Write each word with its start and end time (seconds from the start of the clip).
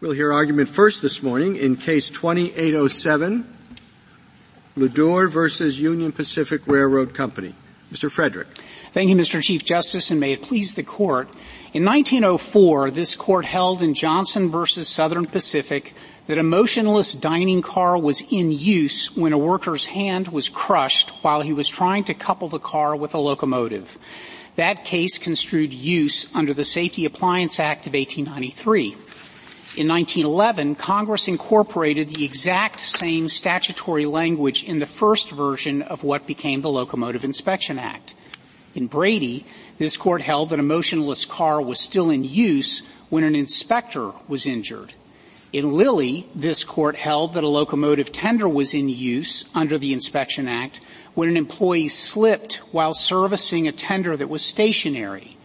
We'll 0.00 0.12
hear 0.12 0.32
argument 0.32 0.70
first 0.70 1.02
this 1.02 1.22
morning 1.22 1.56
in 1.56 1.76
case 1.76 2.08
2807, 2.08 3.44
LeDure 4.78 5.30
versus 5.30 5.78
Union 5.78 6.10
Pacific 6.10 6.66
Railroad 6.66 7.12
Company. 7.12 7.54
Mr. 7.92 8.10
Frederick. 8.10 8.46
Thank 8.94 9.10
you, 9.10 9.16
Mr. 9.16 9.42
Chief 9.42 9.62
Justice, 9.62 10.10
and 10.10 10.18
may 10.18 10.32
it 10.32 10.40
please 10.40 10.74
the 10.74 10.82
court. 10.82 11.28
In 11.74 11.84
1904, 11.84 12.90
this 12.92 13.14
court 13.14 13.44
held 13.44 13.82
in 13.82 13.92
Johnson 13.92 14.50
versus 14.50 14.88
Southern 14.88 15.26
Pacific 15.26 15.92
that 16.28 16.38
a 16.38 16.42
motionless 16.42 17.12
dining 17.12 17.60
car 17.60 17.98
was 17.98 18.22
in 18.30 18.52
use 18.52 19.14
when 19.14 19.34
a 19.34 19.38
worker's 19.38 19.84
hand 19.84 20.28
was 20.28 20.48
crushed 20.48 21.10
while 21.20 21.42
he 21.42 21.52
was 21.52 21.68
trying 21.68 22.04
to 22.04 22.14
couple 22.14 22.48
the 22.48 22.58
car 22.58 22.96
with 22.96 23.12
a 23.12 23.18
locomotive. 23.18 23.98
That 24.56 24.86
case 24.86 25.18
construed 25.18 25.74
use 25.74 26.26
under 26.32 26.54
the 26.54 26.64
Safety 26.64 27.04
Appliance 27.04 27.60
Act 27.60 27.86
of 27.86 27.92
1893. 27.92 28.96
In 29.76 29.86
1911, 29.86 30.74
Congress 30.74 31.28
incorporated 31.28 32.08
the 32.08 32.24
exact 32.24 32.80
same 32.80 33.28
statutory 33.28 34.04
language 34.04 34.64
in 34.64 34.80
the 34.80 34.86
first 34.86 35.30
version 35.30 35.82
of 35.82 36.02
what 36.02 36.26
became 36.26 36.60
the 36.60 36.68
Locomotive 36.68 37.22
Inspection 37.22 37.78
Act. 37.78 38.14
In 38.74 38.88
Brady, 38.88 39.46
this 39.78 39.96
court 39.96 40.22
held 40.22 40.50
that 40.50 40.58
a 40.58 40.64
motionless 40.64 41.24
car 41.24 41.62
was 41.62 41.78
still 41.78 42.10
in 42.10 42.24
use 42.24 42.82
when 43.10 43.22
an 43.22 43.36
inspector 43.36 44.10
was 44.26 44.44
injured. 44.44 44.94
In 45.52 45.72
Lilly, 45.72 46.28
this 46.34 46.64
court 46.64 46.96
held 46.96 47.34
that 47.34 47.44
a 47.44 47.48
locomotive 47.48 48.10
tender 48.10 48.48
was 48.48 48.74
in 48.74 48.88
use 48.88 49.44
under 49.54 49.78
the 49.78 49.92
Inspection 49.92 50.48
Act 50.48 50.80
when 51.14 51.28
an 51.28 51.36
employee 51.36 51.88
slipped 51.88 52.56
while 52.72 52.92
servicing 52.92 53.68
a 53.68 53.72
tender 53.72 54.16
that 54.16 54.28
was 54.28 54.42
stationary. 54.42 55.36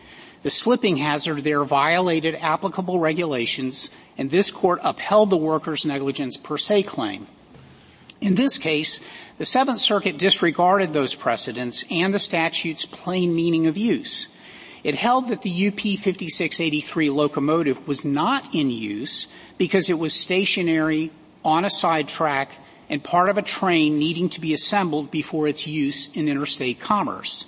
The 0.45 0.51
slipping 0.51 0.97
hazard 0.97 1.43
there 1.43 1.63
violated 1.63 2.35
applicable 2.35 2.99
regulations 2.99 3.89
and 4.15 4.29
this 4.29 4.51
court 4.51 4.79
upheld 4.83 5.31
the 5.31 5.37
worker's 5.37 5.87
negligence 5.87 6.37
per 6.37 6.59
se 6.59 6.83
claim. 6.83 7.25
In 8.21 8.35
this 8.35 8.59
case, 8.59 8.99
the 9.39 9.45
Seventh 9.45 9.79
Circuit 9.79 10.19
disregarded 10.19 10.93
those 10.93 11.15
precedents 11.15 11.83
and 11.89 12.13
the 12.13 12.19
statute's 12.19 12.85
plain 12.85 13.33
meaning 13.33 13.65
of 13.65 13.75
use. 13.75 14.27
It 14.83 14.93
held 14.93 15.29
that 15.29 15.41
the 15.41 15.67
UP 15.69 15.79
5683 15.79 17.09
locomotive 17.09 17.87
was 17.87 18.05
not 18.05 18.53
in 18.53 18.69
use 18.69 19.25
because 19.57 19.89
it 19.89 19.97
was 19.97 20.13
stationary 20.13 21.11
on 21.43 21.65
a 21.65 21.71
side 21.71 22.07
track 22.07 22.51
and 22.87 23.03
part 23.03 23.29
of 23.29 23.39
a 23.39 23.41
train 23.41 23.97
needing 23.97 24.29
to 24.29 24.39
be 24.39 24.53
assembled 24.53 25.09
before 25.09 25.47
its 25.47 25.65
use 25.65 26.07
in 26.13 26.29
interstate 26.29 26.79
commerce. 26.79 27.45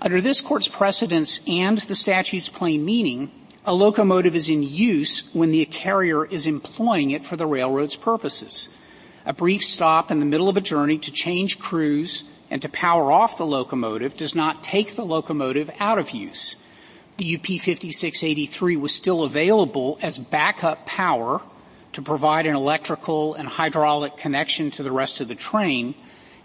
Under 0.00 0.20
this 0.20 0.40
court's 0.40 0.68
precedents 0.68 1.40
and 1.48 1.78
the 1.78 1.94
statute's 1.96 2.48
plain 2.48 2.84
meaning, 2.84 3.32
a 3.64 3.74
locomotive 3.74 4.36
is 4.36 4.48
in 4.48 4.62
use 4.62 5.24
when 5.32 5.50
the 5.50 5.64
carrier 5.64 6.24
is 6.24 6.46
employing 6.46 7.10
it 7.10 7.24
for 7.24 7.36
the 7.36 7.46
railroad's 7.46 7.96
purposes. 7.96 8.68
A 9.26 9.32
brief 9.32 9.64
stop 9.64 10.12
in 10.12 10.20
the 10.20 10.26
middle 10.26 10.48
of 10.48 10.56
a 10.56 10.60
journey 10.60 10.98
to 10.98 11.10
change 11.10 11.58
crews 11.58 12.22
and 12.48 12.62
to 12.62 12.68
power 12.68 13.10
off 13.10 13.38
the 13.38 13.44
locomotive 13.44 14.16
does 14.16 14.36
not 14.36 14.62
take 14.62 14.94
the 14.94 15.04
locomotive 15.04 15.68
out 15.80 15.98
of 15.98 16.10
use. 16.10 16.54
The 17.16 17.34
UP 17.34 17.46
5683 17.46 18.76
was 18.76 18.94
still 18.94 19.24
available 19.24 19.98
as 20.00 20.16
backup 20.16 20.86
power 20.86 21.42
to 21.92 22.02
provide 22.02 22.46
an 22.46 22.54
electrical 22.54 23.34
and 23.34 23.48
hydraulic 23.48 24.16
connection 24.16 24.70
to 24.72 24.84
the 24.84 24.92
rest 24.92 25.20
of 25.20 25.26
the 25.26 25.34
train 25.34 25.96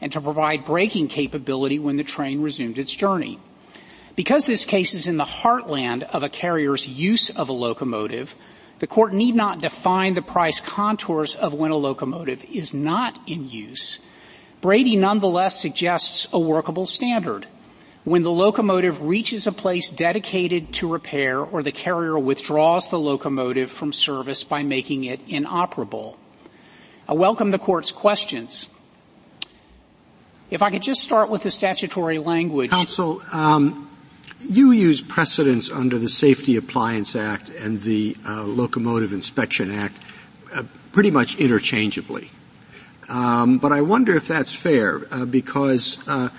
and 0.04 0.12
to 0.12 0.20
provide 0.20 0.66
braking 0.66 1.08
capability 1.08 1.80
when 1.80 1.96
the 1.96 2.04
train 2.04 2.42
resumed 2.42 2.78
its 2.78 2.94
journey. 2.94 3.40
Because 4.18 4.46
this 4.46 4.66
case 4.66 4.94
is 4.94 5.08
in 5.08 5.16
the 5.16 5.24
heartland 5.24 6.04
of 6.04 6.24
a 6.24 6.30
carrier's 6.30 6.86
use 6.86 7.30
of 7.30 7.48
a 7.48 7.54
locomotive, 7.54 8.36
the 8.80 8.86
court 8.86 9.14
need 9.14 9.34
not 9.34 9.62
define 9.62 10.14
the 10.14 10.22
price 10.22 10.60
contours 10.60 11.36
of 11.36 11.54
when 11.54 11.72
a 11.72 11.78
locomotive 11.78 12.44
is 12.44 12.74
not 12.74 13.18
in 13.28 13.50
use. 13.50 13.98
Brady 14.60 14.98
nonetheless 14.98 15.62
suggests 15.62 16.28
a 16.34 16.40
workable 16.40 16.86
standard. 16.86 17.48
When 18.04 18.24
the 18.24 18.32
locomotive 18.32 19.04
reaches 19.04 19.48
a 19.48 19.54
place 19.54 19.90
dedicated 19.90 20.74
to 20.74 20.92
repair 20.92 21.40
or 21.40 21.64
the 21.64 21.72
carrier 21.72 22.20
withdraws 22.20 22.90
the 22.90 23.00
locomotive 23.00 23.72
from 23.72 23.94
service 23.94 24.44
by 24.44 24.64
making 24.64 25.06
it 25.06 25.22
inoperable. 25.30 26.18
I 27.08 27.14
welcome 27.14 27.52
the 27.52 27.58
court's 27.58 27.94
questions. 27.94 28.68
If 30.50 30.62
I 30.62 30.70
could 30.70 30.84
just 30.84 31.02
start 31.02 31.30
with 31.30 31.44
the 31.44 31.52
statutory 31.52 32.20
language. 32.20 32.70
Counsel, 32.70 33.22
um, 33.32 33.90
you 34.40 34.72
use 34.72 35.02
precedents 35.02 35.72
under 35.72 35.98
the 35.98 36.10
Safety 36.10 36.58
Appliance 36.58 37.16
Act 37.16 37.50
and 37.50 37.80
the 37.80 38.16
uh, 38.28 38.44
Locomotive 38.44 39.14
Inspection 39.14 39.72
Act 39.72 39.96
uh, 40.54 40.64
pretty 40.92 41.12
much 41.12 41.36
interchangeably. 41.38 42.30
Um, 43.10 43.58
but 43.58 43.72
I 43.72 43.82
wonder 43.82 44.16
if 44.16 44.28
that's 44.28 44.54
fair 44.54 45.02
uh, 45.12 45.26
because 45.26 45.98
uh, 46.08 46.30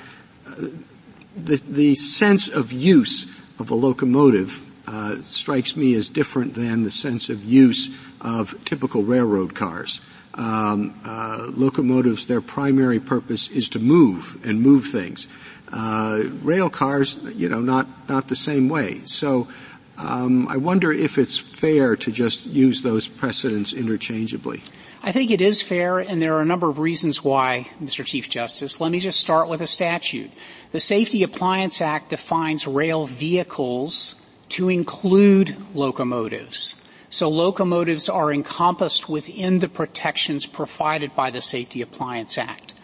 the, 1.37 1.63
the 1.69 1.95
sense 1.95 2.49
of 2.49 2.73
use 2.73 3.25
of 3.59 3.71
a 3.71 3.75
locomotive 3.75 4.65
uh, 4.87 5.21
strikes 5.23 5.77
me 5.77 5.95
as 5.95 6.09
different 6.09 6.55
than 6.55 6.83
the 6.83 6.91
sense 6.91 7.29
of 7.29 7.43
use 7.45 7.91
of 8.21 8.55
typical 8.65 9.03
railroad 9.03 9.55
cars 9.55 10.01
um, 10.35 10.95
uh, 11.05 11.51
locomotives, 11.55 12.27
their 12.27 12.41
primary 12.41 13.01
purpose 13.01 13.49
is 13.49 13.69
to 13.71 13.79
move 13.79 14.37
and 14.45 14.61
move 14.61 14.85
things. 14.85 15.29
Uh, 15.73 16.23
rail 16.43 16.71
cars, 16.71 17.19
you 17.35 17.49
know, 17.49 17.61
not 17.61 17.87
not 18.09 18.29
the 18.29 18.37
same 18.37 18.69
way. 18.69 19.01
So. 19.05 19.49
Um, 19.97 20.49
I 20.49 20.57
wonder 20.57 20.93
if 20.93 21.19
it's 21.19 21.39
fair 21.39 21.95
to 21.95 22.11
just 22.11 22.47
use 22.47 22.83
those 22.83 23.07
precedents 23.07 23.73
interchangeably. 23.73 24.61
I 25.07 25.13
think 25.13 25.31
it 25.31 25.43
is 25.43 25.61
fair, 25.61 25.99
and 25.99 26.21
there 26.21 26.35
are 26.35 26.41
a 26.41 26.47
number 26.47 26.69
of 26.69 26.79
reasons 26.79 27.23
why, 27.23 27.69
Mr. 27.81 28.05
Chief 28.05 28.31
Justice. 28.31 28.81
Let 28.81 28.91
me 28.91 29.01
just 29.01 29.21
start 29.21 29.49
with 29.49 29.61
a 29.61 29.67
statute. 29.67 30.31
The 30.73 30.81
Safety 30.81 31.23
Appliance 31.23 31.83
Act 31.83 32.09
defines 32.09 32.67
rail 32.67 33.07
vehicles 33.07 34.15
to 34.49 34.71
include 34.71 35.55
locomotives. 35.75 36.75
So 37.15 37.29
locomotives 37.29 38.09
are 38.09 38.33
encompassed 38.33 39.09
within 39.09 39.61
the 39.61 39.69
protections 39.69 40.47
provided 40.47 41.15
by 41.15 41.31
the 41.31 41.41
Safety 41.41 41.81
Appliance 41.81 42.37
Act. 42.39 42.75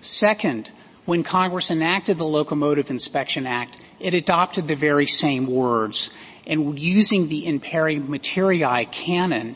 Second, 0.00 0.72
when 1.04 1.22
Congress 1.22 1.70
enacted 1.70 2.18
the 2.18 2.24
Locomotive 2.24 2.90
Inspection 2.90 3.46
Act, 3.46 3.78
it 4.00 4.12
adopted 4.12 4.66
the 4.66 4.74
very 4.74 5.06
same 5.06 5.46
words. 5.46 6.10
And 6.48 6.76
using 6.76 7.28
the 7.28 7.46
in 7.46 7.60
pari 7.60 8.00
materia 8.00 8.86
canon, 8.90 9.54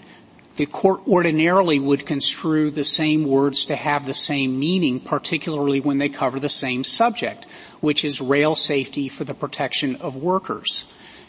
the 0.54 0.66
court 0.66 1.00
ordinarily 1.08 1.80
would 1.80 2.06
construe 2.06 2.70
the 2.70 2.84
same 2.84 3.24
words 3.24 3.64
to 3.64 3.74
have 3.74 4.06
the 4.06 4.14
same 4.14 4.60
meaning, 4.60 5.00
particularly 5.00 5.80
when 5.80 5.98
they 5.98 6.08
cover 6.08 6.38
the 6.38 6.48
same 6.48 6.84
subject, 6.84 7.46
which 7.80 8.04
is 8.04 8.20
rail 8.20 8.54
safety 8.54 9.08
for 9.08 9.24
the 9.24 9.34
protection 9.34 9.96
of 9.96 10.14
workers. 10.14 10.84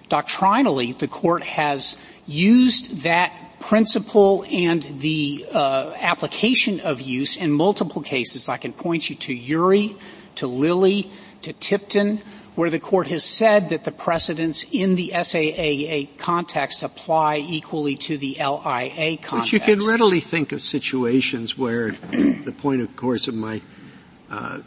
Doctrinally, 0.08 0.92
the 0.92 1.08
court 1.08 1.42
has 1.42 1.98
used 2.32 3.02
that 3.02 3.60
principle 3.60 4.46
and 4.50 4.82
the 4.84 5.46
uh, 5.52 5.94
application 5.98 6.80
of 6.80 7.00
use 7.00 7.38
in 7.38 7.52
multiple 7.52 8.02
cases. 8.02 8.50
I 8.50 8.58
can 8.58 8.74
point 8.74 9.10
you 9.10 9.16
to 9.18 9.34
Urie, 9.34 9.96
to 10.36 10.48
Lilly, 10.48 11.12
to 11.44 11.54
Tipton, 11.54 12.22
where 12.56 12.70
the 12.70 12.80
court 12.80 13.08
has 13.08 13.24
said 13.24 13.70
that 13.70 13.84
the 13.84 13.92
precedents 13.92 14.66
in 14.72 14.96
the 14.96 15.12
SAA 15.24 16.12
context 16.18 16.84
apply 16.84 17.38
equally 17.38 17.96
to 17.96 18.18
the 18.18 18.36
LIA 18.40 19.18
context. 19.18 19.32
But 19.32 19.54
you 19.54 19.60
can 19.60 19.80
readily 19.88 20.20
think 20.20 20.52
of 20.52 20.62
situations 20.62 21.58
where 21.58 21.92
the 21.92 22.54
point, 22.58 22.82
of 22.82 22.96
course, 22.96 23.28
of 23.28 23.36
my 23.36 23.62
uh, 24.30 24.60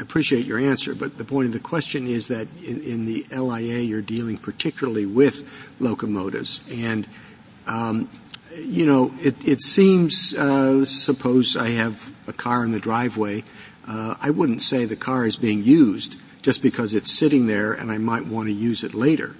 I 0.00 0.02
appreciate 0.02 0.46
your 0.46 0.58
answer, 0.58 0.94
but 0.94 1.18
the 1.18 1.26
point 1.26 1.48
of 1.48 1.52
the 1.52 1.58
question 1.58 2.06
is 2.06 2.28
that 2.28 2.48
in, 2.64 2.80
in 2.80 3.04
the 3.04 3.26
LIA 3.30 3.80
you're 3.80 4.00
dealing 4.00 4.38
particularly 4.38 5.04
with 5.04 5.46
locomotives, 5.78 6.62
and 6.72 7.06
um, 7.66 8.08
you 8.56 8.86
know 8.86 9.12
it, 9.20 9.46
it 9.46 9.60
seems. 9.60 10.32
Uh, 10.32 10.86
suppose 10.86 11.54
I 11.54 11.68
have 11.72 12.10
a 12.26 12.32
car 12.32 12.64
in 12.64 12.70
the 12.70 12.80
driveway, 12.80 13.44
uh, 13.86 14.14
I 14.18 14.30
wouldn't 14.30 14.62
say 14.62 14.86
the 14.86 14.96
car 14.96 15.26
is 15.26 15.36
being 15.36 15.64
used 15.64 16.16
just 16.40 16.62
because 16.62 16.94
it's 16.94 17.12
sitting 17.12 17.46
there 17.46 17.74
and 17.74 17.92
I 17.92 17.98
might 17.98 18.24
want 18.24 18.48
to 18.48 18.54
use 18.54 18.82
it 18.84 18.94
later. 18.94 19.36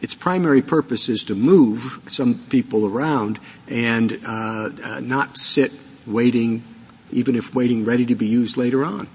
Its 0.00 0.14
primary 0.14 0.62
purpose 0.62 1.10
is 1.10 1.24
to 1.24 1.34
move 1.34 2.00
some 2.06 2.38
people 2.48 2.86
around 2.86 3.38
and 3.68 4.18
uh, 4.26 4.70
uh 4.82 5.00
not 5.00 5.36
sit 5.36 5.72
waiting, 6.06 6.64
even 7.12 7.34
if 7.34 7.54
waiting 7.54 7.84
ready 7.84 8.06
to 8.06 8.14
be 8.14 8.26
used 8.26 8.56
later 8.56 8.82
on. 8.82 9.08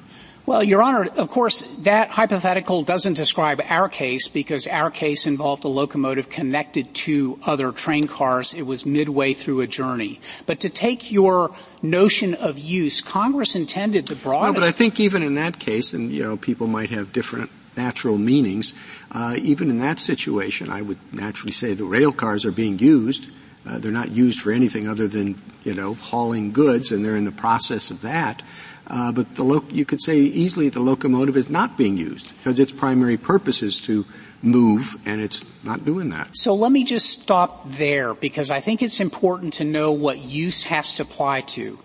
Well, 0.50 0.64
Your 0.64 0.82
Honor, 0.82 1.06
of 1.16 1.30
course, 1.30 1.64
that 1.84 2.10
hypothetical 2.10 2.82
doesn't 2.82 3.14
describe 3.14 3.62
our 3.70 3.88
case 3.88 4.28
because 4.30 4.66
our 4.66 4.90
case 4.90 5.28
involved 5.28 5.64
a 5.64 5.68
locomotive 5.68 6.28
connected 6.28 6.92
to 7.06 7.40
other 7.44 7.72
train 7.72 8.08
cars. 8.08 8.56
It 8.56 8.64
was 8.64 8.84
midway 8.84 9.36
through 9.36 9.62
a 9.62 9.68
journey. 9.68 10.20
But 10.48 10.62
to 10.62 10.70
take 10.70 11.12
your 11.12 11.56
notion 11.84 12.34
of 12.34 12.58
use, 12.58 13.00
Congress 13.00 13.56
intended 13.56 14.08
the 14.08 14.16
broadest. 14.16 14.56
No, 14.56 14.60
but 14.60 14.68
I 14.68 14.72
think 14.72 15.00
even 15.00 15.22
in 15.22 15.36
that 15.36 15.60
case, 15.60 15.94
and 15.94 16.12
you 16.12 16.24
know, 16.24 16.36
people 16.36 16.66
might 16.66 16.90
have 16.90 17.14
different 17.14 17.52
natural 17.78 18.18
meanings. 18.18 18.74
Uh, 19.12 19.36
even 19.38 19.70
in 19.70 19.78
that 19.82 20.00
situation, 20.00 20.72
I 20.72 20.82
would 20.82 20.98
naturally 21.14 21.52
say 21.52 21.76
the 21.76 21.86
rail 21.86 22.12
cars 22.12 22.44
are 22.44 22.52
being 22.52 22.80
used 22.80 23.30
uh, 23.70 23.78
they're 23.78 23.92
not 23.92 24.10
used 24.12 24.40
for 24.40 24.52
anything 24.52 24.88
other 24.88 25.08
than, 25.08 25.40
you 25.64 25.74
know, 25.74 25.94
hauling 25.94 26.52
goods 26.52 26.92
and 26.92 27.04
they're 27.04 27.16
in 27.16 27.26
the 27.26 27.32
process 27.32 27.92
of 27.92 28.02
that. 28.02 28.42
Uh, 28.90 29.12
but 29.12 29.36
the 29.36 29.44
lo- 29.44 29.66
you 29.70 29.86
could 29.86 30.02
say 30.02 30.18
easily 30.18 30.70
the 30.70 30.80
locomotive 30.80 31.38
is 31.38 31.50
not 31.50 31.78
being 31.78 31.96
used 31.96 32.36
because 32.38 32.60
its 32.60 32.72
primary 32.72 33.18
purpose 33.18 33.62
is 33.62 33.80
to 33.82 34.06
move 34.42 34.96
and 35.06 35.22
it's 35.22 35.44
not 35.64 35.86
doing 35.86 36.10
that. 36.10 36.30
So 36.34 36.56
let 36.56 36.72
me 36.72 36.84
just 36.84 37.10
stop 37.10 37.70
there 37.70 38.14
because 38.14 38.50
I 38.50 38.62
think 38.62 38.82
it's 38.82 39.00
important 39.00 39.54
to 39.56 39.64
know 39.64 39.92
what 39.92 40.18
use 40.18 40.64
has 40.64 40.94
to 40.94 41.04
apply 41.04 41.42
to. 41.42 41.78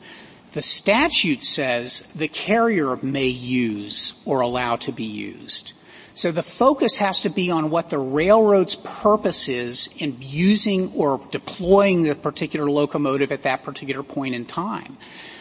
The 0.52 0.62
statute 0.62 1.42
says 1.42 2.04
the 2.14 2.28
carrier 2.28 2.96
may 3.02 3.26
use 3.26 4.14
or 4.24 4.40
allow 4.40 4.76
to 4.76 4.92
be 4.92 5.04
used. 5.04 5.72
So 6.14 6.30
the 6.30 6.44
focus 6.44 6.96
has 6.96 7.22
to 7.22 7.28
be 7.28 7.50
on 7.50 7.70
what 7.70 7.90
the 7.90 7.98
railroad's 7.98 8.76
purpose 8.76 9.48
is 9.48 9.88
in 9.98 10.16
using 10.20 10.92
or 10.92 11.20
deploying 11.32 12.02
the 12.02 12.14
particular 12.14 12.70
locomotive 12.70 13.32
at 13.32 13.42
that 13.42 13.64
particular 13.64 14.04
point 14.04 14.36
in 14.36 14.46
time. 14.46 14.96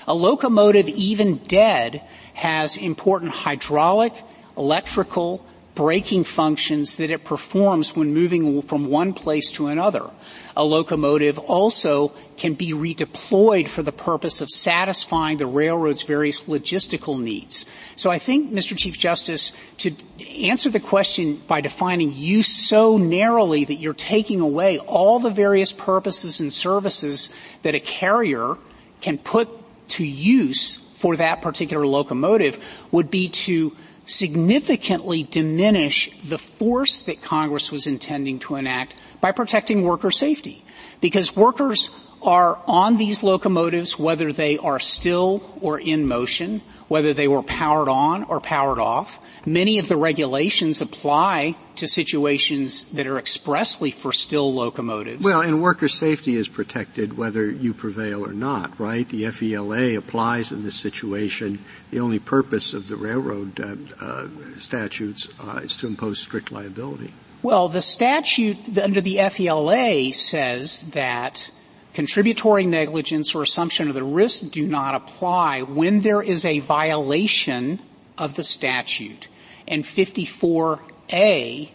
A 0.07 0.13
locomotive, 0.13 0.87
even 0.87 1.37
dead, 1.37 2.01
has 2.33 2.77
important 2.77 3.31
hydraulic, 3.31 4.13
electrical, 4.57 5.45
braking 5.75 6.23
functions 6.23 6.97
that 6.97 7.09
it 7.09 7.23
performs 7.23 7.95
when 7.95 8.13
moving 8.13 8.61
from 8.61 8.87
one 8.87 9.13
place 9.13 9.49
to 9.51 9.67
another. 9.67 10.09
A 10.55 10.63
locomotive 10.63 11.39
also 11.39 12.13
can 12.37 12.53
be 12.53 12.73
redeployed 12.73 13.67
for 13.67 13.81
the 13.81 13.91
purpose 13.91 14.41
of 14.41 14.49
satisfying 14.49 15.37
the 15.37 15.47
railroad's 15.47 16.03
various 16.03 16.43
logistical 16.43 17.19
needs. 17.19 17.65
So 17.95 18.11
I 18.11 18.19
think, 18.19 18.51
Mr. 18.51 18.77
Chief 18.77 18.97
Justice, 18.97 19.51
to 19.79 19.95
answer 20.37 20.69
the 20.69 20.79
question 20.79 21.41
by 21.47 21.61
defining 21.61 22.13
use 22.13 22.47
so 22.47 22.97
narrowly 22.97 23.65
that 23.65 23.75
you're 23.75 23.93
taking 23.93 24.41
away 24.41 24.77
all 24.77 25.19
the 25.19 25.31
various 25.31 25.71
purposes 25.71 26.39
and 26.39 26.53
services 26.53 27.31
that 27.63 27.73
a 27.73 27.79
carrier 27.79 28.57
can 29.01 29.17
put 29.17 29.49
to 29.93 30.03
use 30.03 30.77
for 30.93 31.17
that 31.17 31.41
particular 31.41 31.85
locomotive 31.85 32.63
would 32.91 33.09
be 33.11 33.29
to 33.29 33.75
significantly 34.05 35.23
diminish 35.23 36.09
the 36.23 36.37
force 36.37 37.01
that 37.01 37.21
Congress 37.21 37.71
was 37.71 37.87
intending 37.87 38.39
to 38.39 38.55
enact 38.55 38.95
by 39.21 39.31
protecting 39.31 39.83
worker 39.83 40.11
safety. 40.11 40.63
Because 41.01 41.35
workers 41.35 41.89
are 42.23 42.59
on 42.67 42.97
these 42.97 43.23
locomotives 43.23 43.99
whether 43.99 44.31
they 44.31 44.57
are 44.57 44.79
still 44.79 45.41
or 45.61 45.79
in 45.79 46.07
motion, 46.07 46.61
whether 46.87 47.13
they 47.13 47.27
were 47.27 47.43
powered 47.43 47.89
on 47.89 48.23
or 48.23 48.39
powered 48.39 48.79
off. 48.79 49.19
Many 49.45 49.79
of 49.79 49.87
the 49.89 49.97
regulations 49.97 50.81
apply 50.81 51.55
to 51.75 51.87
situations 51.87 52.85
that 52.85 53.07
are 53.07 53.17
expressly 53.17 53.91
for 53.91 54.13
still 54.13 54.53
locomotives. 54.53 55.23
Well, 55.23 55.41
and 55.41 55.61
worker 55.61 55.89
safety 55.89 56.35
is 56.35 56.47
protected 56.47 57.17
whether 57.17 57.49
you 57.49 57.73
prevail 57.73 58.25
or 58.25 58.31
not, 58.31 58.79
right? 58.79 59.07
The 59.07 59.23
FELA 59.23 59.97
applies 59.97 60.51
in 60.51 60.63
this 60.63 60.75
situation. 60.75 61.59
The 61.91 61.99
only 61.99 62.19
purpose 62.19 62.73
of 62.73 62.87
the 62.87 62.95
railroad 62.95 63.59
uh, 63.59 63.75
uh, 63.99 64.27
statutes 64.59 65.27
uh, 65.41 65.61
is 65.63 65.75
to 65.77 65.87
impose 65.87 66.19
strict 66.19 66.51
liability. 66.51 67.13
Well, 67.41 67.67
the 67.67 67.81
statute 67.81 68.77
under 68.77 69.01
the 69.01 69.17
FELA 69.17 70.15
says 70.15 70.83
that 70.93 71.51
contributory 71.93 72.65
negligence 72.65 73.35
or 73.35 73.41
assumption 73.43 73.87
of 73.87 73.93
the 73.93 74.03
risk 74.03 74.49
do 74.49 74.65
not 74.67 74.95
apply 74.95 75.61
when 75.61 75.99
there 76.01 76.21
is 76.21 76.45
a 76.45 76.59
violation 76.59 77.79
of 78.17 78.35
the 78.35 78.43
statute 78.43 79.27
and 79.67 79.83
54A 79.83 81.69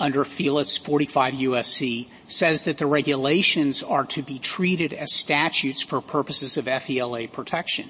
under 0.00 0.24
FELA's 0.24 0.76
45 0.76 1.34
USC 1.34 2.08
says 2.28 2.64
that 2.64 2.78
the 2.78 2.86
regulations 2.86 3.82
are 3.82 4.04
to 4.04 4.22
be 4.22 4.38
treated 4.38 4.92
as 4.92 5.12
statutes 5.12 5.82
for 5.82 6.00
purposes 6.00 6.56
of 6.56 6.66
FELA 6.66 7.26
protection. 7.32 7.88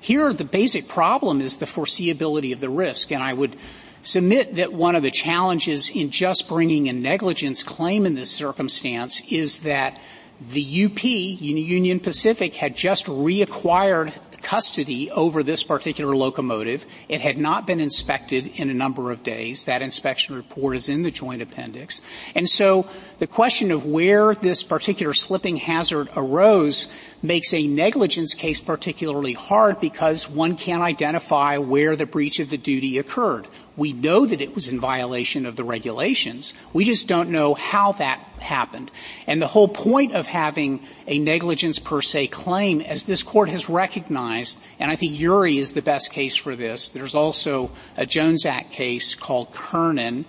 Here, 0.00 0.32
the 0.32 0.44
basic 0.44 0.88
problem 0.88 1.40
is 1.40 1.56
the 1.56 1.66
foreseeability 1.66 2.52
of 2.52 2.60
the 2.60 2.68
risk, 2.68 3.12
and 3.12 3.22
I 3.22 3.32
would 3.32 3.56
submit 4.02 4.56
that 4.56 4.72
one 4.72 4.96
of 4.96 5.02
the 5.02 5.10
challenges 5.10 5.90
in 5.90 6.10
just 6.10 6.48
bringing 6.48 6.88
a 6.88 6.92
negligence 6.92 7.62
claim 7.62 8.04
in 8.04 8.14
this 8.14 8.30
circumstance 8.30 9.22
is 9.30 9.60
that 9.60 9.98
the 10.40 10.84
UP, 10.86 11.04
Union 11.04 12.00
Pacific, 12.00 12.54
had 12.54 12.76
just 12.76 13.06
reacquired 13.06 14.12
custody 14.44 15.10
over 15.10 15.42
this 15.42 15.64
particular 15.64 16.14
locomotive. 16.14 16.86
It 17.08 17.20
had 17.20 17.38
not 17.38 17.66
been 17.66 17.80
inspected 17.80 18.60
in 18.60 18.70
a 18.70 18.74
number 18.74 19.10
of 19.10 19.22
days. 19.22 19.64
That 19.64 19.82
inspection 19.82 20.36
report 20.36 20.76
is 20.76 20.88
in 20.88 21.02
the 21.02 21.10
joint 21.10 21.42
appendix. 21.42 22.02
And 22.34 22.48
so 22.48 22.86
the 23.18 23.26
question 23.26 23.70
of 23.70 23.86
where 23.86 24.34
this 24.34 24.62
particular 24.62 25.14
slipping 25.14 25.56
hazard 25.56 26.08
arose 26.16 26.88
makes 27.22 27.54
a 27.54 27.66
negligence 27.66 28.34
case 28.34 28.60
particularly 28.60 29.32
hard 29.32 29.80
because 29.80 30.28
one 30.28 30.56
can't 30.56 30.82
identify 30.82 31.58
where 31.58 31.96
the 31.96 32.06
breach 32.06 32.40
of 32.40 32.50
the 32.50 32.58
duty 32.58 32.98
occurred. 32.98 33.46
We 33.76 33.92
know 33.92 34.26
that 34.26 34.40
it 34.40 34.54
was 34.54 34.68
in 34.68 34.78
violation 34.78 35.46
of 35.46 35.56
the 35.56 35.64
regulations. 35.64 36.54
We 36.72 36.84
just 36.84 37.08
don't 37.08 37.30
know 37.30 37.54
how 37.54 37.92
that 37.92 38.20
happened. 38.38 38.90
And 39.26 39.40
the 39.40 39.48
whole 39.48 39.68
point 39.68 40.12
of 40.12 40.26
having 40.26 40.80
a 41.06 41.18
negligence 41.18 41.78
per 41.78 42.02
se 42.02 42.28
claim, 42.28 42.80
as 42.80 43.04
this 43.04 43.22
court 43.22 43.48
has 43.48 43.68
recognized, 43.68 44.58
and 44.78 44.90
I 44.90 44.96
think 44.96 45.18
Urie 45.18 45.58
is 45.58 45.72
the 45.72 45.82
best 45.82 46.12
case 46.12 46.36
for 46.36 46.54
this, 46.54 46.90
there's 46.90 47.14
also 47.14 47.70
a 47.96 48.06
Jones 48.06 48.46
Act 48.46 48.70
case 48.70 49.14
called 49.14 49.52
Kernan, 49.52 50.24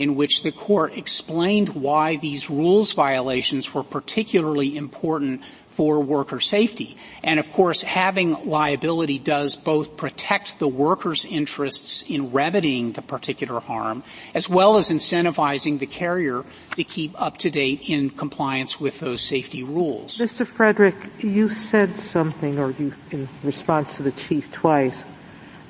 in 0.00 0.16
which 0.16 0.42
the 0.42 0.50
court 0.50 0.96
explained 0.96 1.68
why 1.68 2.16
these 2.16 2.48
rules 2.48 2.92
violations 2.92 3.74
were 3.74 3.84
particularly 3.84 4.74
important 4.74 5.42
for 5.68 6.00
worker 6.00 6.40
safety. 6.40 6.96
And 7.22 7.38
of 7.38 7.52
course, 7.52 7.82
having 7.82 8.46
liability 8.46 9.18
does 9.18 9.56
both 9.56 9.98
protect 9.98 10.58
the 10.58 10.66
worker's 10.66 11.26
interests 11.26 12.02
in 12.08 12.32
remedying 12.32 12.92
the 12.92 13.02
particular 13.02 13.60
harm, 13.60 14.02
as 14.34 14.48
well 14.48 14.78
as 14.78 14.90
incentivizing 14.90 15.78
the 15.78 15.86
carrier 15.86 16.44
to 16.76 16.84
keep 16.84 17.12
up 17.20 17.36
to 17.38 17.50
date 17.50 17.88
in 17.88 18.08
compliance 18.08 18.80
with 18.80 19.00
those 19.00 19.20
safety 19.20 19.62
rules. 19.62 20.16
Mr. 20.16 20.46
Frederick, 20.46 20.96
you 21.18 21.50
said 21.50 21.96
something, 21.96 22.58
or 22.58 22.70
you, 22.72 22.94
in 23.10 23.28
response 23.44 23.96
to 23.96 24.02
the 24.02 24.12
chief 24.12 24.50
twice, 24.50 25.04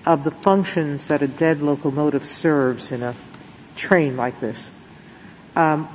of 0.07 0.23
the 0.23 0.31
functions 0.31 1.09
that 1.09 1.21
a 1.21 1.29
dead 1.29 1.61
locomotive 1.61 2.27
serves 2.27 2.93
in 2.93 3.03
a 3.03 3.15
train 3.81 4.17
like 4.17 4.39
this. 4.41 4.71
Um, 5.57 5.89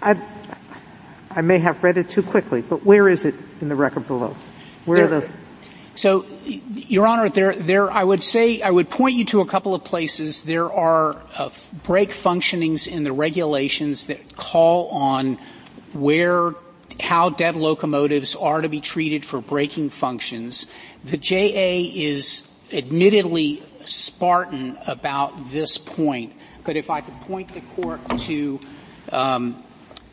I, 0.00 0.20
I 1.30 1.40
may 1.40 1.58
have 1.58 1.82
read 1.82 1.98
it 1.98 2.10
too 2.10 2.22
quickly, 2.22 2.62
but 2.62 2.84
where 2.84 3.08
is 3.08 3.24
it 3.24 3.34
in 3.60 3.68
the 3.68 3.74
record 3.74 4.06
below? 4.06 4.36
Where 4.84 4.98
there, 4.98 5.06
are 5.06 5.20
those? 5.20 5.32
So, 5.96 6.26
Your 6.44 7.06
Honor, 7.06 7.28
there, 7.28 7.54
there, 7.54 7.90
I 7.90 8.04
would 8.04 8.22
say, 8.22 8.60
I 8.60 8.70
would 8.70 8.90
point 8.90 9.14
you 9.14 9.24
to 9.26 9.40
a 9.40 9.46
couple 9.46 9.74
of 9.74 9.84
places. 9.84 10.42
There 10.42 10.70
are 10.72 11.16
uh, 11.36 11.50
brake 11.84 12.10
functionings 12.10 12.86
in 12.86 13.04
the 13.04 13.12
regulations 13.12 14.06
that 14.06 14.36
call 14.36 14.88
on 14.88 15.38
where, 15.92 16.54
how 17.00 17.30
dead 17.30 17.56
locomotives 17.56 18.36
are 18.36 18.60
to 18.60 18.68
be 18.68 18.80
treated 18.80 19.24
for 19.24 19.40
braking 19.40 19.90
functions. 19.90 20.66
The 21.04 21.16
JA 21.16 21.88
is 21.94 22.42
admittedly 22.72 23.62
Spartan 23.84 24.78
about 24.86 25.50
this 25.50 25.78
point, 25.78 26.32
but 26.64 26.76
if 26.76 26.90
I 26.90 27.00
could 27.00 27.18
point 27.22 27.48
the 27.48 27.60
court 27.60 28.00
to 28.20 28.60
um, 29.12 29.62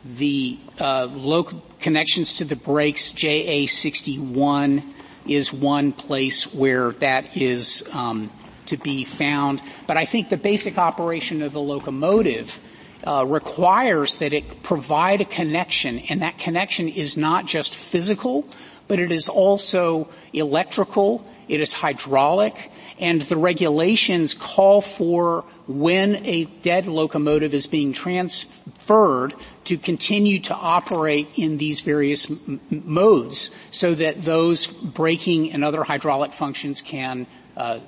the 0.04 0.58
uh, 0.78 1.06
local 1.10 1.62
connections 1.80 2.34
to 2.34 2.44
the 2.44 2.56
brakes, 2.56 3.12
JA61 3.12 4.82
is 5.26 5.52
one 5.52 5.92
place 5.92 6.52
where 6.52 6.92
that 6.92 7.36
is 7.36 7.84
um, 7.92 8.30
to 8.66 8.76
be 8.76 9.04
found. 9.04 9.60
But 9.86 9.96
I 9.96 10.04
think 10.04 10.28
the 10.28 10.36
basic 10.36 10.78
operation 10.78 11.42
of 11.42 11.52
the 11.52 11.60
locomotive 11.60 12.60
uh, 13.06 13.24
requires 13.26 14.16
that 14.16 14.32
it 14.32 14.62
provide 14.62 15.20
a 15.20 15.24
connection, 15.24 16.00
and 16.08 16.22
that 16.22 16.38
connection 16.38 16.88
is 16.88 17.16
not 17.16 17.46
just 17.46 17.74
physical, 17.74 18.46
but 18.88 18.98
it 18.98 19.10
is 19.10 19.28
also 19.28 20.08
electrical, 20.32 21.26
it 21.48 21.60
is 21.60 21.72
hydraulic, 21.72 22.70
and 23.02 23.20
the 23.22 23.36
regulations 23.36 24.32
call 24.32 24.80
for 24.80 25.44
when 25.66 26.24
a 26.24 26.44
dead 26.62 26.86
locomotive 26.86 27.52
is 27.52 27.66
being 27.66 27.92
transferred 27.92 29.34
to 29.64 29.76
continue 29.76 30.38
to 30.38 30.54
operate 30.54 31.28
in 31.36 31.58
these 31.58 31.80
various 31.80 32.30
m- 32.30 32.60
modes 32.70 33.50
so 33.72 33.94
that 33.94 34.22
those 34.22 34.68
braking 34.68 35.52
and 35.52 35.64
other 35.64 35.82
hydraulic 35.82 36.32
functions 36.32 36.80
can 36.80 37.26
uh, 37.56 37.80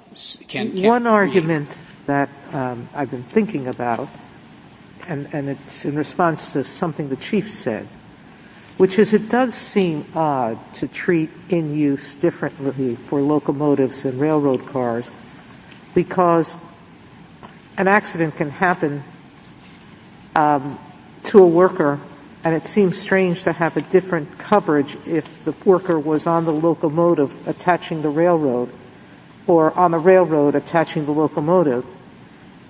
can, 0.49 0.73
can, 0.77 0.83
One 0.83 1.07
argument 1.07 1.71
that 2.07 2.29
um, 2.53 2.87
I've 2.95 3.11
been 3.11 3.23
thinking 3.23 3.67
about, 3.67 4.09
and, 5.09 5.27
and 5.33 5.49
it's 5.49 5.87
in 5.87 5.97
response 5.97 6.53
to 6.53 6.65
something 6.65 7.09
the 7.09 7.17
chief 7.17 7.51
said, 7.51 7.89
which 8.77 8.99
is 8.99 9.15
it 9.15 9.29
does 9.29 9.55
seem 9.55 10.05
odd 10.15 10.59
to 10.75 10.89
treat 10.89 11.31
in 11.49 11.75
use 11.75 12.15
differently 12.15 12.97
for 12.97 13.21
locomotives 13.21 14.05
and 14.05 14.21
railroad 14.21 14.67
cars 14.67 15.11
because 15.95 16.59
an 17.79 17.89
accident 17.89 18.37
can 18.37 18.51
happen 18.51 19.03
um, 20.35 20.79
to 21.23 21.43
a 21.43 21.47
worker 21.47 22.01
And 22.45 22.55
it 22.55 22.67
seems 22.67 22.99
strange 22.99 23.45
to 23.45 23.53
have 23.53 23.79
a 23.79 23.81
different 23.81 24.39
coverage 24.39 24.99
if 25.07 25.45
the 25.47 25.53
worker 25.65 25.99
was 25.99 26.27
on 26.27 26.45
the 26.45 26.53
locomotive 26.53 27.49
attaching 27.49 28.03
the 28.03 28.11
railroad 28.11 28.69
or 29.47 29.73
on 29.73 29.93
the 29.93 29.99
railroad 29.99 30.55
attaching 30.55 31.07
the 31.07 31.13
locomotive. 31.13 31.87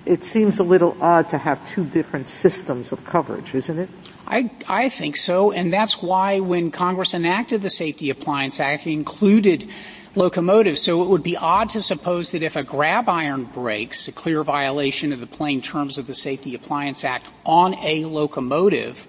It 0.05 0.23
seems 0.23 0.59
a 0.59 0.63
little 0.63 0.95
odd 1.01 1.29
to 1.29 1.37
have 1.37 1.65
two 1.67 1.83
different 1.83 2.29
systems 2.29 2.93
of 2.93 3.03
coverage, 3.03 3.53
isn't 3.53 3.77
it? 3.77 3.89
I, 4.27 4.49
I 4.67 4.89
think 4.89 5.17
so, 5.17 5.51
and 5.51 5.71
that's 5.71 6.01
why 6.01 6.39
when 6.39 6.71
Congress 6.71 7.13
enacted 7.13 7.61
the 7.61 7.69
Safety 7.69 8.09
Appliance 8.09 8.59
Act, 8.59 8.87
it 8.87 8.91
included 8.91 9.69
locomotives. 10.15 10.81
So 10.81 11.03
it 11.03 11.09
would 11.09 11.23
be 11.23 11.37
odd 11.37 11.69
to 11.71 11.81
suppose 11.81 12.31
that 12.31 12.41
if 12.41 12.55
a 12.55 12.63
grab 12.63 13.07
iron 13.07 13.43
breaks, 13.43 14.07
a 14.07 14.11
clear 14.11 14.43
violation 14.43 15.13
of 15.13 15.19
the 15.19 15.27
plain 15.27 15.61
terms 15.61 15.97
of 15.97 16.07
the 16.07 16.15
Safety 16.15 16.55
Appliance 16.55 17.03
Act, 17.03 17.27
on 17.45 17.75
a 17.75 18.05
locomotive, 18.05 19.07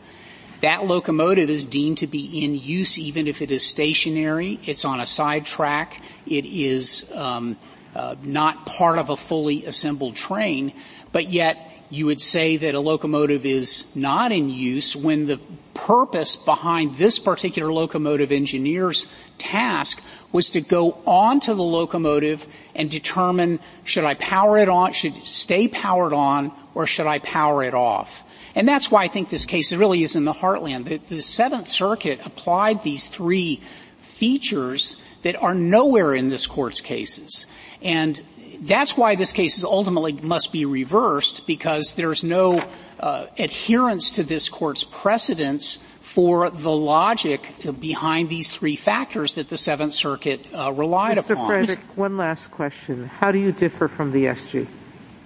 that 0.60 0.84
locomotive 0.84 1.48
is 1.48 1.64
deemed 1.64 1.98
to 1.98 2.06
be 2.06 2.44
in 2.44 2.54
use 2.54 2.98
even 2.98 3.26
if 3.26 3.40
it 3.40 3.50
is 3.50 3.62
stationary. 3.62 4.58
It's 4.66 4.84
on 4.84 5.00
a 5.00 5.06
side 5.06 5.46
track. 5.46 6.02
It 6.26 6.44
is 6.44 7.06
um, 7.14 7.56
uh, 7.94 8.16
not 8.22 8.66
part 8.66 8.98
of 8.98 9.10
a 9.10 9.16
fully 9.16 9.64
assembled 9.64 10.16
train, 10.16 10.72
but 11.12 11.28
yet 11.28 11.70
you 11.90 12.06
would 12.06 12.20
say 12.20 12.56
that 12.56 12.74
a 12.74 12.80
locomotive 12.80 13.46
is 13.46 13.86
not 13.94 14.32
in 14.32 14.50
use 14.50 14.96
when 14.96 15.26
the 15.26 15.38
purpose 15.74 16.36
behind 16.36 16.96
this 16.96 17.18
particular 17.18 17.72
locomotive 17.72 18.32
engineer's 18.32 19.06
task 19.38 20.00
was 20.32 20.50
to 20.50 20.60
go 20.60 20.98
onto 21.06 21.54
the 21.54 21.62
locomotive 21.62 22.46
and 22.74 22.90
determine 22.90 23.60
should 23.84 24.04
I 24.04 24.14
power 24.14 24.58
it 24.58 24.68
on, 24.68 24.92
should 24.92 25.16
it 25.16 25.26
stay 25.26 25.68
powered 25.68 26.12
on, 26.12 26.52
or 26.74 26.86
should 26.86 27.06
I 27.06 27.18
power 27.20 27.62
it 27.62 27.74
off? 27.74 28.24
And 28.54 28.66
that's 28.66 28.90
why 28.90 29.02
I 29.02 29.08
think 29.08 29.28
this 29.28 29.44
case 29.44 29.72
really 29.72 30.02
is 30.02 30.16
in 30.16 30.24
the 30.24 30.32
heartland. 30.32 30.86
The, 30.86 30.96
the 30.96 31.22
Seventh 31.22 31.68
Circuit 31.68 32.20
applied 32.24 32.82
these 32.82 33.06
three 33.06 33.60
features 34.00 34.96
that 35.22 35.36
are 35.42 35.54
nowhere 35.54 36.14
in 36.14 36.30
this 36.30 36.46
court's 36.46 36.80
cases. 36.80 37.46
And 37.82 38.20
that's 38.60 38.96
why 38.96 39.14
this 39.16 39.32
case 39.32 39.58
is 39.58 39.64
ultimately 39.64 40.12
must 40.12 40.52
be 40.52 40.64
reversed 40.64 41.46
because 41.46 41.94
there's 41.94 42.24
no 42.24 42.62
uh, 43.00 43.26
adherence 43.38 44.12
to 44.12 44.22
this 44.22 44.48
court's 44.48 44.84
precedents 44.84 45.78
for 46.00 46.50
the 46.50 46.70
logic 46.70 47.52
behind 47.80 48.28
these 48.28 48.48
three 48.48 48.76
factors 48.76 49.34
that 49.34 49.48
the 49.48 49.58
Seventh 49.58 49.92
Circuit 49.92 50.46
uh, 50.54 50.72
relied 50.72 51.18
Mr. 51.18 51.30
upon. 51.30 51.36
Mr. 51.36 51.46
Frederick, 51.46 51.78
one 51.96 52.16
last 52.16 52.50
question. 52.50 53.04
How 53.04 53.32
do 53.32 53.38
you 53.38 53.52
differ 53.52 53.88
from 53.88 54.12
the 54.12 54.24
SG? 54.26 54.66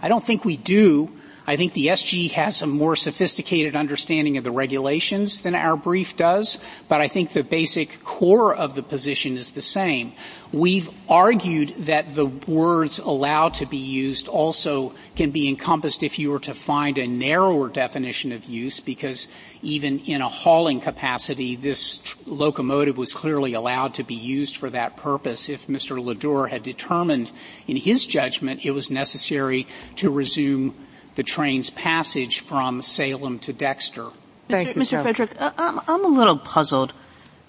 I 0.02 0.08
don't 0.08 0.24
think 0.24 0.44
we 0.44 0.56
do. 0.56 1.12
I 1.46 1.56
think 1.56 1.72
the 1.72 1.86
SG 1.86 2.30
has 2.32 2.62
a 2.62 2.66
more 2.66 2.96
sophisticated 2.96 3.74
understanding 3.74 4.36
of 4.36 4.44
the 4.44 4.50
regulations 4.50 5.40
than 5.40 5.54
our 5.54 5.76
brief 5.76 6.16
does, 6.16 6.58
but 6.88 7.00
I 7.00 7.08
think 7.08 7.32
the 7.32 7.42
basic 7.42 8.04
core 8.04 8.54
of 8.54 8.74
the 8.74 8.82
position 8.82 9.36
is 9.36 9.50
the 9.50 9.62
same. 9.62 10.12
We've 10.52 10.90
argued 11.08 11.74
that 11.86 12.14
the 12.14 12.26
words 12.26 12.98
allowed 12.98 13.54
to 13.54 13.66
be 13.66 13.78
used 13.78 14.28
also 14.28 14.94
can 15.16 15.30
be 15.30 15.48
encompassed 15.48 16.02
if 16.02 16.18
you 16.18 16.30
were 16.30 16.40
to 16.40 16.54
find 16.54 16.98
a 16.98 17.06
narrower 17.06 17.68
definition 17.68 18.32
of 18.32 18.44
use 18.44 18.80
because 18.80 19.28
even 19.62 20.00
in 20.00 20.22
a 20.22 20.28
hauling 20.28 20.80
capacity, 20.80 21.56
this 21.56 22.00
locomotive 22.26 22.96
was 22.96 23.12
clearly 23.12 23.54
allowed 23.54 23.94
to 23.94 24.02
be 24.02 24.14
used 24.14 24.56
for 24.56 24.70
that 24.70 24.96
purpose 24.96 25.48
if 25.48 25.68
Mr. 25.68 26.02
LeDure 26.02 26.48
had 26.48 26.62
determined 26.62 27.30
in 27.66 27.76
his 27.76 28.04
judgment 28.06 28.64
it 28.64 28.72
was 28.72 28.90
necessary 28.90 29.66
to 29.96 30.10
resume 30.10 30.74
the 31.14 31.22
train's 31.22 31.70
passage 31.70 32.40
from 32.40 32.82
Salem 32.82 33.38
to 33.40 33.52
Dexter. 33.52 34.08
Thank 34.48 34.70
Mr. 34.70 34.74
you, 34.74 34.82
Mr. 34.82 35.02
Frederick, 35.02 35.40
uh, 35.40 35.52
I'm, 35.56 35.80
I'm 35.86 36.04
a 36.04 36.08
little 36.08 36.38
puzzled 36.38 36.92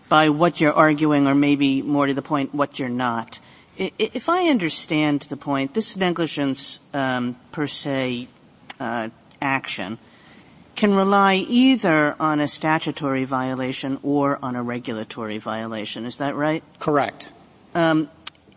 by 0.10 0.30
what 0.30 0.60
you're 0.60 0.74
arguing, 0.74 1.28
or 1.28 1.34
maybe 1.34 1.82
more 1.82 2.06
to 2.06 2.14
the 2.14 2.22
point, 2.22 2.54
what 2.54 2.80
you're 2.80 2.90
not. 2.90 3.40
If 3.78 4.28
I 4.30 4.50
understand 4.50 5.22
the 5.24 5.38
point, 5.38 5.74
this 5.74 5.96
negligence 5.96 6.82
um, 6.94 7.38
per 7.52 7.66
se 7.66 8.28
uh, 8.80 9.10
action 9.42 9.98
can 10.76 10.94
rely 10.94 11.36
either 11.36 12.16
on 12.20 12.40
a 12.40 12.48
statutory 12.48 13.24
violation 13.24 14.00
or 14.04 14.38
on 14.44 14.56
a 14.56 14.64
regulatory 14.64 15.38
violation. 15.38 16.06
Is 16.06 16.18
that 16.18 16.36
right? 16.36 16.64
Correct. 16.80 17.32
Um, 17.74 18.10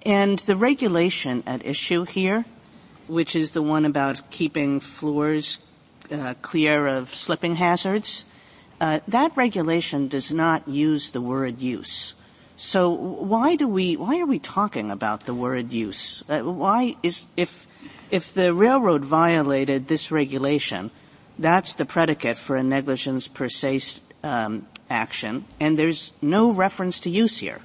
and 0.04 0.38
the 0.40 0.56
regulation 0.56 1.42
at 1.46 1.64
issue 1.64 2.04
here 2.04 2.44
which 3.06 3.36
is 3.36 3.52
the 3.52 3.62
one 3.62 3.84
about 3.84 4.30
keeping 4.30 4.80
floors 4.80 5.58
uh, 6.10 6.34
clear 6.42 6.86
of 6.86 7.14
slipping 7.14 7.56
hazards, 7.56 8.24
uh, 8.80 9.00
that 9.08 9.36
regulation 9.36 10.08
does 10.08 10.30
not 10.30 10.68
use 10.68 11.10
the 11.10 11.20
word 11.20 11.60
use. 11.60 12.14
So 12.56 12.90
why 12.90 13.56
do 13.56 13.66
we, 13.66 13.96
why 13.96 14.20
are 14.20 14.26
we 14.26 14.38
talking 14.38 14.90
about 14.90 15.26
the 15.26 15.34
word 15.34 15.72
use? 15.72 16.22
Uh, 16.28 16.40
why 16.40 16.96
is, 17.02 17.26
if, 17.36 17.66
if 18.10 18.32
the 18.32 18.54
railroad 18.54 19.04
violated 19.04 19.88
this 19.88 20.10
regulation, 20.10 20.90
that's 21.38 21.74
the 21.74 21.84
predicate 21.84 22.36
for 22.36 22.56
a 22.56 22.62
negligence 22.62 23.26
per 23.26 23.48
se 23.48 23.80
um, 24.22 24.66
action, 24.88 25.44
and 25.58 25.78
there's 25.78 26.12
no 26.22 26.52
reference 26.52 27.00
to 27.00 27.10
use 27.10 27.38
here. 27.38 27.60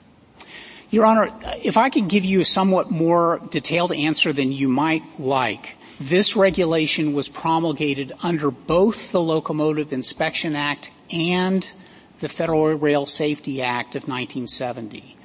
Your 0.92 1.06
Honor, 1.06 1.32
if 1.62 1.78
I 1.78 1.90
could 1.90 2.08
give 2.08 2.26
you 2.26 2.40
a 2.40 2.46
somewhat 2.46 2.90
more 2.90 3.40
detailed 3.52 3.92
answer 3.92 4.34
than 4.34 4.52
you 4.52 4.68
might 4.68 5.20
like, 5.20 5.76
this 6.00 6.36
regulation 6.36 7.14
was 7.14 7.30
promulgated 7.30 8.12
under 8.24 8.50
both 8.50 9.12
the 9.12 9.22
Locomotive 9.22 9.94
Inspection 9.94 10.56
Act 10.56 10.90
and 11.12 11.70
the 12.20 12.30
Federal 12.30 12.74
Rail 12.74 13.06
Safety 13.06 13.62
Act 13.62 13.96
of 13.96 14.08
1970. 14.08 15.16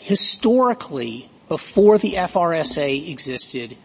Historically, 0.00 1.28
before 1.48 1.98
the 1.98 2.14
FRSA 2.14 3.10
existed, 3.10 3.76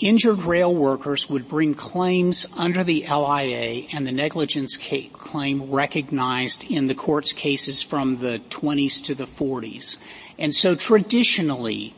injured 0.00 0.40
rail 0.40 0.74
workers 0.74 1.28
would 1.30 1.48
bring 1.48 1.74
claims 1.74 2.46
under 2.56 2.84
the 2.84 3.06
LIA 3.08 3.86
and 3.92 4.06
the 4.06 4.12
negligence 4.12 4.76
claim 4.76 5.70
recognized 5.70 6.70
in 6.70 6.86
the 6.86 6.94
court's 6.94 7.32
cases 7.32 7.82
from 7.82 8.18
the 8.18 8.40
20s 8.50 9.02
to 9.04 9.14
the 9.14 9.26
40s. 9.26 9.96
And 10.38 10.54
so 10.54 10.74
traditionally, 10.74 11.94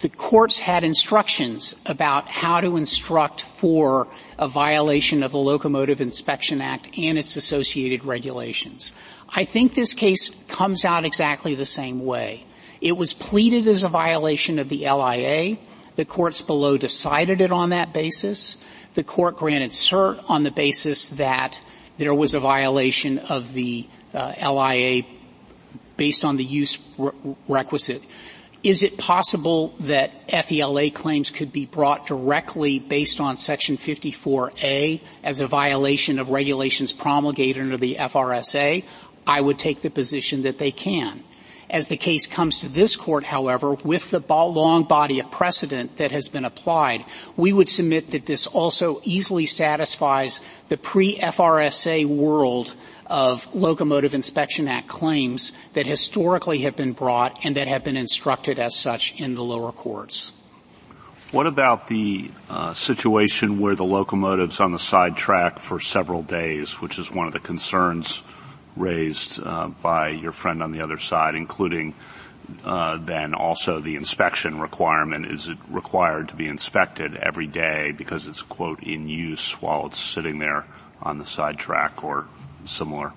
the 0.00 0.08
courts 0.08 0.58
had 0.58 0.84
instructions 0.84 1.74
about 1.86 2.28
how 2.28 2.60
to 2.60 2.76
instruct 2.76 3.42
for 3.42 4.06
a 4.38 4.46
violation 4.46 5.24
of 5.24 5.32
the 5.32 5.38
Locomotive 5.38 6.00
Inspection 6.00 6.60
Act 6.60 6.96
and 6.96 7.18
its 7.18 7.34
associated 7.34 8.04
regulations. 8.04 8.92
I 9.28 9.44
think 9.44 9.74
this 9.74 9.94
case 9.94 10.30
comes 10.46 10.84
out 10.84 11.04
exactly 11.04 11.56
the 11.56 11.66
same 11.66 12.04
way. 12.04 12.44
It 12.80 12.96
was 12.96 13.12
pleaded 13.12 13.66
as 13.66 13.82
a 13.82 13.88
violation 13.88 14.60
of 14.60 14.68
the 14.68 14.88
LIA. 14.88 15.58
The 15.98 16.04
courts 16.04 16.42
below 16.42 16.76
decided 16.76 17.40
it 17.40 17.50
on 17.50 17.70
that 17.70 17.92
basis. 17.92 18.56
The 18.94 19.02
court 19.02 19.36
granted 19.36 19.72
cert 19.72 20.22
on 20.28 20.44
the 20.44 20.52
basis 20.52 21.08
that 21.08 21.58
there 21.96 22.14
was 22.14 22.34
a 22.34 22.38
violation 22.38 23.18
of 23.18 23.52
the 23.52 23.88
uh, 24.14 24.32
LIA 24.40 25.02
based 25.96 26.24
on 26.24 26.36
the 26.36 26.44
use 26.44 26.78
requisite. 27.48 28.00
Is 28.62 28.84
it 28.84 28.96
possible 28.96 29.74
that 29.80 30.28
FELA 30.28 30.94
claims 30.94 31.32
could 31.32 31.50
be 31.50 31.66
brought 31.66 32.06
directly 32.06 32.78
based 32.78 33.18
on 33.18 33.36
Section 33.36 33.76
54A 33.76 35.00
as 35.24 35.40
a 35.40 35.48
violation 35.48 36.20
of 36.20 36.28
regulations 36.28 36.92
promulgated 36.92 37.60
under 37.60 37.76
the 37.76 37.96
FRSA? 37.96 38.84
I 39.26 39.40
would 39.40 39.58
take 39.58 39.82
the 39.82 39.90
position 39.90 40.42
that 40.42 40.58
they 40.58 40.70
can. 40.70 41.24
As 41.70 41.88
the 41.88 41.98
case 41.98 42.26
comes 42.26 42.60
to 42.60 42.68
this 42.68 42.96
court, 42.96 43.24
however, 43.24 43.74
with 43.74 44.10
the 44.10 44.22
long 44.30 44.84
body 44.84 45.20
of 45.20 45.30
precedent 45.30 45.98
that 45.98 46.12
has 46.12 46.28
been 46.28 46.46
applied, 46.46 47.04
we 47.36 47.52
would 47.52 47.68
submit 47.68 48.12
that 48.12 48.24
this 48.24 48.46
also 48.46 49.00
easily 49.04 49.44
satisfies 49.44 50.40
the 50.68 50.78
pre-FRSA 50.78 52.06
world 52.06 52.74
of 53.06 53.46
Locomotive 53.54 54.14
Inspection 54.14 54.66
Act 54.66 54.88
claims 54.88 55.52
that 55.74 55.86
historically 55.86 56.58
have 56.60 56.76
been 56.76 56.92
brought 56.92 57.44
and 57.44 57.56
that 57.56 57.68
have 57.68 57.84
been 57.84 57.96
instructed 57.96 58.58
as 58.58 58.74
such 58.74 59.20
in 59.20 59.34
the 59.34 59.42
lower 59.42 59.72
courts. 59.72 60.32
What 61.30 61.46
about 61.46 61.88
the 61.88 62.30
uh, 62.48 62.72
situation 62.72 63.60
where 63.60 63.74
the 63.74 63.84
locomotive's 63.84 64.60
on 64.60 64.72
the 64.72 64.78
side 64.78 65.14
track 65.16 65.58
for 65.58 65.78
several 65.80 66.22
days, 66.22 66.80
which 66.80 66.98
is 66.98 67.12
one 67.12 67.26
of 67.26 67.34
the 67.34 67.40
concerns 67.40 68.22
raised 68.78 69.40
uh, 69.42 69.68
by 69.68 70.08
your 70.08 70.32
friend 70.32 70.62
on 70.62 70.72
the 70.72 70.80
other 70.80 70.98
side, 70.98 71.34
including 71.34 71.94
uh, 72.64 72.96
then 72.96 73.34
also 73.34 73.80
the 73.80 73.96
inspection 73.96 74.60
requirement. 74.60 75.26
Is 75.26 75.48
it 75.48 75.58
required 75.68 76.28
to 76.28 76.36
be 76.36 76.48
inspected 76.48 77.14
every 77.16 77.46
day 77.46 77.92
because 77.92 78.26
it's, 78.26 78.42
quote, 78.42 78.82
in 78.82 79.08
use 79.08 79.60
while 79.60 79.86
it's 79.86 80.00
sitting 80.00 80.38
there 80.38 80.64
on 81.02 81.18
the 81.18 81.26
side 81.26 81.58
track 81.58 82.02
or 82.04 82.26
similar? 82.64 83.12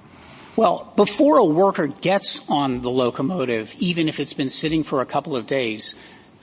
Well, 0.55 0.91
before 0.97 1.37
a 1.37 1.45
worker 1.45 1.87
gets 1.87 2.41
on 2.49 2.81
the 2.81 2.89
locomotive, 2.89 3.73
even 3.79 4.09
if 4.09 4.19
it's 4.19 4.33
been 4.33 4.49
sitting 4.49 4.83
for 4.83 5.01
a 5.01 5.05
couple 5.05 5.35
of 5.35 5.47
days, 5.47 5.95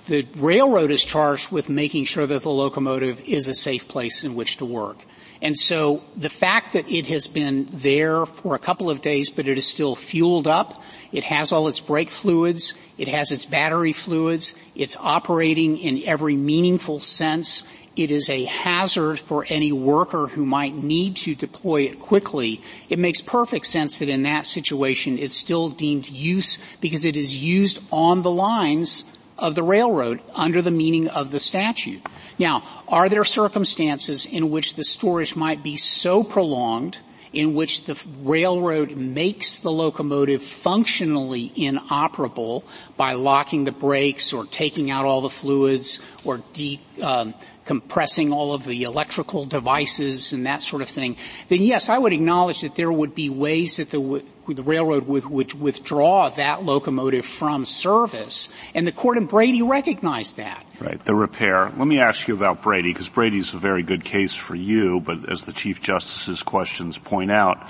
the 0.06 0.26
railroad 0.36 0.90
is 0.90 1.04
charged 1.04 1.52
with 1.52 1.68
making 1.68 2.06
sure 2.06 2.26
that 2.26 2.42
the 2.42 2.50
locomotive 2.50 3.20
is 3.28 3.46
a 3.46 3.54
safe 3.54 3.86
place 3.86 4.24
in 4.24 4.34
which 4.34 4.56
to 4.56 4.64
work. 4.64 5.04
And 5.40 5.56
so 5.56 6.02
the 6.16 6.30
fact 6.30 6.72
that 6.72 6.90
it 6.90 7.06
has 7.06 7.28
been 7.28 7.68
there 7.70 8.26
for 8.26 8.54
a 8.54 8.58
couple 8.58 8.90
of 8.90 9.02
days, 9.02 9.30
but 9.30 9.46
it 9.46 9.56
is 9.56 9.66
still 9.66 9.94
fueled 9.94 10.48
up, 10.48 10.82
it 11.12 11.24
has 11.24 11.52
all 11.52 11.68
its 11.68 11.80
brake 11.80 12.10
fluids, 12.10 12.74
it 12.98 13.08
has 13.08 13.30
its 13.30 13.44
battery 13.44 13.92
fluids, 13.92 14.54
it's 14.74 14.96
operating 14.98 15.78
in 15.78 16.02
every 16.04 16.34
meaningful 16.34 16.98
sense, 16.98 17.62
it 17.94 18.10
is 18.10 18.28
a 18.30 18.44
hazard 18.44 19.18
for 19.18 19.44
any 19.48 19.72
worker 19.72 20.26
who 20.28 20.44
might 20.44 20.74
need 20.74 21.16
to 21.16 21.34
deploy 21.34 21.82
it 21.82 22.00
quickly, 22.00 22.60
it 22.88 22.98
makes 22.98 23.20
perfect 23.20 23.66
sense 23.66 23.98
that 23.98 24.08
in 24.08 24.22
that 24.22 24.46
situation 24.46 25.18
it's 25.18 25.34
still 25.34 25.68
deemed 25.68 26.08
use 26.08 26.58
because 26.80 27.04
it 27.04 27.16
is 27.16 27.36
used 27.36 27.80
on 27.92 28.22
the 28.22 28.30
lines 28.30 29.04
of 29.38 29.54
the 29.54 29.62
railroad 29.62 30.20
under 30.34 30.60
the 30.60 30.70
meaning 30.70 31.08
of 31.08 31.30
the 31.30 31.40
statute. 31.40 32.04
Now, 32.38 32.62
are 32.88 33.08
there 33.08 33.24
circumstances 33.24 34.26
in 34.26 34.50
which 34.50 34.74
the 34.74 34.84
storage 34.84 35.36
might 35.36 35.62
be 35.62 35.76
so 35.76 36.24
prolonged 36.24 36.98
in 37.32 37.54
which 37.54 37.84
the 37.84 37.98
railroad 38.22 38.96
makes 38.96 39.58
the 39.58 39.70
locomotive 39.70 40.42
functionally 40.42 41.52
inoperable 41.56 42.64
by 42.96 43.12
locking 43.12 43.64
the 43.64 43.72
brakes 43.72 44.32
or 44.32 44.46
taking 44.46 44.90
out 44.90 45.04
all 45.04 45.20
the 45.20 45.30
fluids 45.30 46.00
or 46.24 46.38
de- 46.52 46.80
um, 47.02 47.34
compressing 47.68 48.32
all 48.32 48.54
of 48.54 48.64
the 48.64 48.84
electrical 48.84 49.44
devices 49.44 50.32
and 50.32 50.46
that 50.46 50.62
sort 50.62 50.80
of 50.80 50.88
thing, 50.88 51.18
then 51.48 51.60
yes, 51.60 51.90
I 51.90 51.98
would 51.98 52.14
acknowledge 52.14 52.62
that 52.62 52.74
there 52.76 52.90
would 52.90 53.14
be 53.14 53.28
ways 53.28 53.76
that 53.76 53.90
the, 53.90 54.24
the 54.48 54.62
railroad 54.62 55.06
would, 55.06 55.26
would 55.26 55.52
withdraw 55.52 56.30
that 56.30 56.64
locomotive 56.64 57.26
from 57.26 57.66
service. 57.66 58.48
And 58.74 58.86
the 58.86 58.92
court 58.92 59.18
in 59.18 59.26
Brady 59.26 59.60
recognized 59.60 60.38
that. 60.38 60.64
Right, 60.80 60.98
the 60.98 61.14
repair. 61.14 61.70
Let 61.76 61.86
me 61.86 62.00
ask 62.00 62.26
you 62.26 62.34
about 62.34 62.62
Brady, 62.62 62.90
because 62.90 63.10
Brady's 63.10 63.52
a 63.52 63.58
very 63.58 63.82
good 63.82 64.02
case 64.02 64.34
for 64.34 64.54
you, 64.54 65.00
but 65.00 65.30
as 65.30 65.44
the 65.44 65.52
Chief 65.52 65.82
Justice's 65.82 66.42
questions 66.42 66.96
point 66.96 67.30
out, 67.30 67.68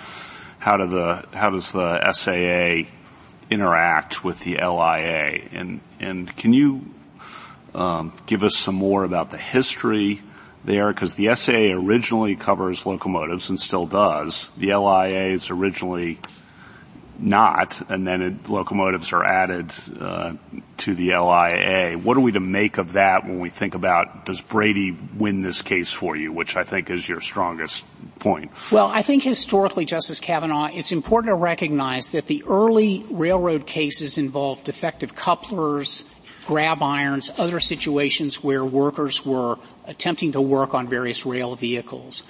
how, 0.61 0.77
do 0.77 0.87
the, 0.87 1.27
how 1.33 1.51
does 1.51 1.73
the 1.73 2.13
SAA 2.13 2.89
interact 3.51 4.23
with 4.23 4.39
the 4.45 4.59
LIA? 4.59 5.49
And, 5.51 5.81
and 5.99 6.37
can 6.37 6.53
you 6.53 6.83
um, 7.79 8.13
give 8.27 8.43
us 8.43 8.57
some 8.57 8.75
more 8.75 9.05
about 9.05 9.31
the 9.31 9.39
history 9.39 10.21
there? 10.65 10.93
Because 10.93 11.15
the 11.15 11.35
SAA 11.35 11.73
originally 11.73 12.35
covers 12.37 12.85
locomotives 12.85 13.49
and 13.51 13.59
still 13.59 13.87
does. 13.87 14.51
The 14.57 14.75
LIA 14.75 15.29
is 15.29 15.51
originally 15.51 16.19
not, 17.19 17.81
and 17.91 18.07
then 18.07 18.23
it, 18.23 18.49
locomotives 18.49 19.13
are 19.13 19.25
added 19.25 19.73
uh, 20.01 20.35
to 20.79 20.95
the 20.95 21.17
LIA. 21.17 21.99
What 21.99 22.17
are 22.17 22.21
we 22.21 22.33
to 22.33 22.41
make 22.41 22.79
of 22.79 22.93
that 22.93 23.25
when 23.25 23.41
we 23.41 23.49
think 23.49 23.75
about 23.75 24.25
does 24.27 24.41
Brady 24.41 24.97
win 25.17 25.43
this 25.43 25.63
case 25.63 25.93
for 25.93 26.17
you, 26.17 26.33
which 26.33 26.57
I 26.57 26.65
think 26.65 26.91
is 26.91 27.09
your 27.09 27.21
strongest 27.21 27.87
point? 28.21 28.53
Well, 28.71 28.87
I 28.87 29.03
think 29.03 29.23
historically, 29.23 29.85
Justice 29.85 30.21
Kavanaugh, 30.21 30.71
it's 30.73 30.93
important 30.93 31.31
to 31.31 31.35
recognize 31.35 32.11
that 32.11 32.27
the 32.27 32.45
early 32.49 33.05
railroad 33.11 33.67
cases 33.67 34.19
involved 34.19 34.65
defective 34.65 35.15
couplers 35.15 36.05
grab 36.49 36.83
irons, 36.83 37.31
other 37.37 37.61
situations 37.61 38.43
where 38.43 38.65
workers 38.65 39.23
were 39.25 39.59
attempting 39.85 40.33
to 40.33 40.41
work 40.41 40.73
on 40.73 40.89
various 40.89 41.27
rail 41.27 41.55
vehicles. 41.55 42.25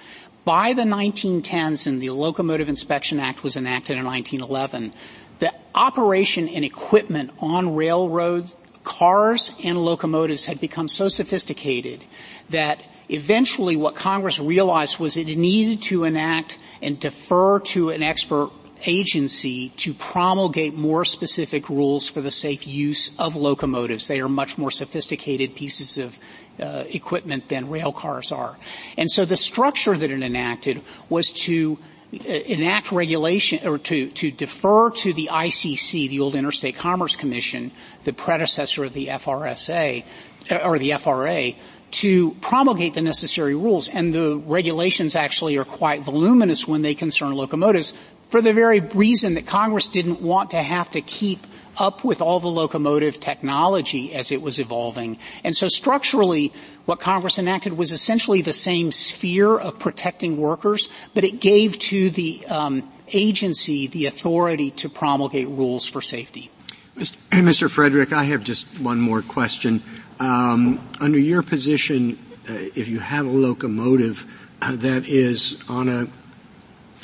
By 0.45 0.73
the 0.73 0.83
1910s 0.83 1.87
and 1.87 2.03
the 2.03 2.11
Locomotive 2.11 2.69
Inspection 2.69 3.21
Act 3.21 3.45
was 3.45 3.57
enacted 3.57 3.97
in 3.97 4.05
1911, 4.05 4.93
the 5.39 5.55
operation 5.73 6.49
and 6.49 6.65
equipment 6.65 7.31
on 7.39 7.77
railroads, 7.77 8.57
cars 8.83 9.55
and 9.63 9.79
locomotives 9.79 10.47
had 10.47 10.61
become 10.61 10.89
so 10.89 11.07
sophisticated 11.07 12.05
that 12.51 12.83
eventually 13.09 13.77
what 13.77 13.95
Congress 13.95 14.41
realized 14.41 14.99
was 14.99 15.17
it 15.17 15.29
needed 15.29 15.81
to 15.83 16.03
enact 16.03 16.59
and 16.83 16.99
defer 16.99 17.61
to 17.61 17.91
an 17.91 18.03
expert 18.03 18.51
agency 18.87 19.71
to 19.71 19.95
promulgate 19.95 20.75
more 20.75 21.05
specific 21.05 21.69
rules 21.69 22.09
for 22.09 22.21
the 22.21 22.31
safe 22.31 22.67
use 22.67 23.13
of 23.19 23.37
locomotives. 23.37 24.07
They 24.07 24.21
are 24.21 24.29
much 24.29 24.59
more 24.59 24.71
sophisticated 24.71 25.55
pieces 25.55 25.99
of 25.99 26.19
uh, 26.61 26.85
equipment 26.89 27.49
than 27.49 27.71
rail 27.71 27.93
cars 27.93 28.33
are. 28.33 28.57
And 28.97 29.11
so 29.11 29.25
the 29.25 29.37
structure 29.37 29.97
that 29.97 30.11
it 30.11 30.23
enacted 30.23 30.83
was 31.09 31.31
to 31.33 31.79
uh, 32.13 32.19
enact 32.19 32.91
regulation 32.91 33.67
or 33.67 33.79
to, 33.79 34.09
to 34.11 34.31
defer 34.31 34.91
to 34.91 35.13
the 35.13 35.29
ICC, 35.31 36.09
the 36.09 36.21
old 36.21 36.35
Interstate 36.35 36.77
Commerce 36.77 37.17
Commission, 37.17 37.71
the 38.05 38.13
predecessor 38.13 38.85
of 38.85 38.93
the 38.93 39.09
FRSA, 39.09 40.05
uh, 40.51 40.57
or 40.57 40.79
the 40.79 40.95
FRA, 40.99 41.53
to 41.91 42.33
promulgate 42.41 42.95
the 42.95 43.03
necessary 43.03 43.55
rules. 43.55 43.89
And 43.89 44.13
the 44.13 44.37
regulations 44.37 45.17
actually 45.17 45.57
are 45.57 45.65
quite 45.65 46.03
voluminous 46.03 46.67
when 46.67 46.83
they 46.83 46.95
concern 46.95 47.33
locomotives 47.33 47.95
for 48.29 48.41
the 48.43 48.53
very 48.53 48.81
reason 48.81 49.35
that 49.35 49.47
Congress 49.47 49.89
didn't 49.89 50.21
want 50.21 50.51
to 50.51 50.63
have 50.63 50.91
to 50.93 51.01
keep 51.01 51.47
up 51.79 52.05
with 52.05 52.21
all 52.21 52.41
the 52.41 52.49
locomotive 52.49 53.21
technology 53.21 54.15
as 54.15 54.33
it 54.33 54.43
was 54.43 54.59
evolving. 54.59 55.19
And 55.45 55.57
so 55.57 55.69
structurally, 55.69 56.53
what 56.87 57.01
Congress 57.01 57.39
enacted 57.39 57.75
was 57.75 57.93
essentially 57.93 58.43
the 58.43 58.53
same 58.53 58.93
sphere 58.93 59.57
of 59.57 59.79
protecting 59.79 60.37
workers, 60.37 60.89
but 61.15 61.25
it 61.25 61.41
gave 61.41 61.79
to 61.79 62.11
the 62.11 62.45
um, 62.47 62.91
agency 63.13 63.87
the 63.87 64.07
authority 64.07 64.71
to 64.73 64.89
promulgate 64.89 65.49
rules 65.49 65.87
for 65.87 66.03
safety. 66.03 66.51
Mr. 66.97 67.71
Frederick, 67.71 68.13
I 68.13 68.25
have 68.25 68.43
just 68.43 68.67
one 68.81 68.99
more 68.99 69.23
question. 69.23 69.83
Um, 70.19 70.87
under 71.01 71.19
your 71.19 71.43
position, 71.43 72.19
uh, 72.49 72.55
if 72.75 72.89
you 72.89 72.99
have 72.99 73.27
a 73.27 73.31
locomotive 73.31 74.27
uh, 74.61 74.75
that 74.77 75.07
is 75.07 75.63
on 75.69 75.89
a 75.89 76.09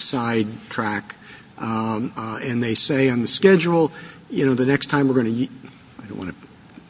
side 0.01 0.47
track, 0.69 1.17
um, 1.59 2.13
uh, 2.17 2.39
and 2.43 2.63
they 2.63 2.75
say 2.75 3.11
on 3.11 3.21
the 3.21 3.29
schedule, 3.29 3.93
you 4.31 4.45
know, 4.45 4.55
the 4.55 4.67
next 4.67 4.87
time 4.87 5.09
we're 5.09 5.15
going 5.15 5.35
to, 5.35 5.53
I 6.03 6.07
don't 6.07 6.19
want 6.19 6.31
to 6.31 6.49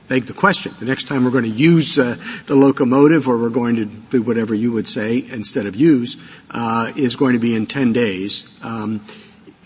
beg 0.09 0.25
the 0.25 0.33
question. 0.33 0.73
The 0.79 0.85
next 0.85 1.09
time 1.09 1.25
we're 1.25 1.31
going 1.31 1.45
to 1.45 1.51
use 1.51 1.99
uh, 1.99 2.17
the 2.47 2.55
locomotive, 2.55 3.29
or 3.29 3.39
we're 3.39 3.49
going 3.51 3.77
to 3.77 3.85
do 3.85 4.23
whatever 4.23 4.55
you 4.55 4.73
would 4.73 4.87
say 4.87 5.19
instead 5.31 5.67
of 5.67 5.77
use, 5.77 6.17
uh, 6.51 6.93
is 6.97 7.17
going 7.17 7.35
to 7.35 7.39
be 7.39 7.55
in 7.55 7.67
10 7.67 7.93
days. 7.93 8.59
Um, 8.63 9.05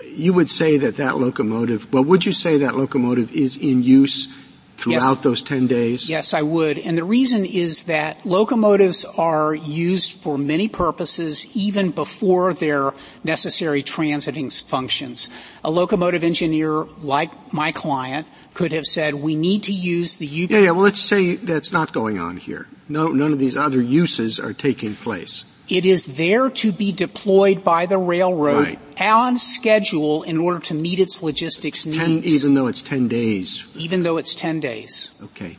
you 0.05 0.33
would 0.33 0.51
say 0.51 0.79
that 0.79 0.97
that 0.97 1.19
locomotive, 1.19 1.93
well, 1.93 2.05
would 2.05 2.27
you 2.27 2.33
say 2.33 2.59
that 2.59 2.77
locomotive 2.77 3.33
is 3.33 3.57
in 3.57 3.83
use 3.83 4.29
throughout 4.79 5.17
yes. 5.17 5.25
those 5.25 5.43
10 5.43 5.67
days? 5.67 6.09
Yes, 6.09 6.33
I 6.33 6.43
would. 6.43 6.79
And 6.79 6.97
the 6.97 7.05
reason 7.05 7.45
is 7.45 7.83
that 7.85 8.25
locomotives 8.25 9.05
are 9.05 9.53
used 9.53 10.21
for 10.21 10.39
many 10.39 10.69
purposes 10.69 11.47
even 11.55 11.91
before 11.91 12.55
their 12.55 12.95
necessary 13.25 13.83
transiting 13.83 14.49
functions. 14.69 15.29
A 15.65 15.71
locomotive 15.71 16.23
engineer 16.23 16.85
like 17.03 17.53
my 17.53 17.73
client 17.73 18.29
could 18.55 18.73
have 18.73 18.87
said, 18.87 19.15
we 19.15 19.35
need 19.35 19.65
to 19.65 19.73
use 19.73 20.17
the 20.17 20.27
UP. 20.45 20.51
Yeah, 20.51 20.61
yeah, 20.61 20.71
well 20.71 20.85
let's 20.85 21.01
say 21.01 21.35
that's 21.35 21.73
not 21.73 21.93
going 21.93 22.19
on 22.19 22.37
here. 22.37 22.69
No, 22.89 23.09
none 23.09 23.33
of 23.33 23.39
these 23.39 23.57
other 23.57 23.83
uses 23.83 24.39
are 24.39 24.53
taking 24.53 24.95
place. 24.95 25.45
It 25.69 25.85
is 25.85 26.07
there 26.07 26.49
to 26.49 26.73
be 26.73 26.93
deployed 26.93 27.63
by 27.63 27.87
the 27.87 27.99
railroad 27.99 28.67
right. 28.67 28.79
on 28.99 29.37
schedule 29.39 30.23
in 30.23 30.39
order 30.39 30.61
to 30.67 30.75
meet 30.75 30.99
its 30.99 31.23
logistics 31.23 31.85
needs. 31.85 31.99
Ten, 31.99 32.25
even 32.25 32.55
though 32.55 32.69
it's 32.69 32.81
10 32.81 33.09
days. 33.09 33.69
Even 33.75 34.03
though 34.03 34.17
it's 34.17 34.35
10 34.35 34.61
days. 34.61 35.11
Okay. 35.23 35.57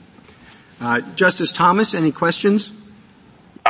Uh, 0.82 1.02
Justice 1.15 1.52
Thomas, 1.52 1.93
any 1.93 2.12
questions? 2.12 2.72
Uh, 3.65 3.69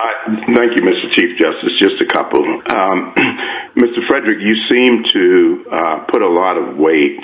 thank 0.56 0.76
you, 0.76 0.82
Mr. 0.82 1.12
Chief 1.14 1.38
Justice. 1.38 1.74
Just 1.80 2.02
a 2.02 2.06
couple. 2.06 2.44
Um, 2.44 3.14
Mr. 3.76 4.06
Frederick, 4.08 4.40
you 4.40 4.56
seem 4.70 5.04
to 5.12 5.66
uh, 5.72 6.00
put 6.10 6.22
a 6.22 6.30
lot 6.30 6.58
of 6.58 6.78
weight 6.78 7.20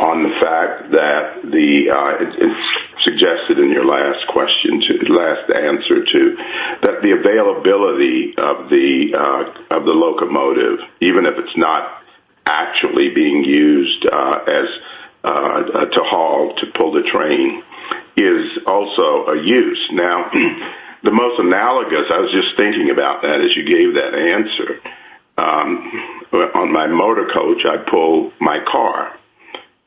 on 0.00 0.24
the 0.24 0.34
fact 0.40 0.96
that 0.96 1.44
the 1.44 1.92
uh, 1.92 2.24
it, 2.24 2.32
it's 2.40 3.04
suggested 3.04 3.60
in 3.60 3.68
your 3.68 3.84
last 3.84 4.24
question 4.32 4.80
to 4.80 5.12
last 5.12 5.44
answer 5.52 6.00
to 6.00 6.22
that 6.80 7.04
the 7.04 7.12
availability 7.12 8.32
of 8.40 8.72
the 8.72 9.12
uh, 9.12 9.76
of 9.76 9.84
the 9.84 9.92
locomotive, 9.92 10.80
even 11.04 11.26
if 11.26 11.36
it's 11.36 11.56
not 11.56 12.00
actually 12.46 13.12
being 13.12 13.44
used 13.44 14.06
uh, 14.08 14.40
as 14.48 14.68
uh, 15.22 15.84
to 15.92 16.00
haul 16.08 16.56
to 16.56 16.64
pull 16.72 16.92
the 16.92 17.04
train, 17.12 17.62
is 18.16 18.56
also 18.66 19.36
a 19.36 19.36
use. 19.36 19.84
Now, 19.92 20.32
the 21.04 21.12
most 21.12 21.38
analogous, 21.38 22.08
I 22.08 22.24
was 22.24 22.32
just 22.32 22.56
thinking 22.56 22.88
about 22.88 23.20
that 23.20 23.44
as 23.44 23.52
you 23.54 23.68
gave 23.68 24.00
that 24.00 24.16
answer. 24.16 24.80
Um, 25.36 25.92
on 26.32 26.72
my 26.72 26.86
motor 26.86 27.28
coach, 27.32 27.64
I 27.64 27.84
pull 27.90 28.32
my 28.40 28.58
car 28.64 29.20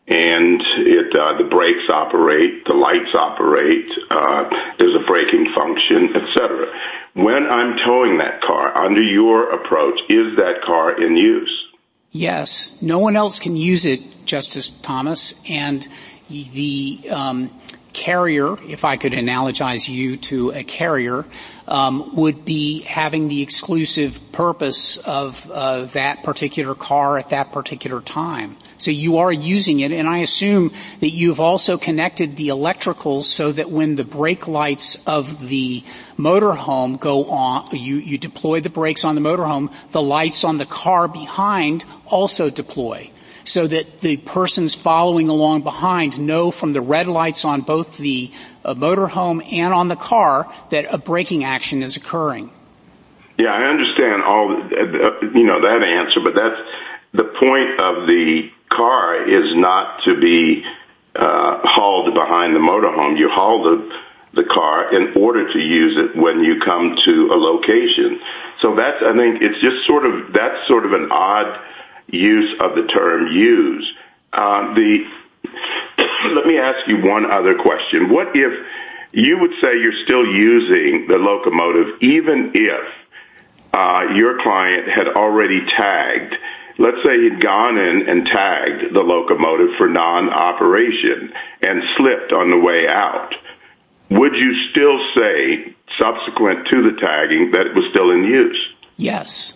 and 0.08 0.62
it 0.62 1.16
uh, 1.16 1.38
the 1.38 1.46
brakes 1.46 1.89
operate, 1.89 2.66
the 2.66 2.74
lights 2.74 3.16
operate, 3.16 3.89
uh, 4.10 4.50
there's 4.78 4.96
a 4.96 5.06
braking 5.08 5.54
function, 5.56 6.16
etc. 6.16 6.68
When 7.13 7.46
I'm 7.46 7.78
towing 7.86 8.18
that 8.18 8.42
car, 8.42 8.78
under 8.78 9.02
your 9.02 9.52
approach, 9.52 10.00
is 10.10 10.36
that 10.38 10.62
car 10.63 11.02
in 11.02 11.16
use? 11.16 11.68
Yes, 12.12 12.72
no 12.82 13.00
one 13.00 13.16
else 13.16 13.39
can 13.39 13.56
use 13.56 13.86
it, 13.86 14.02
Justice 14.26 14.72
Thomas, 14.82 15.34
and 15.50 15.88
the 16.30 17.00
um, 17.10 17.50
carrier, 17.94 18.58
if 18.68 18.84
I 18.84 18.98
could 18.98 19.13
analogize 19.13 19.88
you 19.88 20.18
to 20.18 20.52
a 20.52 20.63
carrier, 20.63 21.26
um, 21.68 22.16
would 22.16 22.44
be 22.44 22.82
having 22.82 23.30
the 23.30 23.42
exclusive 23.42 24.20
purpose 24.32 24.98
of 24.98 25.50
uh, 25.50 25.86
that 25.86 26.24
particular 26.24 26.76
car 26.76 27.18
at 27.18 27.30
that 27.30 27.52
particular 27.52 28.02
time. 28.02 28.58
So 28.78 28.92
you 28.92 29.18
are 29.18 29.32
using 29.32 29.80
it, 29.80 29.92
and 29.92 30.08
I 30.08 30.20
assume 30.20 30.74
that 31.00 31.12
you've 31.12 31.40
also 31.40 31.78
connected 31.78 32.36
the 32.36 32.50
electricals 32.50 33.24
so 33.24 33.52
that 33.52 33.70
when 33.70 33.96
the 33.96 34.04
brake 34.04 34.48
lights 34.48 34.98
of 35.06 35.48
the 35.48 35.84
motorhome 36.18 37.00
go 37.00 37.26
on, 37.26 37.70
you, 37.76 37.96
you 37.98 38.18
deploy 38.18 38.60
the 38.62 38.70
brakes 38.70 39.06
on 39.06 39.16
the 39.16 39.22
motorhome, 39.22 39.74
the 39.92 40.02
lights 40.02 40.44
on 40.44 40.58
the 40.58 40.66
car 40.66 41.08
behind 41.08 41.86
also 42.06 42.50
deploy 42.50 43.10
so 43.46 43.68
that 43.68 44.00
the 44.00 44.18
persons 44.18 44.74
following 44.74 45.30
along 45.30 45.62
behind 45.62 46.20
know 46.20 46.52
from 46.52 46.74
the 46.74 46.82
red 46.82 47.08
lights 47.08 47.46
on 47.46 47.62
both 47.62 47.98
the 47.98 48.32
uh, 48.64 48.74
motorhome 48.74 49.52
and 49.52 49.74
on 49.74 49.88
the 49.88 49.96
car 49.96 50.52
that 50.70 50.86
a 50.90 50.98
braking 50.98 51.44
action 51.44 51.84
is 51.84 51.96
occurring. 51.96 52.50
Yeah, 53.38 53.54
I 53.54 53.64
understand 53.64 54.24
all, 54.24 54.52
uh, 54.52 55.28
you 55.34 55.46
know, 55.46 55.62
that 55.62 55.86
answer, 55.86 56.20
but 56.24 56.36
that's 56.36 56.62
the 57.14 57.24
point 57.24 57.82
of 57.82 58.08
the 58.08 58.50
car 58.76 59.28
is 59.28 59.56
not 59.56 60.04
to 60.06 60.20
be 60.20 60.64
uh, 61.16 61.60
hauled 61.64 62.14
behind 62.14 62.56
the 62.56 62.60
motorhome. 62.60 63.18
You 63.18 63.30
haul 63.30 63.64
the 63.64 64.04
the 64.34 64.44
car 64.44 64.94
in 64.94 65.22
order 65.22 65.52
to 65.54 65.60
use 65.60 65.96
it 65.96 66.20
when 66.20 66.44
you 66.44 66.60
come 66.60 66.96
to 67.06 67.30
a 67.32 67.38
location. 67.38 68.20
So 68.62 68.76
that's, 68.76 68.98
I 69.04 69.16
think, 69.16 69.42
it's 69.42 69.62
just 69.62 69.86
sort 69.86 70.06
of 70.06 70.34
that's 70.34 70.68
sort 70.68 70.86
of 70.86 70.94
an 70.94 71.12
odd 71.12 71.60
use 72.08 72.60
of 72.60 72.76
the 72.76 72.88
term 72.88 73.28
use. 73.28 73.94
Uh, 74.32 74.74
the 74.74 75.06
let 76.34 76.46
me 76.46 76.58
ask 76.58 76.88
you 76.88 77.06
one 77.06 77.30
other 77.30 77.56
question. 77.62 78.10
What 78.10 78.30
if 78.34 78.54
you 79.12 79.38
would 79.40 79.52
say 79.62 79.78
you're 79.80 80.04
still 80.04 80.26
using 80.26 81.06
the 81.08 81.18
locomotive 81.18 82.02
even 82.02 82.52
if 82.56 82.84
uh, 83.74 84.14
your 84.16 84.42
client 84.42 84.88
had 84.90 85.10
already 85.10 85.66
tagged 85.66 86.36
let's 86.78 87.04
say 87.06 87.22
he'd 87.22 87.42
gone 87.42 87.78
in 87.78 88.10
and 88.10 88.26
tagged 88.26 88.94
the 88.94 89.02
locomotive 89.02 89.76
for 89.78 89.88
non-operation 89.88 91.34
and 91.62 91.84
slipped 91.98 92.34
on 92.34 92.50
the 92.50 92.60
way 92.60 92.88
out, 92.88 93.34
would 94.10 94.36
you 94.36 94.70
still 94.72 95.00
say, 95.16 95.76
subsequent 96.00 96.68
to 96.68 96.84
the 96.84 96.98
tagging, 97.00 97.52
that 97.52 97.68
it 97.68 97.76
was 97.76 97.86
still 97.92 98.12
in 98.12 98.24
use? 98.24 98.68
Yes. 98.98 99.54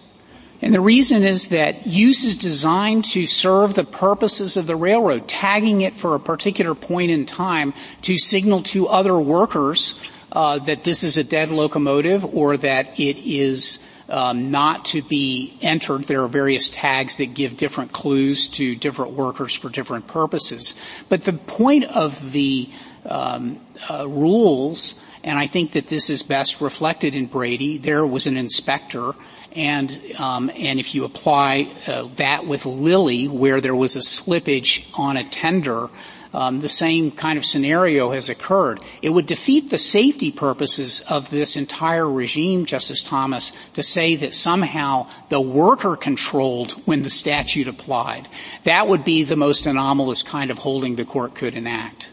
And 0.62 0.74
the 0.74 0.82
reason 0.82 1.24
is 1.24 1.50
that 1.50 1.86
use 1.86 2.24
is 2.24 2.38
designed 2.38 3.06
to 3.06 3.28
serve 3.28 3.76
the 3.76 3.84
purposes 3.84 4.58
of 4.58 4.66
the 4.66 4.76
railroad, 4.76 5.28
tagging 5.28 5.82
it 5.82 5.96
for 5.96 6.16
a 6.16 6.20
particular 6.20 6.74
point 6.74 7.12
in 7.12 7.26
time 7.26 7.74
to 8.04 8.18
signal 8.18 8.64
to 8.64 8.88
other 8.88 9.20
workers 9.20 9.94
uh, 10.32 10.60
that 10.60 10.84
this 10.84 11.04
is 11.04 11.18
a 11.18 11.24
dead 11.24 11.50
locomotive 11.50 12.26
or 12.26 12.58
that 12.58 13.00
it 13.00 13.18
is 13.20 13.80
um, 14.10 14.52
not 14.52 14.86
to 14.86 15.02
be 15.02 15.58
entered. 15.62 16.06
There 16.06 16.24
are 16.24 16.28
various 16.28 16.70
tags 16.70 17.18
that 17.18 17.34
give 17.34 17.58
different 17.58 17.92
clues 17.92 18.48
to 18.50 18.76
different 18.76 19.14
workers 19.14 19.54
for 19.54 19.70
different 19.70 20.08
purposes. 20.08 20.76
But 21.10 21.24
the 21.24 21.34
point 21.34 21.86
of 21.86 22.32
the 22.32 22.70
um, 23.06 23.60
uh, 23.90 24.08
rules, 24.08 24.96
and 25.24 25.38
I 25.38 25.48
think 25.48 25.74
that 25.74 25.88
this 25.88 26.10
is 26.10 26.24
best 26.24 26.62
reflected 26.62 27.16
in 27.16 27.28
Brady, 27.28 27.78
there 27.78 28.06
was 28.06 28.28
an 28.28 28.38
inspector 28.38 29.14
and 29.58 30.00
um, 30.20 30.52
and 30.56 30.80
if 30.80 30.94
you 30.94 31.04
apply 31.04 31.68
uh, 31.88 32.08
that 32.18 32.46
with 32.46 32.66
Lilly, 32.66 33.28
where 33.28 33.60
there 33.60 33.76
was 33.76 33.96
a 33.96 34.00
slippage 34.02 34.86
on 34.94 35.18
a 35.18 35.28
tender, 35.28 35.90
um, 36.34 36.60
the 36.60 36.70
same 36.70 37.12
kind 37.12 37.38
of 37.38 37.46
scenario 37.46 38.12
has 38.12 38.30
occurred. 38.30 38.80
It 39.02 39.10
would 39.10 39.26
defeat 39.26 39.70
the 39.70 39.78
safety 39.78 40.32
purposes 40.32 41.02
of 41.10 41.30
this 41.30 41.58
entire 41.58 42.10
regime, 42.10 42.66
Justice 42.66 43.04
Thomas, 43.04 43.52
to 43.74 43.84
say 43.84 44.16
that 44.18 44.34
somehow 44.34 45.08
the 45.30 45.42
worker 45.42 45.96
controlled 45.96 46.74
when 46.86 47.02
the 47.02 47.10
statute 47.10 47.68
applied. 47.68 48.28
That 48.64 48.88
would 48.88 49.04
be 49.04 49.24
the 49.24 49.36
most 49.36 49.66
anomalous 49.66 50.24
kind 50.24 50.52
of 50.52 50.58
holding 50.58 50.96
the 50.96 51.06
court 51.06 51.36
could 51.36 51.56
enact. 51.56 52.12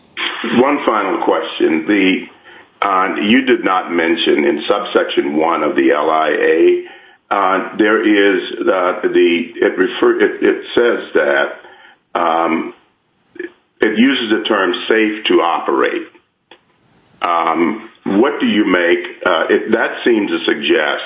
One 0.56 0.84
final 0.86 1.24
question. 1.24 1.86
The 1.86 2.26
uh, 2.82 3.14
you 3.22 3.46
did 3.46 3.64
not 3.64 3.90
mention 3.90 4.44
in 4.44 4.62
subsection 4.68 5.36
one 5.36 5.62
of 5.62 5.74
the 5.74 5.88
LIA 5.94 6.90
uh, 7.30 7.76
there 7.78 8.02
is 8.02 8.52
uh, 8.60 9.00
the 9.02 9.52
it 9.56 9.78
refer 9.78 10.20
it, 10.20 10.42
it 10.42 10.64
says 10.74 11.12
that 11.14 12.20
um, 12.20 12.74
it 13.84 13.98
uses 13.98 14.30
the 14.30 14.44
term 14.48 14.72
safe 14.88 15.24
to 15.26 15.34
operate. 15.44 16.08
Um, 17.20 17.90
what 18.04 18.40
do 18.40 18.46
you 18.46 18.64
make? 18.66 19.22
Uh, 19.24 19.44
that 19.72 20.04
seems 20.04 20.30
to 20.30 20.44
suggest 20.44 21.04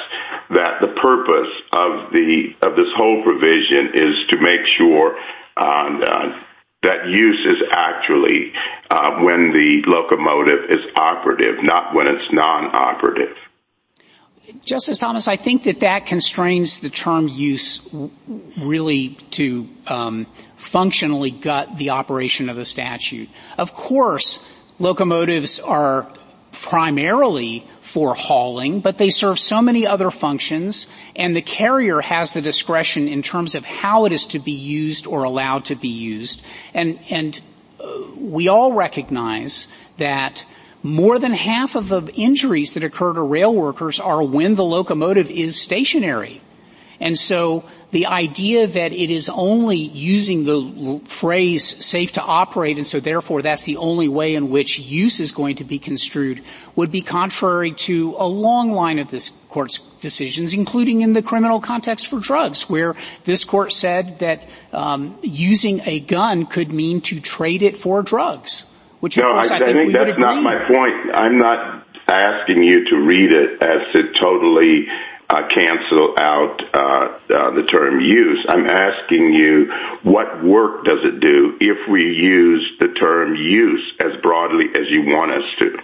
that 0.50 0.80
the 0.80 0.94
purpose 1.00 1.52
of 1.72 2.12
the 2.12 2.54
of 2.62 2.76
this 2.76 2.90
whole 2.96 3.22
provision 3.22 3.94
is 3.94 4.14
to 4.30 4.36
make 4.40 4.66
sure 4.76 5.16
uh, 5.56 5.62
uh, 5.62 6.42
that 6.82 7.06
use 7.06 7.40
is 7.46 7.62
actually 7.70 8.52
when 9.22 9.52
the 9.52 9.82
locomotive 9.86 10.70
is 10.70 10.86
operative, 10.96 11.56
not 11.62 11.94
when 11.94 12.06
it's 12.06 12.32
non-operative. 12.32 13.34
Justice 14.64 14.98
Thomas, 14.98 15.28
I 15.28 15.36
think 15.36 15.64
that 15.64 15.80
that 15.80 16.06
constrains 16.06 16.80
the 16.80 16.90
term 16.90 17.28
use 17.28 17.86
really 18.58 19.10
to 19.32 19.68
um, 19.86 20.26
functionally 20.56 21.30
gut 21.30 21.76
the 21.76 21.90
operation 21.90 22.48
of 22.48 22.56
the 22.56 22.64
statute. 22.64 23.28
Of 23.58 23.74
course, 23.74 24.40
locomotives 24.78 25.60
are 25.60 26.10
primarily 26.52 27.66
for 27.82 28.14
hauling, 28.14 28.80
but 28.80 28.98
they 28.98 29.10
serve 29.10 29.38
so 29.38 29.60
many 29.60 29.86
other 29.86 30.10
functions, 30.10 30.86
and 31.14 31.36
the 31.36 31.42
carrier 31.42 32.00
has 32.00 32.32
the 32.32 32.40
discretion 32.40 33.06
in 33.06 33.22
terms 33.22 33.54
of 33.54 33.64
how 33.64 34.06
it 34.06 34.12
is 34.12 34.26
to 34.26 34.38
be 34.38 34.52
used 34.52 35.06
or 35.06 35.24
allowed 35.24 35.66
to 35.66 35.76
be 35.76 35.88
used. 35.88 36.40
And, 36.72 36.98
and 37.10 37.40
uh, 37.78 37.86
we 38.16 38.48
all 38.48 38.72
recognize 38.72 39.68
that 39.98 40.44
more 40.82 41.18
than 41.18 41.32
half 41.32 41.74
of 41.74 41.88
the 41.88 42.12
injuries 42.14 42.74
that 42.74 42.84
occur 42.84 43.12
to 43.12 43.22
rail 43.22 43.54
workers 43.54 43.98
are 44.00 44.22
when 44.22 44.54
the 44.54 44.64
locomotive 44.64 45.30
is 45.30 45.60
stationary. 45.60 46.40
And 47.00 47.16
so 47.16 47.64
the 47.90 48.06
idea 48.06 48.66
that 48.66 48.92
it 48.92 49.10
is 49.10 49.28
only 49.28 49.76
using 49.76 50.44
the 50.44 51.00
phrase 51.06 51.84
safe 51.84 52.12
to 52.12 52.20
operate 52.20 52.76
and 52.76 52.86
so 52.86 53.00
therefore 53.00 53.40
that's 53.40 53.64
the 53.64 53.76
only 53.76 54.08
way 54.08 54.34
in 54.34 54.50
which 54.50 54.78
use 54.78 55.20
is 55.20 55.32
going 55.32 55.56
to 55.56 55.64
be 55.64 55.78
construed 55.78 56.42
would 56.74 56.90
be 56.90 57.00
contrary 57.00 57.72
to 57.72 58.14
a 58.18 58.26
long 58.26 58.72
line 58.72 58.98
of 58.98 59.08
this 59.08 59.32
court's 59.48 59.78
decisions, 60.00 60.52
including 60.52 61.00
in 61.00 61.12
the 61.12 61.22
criminal 61.22 61.60
context 61.60 62.08
for 62.08 62.18
drugs, 62.18 62.68
where 62.68 62.94
this 63.24 63.44
court 63.44 63.72
said 63.72 64.18
that 64.18 64.48
um, 64.72 65.18
using 65.22 65.80
a 65.86 66.00
gun 66.00 66.46
could 66.46 66.72
mean 66.72 67.00
to 67.00 67.20
trade 67.20 67.62
it 67.62 67.76
for 67.76 68.02
drugs. 68.02 68.64
Which 69.00 69.16
no, 69.16 69.32
course, 69.32 69.50
I, 69.50 69.56
I, 69.56 69.58
think, 69.60 69.76
think 69.76 69.92
that's 69.92 70.18
not 70.18 70.42
my 70.42 70.56
point. 70.66 71.14
I'm 71.14 71.38
not 71.38 71.86
asking 72.08 72.62
you 72.62 72.88
to 72.88 72.96
read 72.96 73.32
it 73.32 73.62
as 73.62 73.92
to 73.92 74.12
totally 74.20 74.86
uh, 75.30 75.46
cancel 75.48 76.14
out 76.18 76.62
uh, 76.74 77.34
uh, 77.34 77.50
the 77.54 77.64
term 77.70 78.00
use. 78.00 78.44
I'm 78.48 78.66
asking 78.66 79.34
you 79.34 79.70
what 80.02 80.42
work 80.42 80.84
does 80.84 81.00
it 81.04 81.20
do 81.20 81.56
if 81.60 81.88
we 81.88 82.02
use 82.02 82.72
the 82.80 82.88
term 82.88 83.34
use 83.34 83.92
as 84.00 84.20
broadly 84.22 84.66
as 84.74 84.90
you 84.90 85.02
want 85.06 85.32
us 85.32 85.44
to? 85.58 85.78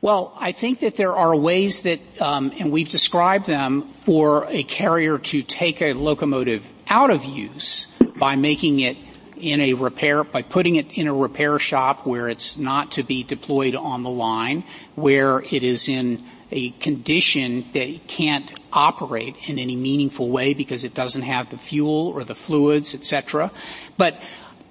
Well, 0.00 0.36
I 0.38 0.52
think 0.52 0.80
that 0.80 0.94
there 0.96 1.16
are 1.16 1.34
ways 1.34 1.80
that, 1.80 2.00
um, 2.20 2.52
and 2.60 2.70
we've 2.70 2.88
described 2.88 3.46
them 3.46 3.88
for 4.04 4.46
a 4.48 4.62
carrier 4.62 5.18
to 5.18 5.42
take 5.42 5.82
a 5.82 5.94
locomotive 5.94 6.64
out 6.86 7.10
of 7.10 7.24
use 7.24 7.86
by 8.16 8.36
making 8.36 8.80
it 8.80 8.96
in 9.38 9.60
a 9.60 9.74
repair, 9.74 10.24
by 10.24 10.42
putting 10.42 10.76
it 10.76 10.98
in 10.98 11.06
a 11.06 11.14
repair 11.14 11.58
shop 11.58 12.06
where 12.06 12.28
it's 12.28 12.56
not 12.56 12.92
to 12.92 13.02
be 13.02 13.22
deployed 13.22 13.74
on 13.74 14.02
the 14.02 14.10
line, 14.10 14.64
where 14.94 15.40
it 15.50 15.62
is 15.62 15.88
in 15.88 16.24
a 16.50 16.70
condition 16.70 17.66
that 17.72 17.88
it 17.88 18.06
can't 18.06 18.52
operate 18.72 19.48
in 19.48 19.58
any 19.58 19.76
meaningful 19.76 20.30
way 20.30 20.54
because 20.54 20.84
it 20.84 20.94
doesn't 20.94 21.22
have 21.22 21.50
the 21.50 21.58
fuel 21.58 22.08
or 22.08 22.24
the 22.24 22.34
fluids, 22.34 22.94
etc. 22.94 23.50
But 23.96 24.20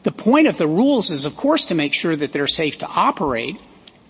the 0.04 0.12
point 0.12 0.48
of 0.48 0.58
the 0.58 0.68
rules 0.68 1.12
is, 1.12 1.26
of 1.26 1.36
course, 1.36 1.66
to 1.66 1.76
make 1.76 1.94
sure 1.94 2.16
that 2.16 2.32
they're 2.32 2.48
safe 2.48 2.78
to 2.80 2.88
operate. 2.88 3.60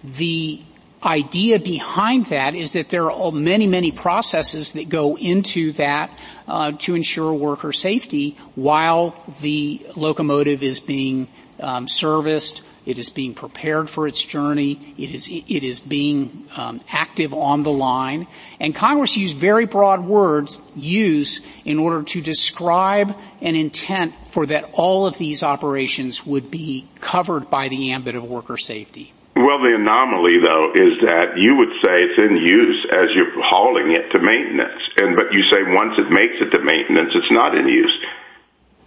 The 0.04 0.62
idea 1.06 1.60
behind 1.60 2.28
that 2.28 2.56
is 2.56 2.72
that 2.72 2.90
there 2.90 3.12
are 3.12 3.32
many, 3.32 3.68
many 3.68 3.92
processes 3.92 4.72
that 4.72 4.90
go 4.90 5.18
into 5.18 5.72
that 5.74 6.18
uh, 6.48 6.72
to 6.80 6.96
ensure 6.96 7.34
worker 7.34 7.72
safety 7.72 8.38
while 8.56 9.16
the 9.42 9.86
locomotive 9.96 10.64
is 10.64 10.80
being 10.80 11.28
um, 11.60 11.88
serviced, 11.88 12.62
it 12.86 13.00
is 13.00 13.10
being 13.10 13.34
prepared 13.34 13.90
for 13.90 14.08
its 14.08 14.24
journey. 14.24 14.94
It 14.98 15.10
is 15.10 15.28
it 15.28 15.64
is 15.64 15.80
being 15.80 16.48
um, 16.56 16.82
active 16.88 17.34
on 17.34 17.64
the 17.64 17.72
line. 17.72 18.28
And 18.60 18.76
Congress 18.76 19.18
used 19.18 19.38
very 19.38 19.66
broad 19.66 20.06
words 20.06 20.62
use 20.76 21.42
in 21.64 21.80
order 21.80 22.04
to 22.04 22.22
describe 22.22 23.18
an 23.42 23.56
intent 23.56 24.14
for 24.28 24.46
that 24.46 24.72
all 24.74 25.08
of 25.08 25.18
these 25.18 25.42
operations 25.42 26.26
would 26.26 26.52
be 26.52 26.88
covered 27.00 27.50
by 27.50 27.70
the 27.70 27.92
ambit 27.92 28.16
of 28.16 28.24
worker 28.24 28.58
safety. 28.58 29.14
Well, 29.36 29.60
the 29.60 29.76
anomaly, 29.76 30.40
though, 30.40 30.72
is 30.72 31.02
that 31.04 31.36
you 31.36 31.56
would 31.58 31.76
say 31.84 32.08
it's 32.08 32.18
in 32.18 32.38
use 32.38 32.88
as 32.88 33.12
you're 33.14 33.44
hauling 33.44 33.92
it 33.92 34.10
to 34.12 34.20
maintenance. 34.20 34.82
And 34.96 35.18
But 35.18 35.34
you 35.34 35.44
say 35.52 35.60
once 35.76 36.00
it 36.00 36.08
makes 36.10 36.40
it 36.40 36.56
to 36.56 36.64
maintenance, 36.64 37.12
it's 37.14 37.32
not 37.32 37.54
in 37.54 37.68
use. 37.68 38.00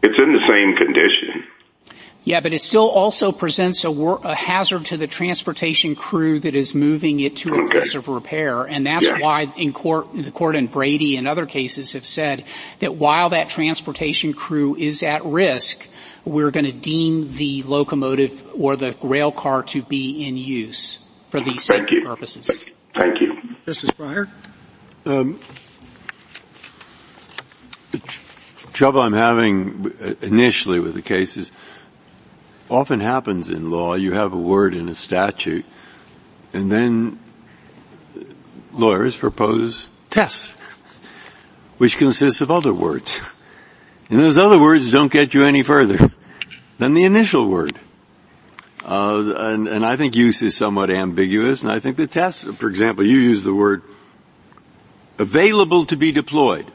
It's 0.02 0.18
in 0.18 0.32
the 0.32 0.46
same 0.48 0.74
condition. 0.76 1.44
Yeah, 2.24 2.40
but 2.40 2.52
it 2.52 2.61
still 2.61 2.88
also 2.88 3.32
presents 3.32 3.84
a, 3.84 3.90
wor- 3.90 4.20
a, 4.22 4.34
hazard 4.34 4.87
to 4.87 4.96
the 4.96 5.06
transportation 5.06 5.94
crew 5.94 6.40
that 6.40 6.54
is 6.54 6.74
moving 6.74 7.20
it 7.20 7.37
to 7.38 7.54
a 7.54 7.62
okay. 7.62 7.70
place 7.70 7.94
of 7.94 8.08
repair. 8.08 8.64
And 8.64 8.87
that's 8.87 9.06
yeah. 9.06 9.18
why 9.18 9.52
in 9.56 9.72
court, 9.72 10.08
the 10.14 10.30
court 10.30 10.56
and 10.56 10.70
Brady 10.70 11.16
and 11.16 11.28
other 11.28 11.46
cases 11.46 11.92
have 11.92 12.04
said 12.04 12.44
that 12.80 12.94
while 12.94 13.30
that 13.30 13.48
transportation 13.48 14.34
crew 14.34 14.76
is 14.76 15.02
at 15.02 15.24
risk, 15.24 15.87
we're 16.24 16.50
going 16.50 16.66
to 16.66 16.72
deem 16.72 17.35
the 17.35 17.62
locomotive 17.62 18.42
or 18.54 18.76
the 18.76 18.96
rail 19.02 19.33
car 19.33 19.62
to 19.64 19.83
be 19.83 20.26
in 20.26 20.37
use 20.37 20.98
for 21.31 21.40
these 21.40 21.64
safety 21.64 22.00
purposes. 22.00 22.62
Thank 22.94 23.20
you. 23.20 23.37
Justice 23.66 23.90
Breyer? 23.90 24.28
Um, 25.04 25.38
the 27.92 27.98
trouble 28.72 29.02
I'm 29.02 29.12
having 29.12 29.92
initially 30.22 30.81
with 30.81 30.94
the 30.94 31.02
case 31.02 31.37
is 31.37 31.52
often 32.68 33.00
happens 33.00 33.48
in 33.50 33.70
law. 33.70 33.94
You 33.94 34.12
have 34.12 34.33
a 34.33 34.38
word 34.38 34.74
in 34.74 34.88
a 34.88 34.94
statute, 34.94 35.64
and 36.52 36.70
then 36.70 37.18
lawyers 38.72 39.16
propose 39.16 39.88
tests, 40.11 40.52
which 41.78 41.96
consists 41.96 42.40
of 42.40 42.50
other 42.50 42.72
words. 42.72 43.20
And 44.11 44.21
those 44.21 44.38
other 44.38 44.59
words 44.59 44.90
don't 44.90 45.12
get 45.12 45.35
you 45.35 45.44
any 45.44 45.62
further 45.62 45.99
than 46.79 46.94
the 46.94 47.05
initial 47.05 47.49
word. 47.49 47.79
Uh, 48.85 49.35
and, 49.37 49.68
and, 49.68 49.85
I 49.85 49.97
think 49.97 50.16
use 50.16 50.40
is 50.40 50.57
somewhat 50.57 50.88
ambiguous, 50.88 51.62
and 51.62 51.71
I 51.71 51.79
think 51.79 51.99
the 51.99 52.07
test, 52.07 52.47
for 52.55 52.71
example, 52.71 53.05
you 53.05 53.18
use 53.18 53.44
the 53.44 53.53
word 53.53 53.83
available 55.18 55.85
to 55.87 55.97
be 55.97 56.11
deployed. 56.11 56.71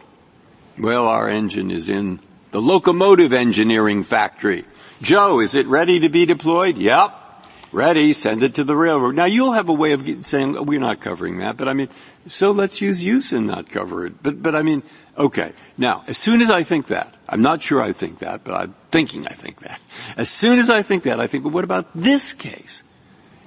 Well, 0.78 1.08
our 1.08 1.28
engine 1.28 1.72
is 1.72 1.90
in 1.90 2.20
the 2.52 2.62
locomotive 2.62 3.34
engineering 3.34 4.04
factory. 4.04 4.66
Joe, 5.02 5.40
is 5.40 5.56
it 5.56 5.66
ready 5.66 6.02
to 6.02 6.10
be 6.10 6.28
deployed? 6.28 6.78
Yep. 6.78 7.22
Ready, 7.72 8.14
send 8.14 8.44
it 8.44 8.56
to 8.56 8.64
the 8.64 8.76
railroad. 8.76 9.16
Now 9.16 9.26
you'll 9.26 9.54
have 9.54 9.70
a 9.70 9.74
way 9.74 9.94
of 9.94 10.24
saying, 10.24 10.64
we're 10.66 10.80
not 10.80 11.02
covering 11.02 11.40
that, 11.40 11.58
but 11.58 11.68
I 11.68 11.74
mean, 11.74 11.90
so 12.28 12.52
let's 12.52 12.80
use 12.80 13.04
use 13.04 13.34
and 13.34 13.48
not 13.48 13.70
cover 13.70 14.06
it. 14.06 14.22
But, 14.22 14.44
but 14.44 14.56
I 14.56 14.62
mean, 14.62 14.84
okay. 15.18 15.54
Now, 15.78 16.04
as 16.08 16.18
soon 16.18 16.42
as 16.42 16.50
I 16.50 16.64
think 16.64 16.88
that, 16.88 17.14
I'm 17.28 17.42
not 17.42 17.62
sure 17.62 17.82
I 17.82 17.94
think 17.94 18.20
that, 18.20 18.44
but 18.44 18.54
I'm 18.54 18.76
thinking 18.92 19.28
I 19.28 19.34
think 19.34 19.60
that. 19.62 19.82
As 20.18 20.30
soon 20.30 20.60
as 20.60 20.70
I 20.70 20.82
think 20.82 21.04
that, 21.04 21.20
I 21.20 21.28
think, 21.28 21.44
well, 21.44 21.54
what 21.54 21.64
about 21.64 21.88
this 21.96 22.34
case? 22.34 22.84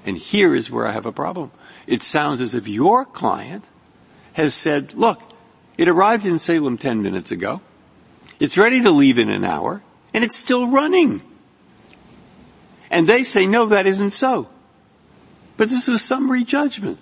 And 0.05 0.17
here 0.17 0.55
is 0.55 0.71
where 0.71 0.87
I 0.87 0.93
have 0.93 1.07
a 1.07 1.13
problem. 1.13 1.51
It 1.87 2.03
sounds 2.03 2.41
as 2.41 2.55
if 2.55 2.67
your 2.69 3.05
client 3.05 3.65
has 4.35 4.55
said, 4.55 4.95
look, 4.95 5.23
it 5.79 5.89
arrived 5.89 6.27
in 6.27 6.39
Salem 6.39 6.79
10 6.79 7.03
minutes 7.03 7.33
ago. 7.33 7.61
It's 8.39 8.57
ready 8.57 8.83
to 8.83 8.91
leave 8.91 9.19
in 9.19 9.31
an 9.31 9.45
hour, 9.45 9.83
and 10.13 10.23
it's 10.25 10.37
still 10.37 10.69
running. 10.69 11.23
And 12.91 13.09
they 13.09 13.25
say, 13.25 13.47
no, 13.47 13.67
that 13.67 13.87
isn't 13.87 14.11
so. 14.11 14.49
But 15.57 15.69
this 15.69 15.89
was 15.89 16.03
summary 16.03 16.45
judgment. 16.45 16.99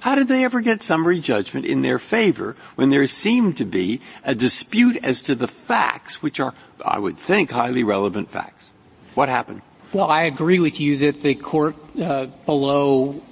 How 0.00 0.14
did 0.14 0.28
they 0.28 0.44
ever 0.44 0.60
get 0.60 0.82
summary 0.82 1.18
judgment 1.18 1.66
in 1.66 1.82
their 1.82 1.98
favor 1.98 2.56
when 2.76 2.90
there 2.90 3.06
seemed 3.06 3.56
to 3.58 3.64
be 3.64 4.00
a 4.24 4.34
dispute 4.34 4.96
as 5.02 5.22
to 5.22 5.34
the 5.34 5.48
facts, 5.48 6.22
which 6.22 6.38
are, 6.40 6.54
I 6.84 6.98
would 6.98 7.18
think, 7.18 7.50
highly 7.50 7.84
relevant 7.84 8.30
facts? 8.30 8.72
What 9.14 9.28
happened? 9.28 9.62
Well, 9.92 10.10
I 10.10 10.24
agree 10.24 10.60
with 10.60 10.80
you 10.80 10.98
that 10.98 11.22
the 11.22 11.34
court 11.34 11.74
uh, 11.98 12.26
below 12.44 13.22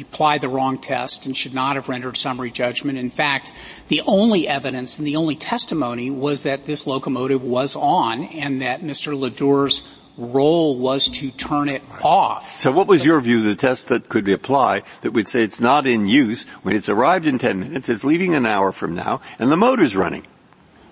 applied 0.00 0.40
the 0.40 0.48
wrong 0.48 0.78
test 0.78 1.26
and 1.26 1.36
should 1.36 1.54
not 1.54 1.74
have 1.74 1.88
rendered 1.88 2.16
summary 2.16 2.52
judgment. 2.52 2.98
In 2.98 3.10
fact, 3.10 3.52
the 3.88 4.00
only 4.02 4.46
evidence 4.46 4.98
and 4.98 5.06
the 5.06 5.16
only 5.16 5.34
testimony 5.34 6.08
was 6.08 6.44
that 6.44 6.66
this 6.66 6.86
locomotive 6.86 7.42
was 7.42 7.74
on 7.74 8.24
and 8.24 8.62
that 8.62 8.82
Mr. 8.82 9.18
LeDure's 9.18 9.82
role 10.16 10.78
was 10.78 11.08
to 11.08 11.30
turn 11.30 11.68
it 11.68 11.82
off. 12.02 12.60
So 12.60 12.70
what 12.70 12.86
was 12.86 13.04
your 13.04 13.20
view 13.20 13.38
of 13.38 13.44
the 13.44 13.54
test 13.54 13.88
that 13.88 14.08
could 14.08 14.24
be 14.24 14.32
applied 14.32 14.84
that 15.02 15.12
would 15.12 15.28
say 15.28 15.42
it's 15.42 15.60
not 15.60 15.86
in 15.86 16.06
use 16.06 16.44
when 16.62 16.76
it's 16.76 16.88
arrived 16.88 17.26
in 17.26 17.38
10 17.38 17.60
minutes, 17.60 17.88
it's 17.88 18.04
leaving 18.04 18.34
an 18.34 18.46
hour 18.46 18.72
from 18.72 18.94
now, 18.94 19.20
and 19.38 19.50
the 19.50 19.56
motor's 19.56 19.96
running? 19.96 20.26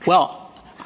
Well, 0.07 0.41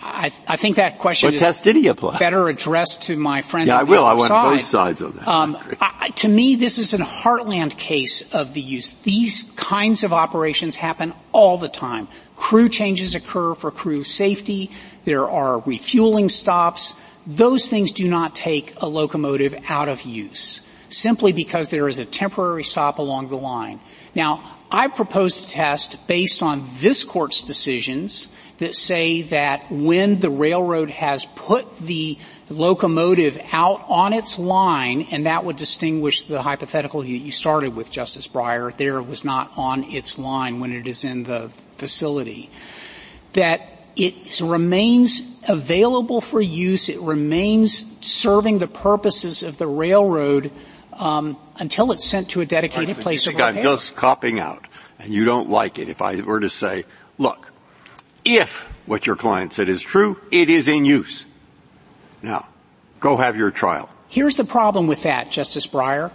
I, 0.05 0.33
I 0.47 0.57
think 0.57 0.77
that 0.77 0.99
question 0.99 1.33
what 1.33 1.41
test 1.41 1.65
did 1.65 1.77
he 1.77 1.89
apply? 1.89 2.19
better 2.19 2.49
addressed 2.49 3.03
to 3.03 3.17
my 3.17 3.41
friend. 3.41 3.69
Yeah, 3.69 3.79
I 3.79 3.85
will. 3.85 4.05
I 4.05 4.13
want 4.13 4.29
side. 4.29 4.51
both 4.51 4.63
sides 4.63 5.01
of 5.01 5.15
that. 5.15 5.27
Um, 5.27 5.57
I, 5.81 6.11
to 6.17 6.29
me, 6.29 6.57
this 6.57 6.77
is 6.77 6.93
a 6.93 6.99
heartland 6.99 7.79
case 7.79 8.23
of 8.35 8.53
the 8.53 8.61
use. 8.61 8.93
These 9.03 9.45
kinds 9.57 10.05
of 10.05 10.13
operations 10.13 10.77
happen 10.77 11.15
all 11.33 11.57
the 11.57 11.71
time. 11.71 12.09
Crew 12.37 12.69
changes 12.69 13.15
occur 13.15 13.55
for 13.55 13.71
crew 13.71 14.05
safety. 14.05 14.71
There 15.05 15.29
are 15.29 15.61
refueling 15.61 16.29
stops 16.29 16.95
those 17.27 17.69
things 17.69 17.93
do 17.93 18.09
not 18.09 18.35
take 18.35 18.75
a 18.81 18.89
locomotive 18.89 19.55
out 19.69 19.89
of 19.89 20.03
use 20.03 20.61
simply 20.91 21.33
because 21.33 21.71
there 21.71 21.89
is 21.89 21.99
a 21.99 22.05
temporary 22.05 22.65
stop 22.65 22.99
along 22.99 23.29
the 23.29 23.37
line. 23.37 23.81
Now, 24.15 24.59
I 24.71 24.89
proposed 24.89 25.45
a 25.45 25.49
test 25.49 26.07
based 26.07 26.43
on 26.43 26.69
this 26.79 27.05
court's 27.05 27.43
decisions 27.43 28.29
that 28.59 28.75
say 28.75 29.23
that 29.23 29.71
when 29.71 30.21
the 30.21 30.31
railroad 30.31 30.91
has 30.91 31.27
put 31.35 31.79
the 31.79 32.19
locomotive 32.49 33.39
out 33.53 33.85
on 33.89 34.13
its 34.13 34.39
line, 34.39 35.07
and 35.11 35.27
that 35.27 35.45
would 35.45 35.57
distinguish 35.57 36.23
the 36.23 36.43
hypothetical 36.43 37.05
you 37.05 37.33
started 37.33 37.75
with, 37.75 37.91
Justice 37.91 38.29
Breyer, 38.29 38.77
there 38.77 39.03
was 39.03 39.25
not 39.25 39.51
on 39.57 39.85
its 39.85 40.19
line 40.19 40.61
when 40.61 40.73
it 40.73 40.87
is 40.87 41.05
in 41.05 41.25
the 41.25 41.51
facility, 41.79 42.51
that 43.33 43.71
it 43.97 44.41
remains 44.41 45.21
available 45.49 46.21
for 46.21 46.41
use. 46.41 46.89
It 46.89 47.01
remains 47.01 47.87
serving 48.01 48.59
the 48.59 48.67
purposes 48.67 49.43
of 49.43 49.59
the 49.59 49.67
railroad 49.67 50.53
um, 50.93 51.37
until 51.59 51.93
it's 51.93 52.05
sent 52.05 52.31
to 52.31 52.41
a 52.41 52.47
dedicated 52.47 52.97
right, 52.97 53.03
place 53.03 53.27
of 53.27 53.35
repair. 53.35 53.47
I'm 53.47 53.63
just 53.63 53.97
copping 53.97 54.39
out, 54.39 54.67
and 54.99 55.13
you 55.13 55.25
don't 55.25 55.49
like 55.51 55.79
it. 55.79 55.89
If 55.89 56.03
I 56.03 56.21
were 56.21 56.41
to 56.41 56.49
say, 56.49 56.85
look, 57.19 57.51
if 58.25 58.73
what 58.87 59.07
your 59.07 59.17
client 59.17 59.53
said 59.53 59.69
is 59.69 59.81
true, 59.81 60.19
it 60.31 60.51
is 60.51 60.69
in 60.69 60.85
use. 60.85 61.27
Now, 62.23 62.49
go 63.01 63.17
have 63.17 63.37
your 63.37 63.51
trial. 63.51 63.91
Here's 64.09 64.37
the 64.37 64.45
problem 64.45 64.87
with 64.87 65.03
that, 65.03 65.31
Justice 65.31 65.67
Breyer 65.67 66.13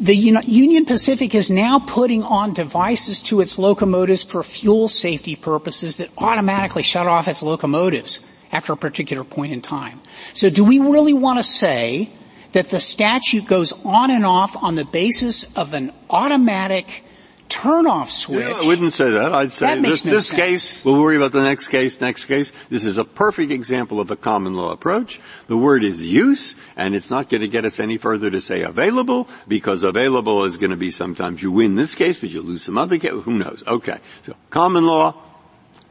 the 0.00 0.14
Union 0.14 0.86
Pacific 0.86 1.34
is 1.34 1.50
now 1.50 1.78
putting 1.78 2.22
on 2.22 2.54
devices 2.54 3.20
to 3.24 3.42
its 3.42 3.58
locomotives 3.58 4.22
for 4.22 4.42
fuel 4.42 4.88
safety 4.88 5.36
purposes 5.36 5.98
that 5.98 6.08
automatically 6.16 6.82
shut 6.82 7.06
off 7.06 7.28
its 7.28 7.42
locomotives 7.42 8.18
after 8.50 8.72
a 8.72 8.78
particular 8.78 9.24
point 9.24 9.52
in 9.52 9.60
time. 9.60 10.00
So 10.32 10.48
do 10.48 10.64
we 10.64 10.78
really 10.78 11.12
want 11.12 11.38
to 11.38 11.44
say 11.44 12.10
that 12.52 12.70
the 12.70 12.80
statute 12.80 13.46
goes 13.46 13.72
on 13.84 14.10
and 14.10 14.24
off 14.24 14.56
on 14.56 14.74
the 14.74 14.86
basis 14.86 15.44
of 15.54 15.74
an 15.74 15.92
automatic 16.08 17.04
turn-off 17.50 18.10
switch. 18.10 18.46
Yeah, 18.46 18.60
I 18.62 18.66
wouldn't 18.66 18.94
say 18.94 19.10
that. 19.10 19.34
I'd 19.34 19.52
say 19.52 19.74
that 19.74 19.82
this, 19.82 20.04
no 20.04 20.12
this 20.12 20.32
case, 20.32 20.82
we'll 20.84 20.98
worry 20.98 21.16
about 21.16 21.32
the 21.32 21.42
next 21.42 21.68
case, 21.68 22.00
next 22.00 22.24
case. 22.24 22.52
This 22.70 22.84
is 22.84 22.96
a 22.96 23.04
perfect 23.04 23.52
example 23.52 24.00
of 24.00 24.10
a 24.10 24.16
common 24.16 24.54
law 24.54 24.72
approach. 24.72 25.20
The 25.48 25.56
word 25.56 25.84
is 25.84 26.06
use, 26.06 26.54
and 26.76 26.94
it's 26.94 27.10
not 27.10 27.28
going 27.28 27.42
to 27.42 27.48
get 27.48 27.64
us 27.64 27.78
any 27.80 27.98
further 27.98 28.30
to 28.30 28.40
say 28.40 28.62
available, 28.62 29.28
because 29.46 29.82
available 29.82 30.44
is 30.44 30.56
going 30.56 30.70
to 30.70 30.76
be 30.76 30.90
sometimes 30.90 31.42
you 31.42 31.52
win 31.52 31.74
this 31.74 31.94
case, 31.94 32.18
but 32.18 32.30
you 32.30 32.40
lose 32.40 32.62
some 32.62 32.78
other 32.78 32.98
case. 32.98 33.10
Who 33.10 33.36
knows? 33.36 33.62
Okay. 33.66 33.98
So 34.22 34.34
common 34.48 34.86
law, 34.86 35.14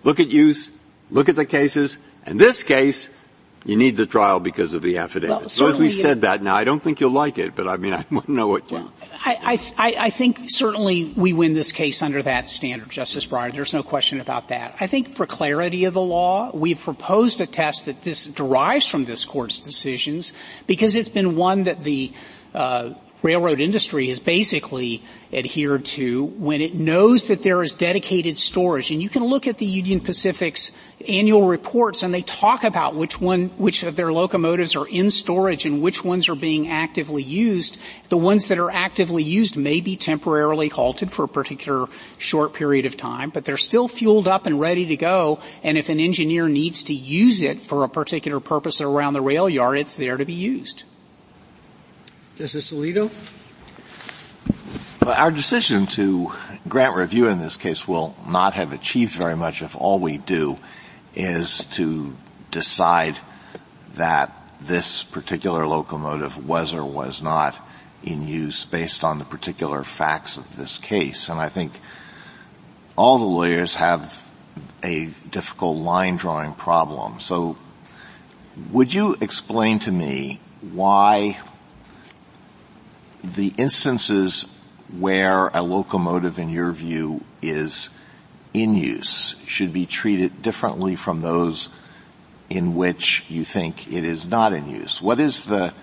look 0.03 0.19
at 0.19 0.29
use, 0.29 0.71
look 1.11 1.29
at 1.29 1.35
the 1.35 1.45
cases, 1.45 1.97
and 2.25 2.39
this 2.39 2.63
case, 2.63 3.09
you 3.65 3.75
need 3.75 3.97
the 3.97 4.05
trial 4.05 4.39
because 4.39 4.73
of 4.73 4.81
the 4.81 4.97
affidavit. 4.97 5.39
Well, 5.41 5.49
so 5.49 5.67
as 5.67 5.77
we 5.77 5.89
said 5.89 6.21
that, 6.21 6.41
now 6.41 6.55
I 6.55 6.63
don't 6.63 6.81
think 6.81 6.99
you'll 6.99 7.11
like 7.11 7.37
it, 7.37 7.55
but 7.55 7.67
I 7.67 7.77
mean, 7.77 7.93
I 7.99 8.05
want 8.09 8.27
to 8.27 8.31
know 8.31 8.47
what 8.47 8.69
you. 8.71 8.77
Well, 8.77 8.93
I, 9.25 9.59
I, 9.77 9.95
I, 9.99 10.09
think 10.09 10.45
certainly 10.47 11.13
we 11.15 11.33
win 11.33 11.53
this 11.53 11.71
case 11.71 12.01
under 12.01 12.23
that 12.23 12.47
standard, 12.47 12.89
Justice 12.89 13.25
Breyer. 13.25 13.51
There's 13.51 13.73
no 13.73 13.83
question 13.83 14.21
about 14.21 14.47
that. 14.47 14.75
I 14.79 14.87
think 14.87 15.09
for 15.09 15.25
clarity 15.25 15.85
of 15.85 15.93
the 15.93 16.01
law, 16.01 16.51
we've 16.53 16.79
proposed 16.79 17.41
a 17.41 17.45
test 17.45 17.85
that 17.85 18.01
this 18.03 18.25
derives 18.25 18.87
from 18.87 19.05
this 19.05 19.25
court's 19.25 19.59
decisions 19.59 20.31
because 20.67 20.95
it's 20.95 21.09
been 21.09 21.35
one 21.35 21.63
that 21.63 21.83
the 21.83 22.13
uh, 22.53 22.93
railroad 23.21 23.59
industry 23.59 24.07
has 24.07 24.19
basically 24.19 25.03
adhered 25.33 25.85
to 25.85 26.25
when 26.25 26.61
it 26.61 26.73
knows 26.73 27.27
that 27.27 27.43
there 27.43 27.61
is 27.61 27.73
dedicated 27.73 28.37
storage. 28.37 28.91
And 28.91 29.01
you 29.01 29.09
can 29.09 29.23
look 29.23 29.47
at 29.47 29.57
the 29.57 29.65
Union 29.65 29.99
Pacific's 29.99 30.71
annual 31.07 31.45
reports 31.45 32.01
and 32.01 32.13
they 32.13 32.21
talk 32.21 32.63
about 32.63 32.95
which 32.95 33.19
one, 33.19 33.49
which 33.57 33.83
of 33.83 33.95
their 33.95 34.11
locomotives 34.11 34.75
are 34.75 34.87
in 34.87 35.09
storage 35.09 35.65
and 35.65 35.81
which 35.81 36.03
ones 36.03 36.29
are 36.29 36.35
being 36.35 36.69
actively 36.69 37.23
used. 37.23 37.77
The 38.09 38.17
ones 38.17 38.47
that 38.47 38.57
are 38.57 38.71
actively 38.71 39.23
used 39.23 39.55
may 39.55 39.81
be 39.81 39.97
temporarily 39.97 40.69
halted 40.69 41.11
for 41.11 41.23
a 41.25 41.29
particular 41.29 41.87
short 42.17 42.53
period 42.53 42.85
of 42.85 42.97
time, 42.97 43.29
but 43.29 43.45
they're 43.45 43.57
still 43.57 43.87
fueled 43.87 44.27
up 44.27 44.45
and 44.45 44.59
ready 44.59 44.85
to 44.87 44.97
go. 44.97 45.39
And 45.61 45.77
if 45.77 45.89
an 45.89 45.99
engineer 45.99 46.47
needs 46.47 46.83
to 46.83 46.93
use 46.93 47.41
it 47.41 47.61
for 47.61 47.83
a 47.83 47.89
particular 47.89 48.39
purpose 48.39 48.81
around 48.81 49.13
the 49.13 49.21
rail 49.21 49.49
yard, 49.49 49.77
it's 49.77 49.95
there 49.95 50.17
to 50.17 50.25
be 50.25 50.33
used. 50.33 50.83
Justice 52.39 52.71
Alito? 52.71 53.11
Well, 55.05 55.13
our 55.13 55.29
decision 55.29 55.87
to 55.87 56.31
grant 56.69 56.95
review 56.95 57.27
in 57.27 57.39
this 57.39 57.57
case 57.57 57.85
will 57.85 58.15
not 58.25 58.53
have 58.53 58.71
achieved 58.71 59.11
very 59.11 59.35
much 59.35 59.61
if 59.61 59.75
all 59.75 59.99
we 59.99 60.19
do 60.19 60.57
is 61.13 61.65
to 61.71 62.15
decide 62.49 63.19
that 63.95 64.31
this 64.61 65.03
particular 65.03 65.67
locomotive 65.67 66.47
was 66.47 66.73
or 66.73 66.85
was 66.85 67.21
not 67.21 67.59
in 68.05 68.25
use 68.25 68.63
based 68.63 69.03
on 69.03 69.17
the 69.17 69.25
particular 69.25 69.83
facts 69.83 70.37
of 70.37 70.55
this 70.55 70.77
case. 70.77 71.27
And 71.27 71.41
I 71.41 71.49
think 71.49 71.73
all 72.95 73.17
the 73.17 73.25
lawyers 73.25 73.75
have 73.75 74.31
a 74.81 75.07
difficult 75.29 75.75
line 75.75 76.15
drawing 76.15 76.53
problem. 76.53 77.19
So 77.19 77.57
would 78.71 78.93
you 78.93 79.17
explain 79.19 79.79
to 79.79 79.91
me 79.91 80.39
why 80.61 81.37
the 83.23 83.53
instances 83.57 84.45
where 84.97 85.47
a 85.49 85.61
locomotive 85.61 86.39
in 86.39 86.49
your 86.49 86.71
view 86.71 87.23
is 87.41 87.89
in 88.53 88.75
use 88.75 89.35
should 89.45 89.71
be 89.71 89.85
treated 89.85 90.41
differently 90.41 90.95
from 90.95 91.21
those 91.21 91.69
in 92.49 92.75
which 92.75 93.23
you 93.29 93.43
think 93.43 93.91
it 93.91 94.03
is 94.03 94.27
not 94.27 94.53
in 94.53 94.69
use? 94.69 95.01
What 95.01 95.19
is 95.19 95.45
the 95.45 95.73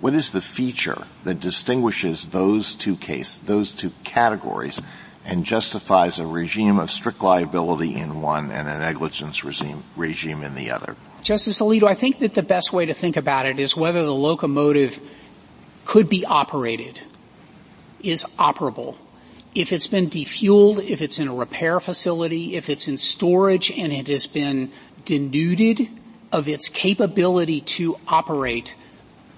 what 0.00 0.14
is 0.14 0.30
the 0.30 0.40
feature 0.40 1.06
that 1.24 1.40
distinguishes 1.40 2.28
those 2.28 2.76
two 2.76 2.96
cases, 2.96 3.38
those 3.38 3.72
two 3.72 3.90
categories, 4.04 4.80
and 5.24 5.44
justifies 5.44 6.20
a 6.20 6.26
regime 6.26 6.78
of 6.78 6.88
strict 6.88 7.20
liability 7.20 7.96
in 7.96 8.22
one 8.22 8.52
and 8.52 8.68
a 8.68 8.78
negligence 8.78 9.42
regime, 9.42 9.82
regime 9.96 10.44
in 10.44 10.54
the 10.54 10.70
other? 10.70 10.94
Justice 11.22 11.60
Alito, 11.60 11.88
I 11.88 11.94
think 11.94 12.20
that 12.20 12.34
the 12.34 12.44
best 12.44 12.72
way 12.72 12.86
to 12.86 12.94
think 12.94 13.16
about 13.16 13.44
it 13.44 13.58
is 13.58 13.76
whether 13.76 14.04
the 14.04 14.14
locomotive 14.14 15.00
could 15.88 16.06
be 16.06 16.22
operated, 16.26 17.00
is 18.02 18.22
operable. 18.38 18.98
If 19.54 19.72
it's 19.72 19.86
been 19.86 20.10
defueled, 20.10 20.86
if 20.86 21.00
it's 21.00 21.18
in 21.18 21.28
a 21.28 21.34
repair 21.34 21.80
facility, 21.80 22.56
if 22.56 22.68
it's 22.68 22.88
in 22.88 22.98
storage 22.98 23.70
and 23.70 23.90
it 23.90 24.06
has 24.08 24.26
been 24.26 24.70
denuded 25.06 25.88
of 26.30 26.46
its 26.46 26.68
capability 26.68 27.62
to 27.62 27.98
operate, 28.06 28.76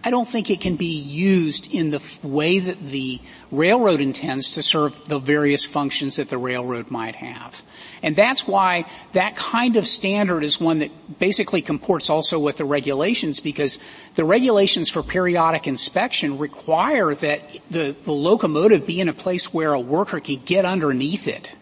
I 0.03 0.11
don't 0.11 0.27
think 0.27 0.49
it 0.49 0.61
can 0.61 0.77
be 0.77 0.99
used 0.99 1.73
in 1.73 1.91
the 1.91 2.03
way 2.23 2.59
that 2.59 2.81
the 2.89 3.21
railroad 3.51 4.01
intends 4.01 4.53
to 4.53 4.63
serve 4.63 5.05
the 5.07 5.19
various 5.19 5.65
functions 5.65 6.17
that 6.17 6.31
the 6.31 6.39
railroad 6.39 6.91
might 6.91 7.17
have. 7.17 7.63
And 8.03 8.17
that's 8.17 8.47
why 8.47 8.87
that 9.13 9.37
kind 9.37 9.77
of 9.77 9.87
standard 9.87 10.43
is 10.43 10.59
one 10.59 10.79
that 10.79 11.19
basically 11.19 11.61
comports 11.61 12.09
also 12.09 12.39
with 12.39 12.57
the 12.57 12.65
regulations 12.65 13.41
because 13.41 13.79
the 14.15 14.25
regulations 14.25 14.89
for 14.89 15.03
periodic 15.03 15.67
inspection 15.67 16.39
require 16.39 17.15
that 17.15 17.59
the, 17.71 17.95
the 18.05 18.13
locomotive 18.13 18.87
be 18.87 19.01
in 19.01 19.09
a 19.09 19.15
place 19.15 19.53
where 19.53 19.75
a 19.75 19.81
worker 19.81 20.21
can 20.21 20.41
get 20.45 20.65
underneath 20.65 21.29
it 21.29 21.55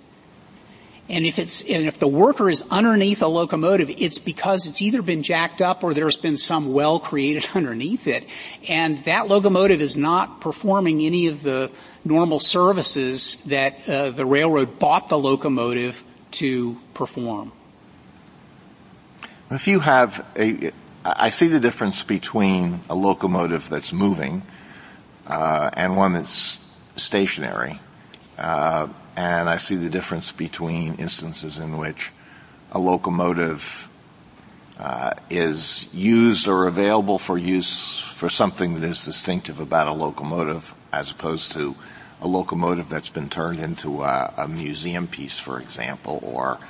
and 1.08 1.24
if 1.24 1.38
it's, 1.38 1.62
and 1.62 1.86
if 1.86 1.98
the 1.98 2.08
worker 2.08 2.50
is 2.50 2.64
underneath 2.70 3.22
a 3.22 3.26
locomotive, 3.26 3.88
it's 3.88 4.18
because 4.18 4.66
it's 4.66 4.82
either 4.82 5.00
been 5.00 5.22
jacked 5.22 5.62
up 5.62 5.82
or 5.82 5.94
there's 5.94 6.18
been 6.18 6.36
some 6.36 6.74
well 6.74 7.00
created 7.00 7.46
underneath 7.54 8.06
it. 8.06 8.28
And 8.68 8.98
that 9.00 9.26
locomotive 9.26 9.80
is 9.80 9.96
not 9.96 10.40
performing 10.40 11.00
any 11.00 11.28
of 11.28 11.42
the 11.42 11.70
normal 12.04 12.38
services 12.38 13.36
that 13.46 13.88
uh, 13.88 14.10
the 14.10 14.26
railroad 14.26 14.78
bought 14.78 15.08
the 15.08 15.18
locomotive 15.18 16.04
to 16.32 16.78
perform. 16.92 17.52
If 19.50 19.66
you 19.66 19.80
have 19.80 20.30
a, 20.36 20.72
I 21.04 21.30
see 21.30 21.48
the 21.48 21.60
difference 21.60 22.02
between 22.02 22.80
a 22.90 22.94
locomotive 22.94 23.70
that's 23.70 23.94
moving 23.94 24.42
uh, 25.26 25.70
and 25.72 25.96
one 25.96 26.12
that's 26.12 26.62
stationary. 26.96 27.80
Uh, 28.36 28.88
and 29.18 29.50
I 29.50 29.56
see 29.56 29.74
the 29.74 29.90
difference 29.90 30.30
between 30.30 30.94
instances 30.94 31.58
in 31.58 31.76
which 31.76 32.12
a 32.70 32.78
locomotive 32.78 33.88
uh, 34.78 35.14
is 35.28 35.88
used 35.92 36.46
or 36.46 36.68
available 36.68 37.18
for 37.18 37.36
use 37.36 37.98
for 37.98 38.28
something 38.28 38.74
that 38.74 38.84
is 38.84 39.04
distinctive 39.04 39.58
about 39.58 39.88
a 39.88 39.92
locomotive 39.92 40.72
as 40.92 41.10
opposed 41.10 41.50
to 41.54 41.74
a 42.20 42.28
locomotive 42.28 42.88
that's 42.88 43.10
been 43.10 43.28
turned 43.28 43.58
into 43.58 44.04
a, 44.04 44.34
a 44.36 44.46
museum 44.46 45.08
piece, 45.08 45.36
for 45.36 45.60
example, 45.60 46.20
or 46.22 46.60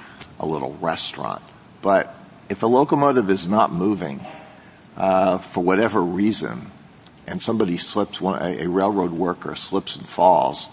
a 0.41 0.47
little 0.47 0.73
restaurant. 0.81 1.43
But 1.83 2.15
if 2.49 2.63
a 2.63 2.67
locomotive 2.67 3.29
is 3.29 3.47
not 3.47 3.75
moving 3.75 4.25
uh, 4.97 5.37
for 5.37 5.63
whatever 5.63 6.01
reason, 6.01 6.71
and 7.27 7.43
somebody 7.43 7.77
slips, 7.77 8.23
one, 8.23 8.41
a, 8.41 8.65
a 8.65 8.69
railroad 8.71 9.13
worker 9.13 9.55
slips 9.55 9.97
and 9.97 10.09
falls, 10.09 10.71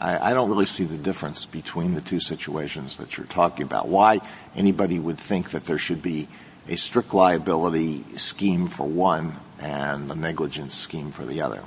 I, 0.00 0.30
I 0.30 0.34
don't 0.34 0.48
really 0.48 0.66
see 0.66 0.84
the 0.84 0.98
difference 0.98 1.46
between 1.46 1.94
the 1.94 2.00
two 2.00 2.20
situations 2.20 2.96
that 2.96 3.16
you're 3.16 3.26
talking 3.26 3.64
about. 3.64 3.88
Why 3.88 4.20
anybody 4.56 4.98
would 4.98 5.18
think 5.18 5.50
that 5.50 5.64
there 5.64 5.78
should 5.78 6.02
be 6.02 6.28
a 6.68 6.76
strict 6.76 7.12
liability 7.12 8.04
scheme 8.16 8.66
for 8.66 8.86
one 8.86 9.34
and 9.58 10.10
a 10.10 10.14
negligence 10.14 10.74
scheme 10.74 11.10
for 11.10 11.24
the 11.24 11.42
other? 11.42 11.62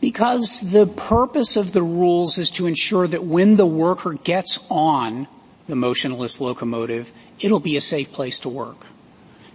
Because 0.00 0.60
the 0.60 0.86
purpose 0.86 1.56
of 1.56 1.72
the 1.72 1.82
rules 1.82 2.38
is 2.38 2.50
to 2.52 2.66
ensure 2.66 3.06
that 3.06 3.24
when 3.24 3.56
the 3.56 3.66
worker 3.66 4.14
gets 4.14 4.58
on 4.68 5.28
the 5.66 5.76
motionless 5.76 6.40
locomotive, 6.40 7.12
it'll 7.40 7.60
be 7.60 7.76
a 7.76 7.80
safe 7.80 8.12
place 8.12 8.40
to 8.40 8.48
work. 8.48 8.86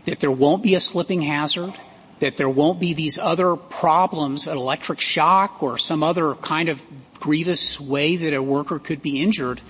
That 0.06 0.20
there 0.20 0.32
won't 0.32 0.64
be 0.64 0.76
a 0.76 0.80
slipping 0.80 1.22
hazard, 1.22 1.74
that 2.20 2.38
there 2.38 2.50
won't 2.50 2.80
be 2.80 2.94
these 2.94 3.18
other 3.18 3.56
problems, 3.56 4.48
an 4.48 4.58
electric 4.58 5.00
shock 5.00 5.62
or 5.62 5.78
some 5.78 6.04
other 6.04 6.36
kind 6.36 6.70
of 6.70 6.82
grievous 7.22 7.80
way 7.80 8.18
that 8.18 8.34
a 8.34 8.44
worker 8.44 8.80
could 8.80 9.02
be 9.02 9.22
injured. 9.22 9.62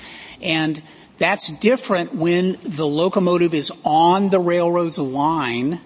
And 0.41 0.81
that's 1.19 1.51
different 1.51 2.15
when 2.15 2.57
the 2.61 2.87
locomotive 2.87 3.53
is 3.53 3.71
on 3.83 4.29
the 4.29 4.39
railroad's 4.39 4.97
line 4.97 5.79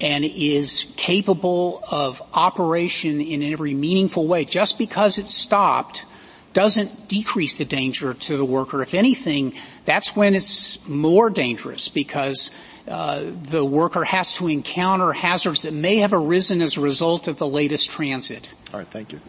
and 0.00 0.24
is 0.24 0.86
capable 0.96 1.84
of 1.90 2.22
operation 2.32 3.20
in 3.20 3.42
every 3.42 3.74
meaningful 3.74 4.26
way. 4.26 4.46
Just 4.46 4.78
because 4.78 5.18
it's 5.18 5.34
stopped 5.34 6.06
doesn't 6.52 7.08
decrease 7.08 7.56
the 7.56 7.64
danger 7.64 8.14
to 8.14 8.36
the 8.36 8.44
worker. 8.44 8.82
If 8.82 8.94
anything, 8.94 9.54
that's 9.84 10.16
when 10.16 10.34
it's 10.34 10.86
more 10.88 11.30
dangerous 11.30 11.88
because 11.88 12.50
uh, 12.88 13.24
the 13.42 13.64
worker 13.64 14.04
has 14.04 14.34
to 14.34 14.48
encounter 14.48 15.12
hazards 15.12 15.62
that 15.62 15.72
may 15.72 15.98
have 15.98 16.12
arisen 16.12 16.60
as 16.60 16.76
a 16.76 16.80
result 16.80 17.28
of 17.28 17.38
the 17.38 17.46
latest 17.46 17.90
transit. 17.90 18.50
All 18.72 18.80
right, 18.80 18.88
thank 18.88 19.12
you. 19.12 19.20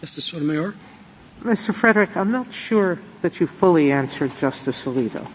Justice 0.00 0.24
Sotomayor? 0.26 0.74
Mr. 1.42 1.74
Frederick, 1.74 2.16
I'm 2.16 2.30
not 2.30 2.52
sure 2.52 2.98
that 3.22 3.40
you 3.40 3.46
fully 3.46 3.90
answered 3.92 4.36
Justice 4.38 4.84
Alito. 4.84 5.28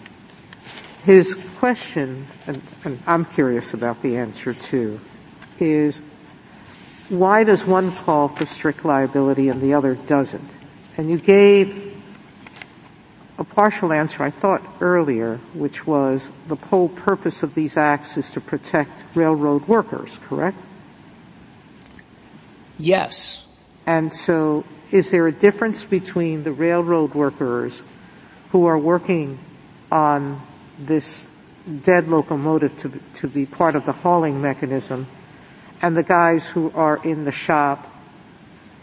His 1.03 1.35
question, 1.57 2.27
and, 2.47 2.61
and 2.85 2.99
I'm 3.05 3.25
curious 3.25 3.73
about 3.73 4.01
the 4.01 4.17
answer 4.17 4.53
too, 4.53 4.99
is 5.59 5.99
why 7.09 7.43
does 7.43 7.65
one 7.65 7.91
call 7.91 8.29
for 8.29 8.45
strict 8.45 8.85
liability 8.85 9.49
and 9.49 9.61
the 9.61 9.73
other 9.73 9.95
doesn't? 9.95 10.49
And 10.97 11.09
you 11.09 11.17
gave 11.17 12.01
a 13.37 13.43
partial 13.43 13.91
answer, 13.91 14.23
I 14.23 14.29
thought, 14.29 14.61
earlier, 14.79 15.37
which 15.53 15.85
was 15.85 16.31
the 16.47 16.55
whole 16.55 16.87
purpose 16.87 17.43
of 17.43 17.53
these 17.53 17.75
acts 17.75 18.17
is 18.17 18.31
to 18.31 18.41
protect 18.41 19.03
railroad 19.15 19.67
workers, 19.67 20.19
correct? 20.23 20.57
Yes. 22.77 23.42
And 23.85 24.13
so 24.13 24.63
is 24.91 25.09
there 25.09 25.27
a 25.27 25.31
difference 25.31 25.83
between 25.83 26.43
the 26.43 26.51
railroad 26.51 27.13
workers 27.13 27.81
who 28.51 28.65
are 28.65 28.77
working 28.77 29.39
on 29.91 30.41
this 30.79 31.27
dead 31.83 32.07
locomotive 32.07 32.77
to, 32.79 32.91
to 33.15 33.27
be 33.27 33.45
part 33.45 33.75
of 33.75 33.85
the 33.85 33.91
hauling 33.91 34.41
mechanism 34.41 35.07
and 35.81 35.97
the 35.97 36.03
guys 36.03 36.47
who 36.47 36.71
are 36.75 36.99
in 37.03 37.25
the 37.25 37.31
shop 37.31 37.89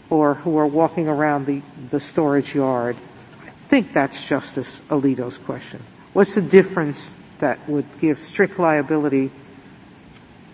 or 0.09 0.33
who 0.35 0.57
are 0.57 0.67
walking 0.67 1.07
around 1.07 1.45
the, 1.45 1.61
the 1.89 1.99
storage 1.99 2.53
yard? 2.53 2.95
I 3.45 3.49
think 3.71 3.93
that's 3.93 4.27
Justice 4.27 4.81
Alito's 4.89 5.37
question. 5.37 5.81
What's 6.13 6.35
the 6.35 6.41
difference 6.41 7.15
that 7.39 7.67
would 7.69 7.85
give 7.99 8.19
strict 8.19 8.59
liability 8.59 9.31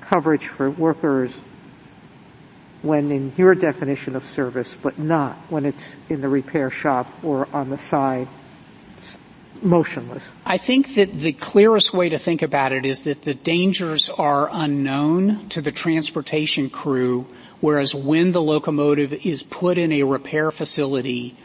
coverage 0.01 0.47
for 0.47 0.69
workers 0.69 1.39
when 2.81 3.11
in 3.11 3.33
your 3.37 3.55
definition 3.55 4.15
of 4.15 4.23
service, 4.23 4.75
but 4.75 4.97
not 4.99 5.35
when 5.49 5.65
it's 5.65 5.95
in 6.09 6.21
the 6.21 6.29
repair 6.29 6.69
shop 6.69 7.07
or 7.23 7.47
on 7.53 7.69
the 7.69 7.77
side 7.77 8.27
motionless? 9.61 10.31
I 10.45 10.57
think 10.57 10.95
that 10.95 11.13
the 11.13 11.33
clearest 11.33 11.93
way 11.93 12.09
to 12.09 12.17
think 12.17 12.41
about 12.41 12.71
it 12.71 12.85
is 12.85 13.03
that 13.03 13.23
the 13.23 13.33
dangers 13.33 14.09
are 14.09 14.49
unknown 14.51 15.49
to 15.49 15.61
the 15.61 15.71
transportation 15.71 16.69
crew, 16.69 17.25
whereas 17.59 17.93
when 17.93 18.31
the 18.31 18.41
locomotive 18.41 19.25
is 19.25 19.43
put 19.43 19.77
in 19.77 19.91
a 19.91 20.03
repair 20.03 20.51
facility, 20.51 21.35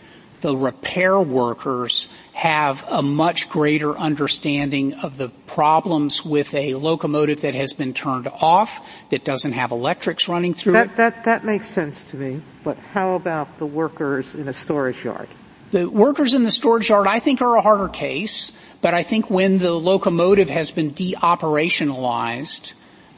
the 0.43 0.57
repair 0.57 1.19
workers 1.19 2.09
have 2.33 2.85
a 2.89 3.01
much 3.01 3.49
greater 3.49 3.97
understanding 3.97 4.93
of 4.95 5.17
the 5.17 5.29
problems 5.47 6.25
with 6.25 6.53
a 6.55 6.75
locomotive 6.75 7.43
that 7.43 7.55
has 7.55 7.73
been 7.73 7.95
turned 7.95 8.27
off, 8.27 8.85
that 9.11 9.25
doesn't 9.25 9.53
have 9.53 9.71
electrics 9.71 10.29
running 10.29 10.53
through 10.53 10.75
that, 10.75 10.87
it. 10.87 10.97
That, 10.97 11.25
that 11.25 11.45
makes 11.45 11.69
sense 11.69 12.11
to 12.11 12.17
me, 12.17 12.41
but 12.65 12.77
how 12.77 13.15
about 13.15 13.59
the 13.59 13.67
workers 13.67 14.35
in 14.35 14.49
a 14.49 14.53
storage 14.53 15.05
yard? 15.05 15.29
The 15.71 15.89
workers 15.89 16.35
in 16.35 16.43
the 16.43 16.51
storage 16.51 16.91
yard, 16.91 17.07
I 17.07 17.21
think, 17.21 17.41
are 17.41 17.57
a 17.57 17.63
harder 17.63 17.89
case, 17.89 18.53
but 18.81 18.93
I 18.93 19.05
think 19.05 19.31
when 19.31 19.59
the 19.59 19.73
locomotive 19.73 20.51
has 20.51 20.71
been 20.71 20.91
de-operationalized, 20.91 22.73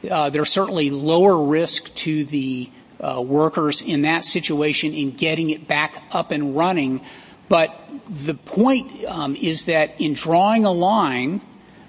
uh, 0.09 0.29
there's 0.29 0.51
certainly 0.51 0.91
lower 0.91 1.43
risk 1.43 1.93
to 1.95 2.23
the 2.25 2.69
uh, 3.05 3.21
workers 3.21 3.81
in 3.81 4.01
that 4.01 4.25
situation 4.25 4.93
in 4.93 5.11
getting 5.11 5.49
it 5.51 5.67
back 5.67 6.03
up 6.11 6.31
and 6.31 6.55
running. 6.55 7.01
But 7.47 7.79
the 8.09 8.33
point 8.33 9.05
um, 9.05 9.35
is 9.35 9.65
that 9.65 10.01
in 10.01 10.13
drawing 10.13 10.65
a 10.65 10.71
line, 10.71 11.41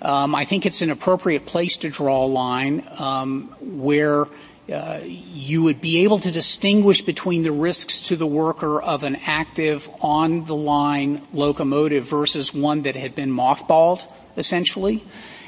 um, 0.02 0.34
I 0.34 0.44
think 0.44 0.66
it's 0.66 0.82
an 0.82 0.90
appropriate 0.90 1.46
place 1.46 1.78
to 1.78 1.88
draw 1.88 2.24
a 2.24 2.28
line 2.28 2.86
um, 2.98 3.54
where 3.60 4.26
uh, 4.70 5.00
you 5.04 5.62
would 5.62 5.80
be 5.80 6.02
able 6.02 6.18
to 6.18 6.30
distinguish 6.30 7.00
between 7.00 7.42
the 7.42 7.52
risks 7.52 8.00
to 8.00 8.16
the 8.16 8.26
worker 8.26 8.82
of 8.82 9.02
an 9.02 9.16
active 9.24 9.88
on 10.02 10.44
the 10.44 10.56
line 10.56 11.26
locomotive 11.32 12.04
versus 12.04 12.52
one 12.52 12.82
that 12.82 12.96
had 12.96 13.14
been 13.14 13.30
mothballed, 13.30 14.04
essentially. 14.36 15.02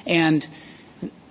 And 0.07 0.47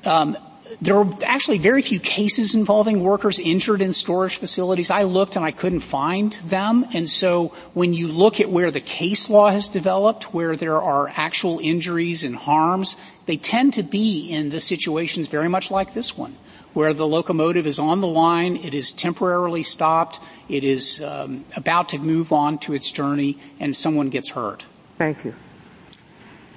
um, 0.05 0.37
there 0.79 0.97
are 0.97 1.09
actually 1.23 1.57
very 1.57 1.81
few 1.81 1.99
cases 1.99 2.53
involving 2.53 3.01
workers 3.01 3.39
injured 3.39 3.81
in 3.81 3.93
storage 3.93 4.37
facilities. 4.37 4.91
I 4.91 5.03
looked 5.03 5.35
and 5.35 5.43
I 5.43 5.51
couldn't 5.51 5.79
find 5.79 6.33
them. 6.33 6.85
And 6.93 7.09
so 7.09 7.53
when 7.73 7.93
you 7.93 8.07
look 8.07 8.39
at 8.39 8.49
where 8.49 8.69
the 8.69 8.79
case 8.79 9.29
law 9.29 9.49
has 9.49 9.69
developed, 9.69 10.33
where 10.33 10.55
there 10.55 10.79
are 10.81 11.11
actual 11.15 11.59
injuries 11.59 12.23
and 12.23 12.35
harms, 12.35 12.95
they 13.25 13.37
tend 13.37 13.73
to 13.73 13.83
be 13.83 14.29
in 14.29 14.49
the 14.49 14.59
situations 14.59 15.27
very 15.27 15.49
much 15.49 15.71
like 15.71 15.93
this 15.93 16.17
one 16.17 16.37
where 16.73 16.93
the 16.93 17.07
locomotive 17.07 17.65
is 17.65 17.79
on 17.79 18.01
the 18.01 18.07
line, 18.07 18.55
it 18.57 18.75
is 18.75 18.91
temporarily 18.91 19.63
stopped, 19.63 20.19
it 20.47 20.63
is 20.63 21.01
um, 21.01 21.43
about 21.55 21.89
to 21.89 21.97
move 21.97 22.31
on 22.31 22.59
to 22.59 22.71
its 22.73 22.91
journey, 22.91 23.39
and 23.59 23.75
someone 23.75 24.09
gets 24.09 24.29
hurt. 24.29 24.63
Thank 24.99 25.25
you. 25.25 25.33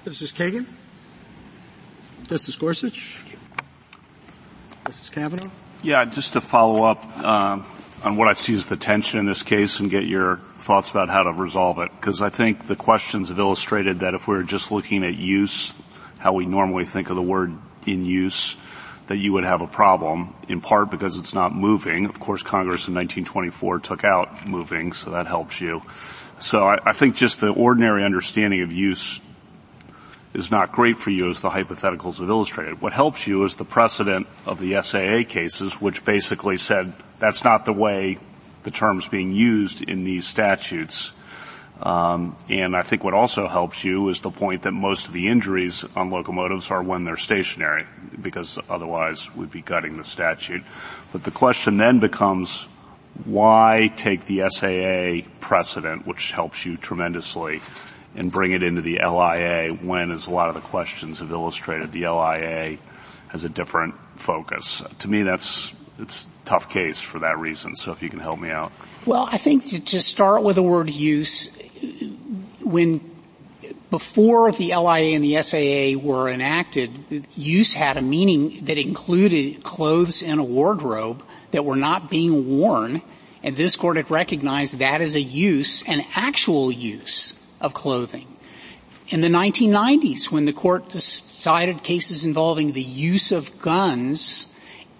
Justice 0.05 0.33
Kagan? 0.33 0.67
Justice 2.29 2.55
Gorsuch? 2.57 3.25
Kavanaugh? 5.13 5.51
Yeah, 5.83 6.05
just 6.05 6.35
to 6.35 6.41
follow 6.41 6.85
up 6.85 7.05
uh, 7.19 7.61
on 8.05 8.17
what 8.17 8.29
I 8.29 8.35
see 8.35 8.55
as 8.55 8.67
the 8.67 8.77
tension 8.77 9.19
in 9.19 9.27
this 9.27 9.43
case 9.43 9.81
and 9.81 9.91
get 9.91 10.05
your 10.05 10.37
thoughts 10.57 10.91
about 10.91 11.09
how 11.09 11.23
to 11.23 11.33
resolve 11.33 11.79
it, 11.79 11.91
because 11.93 12.23
I 12.23 12.29
think 12.29 12.67
the 12.67 12.77
questions 12.77 13.29
have 13.29 13.39
illustrated 13.39 14.01
that 14.01 14.15
if 14.15 14.29
we 14.29 14.37
we're 14.37 14.43
just 14.43 14.71
looking 14.71 15.05
at 15.05 15.17
use, 15.17 15.75
how 16.19 16.35
we 16.35 16.47
normally 16.47 16.85
think 16.85 17.11
of 17.11 17.17
the 17.17 17.23
word 17.23 17.57
in 17.87 18.05
use, 18.05 18.57
that 19.07 19.17
you 19.17 19.33
would 19.33 19.45
have 19.45 19.61
a 19.61 19.67
problem, 19.67 20.35
in 20.49 20.61
part 20.61 20.91
because 20.91 21.19
it's 21.19 21.35
not 21.35 21.55
moving. 21.55 22.05
Of 22.05 22.21
course, 22.21 22.43
Congress 22.43 22.87
in 22.87 22.95
1924 22.95 23.81
took 23.81 24.05
out 24.05 24.47
moving, 24.47 24.93
so 24.93 25.11
that 25.11 25.27
helps 25.27 25.61
you. 25.61 25.83
So 26.39 26.65
I, 26.65 26.79
I 26.85 26.93
think 26.93 27.17
just 27.17 27.41
the 27.41 27.53
ordinary 27.53 28.05
understanding 28.05 28.63
of 28.63 28.71
use 28.71 29.21
is 30.33 30.51
not 30.51 30.73
great 30.73 30.97
for 30.97 31.11
you 31.11 31.29
as 31.31 31.41
the 31.41 31.51
hypotheticals 31.51 32.19
have 32.19 32.29
illustrated. 32.29 32.81
What 32.81 32.93
helps 32.93 33.27
you 33.27 33.45
is 33.45 33.57
the 33.57 33.65
precedent 33.65 34.27
of 34.47 34.61
the 34.61 34.81
SAA 34.83 35.29
cases, 35.29 35.81
which 35.81 36.05
basically 36.05 36.57
said 36.57 36.93
that's 37.19 37.45
not 37.45 37.65
the 37.65 37.73
way 37.73 38.19
the 38.63 38.71
term's 38.71 39.09
being 39.09 39.33
used 39.33 39.83
in 39.83 40.05
these 40.05 40.27
statutes. 40.27 41.13
Um, 41.83 42.37
and 42.49 42.77
I 42.77 42.83
think 42.83 43.03
what 43.03 43.15
also 43.15 43.49
helps 43.49 43.85
you 43.85 44.09
is 44.11 44.21
the 44.21 44.31
point 44.31 44.63
that 44.63 44.73
most 44.73 45.07
of 45.07 45.15
the 45.15 45.29
injuries 45.29 45.85
on 45.97 46.11
locomotives 46.11 46.71
are 46.71 46.83
when 46.83 47.05
they're 47.05 47.17
stationary, 47.17 47.87
because 48.21 48.59
otherwise 48.69 49.35
we'd 49.35 49.51
be 49.51 49.63
gutting 49.63 49.97
the 49.97 50.05
statute. 50.05 50.63
But 51.11 51.25
the 51.25 51.31
question 51.31 51.79
then 51.79 51.99
becomes, 51.99 52.69
why 53.25 53.91
take 53.97 54.27
the 54.27 54.49
SAA 54.51 55.29
precedent, 55.41 56.07
which 56.07 56.33
helps 56.33 56.67
you 56.67 56.77
tremendously, 56.77 57.61
and 58.21 58.31
bring 58.31 58.53
it 58.53 58.63
into 58.63 58.83
the 58.83 59.01
LIA 59.03 59.73
when, 59.73 60.11
as 60.11 60.27
a 60.27 60.31
lot 60.31 60.51
of 60.51 60.55
the 60.55 60.61
questions 60.61 61.21
have 61.21 61.31
illustrated, 61.31 61.91
the 61.91 62.07
LIA 62.07 62.77
has 63.29 63.47
a 63.47 63.49
different 63.49 63.95
focus. 64.15 64.83
To 64.99 65.09
me, 65.09 65.23
that's 65.23 65.75
it's 65.99 66.29
tough 66.45 66.69
case 66.69 67.01
for 67.01 67.21
that 67.21 67.39
reason. 67.39 67.75
So 67.75 67.93
if 67.93 68.03
you 68.03 68.11
can 68.11 68.19
help 68.19 68.39
me 68.39 68.51
out. 68.51 68.73
Well, 69.07 69.27
I 69.31 69.39
think 69.39 69.87
to 69.87 70.01
start 70.03 70.43
with 70.43 70.57
the 70.57 70.63
word 70.63 70.91
use, 70.91 71.51
when 72.63 73.01
before 73.89 74.53
the 74.53 74.77
LIA 74.77 75.17
and 75.17 75.25
the 75.25 75.41
SAA 75.43 75.99
were 75.99 76.29
enacted, 76.29 77.27
use 77.35 77.73
had 77.73 77.97
a 77.97 78.03
meaning 78.03 78.67
that 78.67 78.77
included 78.77 79.63
clothes 79.63 80.23
in 80.23 80.39
a 80.39 80.45
wardrobe 80.45 81.25
that 81.53 81.65
were 81.65 81.77
not 81.77 82.11
being 82.11 82.59
worn, 82.59 83.01
and 83.43 83.57
this 83.57 83.77
court 83.77 83.97
had 83.97 84.11
recognized 84.11 84.79
that 84.79 85.01
as 85.01 85.15
a 85.15 85.23
use, 85.23 85.83
an 85.85 86.05
actual 86.15 86.71
use 86.71 87.40
of 87.61 87.75
clothing. 87.75 88.27
In 89.09 89.23
the 89.23 89.29
1990s, 89.29 90.31
when 90.31 90.45
the 90.45 90.53
court 90.53 90.89
decided 90.89 91.83
cases 91.83 92.25
involving 92.25 92.73
the 92.73 92.83
use 92.83 93.33
of 93.33 93.59
guns 93.59 94.47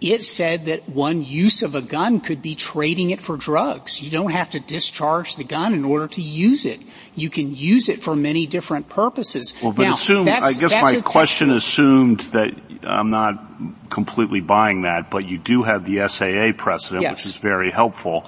it 0.01 0.23
said 0.23 0.65
that 0.65 0.89
one 0.89 1.23
use 1.23 1.63
of 1.63 1.75
a 1.75 1.83
gun 1.83 2.21
could 2.21 2.41
be 2.41 2.55
trading 2.55 3.11
it 3.11 3.21
for 3.21 3.37
drugs. 3.37 4.01
You 4.01 4.11
don't 4.11 4.31
have 4.31 4.51
to 4.51 4.61
discharge 4.61 5.37
the 5.37 5.45
gun 5.45 5.75
in 5.75 5.85
order 5.85 6.07
to 6.09 6.23
use 6.23 6.65
it. 6.65 6.81
You 7.15 7.29
can 7.29 7.55
use 7.55 7.89
it 7.89 8.03
for 8.03 8.17
many 8.17 8.47
different 8.47 8.89
purposes. 8.89 9.55
Well, 9.63 9.73
but 9.73 9.83
now, 9.83 9.93
assume, 9.93 10.29
I 10.29 10.53
guess 10.53 10.73
my 10.73 11.01
question 11.03 11.51
assumed 11.51 12.21
that 12.33 12.55
I'm 12.83 13.11
not 13.11 13.45
completely 13.91 14.41
buying 14.41 14.83
that, 14.83 15.11
but 15.11 15.29
you 15.29 15.37
do 15.37 15.65
have 15.65 15.85
the 15.85 16.09
SAA 16.09 16.53
precedent, 16.57 17.03
yes. 17.03 17.13
which 17.13 17.27
is 17.27 17.37
very 17.37 17.71
helpful. 17.71 18.25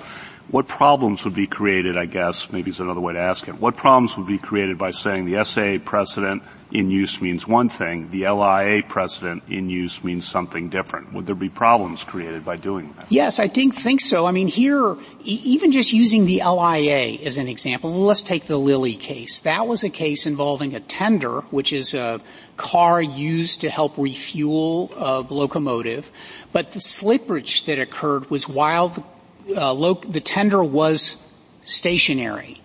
What 0.52 0.68
problems 0.68 1.24
would 1.24 1.34
be 1.34 1.46
created, 1.46 1.96
I 1.96 2.04
guess, 2.04 2.52
maybe 2.52 2.70
is 2.70 2.78
another 2.78 3.00
way 3.00 3.14
to 3.14 3.18
ask 3.18 3.48
it, 3.48 3.54
what 3.58 3.74
problems 3.74 4.18
would 4.18 4.26
be 4.26 4.36
created 4.36 4.76
by 4.76 4.90
saying 4.90 5.24
the 5.24 5.42
SA 5.46 5.78
precedent 5.82 6.42
in 6.70 6.90
use 6.90 7.22
means 7.22 7.48
one 7.48 7.70
thing, 7.70 8.10
the 8.10 8.28
LIA 8.28 8.82
precedent 8.82 9.44
in 9.48 9.70
use 9.70 10.04
means 10.04 10.28
something 10.28 10.68
different. 10.68 11.14
Would 11.14 11.24
there 11.24 11.34
be 11.34 11.48
problems 11.48 12.04
created 12.04 12.44
by 12.44 12.56
doing 12.58 12.92
that? 12.98 13.10
Yes, 13.10 13.38
I 13.38 13.48
think, 13.48 13.74
think 13.74 14.02
so. 14.02 14.26
I 14.26 14.32
mean, 14.32 14.46
here, 14.46 14.94
even 15.24 15.72
just 15.72 15.94
using 15.94 16.26
the 16.26 16.42
LIA 16.44 17.18
as 17.24 17.38
an 17.38 17.48
example, 17.48 17.90
let's 17.90 18.22
take 18.22 18.44
the 18.44 18.58
Lilly 18.58 18.96
case. 18.96 19.40
That 19.40 19.66
was 19.66 19.84
a 19.84 19.90
case 19.90 20.26
involving 20.26 20.74
a 20.74 20.80
tender, 20.80 21.40
which 21.50 21.72
is 21.72 21.94
a 21.94 22.20
car 22.58 23.00
used 23.00 23.62
to 23.62 23.70
help 23.70 23.96
refuel 23.96 24.92
a 24.96 25.20
locomotive, 25.32 26.12
but 26.52 26.72
the 26.72 26.78
slippage 26.78 27.64
that 27.64 27.78
occurred 27.78 28.30
was 28.30 28.46
while 28.46 28.88
the, 28.88 29.02
uh, 29.50 29.72
lo- 29.72 29.94
the 29.94 30.20
tender 30.20 30.62
was 30.62 31.18
stationary. 31.62 32.60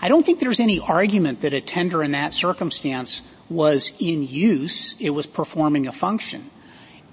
I 0.00 0.08
don't 0.08 0.24
think 0.24 0.40
there's 0.40 0.60
any 0.60 0.80
argument 0.80 1.42
that 1.42 1.52
a 1.52 1.60
tender 1.60 2.02
in 2.02 2.12
that 2.12 2.32
circumstance 2.32 3.22
was 3.50 3.92
in 3.98 4.22
use, 4.22 4.94
it 4.98 5.10
was 5.10 5.26
performing 5.26 5.86
a 5.86 5.92
function. 5.92 6.50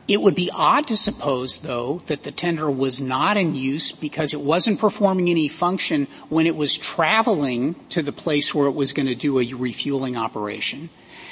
It 0.08 0.22
would 0.22 0.36
be 0.36 0.50
odd 0.54 0.88
to 0.88 0.96
suppose, 0.96 1.58
though, 1.58 2.02
that 2.06 2.24
the 2.24 2.32
tender 2.32 2.72
was 2.72 3.02
not 3.02 3.36
in 3.36 3.56
use 3.56 3.92
because 3.92 4.34
it 4.34 4.40
wasn't 4.40 4.80
performing 4.80 5.30
any 5.30 5.50
function 5.50 6.08
when 6.30 6.48
it 6.48 6.56
was 6.56 6.78
traveling 6.78 7.76
to 7.90 8.02
the 8.02 8.14
place 8.14 8.56
where 8.56 8.68
it 8.68 8.76
was 8.76 8.94
going 8.94 9.08
to 9.08 9.16
do 9.16 9.40
a 9.40 9.54
refueling 9.54 10.16
operation. 10.16 10.90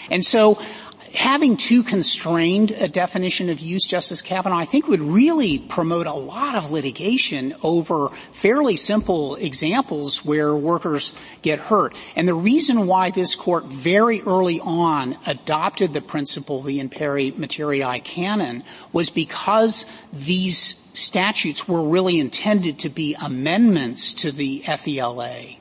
And 0.09 0.25
so 0.25 0.59
having 1.15 1.57
too 1.57 1.83
constrained 1.83 2.71
a 2.71 2.87
definition 2.87 3.49
of 3.49 3.59
use, 3.59 3.85
Justice 3.85 4.21
Kavanaugh, 4.21 4.57
I 4.57 4.65
think 4.65 4.87
would 4.87 5.01
really 5.01 5.59
promote 5.59 6.07
a 6.07 6.13
lot 6.13 6.55
of 6.55 6.71
litigation 6.71 7.55
over 7.63 8.09
fairly 8.31 8.75
simple 8.75 9.35
examples 9.35 10.23
where 10.25 10.55
workers 10.55 11.13
get 11.41 11.59
hurt. 11.59 11.95
And 12.15 12.27
the 12.27 12.33
reason 12.33 12.87
why 12.87 13.11
this 13.11 13.35
court 13.35 13.65
very 13.65 14.21
early 14.21 14.59
on 14.59 15.17
adopted 15.25 15.93
the 15.93 16.01
principle, 16.01 16.61
the 16.61 16.79
in 16.79 16.89
pari 16.89 17.31
materia 17.31 17.99
canon, 17.99 18.63
was 18.91 19.09
because 19.09 19.85
these 20.11 20.75
statutes 20.93 21.67
were 21.67 21.87
really 21.87 22.19
intended 22.19 22.79
to 22.79 22.89
be 22.89 23.15
amendments 23.21 24.13
to 24.13 24.31
the 24.31 24.61
FELA 24.65 25.57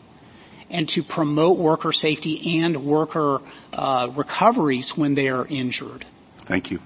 and 0.74 0.88
to 0.88 1.04
promote 1.04 1.56
worker 1.56 1.92
safety 1.92 2.58
and 2.60 2.84
worker 2.84 3.40
uh, 3.72 4.10
recoveries 4.14 4.96
when 4.96 5.14
they 5.14 5.28
are 5.28 5.46
injured. 5.46 6.04
Thank 6.38 6.72
you. 6.72 6.80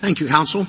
Thank 0.00 0.20
you, 0.20 0.28
counsel. 0.28 0.66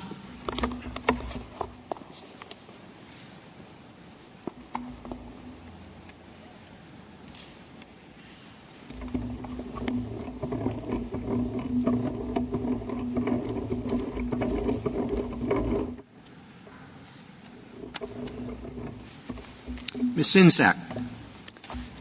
Ms. 20.14 20.28
Sinzdak. 20.34 21.05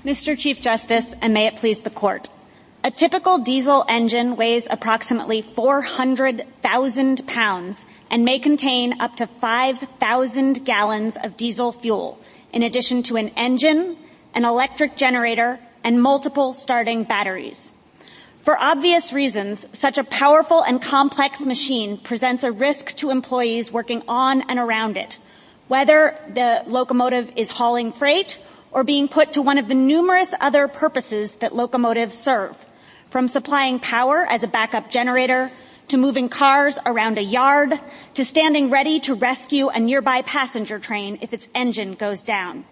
Mr. 0.05 0.37
Chief 0.37 0.61
Justice, 0.61 1.15
and 1.19 1.33
may 1.33 1.47
it 1.47 1.55
please 1.55 1.81
the 1.81 1.89
court. 1.89 2.29
A 2.83 2.91
typical 2.91 3.39
diesel 3.39 3.83
engine 3.89 4.35
weighs 4.35 4.67
approximately 4.69 5.41
400,000 5.41 7.25
pounds 7.25 7.83
and 8.11 8.23
may 8.23 8.37
contain 8.37 9.01
up 9.01 9.15
to 9.15 9.25
5,000 9.25 10.63
gallons 10.63 11.17
of 11.23 11.35
diesel 11.35 11.71
fuel, 11.71 12.19
in 12.53 12.61
addition 12.61 13.01
to 13.01 13.15
an 13.15 13.29
engine, 13.29 13.97
an 14.35 14.45
electric 14.45 14.95
generator, 14.95 15.59
and 15.83 15.99
multiple 15.99 16.53
starting 16.53 17.03
batteries. 17.03 17.71
For 18.43 18.61
obvious 18.61 19.11
reasons, 19.11 19.65
such 19.73 19.97
a 19.97 20.03
powerful 20.03 20.61
and 20.61 20.79
complex 20.79 21.41
machine 21.41 21.97
presents 21.97 22.43
a 22.43 22.51
risk 22.51 22.95
to 22.97 23.09
employees 23.09 23.71
working 23.71 24.03
on 24.07 24.43
and 24.43 24.59
around 24.59 24.97
it, 24.97 25.17
whether 25.67 26.15
the 26.31 26.61
locomotive 26.67 27.31
is 27.35 27.49
hauling 27.49 27.91
freight 27.91 28.37
or 28.75 28.83
being 28.83 29.07
put 29.07 29.31
to 29.31 29.41
one 29.41 29.57
of 29.57 29.69
the 29.69 29.73
numerous 29.73 30.33
other 30.41 30.67
purposes 30.67 31.31
that 31.39 31.55
locomotives 31.55 32.15
serve, 32.15 32.65
from 33.09 33.29
supplying 33.29 33.79
power 33.79 34.27
as 34.29 34.43
a 34.43 34.47
backup 34.47 34.91
generator 34.91 35.49
to 35.87 35.97
moving 35.97 36.27
cars 36.27 36.77
around 36.85 37.17
a 37.17 37.23
yard 37.23 37.79
to 38.13 38.25
standing 38.25 38.69
ready 38.69 38.99
to 38.99 39.15
rescue 39.15 39.69
a 39.69 39.79
nearby 39.79 40.21
passenger 40.23 40.77
train 40.77 41.17
if 41.21 41.31
its 41.31 41.47
engine 41.55 41.93
goes 41.93 42.21
down. 42.21 42.65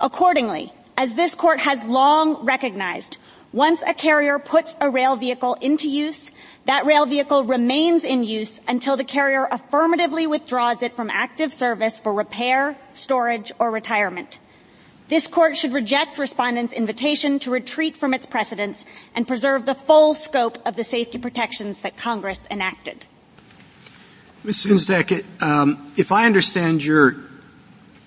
Accordingly, 0.00 0.72
as 0.96 1.14
this 1.14 1.36
court 1.36 1.60
has 1.60 1.84
long 1.84 2.44
recognized, 2.44 3.16
once 3.52 3.80
a 3.86 3.94
carrier 3.94 4.40
puts 4.40 4.74
a 4.80 4.90
rail 4.90 5.14
vehicle 5.14 5.54
into 5.60 5.88
use, 5.88 6.32
that 6.64 6.84
rail 6.84 7.06
vehicle 7.06 7.44
remains 7.44 8.02
in 8.02 8.24
use 8.24 8.60
until 8.66 8.96
the 8.96 9.04
carrier 9.04 9.46
affirmatively 9.52 10.26
withdraws 10.26 10.82
it 10.82 10.96
from 10.96 11.10
active 11.10 11.52
service 11.52 12.00
for 12.00 12.12
repair, 12.12 12.76
storage, 12.92 13.52
or 13.60 13.70
retirement. 13.70 14.40
This 15.12 15.26
court 15.26 15.58
should 15.58 15.74
reject 15.74 16.16
respondents' 16.16 16.72
invitation 16.72 17.38
to 17.40 17.50
retreat 17.50 17.98
from 17.98 18.14
its 18.14 18.24
precedents 18.24 18.86
and 19.14 19.28
preserve 19.28 19.66
the 19.66 19.74
full 19.74 20.14
scope 20.14 20.56
of 20.64 20.74
the 20.74 20.84
safety 20.84 21.18
protections 21.18 21.80
that 21.80 21.98
Congress 21.98 22.40
enacted. 22.50 23.04
Ms. 24.42 24.64
Sinzdak, 24.64 25.22
um, 25.42 25.86
if 25.98 26.12
I 26.12 26.24
understand 26.24 26.82
your 26.82 27.16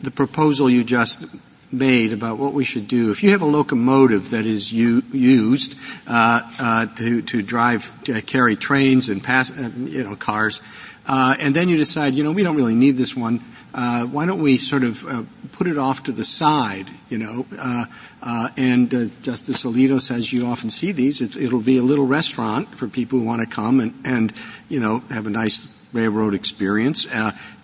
the 0.01 0.09
proposal 0.09 0.67
you 0.67 0.83
just 0.83 1.23
made 1.71 2.11
about 2.11 2.39
what 2.39 2.53
we 2.53 2.63
should 2.63 2.87
do. 2.87 3.11
If 3.11 3.21
you 3.21 3.29
have 3.29 3.43
a 3.43 3.45
locomotive 3.45 4.31
that 4.31 4.47
is 4.47 4.73
u- 4.73 5.03
used 5.11 5.77
uh, 6.07 6.41
uh, 6.57 6.85
to 6.97 7.21
to 7.21 7.43
drive 7.43 7.93
to 8.05 8.19
carry 8.23 8.55
trains 8.55 9.09
and 9.09 9.23
pass 9.23 9.51
uh, 9.51 9.69
you 9.77 10.03
know 10.03 10.15
cars, 10.15 10.59
uh, 11.05 11.35
and 11.39 11.55
then 11.55 11.69
you 11.69 11.77
decide 11.77 12.15
you 12.15 12.23
know 12.23 12.31
we 12.31 12.41
don't 12.41 12.55
really 12.55 12.73
need 12.73 12.97
this 12.97 13.15
one. 13.15 13.41
Uh, 13.75 14.05
why 14.05 14.25
don't 14.25 14.41
we 14.41 14.55
sort 14.55 14.85
of 14.85 15.05
uh, 15.05 15.23
put 15.51 15.67
it 15.67 15.77
off 15.77 16.03
to 16.03 16.13
the 16.13 16.23
side, 16.23 16.89
you 17.09 17.17
know? 17.17 17.45
Uh, 17.59 17.85
uh, 18.21 18.49
and 18.55 18.93
uh, 18.93 19.05
Justice 19.21 19.65
Alito 19.65 20.01
says 20.01 20.31
you 20.31 20.47
often 20.47 20.69
see 20.69 20.93
these. 20.93 21.19
It, 21.19 21.35
it'll 21.35 21.59
be 21.59 21.77
a 21.77 21.83
little 21.83 22.07
restaurant 22.07 22.73
for 22.73 22.87
people 22.87 23.19
who 23.19 23.25
want 23.25 23.41
to 23.41 23.47
come 23.47 23.81
and, 23.81 23.93
and 24.05 24.33
you 24.69 24.79
know 24.79 24.99
have 25.09 25.27
a 25.27 25.29
nice 25.29 25.67
railroad 25.91 26.33
experience. 26.33 27.05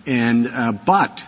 and 0.06 0.84
but 0.84 1.24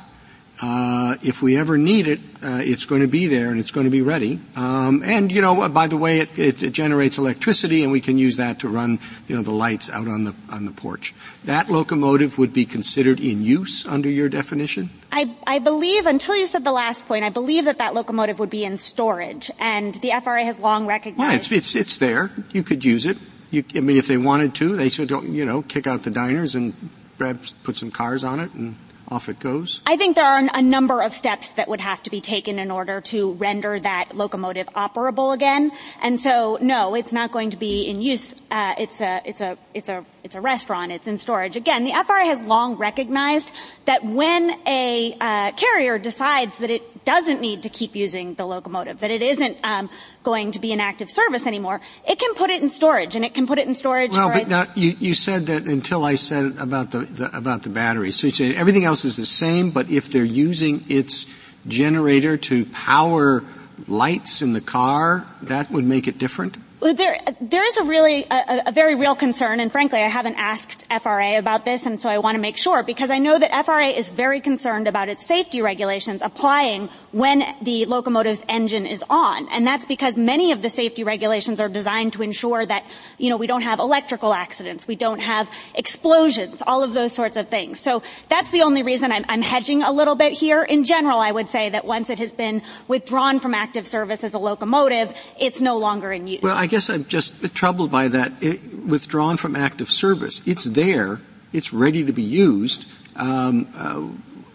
uh, 0.63 1.17
if 1.23 1.43
we 1.43 1.57
ever 1.57 1.77
need 1.77 2.07
it, 2.07 2.21
uh, 2.43 2.61
it's 2.63 2.85
going 2.85 3.01
to 3.01 3.09
be 3.09 3.27
there 3.27 3.51
and 3.51 3.59
it's 3.59 3.73
going 3.73 3.85
to 3.85 3.91
be 3.91 4.03
ready. 4.03 4.41
Um, 4.55 5.03
and 5.03 5.33
you 5.33 5.41
know, 5.41 5.69
by 5.69 5.89
the 5.89 5.97
way, 5.97 6.21
it, 6.21 6.39
it, 6.39 6.63
it, 6.63 6.71
generates 6.71 7.19
electricity, 7.19 7.83
and 7.83 7.91
we 7.91 8.01
can 8.01 8.19
use 8.19 8.37
that 8.37 8.61
to 8.61 8.69
run, 8.69 9.01
you 9.27 9.35
know, 9.35 9.43
the 9.43 9.53
lights 9.53 9.91
out 9.91 10.07
on 10.07 10.25
the 10.25 10.35
on 10.51 10.65
the 10.65 10.71
porch. 10.71 11.13
That 11.45 11.71
locomotive 11.71 12.39
would 12.39 12.53
be 12.53 12.67
considered 12.67 13.19
in 13.19 13.43
use 13.43 13.85
under 13.85 14.09
your 14.09 14.29
definition. 14.29 14.91
I, 15.11 15.35
I 15.47 15.59
believe, 15.59 16.07
until 16.07 16.37
you 16.37 16.47
said 16.47 16.65
the 16.65 16.73
last 16.73 17.07
point, 17.07 17.25
I 17.25 17.31
believe 17.31 17.65
that 17.65 17.79
that 17.79 17.95
locomotive 17.95 18.39
would 18.39 18.51
be 18.51 18.65
in 18.65 18.77
storage, 18.77 19.51
and 19.59 19.95
the 19.97 20.13
FRA 20.23 20.45
has 20.45 20.59
long 20.61 20.87
recognized. 20.87 21.33
Yeah, 21.33 21.37
it's 21.37 21.75
it's 21.75 21.77
it's 21.77 21.97
there. 21.99 22.31
You 22.53 22.63
could 22.63 22.85
use 22.85 23.07
it. 23.07 23.19
You, 23.51 23.65
I 23.75 23.81
mean, 23.81 23.97
if 23.97 24.07
they 24.07 24.17
wanted 24.17 24.55
to, 24.57 24.77
they 24.77 24.89
should, 24.89 25.11
you 25.11 25.45
know, 25.45 25.63
kick 25.63 25.87
out 25.87 26.03
the 26.03 26.11
diners 26.11 26.55
and 26.55 26.75
perhaps 27.19 27.53
put 27.63 27.77
some 27.77 27.91
cars 27.91 28.25
on 28.25 28.41
it 28.41 28.53
and 28.55 28.75
off 29.09 29.29
it 29.29 29.39
goes? 29.39 29.81
I 29.87 29.97
think 29.97 30.17
there 30.17 30.25
are 30.25 30.49
a 30.53 30.63
number 30.63 31.03
of 31.03 31.15
steps 31.15 31.53
that 31.53 31.69
would 31.69 31.81
have 31.81 32.03
to 32.05 32.11
be 32.11 32.21
taken 32.21 32.59
in 32.59 32.71
order 32.71 33.01
to 33.03 33.33
render 33.33 33.79
that 33.81 34.17
locomotive 34.17 34.67
operable 34.69 35.35
again. 35.35 35.73
And 36.03 36.21
so, 36.21 36.59
no, 36.61 36.95
it's 36.95 37.13
not 37.13 37.33
going 37.33 37.51
to 37.51 37.57
be 37.57 37.83
in 37.83 38.01
use. 38.01 38.35
Uh, 38.51 38.75
it's 38.79 39.01
a, 39.01 39.21
it's 39.25 39.41
a, 39.41 39.59
it's 39.75 39.89
a, 39.89 40.05
it's 40.23 40.35
a 40.35 40.41
restaurant. 40.41 40.93
It's 40.93 41.07
in 41.07 41.19
storage. 41.19 41.57
Again, 41.57 41.85
the 41.85 41.93
FRA 42.07 42.25
has 42.25 42.41
long 42.41 42.77
recognized 42.77 43.51
that 43.85 44.05
when 44.05 44.51
a 44.67 45.17
uh, 45.21 45.53
carrier 45.53 45.99
decides 45.99 46.57
that 46.59 46.71
it 46.71 47.05
doesn't 47.05 47.41
need 47.41 47.65
to 47.65 47.69
keep 47.69 47.95
using 47.95 48.35
the 48.35 48.47
locomotive, 48.47 49.01
that 49.01 49.11
it 49.11 49.23
isn't 49.23 49.59
um, 49.63 49.91
going 50.25 50.53
to 50.53 50.59
be 50.59 50.73
in 50.73 50.81
active 50.81 51.11
service 51.11 51.47
anymore, 51.47 51.81
it 52.09 52.19
can 52.19 52.35
put 52.35 52.51
it 52.51 52.63
in 52.63 52.69
storage, 52.71 53.15
and 53.15 53.25
it 53.25 53.35
can 53.35 53.47
put 53.47 53.59
it 53.59 53.69
in 53.69 53.75
storage. 53.75 54.13
Well, 54.13 54.31
but 54.31 54.49
now 54.49 54.67
you, 54.75 54.97
you 54.99 55.15
said 55.15 55.47
that 55.47 55.65
until 55.65 56.05
I 56.05 56.17
said 56.17 56.57
about 56.59 56.91
the, 56.91 57.01
the 57.01 57.37
about 57.37 57.63
the 57.63 57.71
battery. 57.71 58.11
So 58.11 58.27
you 58.27 58.33
said 58.33 58.57
everything 58.57 58.85
else 58.85 59.05
is 59.05 59.17
the 59.17 59.27
same, 59.27 59.71
but 59.71 59.89
if 59.91 60.11
they're 60.11 60.25
using 60.25 60.85
its 60.89 61.27
generator 61.69 62.37
to 62.37 62.67
power 62.67 63.45
lights 63.87 64.43
in 64.43 64.53
the 64.53 64.61
car, 64.61 65.27
that 65.43 65.71
would 65.71 65.85
make 65.85 66.09
it 66.09 66.19
different? 66.19 66.57
There, 66.93 67.19
there 67.41 67.67
is 67.67 67.79
a 67.79 67.85
really, 67.85 68.27
a, 68.31 68.65
a, 68.67 68.73
very 68.73 68.95
real 68.95 69.15
concern, 69.15 69.59
and 69.59 69.73
frankly, 69.73 70.01
I 70.01 70.09
haven't 70.09 70.35
asked 70.35 70.85
FRA 71.01 71.39
about 71.39 71.65
this, 71.65 71.87
and 71.87 71.99
so 71.99 72.11
I 72.11 72.19
want 72.19 72.35
to 72.35 72.41
make 72.41 72.59
sure, 72.59 72.83
because 72.83 73.11
I 73.11 73.17
know 73.19 73.39
that 73.39 73.65
FRA 73.65 73.89
is 73.89 74.11
very 74.11 74.43
concerned 74.43 74.87
about 74.87 75.09
its 75.09 75.25
safety 75.25 75.63
regulations 75.63 76.21
applying 76.23 76.91
when 77.13 77.43
the 77.63 77.87
locomotive's 77.87 78.43
engine 78.51 78.85
is 78.85 79.03
on. 79.09 79.49
And 79.51 79.67
that's 79.67 79.87
because 79.87 80.19
many 80.19 80.53
of 80.53 80.61
the 80.61 80.69
safety 80.69 81.05
regulations 81.05 81.59
are 81.59 81.71
designed 81.71 82.13
to 82.15 82.23
ensure 82.23 82.67
that, 82.67 82.85
you 83.17 83.31
know, 83.31 83.39
we 83.39 83.47
don't 83.47 83.63
have 83.63 83.79
electrical 83.79 84.35
accidents, 84.35 84.87
we 84.87 84.97
don't 84.97 85.21
have 85.21 85.51
explosions, 85.75 86.63
all 86.67 86.83
of 86.83 86.93
those 86.93 87.15
sorts 87.15 87.37
of 87.37 87.49
things. 87.49 87.81
So 87.81 88.03
that's 88.29 88.51
the 88.51 88.61
only 88.61 88.83
reason 88.83 89.11
I'm, 89.11 89.25
I'm 89.29 89.41
hedging 89.41 89.83
a 89.83 89.91
little 89.91 90.17
bit 90.17 90.35
here. 90.35 90.63
In 90.63 90.85
general, 90.85 91.19
I 91.19 91.31
would 91.31 91.49
say 91.49 91.71
that 91.71 91.87
once 91.87 92.11
it 92.11 92.19
has 92.19 92.33
been 92.33 92.61
withdrawn 92.89 93.41
from 93.41 93.55
active 93.55 93.87
service 93.87 94.23
as 94.23 94.35
a 94.35 94.39
locomotive, 94.39 95.15
it's 95.41 95.63
no 95.63 95.79
longer 95.79 96.13
in 96.13 96.27
use. 96.27 96.43
Well, 96.43 96.57
guess 96.75 96.91
I'm 96.91 97.05
just 97.05 97.55
troubled 97.55 97.93
by 97.93 98.09
that. 98.09 98.33
It, 98.43 98.85
withdrawn 98.85 99.37
from 99.37 99.55
active 99.55 99.89
service. 99.89 100.43
It's 100.45 100.65
there. 100.65 101.21
It's 101.53 101.73
ready 101.73 102.05
to 102.05 102.13
be 102.13 102.25
used. 102.25 102.87
Um, 103.15 103.69
uh, 103.77 104.09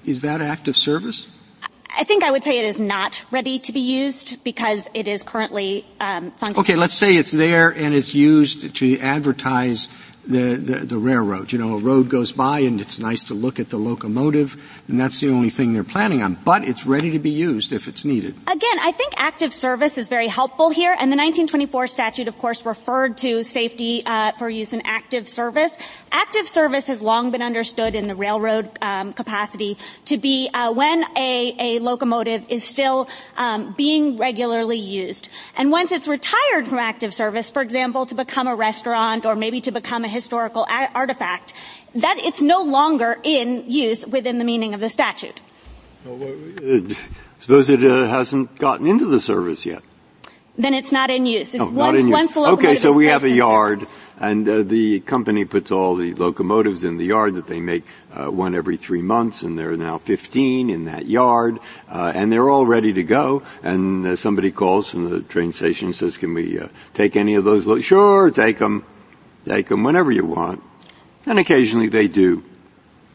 is 0.05 0.19
that 0.23 0.41
active 0.41 0.75
service? 0.75 1.29
I 1.97 2.03
think 2.03 2.25
I 2.25 2.31
would 2.31 2.43
say 2.43 2.59
it 2.59 2.65
is 2.65 2.77
not 2.77 3.23
ready 3.31 3.57
to 3.59 3.71
be 3.71 3.79
used 3.79 4.43
because 4.43 4.89
it 4.93 5.07
is 5.07 5.23
currently 5.23 5.85
um, 6.01 6.31
functioning. 6.31 6.59
Okay, 6.59 6.75
let's 6.75 6.93
say 6.93 7.15
it's 7.15 7.31
there 7.31 7.69
and 7.69 7.93
it's 7.93 8.13
used 8.13 8.75
to 8.75 8.99
advertise 8.99 9.87
the, 10.27 10.55
the, 10.55 10.85
the 10.85 10.97
railroad. 10.97 11.51
You 11.51 11.59
know, 11.59 11.75
a 11.75 11.79
road 11.79 12.09
goes 12.09 12.31
by 12.31 12.59
and 12.59 12.79
it's 12.79 12.99
nice 12.99 13.23
to 13.25 13.33
look 13.33 13.59
at 13.59 13.69
the 13.69 13.77
locomotive 13.77 14.57
and 14.87 14.99
that's 14.99 15.19
the 15.19 15.29
only 15.29 15.49
thing 15.49 15.73
they're 15.73 15.83
planning 15.83 16.21
on. 16.21 16.35
But 16.35 16.67
it's 16.67 16.85
ready 16.85 17.11
to 17.11 17.19
be 17.19 17.29
used 17.29 17.71
if 17.71 17.87
it's 17.87 18.05
needed. 18.05 18.35
Again, 18.47 18.79
I 18.81 18.91
think 18.91 19.13
active 19.17 19.53
service 19.53 19.97
is 19.97 20.07
very 20.07 20.27
helpful 20.27 20.69
here 20.69 20.91
and 20.91 21.11
the 21.11 21.17
1924 21.17 21.87
statute 21.87 22.27
of 22.27 22.37
course 22.37 22.65
referred 22.65 23.17
to 23.19 23.43
safety 23.43 24.03
uh, 24.05 24.33
for 24.33 24.49
use 24.49 24.73
in 24.73 24.81
active 24.85 25.27
service. 25.27 25.71
Active 26.11 26.47
service 26.47 26.87
has 26.87 27.01
long 27.01 27.31
been 27.31 27.41
understood 27.41 27.95
in 27.95 28.07
the 28.07 28.15
railroad 28.15 28.69
um, 28.81 29.13
capacity 29.13 29.77
to 30.05 30.17
be 30.17 30.49
uh, 30.53 30.71
when 30.71 31.05
a, 31.17 31.55
a 31.59 31.79
locomotive 31.79 32.45
is 32.49 32.63
still 32.63 33.07
um, 33.37 33.73
being 33.77 34.17
regularly 34.17 34.79
used. 34.79 35.29
And 35.55 35.71
once 35.71 35.91
it's 35.91 36.07
retired 36.07 36.67
from 36.67 36.79
active 36.79 37.13
service, 37.13 37.49
for 37.49 37.61
example, 37.61 38.05
to 38.07 38.15
become 38.15 38.47
a 38.47 38.55
restaurant 38.55 39.25
or 39.25 39.35
maybe 39.35 39.61
to 39.61 39.71
become 39.71 40.03
a 40.03 40.08
historical 40.09 40.65
a- 40.69 40.91
artifact, 40.93 41.53
that 41.95 42.17
it's 42.19 42.41
no 42.41 42.63
longer 42.63 43.17
in 43.23 43.69
use 43.69 44.05
within 44.05 44.37
the 44.37 44.43
meaning 44.43 44.73
of 44.73 44.79
the 44.79 44.89
statute. 44.89 45.41
Suppose 47.39 47.69
it 47.69 47.83
uh, 47.83 48.07
hasn't 48.07 48.57
gotten 48.57 48.87
into 48.87 49.05
the 49.05 49.19
service 49.19 49.65
yet. 49.65 49.81
Then 50.57 50.73
it's 50.73 50.91
not 50.91 51.09
in 51.09 51.25
use. 51.25 51.55
It's 51.55 51.63
no, 51.63 51.69
not 51.69 51.95
in 51.95 52.09
use. 52.09 52.37
okay, 52.37 52.75
so 52.75 52.91
we 52.91 53.05
have 53.05 53.23
a 53.23 53.29
yard. 53.29 53.79
Service 53.79 53.93
and 54.19 54.47
uh, 54.47 54.63
the 54.63 54.99
company 54.99 55.45
puts 55.45 55.71
all 55.71 55.95
the 55.95 56.13
locomotives 56.13 56.83
in 56.83 56.97
the 56.97 57.05
yard 57.05 57.35
that 57.35 57.47
they 57.47 57.61
make 57.61 57.85
uh, 58.13 58.27
one 58.27 58.53
every 58.53 58.77
three 58.77 59.01
months, 59.01 59.43
and 59.43 59.57
there 59.57 59.71
are 59.71 59.77
now 59.77 59.97
15 59.97 60.69
in 60.69 60.85
that 60.85 61.05
yard, 61.05 61.59
uh, 61.87 62.11
and 62.13 62.31
they're 62.31 62.49
all 62.49 62.65
ready 62.65 62.91
to 62.93 63.03
go. 63.03 63.41
And 63.63 64.05
uh, 64.05 64.15
somebody 64.15 64.51
calls 64.51 64.89
from 64.89 65.09
the 65.09 65.21
train 65.21 65.53
station 65.53 65.87
and 65.87 65.95
says, 65.95 66.17
"Can 66.17 66.33
we 66.33 66.59
uh, 66.59 66.67
take 66.93 67.15
any 67.15 67.35
of 67.35 67.45
those?" 67.45 67.65
Lo-? 67.65 67.79
Sure, 67.79 68.29
take 68.29 68.59
them, 68.59 68.83
take 69.45 69.67
them 69.67 69.83
whenever 69.83 70.11
you 70.11 70.25
want. 70.25 70.63
And 71.25 71.39
occasionally 71.39 71.89
they 71.89 72.07
do. 72.07 72.43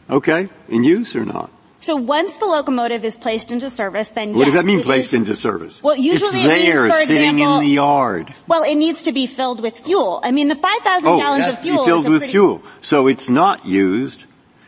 Okay, 0.09 0.49
in 0.69 0.83
use 0.83 1.15
or 1.15 1.25
not? 1.25 1.51
So 1.79 1.95
once 1.95 2.33
the 2.37 2.45
locomotive 2.45 3.05
is 3.05 3.15
placed 3.15 3.51
into 3.51 3.69
service, 3.69 4.09
then 4.09 4.33
What 4.33 4.39
yes, 4.39 4.45
does 4.47 4.53
that 4.55 4.65
mean, 4.65 4.81
placed 4.81 5.09
is, 5.09 5.13
into 5.13 5.35
service? 5.35 5.83
Well, 5.83 5.95
usually 5.95 6.41
it's 6.41 6.47
there, 6.47 6.83
means, 6.85 6.97
sitting 7.05 7.33
example, 7.33 7.59
in 7.59 7.65
the 7.65 7.71
yard. 7.71 8.33
Well, 8.47 8.63
it 8.63 8.75
needs 8.75 9.03
to 9.03 9.11
be 9.11 9.27
filled 9.27 9.61
with 9.61 9.77
fuel. 9.79 10.19
I 10.23 10.31
mean, 10.31 10.47
the 10.47 10.55
5,000 10.55 11.07
oh, 11.07 11.17
gallons 11.17 11.47
of 11.47 11.59
fuel 11.59 11.83
be 11.83 11.85
filled 11.85 12.07
with 12.07 12.19
pretty... 12.19 12.31
fuel. 12.31 12.63
So 12.81 13.07
it's 13.07 13.29
not 13.29 13.67
used. 13.67 14.25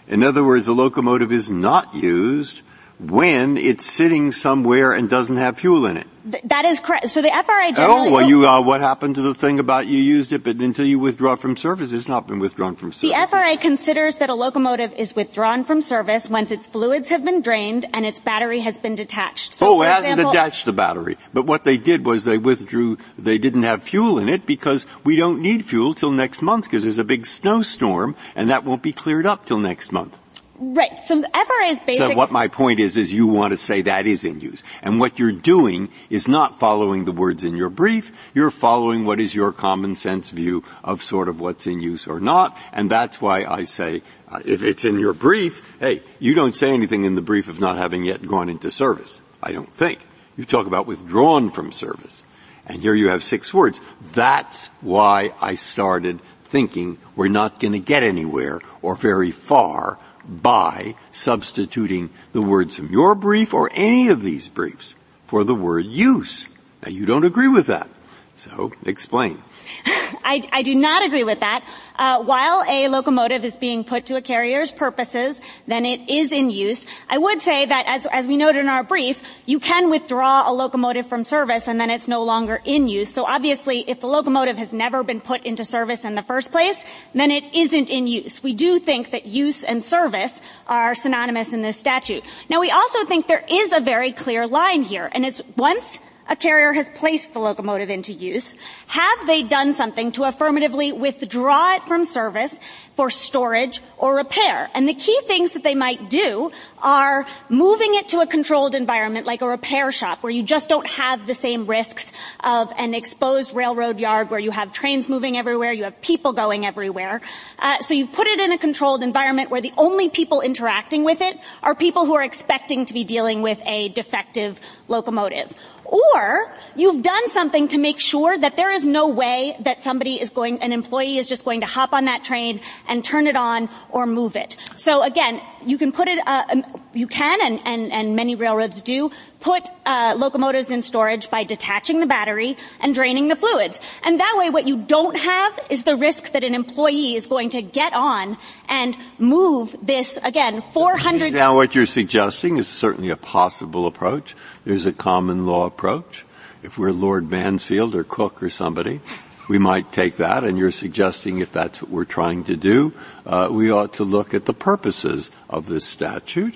In 0.07 0.21
other 0.21 0.43
words, 0.43 0.67
the 0.67 0.73
locomotive 0.73 1.31
is 1.31 1.49
not 1.49 1.95
used 1.95 2.61
when 2.99 3.57
it's 3.57 3.85
sitting 3.85 4.31
somewhere 4.31 4.91
and 4.91 5.09
doesn't 5.09 5.37
have 5.37 5.59
fuel 5.59 5.85
in 5.85 5.97
it. 5.97 6.07
Th- 6.29 6.43
that 6.45 6.65
is 6.65 6.79
correct. 6.79 7.09
So 7.09 7.21
the 7.21 7.29
FRA 7.29 7.71
Oh, 7.77 8.11
well, 8.11 8.27
you, 8.27 8.47
uh, 8.47 8.61
what 8.61 8.81
happened 8.81 9.15
to 9.15 9.21
the 9.21 9.33
thing 9.33 9.59
about 9.59 9.87
you 9.87 9.99
used 9.99 10.33
it, 10.33 10.43
but 10.43 10.57
until 10.57 10.85
you 10.85 10.99
withdraw 10.99 11.35
from 11.35 11.55
service, 11.55 11.93
it's 11.93 12.07
not 12.07 12.27
been 12.27 12.39
withdrawn 12.39 12.75
from 12.75 12.91
service. 12.91 13.15
The 13.15 13.27
FRA 13.27 13.57
considers 13.57 14.17
that 14.17 14.29
a 14.29 14.35
locomotive 14.35 14.93
is 14.93 15.15
withdrawn 15.15 15.63
from 15.63 15.81
service 15.81 16.27
once 16.27 16.51
its 16.51 16.65
fluids 16.65 17.09
have 17.09 17.23
been 17.23 17.41
drained 17.41 17.85
and 17.93 18.05
its 18.05 18.19
battery 18.19 18.59
has 18.61 18.77
been 18.77 18.95
detached. 18.95 19.53
So, 19.53 19.67
oh, 19.67 19.81
it 19.83 19.85
hasn't 19.85 20.13
example, 20.13 20.33
detached 20.33 20.65
the 20.65 20.73
battery. 20.73 21.17
But 21.33 21.45
what 21.45 21.63
they 21.63 21.77
did 21.77 22.03
was 22.03 22.25
they 22.25 22.39
withdrew, 22.39 22.97
they 23.17 23.37
didn't 23.37 23.63
have 23.63 23.83
fuel 23.83 24.17
in 24.17 24.27
it 24.27 24.45
because 24.45 24.85
we 25.03 25.15
don't 25.15 25.41
need 25.41 25.63
fuel 25.65 25.93
till 25.93 26.11
next 26.11 26.41
month 26.41 26.65
because 26.65 26.83
there's 26.83 26.97
a 26.97 27.05
big 27.05 27.27
snowstorm 27.27 28.15
and 28.35 28.49
that 28.49 28.65
won't 28.65 28.81
be 28.81 28.91
cleared 28.91 29.27
up 29.27 29.45
till 29.45 29.59
next 29.59 29.91
month. 29.91 30.17
Right. 30.59 30.97
So 31.03 31.21
FRA's 31.21 31.79
basic. 31.81 31.97
So 31.97 32.15
what 32.15 32.31
my 32.31 32.47
point 32.47 32.79
is, 32.79 32.97
is 32.97 33.13
you 33.13 33.27
want 33.27 33.51
to 33.51 33.57
say 33.57 33.83
that 33.83 34.07
is 34.07 34.25
in 34.25 34.39
use. 34.39 34.63
And 34.81 34.99
what 34.99 35.19
you're 35.19 35.31
doing 35.31 35.89
is 36.09 36.27
not 36.27 36.59
following 36.59 37.05
the 37.05 37.11
words 37.11 37.43
in 37.43 37.55
your 37.55 37.69
brief, 37.69 38.31
you're 38.33 38.49
following 38.49 39.05
what 39.05 39.19
is 39.19 39.35
your 39.35 39.51
common 39.51 39.95
sense 39.95 40.31
view 40.31 40.63
of 40.83 41.03
sort 41.03 41.29
of 41.29 41.39
what's 41.39 41.67
in 41.67 41.79
use 41.79 42.07
or 42.07 42.19
not. 42.19 42.57
And 42.73 42.89
that's 42.89 43.21
why 43.21 43.45
I 43.45 43.63
say, 43.63 44.01
uh, 44.29 44.41
if 44.45 44.63
it's 44.63 44.83
in 44.83 44.99
your 44.99 45.13
brief, 45.13 45.77
hey, 45.79 46.01
you 46.19 46.33
don't 46.33 46.55
say 46.55 46.73
anything 46.73 47.03
in 47.03 47.13
the 47.13 47.21
brief 47.21 47.49
of 47.49 47.59
not 47.59 47.77
having 47.77 48.03
yet 48.03 48.25
gone 48.27 48.49
into 48.49 48.71
service. 48.71 49.21
I 49.43 49.51
don't 49.51 49.71
think. 49.71 49.99
You 50.37 50.45
talk 50.45 50.65
about 50.65 50.87
withdrawn 50.87 51.51
from 51.51 51.71
service. 51.71 52.25
And 52.65 52.81
here 52.81 52.95
you 52.95 53.09
have 53.09 53.23
six 53.23 53.53
words. 53.53 53.79
That's 54.13 54.67
why 54.81 55.33
I 55.39 55.53
started 55.55 56.19
thinking 56.45 56.97
we're 57.15 57.27
not 57.27 57.59
going 57.59 57.73
to 57.73 57.79
get 57.79 58.03
anywhere 58.03 58.59
or 58.81 58.95
very 58.95 59.31
far 59.31 59.99
by 60.27 60.95
substituting 61.11 62.09
the 62.33 62.41
words 62.41 62.77
from 62.77 62.89
your 62.89 63.15
brief 63.15 63.53
or 63.53 63.69
any 63.73 64.09
of 64.09 64.21
these 64.21 64.49
briefs 64.49 64.95
for 65.25 65.43
the 65.43 65.55
word 65.55 65.85
use. 65.85 66.49
Now 66.83 66.89
you 66.89 67.05
don't 67.05 67.25
agree 67.25 67.47
with 67.47 67.67
that. 67.67 67.89
So 68.35 68.73
explain. 68.85 69.41
I, 69.87 70.41
I, 70.51 70.61
do 70.61 70.75
not 70.75 71.05
agree 71.05 71.23
with 71.23 71.39
that. 71.39 71.63
Uh, 71.95 72.21
while 72.23 72.63
a 72.67 72.89
locomotive 72.89 73.45
is 73.45 73.55
being 73.55 73.83
put 73.83 74.07
to 74.07 74.15
a 74.15 74.21
carrier's 74.21 74.71
purposes, 74.71 75.39
then 75.67 75.85
it 75.85 76.09
is 76.09 76.31
in 76.31 76.49
use. 76.49 76.85
I 77.09 77.17
would 77.17 77.41
say 77.41 77.65
that, 77.65 77.85
as, 77.87 78.05
as 78.11 78.27
we 78.27 78.35
noted 78.35 78.59
in 78.59 78.69
our 78.69 78.83
brief, 78.83 79.21
you 79.45 79.59
can 79.59 79.89
withdraw 79.89 80.49
a 80.49 80.53
locomotive 80.53 81.07
from 81.07 81.23
service 81.23 81.67
and 81.67 81.79
then 81.79 81.89
it's 81.89 82.07
no 82.07 82.23
longer 82.23 82.61
in 82.65 82.87
use. 82.87 83.13
So 83.13 83.25
obviously, 83.25 83.83
if 83.87 84.01
the 84.01 84.07
locomotive 84.07 84.57
has 84.57 84.73
never 84.73 85.03
been 85.03 85.21
put 85.21 85.45
into 85.45 85.63
service 85.63 86.03
in 86.03 86.15
the 86.15 86.23
first 86.23 86.51
place, 86.51 86.77
then 87.13 87.31
it 87.31 87.43
isn't 87.53 87.89
in 87.89 88.07
use. 88.07 88.43
We 88.43 88.53
do 88.53 88.79
think 88.79 89.11
that 89.11 89.25
use 89.25 89.63
and 89.63 89.83
service 89.83 90.41
are 90.67 90.95
synonymous 90.95 91.53
in 91.53 91.61
this 91.61 91.77
statute. 91.77 92.23
Now, 92.49 92.59
we 92.59 92.71
also 92.71 93.05
think 93.05 93.27
there 93.27 93.45
is 93.49 93.71
a 93.71 93.79
very 93.79 94.11
clear 94.11 94.47
line 94.47 94.81
here, 94.81 95.09
and 95.11 95.25
it's 95.25 95.41
once 95.55 95.99
a 96.29 96.35
carrier 96.35 96.73
has 96.73 96.89
placed 96.89 97.33
the 97.33 97.39
locomotive 97.39 97.89
into 97.89 98.13
use, 98.13 98.55
have 98.87 99.27
they 99.27 99.43
done 99.43 99.73
something 99.73 100.11
to 100.13 100.23
affirmatively 100.23 100.91
withdraw 100.91 101.75
it 101.75 101.83
from 101.83 102.05
service 102.05 102.59
for 102.95 103.09
storage 103.09 103.81
or 103.97 104.15
repair? 104.15 104.69
And 104.73 104.87
the 104.87 104.93
key 104.93 105.19
things 105.25 105.53
that 105.53 105.63
they 105.63 105.75
might 105.75 106.09
do 106.09 106.51
are 106.79 107.25
moving 107.49 107.95
it 107.95 108.09
to 108.09 108.19
a 108.19 108.27
controlled 108.27 108.75
environment 108.75 109.25
like 109.25 109.41
a 109.41 109.47
repair 109.47 109.91
shop 109.91 110.23
where 110.23 110.31
you 110.31 110.43
just 110.43 110.69
don't 110.69 110.87
have 110.87 111.25
the 111.27 111.35
same 111.35 111.65
risks 111.65 112.11
of 112.43 112.71
an 112.77 112.93
exposed 112.93 113.53
railroad 113.53 113.99
yard 113.99 114.29
where 114.29 114.39
you 114.39 114.51
have 114.51 114.73
trains 114.73 115.07
moving 115.07 115.37
everywhere, 115.37 115.71
you 115.71 115.83
have 115.83 115.99
people 116.01 116.33
going 116.33 116.65
everywhere. 116.65 117.21
Uh, 117.59 117.79
so 117.79 117.93
you've 117.93 118.11
put 118.11 118.27
it 118.27 118.39
in 118.39 118.51
a 118.51 118.57
controlled 118.57 119.03
environment 119.03 119.49
where 119.49 119.61
the 119.61 119.73
only 119.77 120.09
people 120.09 120.41
interacting 120.41 121.03
with 121.03 121.21
it 121.21 121.39
are 121.63 121.75
people 121.75 122.05
who 122.05 122.15
are 122.15 122.23
expecting 122.23 122.85
to 122.85 122.93
be 122.93 123.03
dealing 123.03 123.41
with 123.41 123.61
a 123.65 123.89
defective 123.89 124.59
locomotive. 124.87 125.53
Or 125.87 126.53
you've 126.75 127.01
done 127.01 127.29
something 127.29 127.69
to 127.69 127.77
make 127.77 127.99
sure 127.99 128.37
that 128.37 128.57
there 128.57 128.69
is 128.69 128.85
no 128.85 129.07
way 129.07 129.55
that 129.61 129.85
somebody 129.85 130.19
is 130.19 130.29
going, 130.29 130.61
an 130.61 130.73
employee 130.73 131.17
is 131.17 131.27
just 131.27 131.45
going 131.45 131.61
to 131.61 131.65
hop 131.65 131.93
on 131.93 132.05
that 132.05 132.25
train 132.25 132.59
and 132.87 133.03
turn 133.03 133.25
it 133.25 133.37
on 133.37 133.69
or 133.89 134.05
move 134.05 134.35
it. 134.35 134.57
So 134.75 135.01
again, 135.03 135.41
you 135.67 135.77
can 135.77 135.91
put 135.91 136.07
it, 136.07 136.19
uh, 136.25 136.43
um, 136.49 136.65
you 136.93 137.07
can 137.07 137.41
and, 137.41 137.61
and, 137.65 137.91
and 137.91 138.15
many 138.15 138.35
railroads 138.35 138.81
do 138.81 139.11
put 139.39 139.63
uh, 139.85 140.15
locomotives 140.17 140.69
in 140.69 140.81
storage 140.81 141.29
by 141.29 141.43
detaching 141.43 141.99
the 141.99 142.05
battery 142.05 142.57
and 142.79 142.95
draining 142.95 143.27
the 143.27 143.35
fluids. 143.35 143.79
And 144.03 144.19
that 144.19 144.35
way 144.37 144.49
what 144.49 144.67
you 144.67 144.77
don't 144.77 145.17
have 145.17 145.59
is 145.69 145.83
the 145.83 145.95
risk 145.95 146.31
that 146.31 146.43
an 146.43 146.55
employee 146.55 147.15
is 147.15 147.27
going 147.27 147.51
to 147.51 147.61
get 147.61 147.93
on 147.93 148.37
and 148.67 148.97
move 149.19 149.75
this, 149.81 150.17
again, 150.23 150.61
400... 150.61 151.33
Now 151.33 151.55
what 151.55 151.75
you're 151.75 151.85
suggesting 151.85 152.57
is 152.57 152.67
certainly 152.67 153.09
a 153.09 153.17
possible 153.17 153.85
approach. 153.85 154.35
There's 154.65 154.85
a 154.85 154.93
common 154.93 155.45
law 155.45 155.65
approach. 155.65 156.25
If 156.63 156.77
we're 156.77 156.91
Lord 156.91 157.29
Mansfield 157.29 157.93
or 157.93 158.03
Coke 158.03 158.41
or 158.41 158.49
somebody, 158.49 158.99
we 159.47 159.59
might 159.59 159.91
take 159.91 160.17
that, 160.17 160.43
and 160.43 160.57
you're 160.57 160.71
suggesting 160.71 161.39
if 161.39 161.51
that's 161.51 161.81
what 161.81 161.91
we're 161.91 162.05
trying 162.05 162.43
to 162.45 162.55
do, 162.55 162.93
uh, 163.25 163.49
we 163.51 163.71
ought 163.71 163.93
to 163.95 164.03
look 164.03 164.33
at 164.33 164.45
the 164.45 164.53
purposes 164.53 165.31
of 165.49 165.67
this 165.67 165.85
statute 165.85 166.55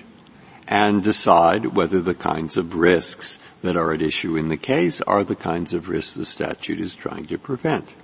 and 0.68 1.02
decide 1.02 1.66
whether 1.66 2.00
the 2.00 2.14
kinds 2.14 2.56
of 2.56 2.74
risks 2.74 3.40
that 3.62 3.76
are 3.76 3.92
at 3.92 4.02
issue 4.02 4.36
in 4.36 4.48
the 4.48 4.56
case 4.56 5.00
are 5.02 5.24
the 5.24 5.36
kinds 5.36 5.74
of 5.74 5.88
risks 5.88 6.14
the 6.14 6.24
statute 6.24 6.80
is 6.80 6.94
trying 6.94 7.26
to 7.26 7.38
prevent. 7.38 7.94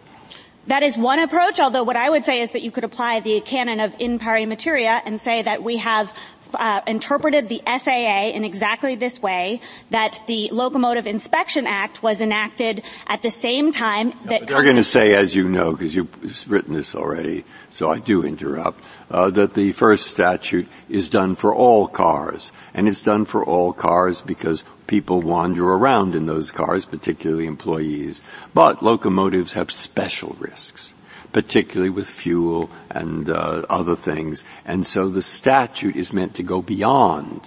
That 0.66 0.82
is 0.82 0.99
one 0.99 1.18
approach, 1.18 1.61
although 1.61 1.82
what 1.82 1.97
I 1.97 2.11
would 2.11 2.26
say 2.26 2.41
is 2.41 2.51
that 2.51 2.61
you 2.61 2.70
could 2.70 2.84
apply 2.84 3.20
the 3.20 3.41
canon 3.41 3.80
of 3.80 3.95
in 3.99 4.18
pari 4.18 4.45
materia 4.45 5.01
and 5.03 5.18
say 5.18 5.41
that 5.41 5.62
we 5.62 5.78
have 5.78 6.12
uh, 6.55 6.80
interpreted 6.86 7.49
the 7.49 7.61
SAA 7.66 8.30
in 8.34 8.44
exactly 8.44 8.94
this 8.94 9.20
way, 9.20 9.61
that 9.90 10.22
the 10.26 10.49
Locomotive 10.51 11.07
Inspection 11.07 11.66
Act 11.66 12.03
was 12.03 12.20
enacted 12.20 12.82
at 13.07 13.22
the 13.22 13.30
same 13.30 13.72
time 13.72 14.12
that... 14.26 14.46
They're 14.46 14.62
going 14.62 14.76
to 14.76 14.84
say, 14.84 15.14
as 15.14 15.34
you 15.34 15.49
know, 15.49 15.72
because 15.72 15.94
you've 15.94 16.51
written 16.51 16.74
this 16.74 16.94
already, 16.94 17.44
so 17.70 17.88
I 17.88 17.99
do 17.99 18.22
interrupt, 18.22 18.82
uh, 19.11 19.30
that 19.30 19.55
the 19.55 19.72
first 19.72 20.07
statute 20.07 20.68
is 20.88 21.09
done 21.09 21.34
for 21.34 21.55
all 21.55 21.88
cars. 21.88 22.53
And 22.74 22.88
it's 22.88 23.03
done 23.03 23.24
for 23.24 23.44
all 23.44 23.72
cars 23.72 24.20
because 24.20 24.64
people 24.86 25.22
wander 25.22 25.72
around 25.72 26.14
in 26.14 26.26
those 26.26 26.51
cars, 26.51 26.84
particularly 26.84 27.46
employees. 27.46 28.22
But 28.55 28.82
locomotives 28.82 29.55
have 29.55 29.70
special 29.70 30.36
risks 30.38 30.94
particularly 31.33 31.91
with 31.91 32.09
fuel 32.09 32.70
and 32.91 33.29
uh, 33.29 33.64
other 33.68 33.97
things. 33.97 34.45
And 34.64 34.85
so 34.85 35.09
the 35.09 35.22
statute 35.22 35.97
is 35.97 36.12
meant 36.12 36.35
to 36.37 36.43
go 36.43 36.62
beyond 36.62 37.43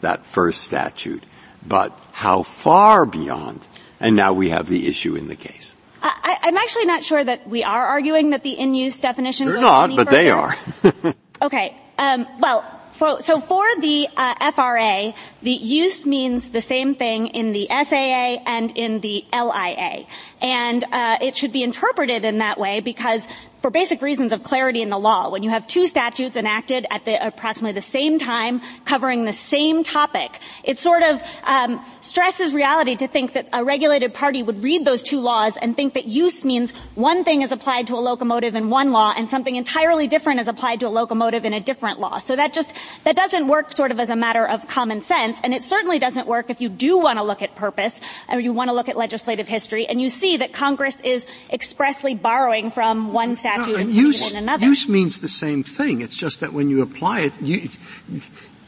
that 0.00 0.24
first 0.26 0.62
statute. 0.62 1.24
But 1.66 1.98
how 2.12 2.42
far 2.42 3.06
beyond? 3.06 3.66
And 3.98 4.14
now 4.14 4.32
we 4.32 4.50
have 4.50 4.68
the 4.68 4.86
issue 4.86 5.16
in 5.16 5.28
the 5.28 5.36
case. 5.36 5.72
I, 6.02 6.38
am 6.48 6.56
actually 6.56 6.86
not 6.86 7.02
sure 7.02 7.22
that 7.22 7.48
we 7.48 7.64
are 7.64 7.86
arguing 7.86 8.30
that 8.30 8.42
the 8.42 8.52
in-use 8.52 9.00
definition. 9.00 9.48
They're 9.48 9.60
not, 9.60 9.90
but 9.90 10.08
further. 10.08 10.10
they 10.10 10.30
are. 10.30 10.54
okay. 11.42 11.76
Um, 11.98 12.26
well, 12.38 12.64
for, 12.96 13.20
so 13.22 13.40
for 13.40 13.64
the 13.80 14.08
uh, 14.16 14.52
FRA, 14.52 15.14
the 15.42 15.50
use 15.50 16.06
means 16.06 16.50
the 16.50 16.62
same 16.62 16.94
thing 16.94 17.28
in 17.28 17.52
the 17.52 17.66
SAA 17.70 18.42
and 18.46 18.76
in 18.76 19.00
the 19.00 19.24
LIA, 19.32 20.06
and 20.40 20.84
uh, 20.92 21.18
it 21.20 21.36
should 21.36 21.52
be 21.52 21.62
interpreted 21.62 22.24
in 22.24 22.38
that 22.38 22.58
way 22.58 22.80
because 22.80 23.28
for 23.60 23.70
basic 23.70 24.02
reasons 24.02 24.32
of 24.32 24.42
clarity 24.42 24.82
in 24.82 24.90
the 24.90 24.98
law. 24.98 25.28
When 25.28 25.42
you 25.42 25.50
have 25.50 25.66
two 25.66 25.86
statutes 25.86 26.36
enacted 26.36 26.86
at 26.90 27.04
the 27.04 27.26
approximately 27.26 27.72
the 27.72 27.82
same 27.82 28.18
time, 28.18 28.60
covering 28.84 29.24
the 29.24 29.32
same 29.32 29.82
topic, 29.82 30.38
it 30.62 30.78
sort 30.78 31.02
of 31.02 31.22
um, 31.44 31.84
stresses 32.00 32.54
reality 32.54 32.96
to 32.96 33.08
think 33.08 33.32
that 33.32 33.48
a 33.52 33.64
regulated 33.64 34.14
party 34.14 34.42
would 34.42 34.62
read 34.62 34.84
those 34.84 35.02
two 35.02 35.20
laws 35.20 35.54
and 35.60 35.74
think 35.76 35.94
that 35.94 36.06
use 36.06 36.44
means 36.44 36.72
one 36.94 37.24
thing 37.24 37.42
is 37.42 37.52
applied 37.52 37.86
to 37.88 37.94
a 37.94 38.02
locomotive 38.02 38.54
in 38.54 38.70
one 38.70 38.92
law 38.92 39.12
and 39.16 39.28
something 39.30 39.56
entirely 39.56 40.06
different 40.06 40.40
is 40.40 40.48
applied 40.48 40.80
to 40.80 40.86
a 40.86 40.88
locomotive 40.88 41.44
in 41.44 41.52
a 41.52 41.60
different 41.60 41.98
law. 41.98 42.18
So 42.18 42.36
that 42.36 42.52
just 42.52 42.70
that 43.04 43.16
doesn't 43.16 43.48
work 43.48 43.72
sort 43.72 43.90
of 43.90 43.98
as 43.98 44.10
a 44.10 44.16
matter 44.16 44.46
of 44.46 44.66
common 44.68 45.00
sense, 45.00 45.38
and 45.42 45.54
it 45.54 45.62
certainly 45.62 45.98
doesn't 45.98 46.26
work 46.26 46.50
if 46.50 46.60
you 46.60 46.68
do 46.68 46.98
want 46.98 47.18
to 47.18 47.22
look 47.22 47.42
at 47.42 47.56
purpose 47.56 48.00
or 48.28 48.40
you 48.40 48.52
want 48.52 48.68
to 48.68 48.74
look 48.74 48.88
at 48.88 48.96
legislative 48.96 49.48
history 49.48 49.86
and 49.86 50.00
you 50.00 50.10
see 50.10 50.36
that 50.36 50.52
Congress 50.52 51.00
is 51.00 51.26
expressly 51.50 52.14
borrowing 52.14 52.70
from 52.70 53.12
one 53.12 53.36
statute 53.46 53.80
and 53.80 53.92
use, 53.92 54.30
in 54.30 54.36
another. 54.36 54.66
Use 54.66 54.88
means 54.88 55.20
the 55.20 55.28
same 55.28 55.62
thing. 55.62 56.00
It's 56.00 56.16
just 56.16 56.40
that 56.40 56.52
when 56.52 56.68
you 56.68 56.82
apply 56.82 57.20
it, 57.20 57.32
you, 57.40 57.68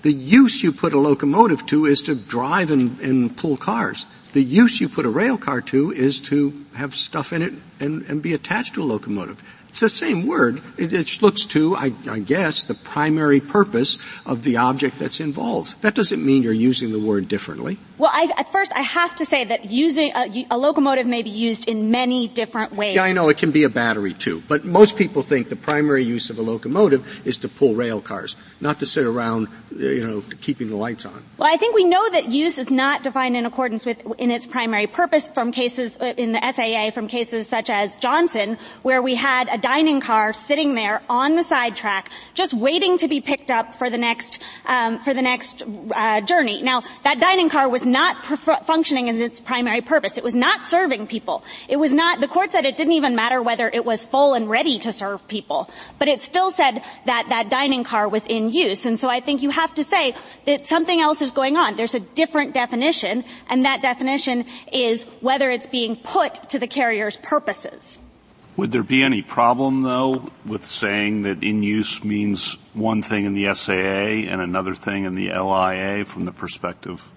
the 0.03 0.13
use 0.13 0.63
you 0.63 0.73
put 0.73 0.93
a 0.93 0.99
locomotive 0.99 1.67
to 1.67 1.87
is 1.87 2.03
to 2.03 2.15
drive 2.15 2.71
and, 2.71 2.99
and 3.01 3.37
pull 3.37 3.57
cars. 3.57 4.07
The 4.33 4.43
use 4.43 4.81
you 4.81 4.89
put 4.89 5.07
a 5.07 5.11
rail 5.11 5.39
car 5.39 5.61
to 5.63 5.91
is 5.91 6.21
to 6.23 6.65
have 6.75 6.95
stuff 6.95 7.33
in 7.33 7.43
it 7.43 7.55
and, 7.81 8.03
and 8.05 8.23
be 8.23 8.35
attached 8.35 8.75
to 8.75 8.83
a 8.83 8.85
locomotive. 8.85 9.43
It's 9.69 9.81
the 9.81 9.89
same 9.89 10.27
word. 10.27 10.63
It, 10.77 10.93
it 10.93 11.23
looks 11.23 11.45
to, 11.47 11.77
I, 11.77 11.93
I, 12.09 12.19
guess, 12.21 12.65
the 12.65 12.75
primary 12.75 13.41
purpose 13.41 13.99
of 14.25 14.43
the 14.43 14.57
object 14.57 14.99
that's 14.99 15.21
involved. 15.21 15.81
That 15.83 15.95
doesn't 15.95 16.25
mean 16.25 16.43
you're 16.43 16.53
using 16.53 16.93
the 16.93 16.99
word 16.99 17.29
differently. 17.29 17.79
Well, 17.99 18.11
I, 18.13 18.31
at 18.37 18.53
first, 18.53 18.71
I 18.73 18.83
have 18.83 19.17
to 19.17 19.27
say 19.27 19.45
that 19.45 19.65
using 19.65 20.13
a, 20.15 20.47
a, 20.53 20.57
locomotive 20.57 21.07
may 21.07 21.23
be 21.23 21.31
used 21.31 21.69
in 21.69 21.91
many 21.91 22.29
different 22.29 22.73
ways. 22.75 22.95
Yeah, 22.95 23.03
I 23.03 23.13
know 23.13 23.29
it 23.29 23.39
can 23.39 23.51
be 23.51 23.65
a 23.65 23.69
battery 23.69 24.15
too, 24.15 24.41
but 24.47 24.65
most 24.65 24.97
people 24.97 25.23
think 25.23 25.49
the 25.49 25.57
primary 25.57 26.05
use 26.05 26.31
of 26.31 26.39
a 26.39 26.43
locomotive 26.43 27.27
is 27.27 27.39
to 27.39 27.49
pull 27.49 27.75
rail 27.75 28.01
cars, 28.01 28.37
not 28.61 28.79
to 28.81 28.87
sit 28.87 29.05
around, 29.05 29.49
you 29.77 30.07
know, 30.07 30.23
keeping 30.41 30.69
the 30.69 30.77
lights 30.77 31.07
on. 31.07 31.25
Well, 31.39 31.53
I 31.53 31.57
think 31.57 31.75
we 31.75 31.85
know 31.85 32.09
that 32.11 32.31
use 32.31 32.59
is 32.59 32.71
not 32.71 33.03
defined 33.03 33.37
in 33.37 33.47
accordance 33.47 33.85
with 33.85 33.99
in 34.19 34.31
its 34.31 34.47
primary 34.47 34.87
purpose 34.87 35.27
from 35.27 35.51
cases 35.51 35.97
uh, 36.01 36.15
in 36.17 36.31
the 36.31 36.53
SAA 36.55 36.91
from 36.91 37.09
cases 37.09 37.49
such 37.49 37.69
as 37.69 37.97
Johnson, 37.97 38.59
where 38.83 39.03
we 39.03 39.17
had 39.17 39.49
a 39.49 39.59
dining 39.59 40.01
car 40.01 40.33
sitting 40.33 40.77
there 40.77 41.03
on 41.09 41.35
the 41.35 41.43
side 41.43 41.75
track, 41.75 42.11
just 42.35 42.55
waiting 42.55 42.97
to 42.99 43.09
be 43.09 43.21
picked 43.21 43.51
up 43.51 43.75
for 43.75 43.91
the 43.91 43.99
next 43.99 44.41
um, 44.67 45.01
for 45.01 45.15
the 45.15 45.23
next 45.23 45.65
uh, 45.93 46.21
journey. 46.21 46.63
Now, 46.63 46.85
that 47.03 47.19
dining 47.19 47.49
car 47.49 47.69
was 47.69 47.88
not 47.89 48.25
functioning 48.65 49.09
in 49.09 49.21
its 49.21 49.41
primary 49.41 49.81
purpose. 49.81 50.17
It 50.17 50.25
was 50.25 50.35
not 50.35 50.65
serving 50.65 51.07
people. 51.07 51.43
It 51.69 51.77
was 51.77 51.93
not, 51.93 52.21
the 52.21 52.29
court 52.29 52.53
said 52.53 52.65
it 52.65 52.77
didn't 52.77 52.93
even 52.93 53.17
matter 53.17 53.43
whether 53.43 53.69
it 53.69 53.85
was 53.85 54.05
full 54.05 54.35
and 54.35 54.49
ready 54.49 54.79
to 54.81 54.93
serve 54.93 55.27
people, 55.27 55.71
but 55.99 56.07
it 56.07 56.23
still 56.23 56.51
said 56.51 56.83
that 57.07 57.27
that 57.31 57.51
dining 57.51 57.85
car 57.85 58.09
was 58.09 58.27
in 58.27 58.51
use. 58.51 58.87
And 58.87 59.01
so 59.01 59.09
I 59.09 59.21
think 59.21 59.43
you 59.43 59.51
have 59.51 59.75
to 59.75 59.85
say 59.85 60.15
that 60.47 60.67
something 60.67 61.01
else 61.01 61.23
is 61.23 61.31
going 61.31 61.57
on. 61.57 61.77
There's 61.77 61.95
a 61.95 62.01
different 62.01 62.55
definition, 62.55 63.25
and 63.49 63.65
that 63.65 63.83
definition 63.83 64.45
is 64.73 65.05
whether 65.21 65.51
it's 65.51 65.67
being 65.67 65.97
put 65.97 66.35
to 66.51 66.59
the 66.59 66.67
carrier's 66.67 67.17
purposes. 67.17 67.99
Would 68.57 68.73
there 68.73 68.83
be 68.83 69.05
any 69.05 69.23
problem, 69.23 69.83
though, 69.83 70.31
with 70.45 70.65
saying 70.65 71.23
that 71.23 71.45
in 71.45 71.63
use 71.63 72.03
means 72.03 72.55
one 72.75 73.03
thing 73.03 73.25
in 73.25 73.35
the 73.35 73.55
SAA 73.55 74.27
and 74.27 74.41
another 74.41 74.75
thing 74.75 75.05
in 75.05 75.15
the 75.15 75.29
LIA 75.29 76.05
from 76.05 76.25
the 76.25 76.33
perspective 76.33 77.09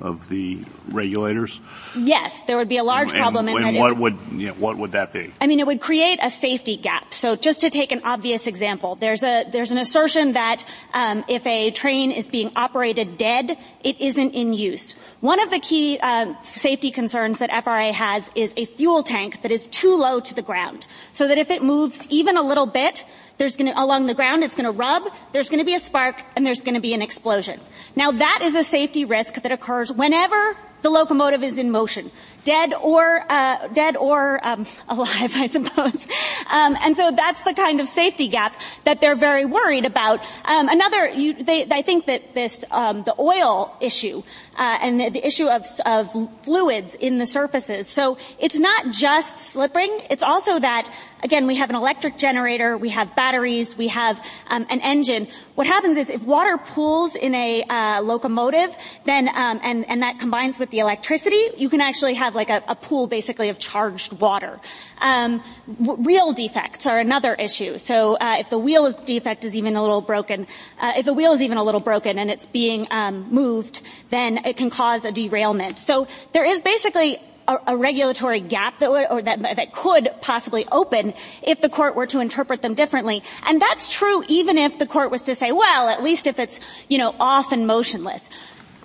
of 0.00 0.28
the 0.28 0.58
regulators? 0.88 1.60
Yes, 1.96 2.42
there 2.44 2.56
would 2.56 2.68
be 2.68 2.78
a 2.78 2.84
large 2.84 3.10
and, 3.10 3.18
problem 3.18 3.48
and, 3.48 3.58
and. 3.58 3.76
What 3.76 3.96
would, 3.96 4.18
you 4.32 4.48
know, 4.48 4.54
what 4.54 4.76
would 4.76 4.92
that 4.92 5.12
be? 5.12 5.32
I 5.40 5.46
mean, 5.46 5.60
it 5.60 5.66
would 5.66 5.80
create 5.80 6.18
a 6.22 6.30
safety 6.30 6.76
gap. 6.76 7.14
So 7.14 7.36
just 7.36 7.60
to 7.60 7.70
take 7.70 7.92
an 7.92 8.02
obvious 8.04 8.46
example, 8.46 8.96
there's 8.96 9.22
a 9.22 9.44
there's 9.50 9.70
an 9.70 9.78
assertion 9.78 10.32
that 10.32 10.64
um, 10.92 11.24
if 11.28 11.46
a 11.46 11.70
train 11.70 12.10
is 12.10 12.28
being 12.28 12.50
operated 12.56 13.16
dead, 13.16 13.56
it 13.82 14.00
isn't 14.00 14.34
in 14.34 14.52
use. 14.52 14.94
One 15.20 15.40
of 15.40 15.50
the 15.50 15.60
key 15.60 15.98
uh, 15.98 16.34
safety 16.42 16.90
concerns 16.90 17.38
that 17.38 17.50
FRA 17.64 17.92
has 17.92 18.28
is 18.34 18.52
a 18.56 18.64
fuel 18.64 19.02
tank 19.02 19.42
that 19.42 19.50
is 19.50 19.66
too 19.68 19.96
low 19.96 20.20
to 20.20 20.34
the 20.34 20.42
ground, 20.42 20.86
so 21.12 21.28
that 21.28 21.38
if 21.38 21.50
it 21.50 21.62
moves 21.62 22.06
even 22.10 22.36
a 22.36 22.42
little 22.42 22.66
bit, 22.66 23.04
there's 23.36 23.56
going 23.56 23.72
to, 23.72 23.80
along 23.80 24.06
the 24.06 24.14
ground, 24.14 24.44
it's 24.44 24.54
going 24.54 24.66
to 24.66 24.70
rub, 24.70 25.02
there's 25.32 25.48
going 25.48 25.58
to 25.58 25.64
be 25.64 25.74
a 25.74 25.80
spark, 25.80 26.22
and 26.36 26.46
there's 26.46 26.62
going 26.62 26.74
to 26.74 26.80
be 26.80 26.94
an 26.94 27.02
explosion. 27.02 27.60
Now 27.96 28.12
that 28.12 28.40
is 28.42 28.54
a 28.54 28.62
safety 28.62 29.04
risk 29.04 29.42
that 29.42 29.50
occurs 29.50 29.83
whenever 29.92 30.56
the 30.84 30.90
locomotive 30.90 31.42
is 31.42 31.58
in 31.58 31.70
motion, 31.70 32.10
dead 32.44 32.74
or 32.74 33.24
uh, 33.28 33.68
dead 33.68 33.96
or 33.96 34.38
um, 34.46 34.66
alive, 34.88 35.32
I 35.34 35.46
suppose. 35.46 36.06
Um, 36.50 36.76
and 36.78 36.94
so 36.96 37.10
that's 37.10 37.42
the 37.42 37.54
kind 37.54 37.80
of 37.80 37.88
safety 37.88 38.28
gap 38.28 38.60
that 38.84 39.00
they're 39.00 39.16
very 39.16 39.46
worried 39.46 39.86
about. 39.86 40.20
Um, 40.44 40.68
another, 40.68 41.08
you, 41.08 41.42
they, 41.42 41.66
I 41.70 41.80
think 41.80 42.06
that 42.06 42.34
this 42.34 42.62
um, 42.70 43.02
the 43.02 43.14
oil 43.18 43.74
issue 43.80 44.22
uh, 44.56 44.78
and 44.82 45.00
the, 45.00 45.08
the 45.08 45.26
issue 45.26 45.46
of, 45.46 45.66
of 45.86 46.12
fluids 46.42 46.94
in 46.94 47.16
the 47.16 47.26
surfaces. 47.26 47.88
So 47.88 48.18
it's 48.38 48.58
not 48.58 48.90
just 48.90 49.38
slipping; 49.38 50.02
it's 50.10 50.22
also 50.22 50.60
that 50.60 50.92
again 51.24 51.46
we 51.46 51.56
have 51.56 51.70
an 51.70 51.76
electric 51.76 52.18
generator, 52.18 52.76
we 52.76 52.90
have 52.90 53.16
batteries, 53.16 53.76
we 53.76 53.88
have 53.88 54.22
um, 54.48 54.66
an 54.70 54.80
engine. 54.80 55.26
What 55.56 55.66
happens 55.66 55.96
is 55.96 56.10
if 56.10 56.22
water 56.22 56.58
pools 56.58 57.16
in 57.16 57.34
a 57.34 57.64
uh, 57.64 58.02
locomotive, 58.02 58.76
then 59.04 59.28
um, 59.28 59.58
and 59.62 59.88
and 59.88 60.02
that 60.02 60.20
combines 60.20 60.58
with 60.58 60.70
the 60.70 60.78
electricity, 60.80 61.42
you 61.56 61.68
can 61.68 61.80
actually 61.80 62.14
have 62.14 62.34
like 62.34 62.50
a, 62.50 62.62
a 62.68 62.76
pool 62.76 63.06
basically 63.06 63.48
of 63.48 63.58
charged 63.58 64.12
water. 64.12 64.60
Um, 65.00 65.42
w- 65.82 66.02
wheel 66.02 66.32
defects 66.32 66.86
are 66.86 66.98
another 66.98 67.34
issue. 67.34 67.78
So 67.78 68.16
uh, 68.16 68.36
if 68.38 68.50
the 68.50 68.58
wheel 68.58 68.92
defect 68.92 69.44
is 69.44 69.56
even 69.56 69.76
a 69.76 69.80
little 69.80 70.02
broken, 70.02 70.46
uh, 70.78 70.92
if 70.96 71.06
the 71.06 71.14
wheel 71.14 71.32
is 71.32 71.42
even 71.42 71.58
a 71.58 71.64
little 71.64 71.80
broken 71.80 72.18
and 72.18 72.30
it's 72.30 72.46
being 72.46 72.86
um, 72.90 73.28
moved, 73.30 73.80
then 74.10 74.44
it 74.44 74.56
can 74.56 74.70
cause 74.70 75.04
a 75.04 75.12
derailment. 75.12 75.78
So 75.78 76.06
there 76.32 76.44
is 76.44 76.60
basically 76.60 77.20
a, 77.46 77.58
a, 77.68 77.76
regulatory 77.76 78.40
gap 78.40 78.78
that 78.78 78.90
would, 78.90 79.06
or 79.10 79.22
that, 79.22 79.42
that 79.42 79.72
could 79.72 80.08
possibly 80.20 80.66
open 80.70 81.14
if 81.42 81.60
the 81.60 81.68
court 81.68 81.94
were 81.94 82.06
to 82.06 82.20
interpret 82.20 82.62
them 82.62 82.74
differently. 82.74 83.22
And 83.46 83.60
that's 83.60 83.92
true 83.92 84.24
even 84.28 84.58
if 84.58 84.78
the 84.78 84.86
court 84.86 85.10
was 85.10 85.22
to 85.22 85.34
say, 85.34 85.52
well, 85.52 85.88
at 85.88 86.02
least 86.02 86.26
if 86.26 86.38
it's, 86.38 86.60
you 86.88 86.98
know, 86.98 87.14
off 87.18 87.52
and 87.52 87.66
motionless. 87.66 88.28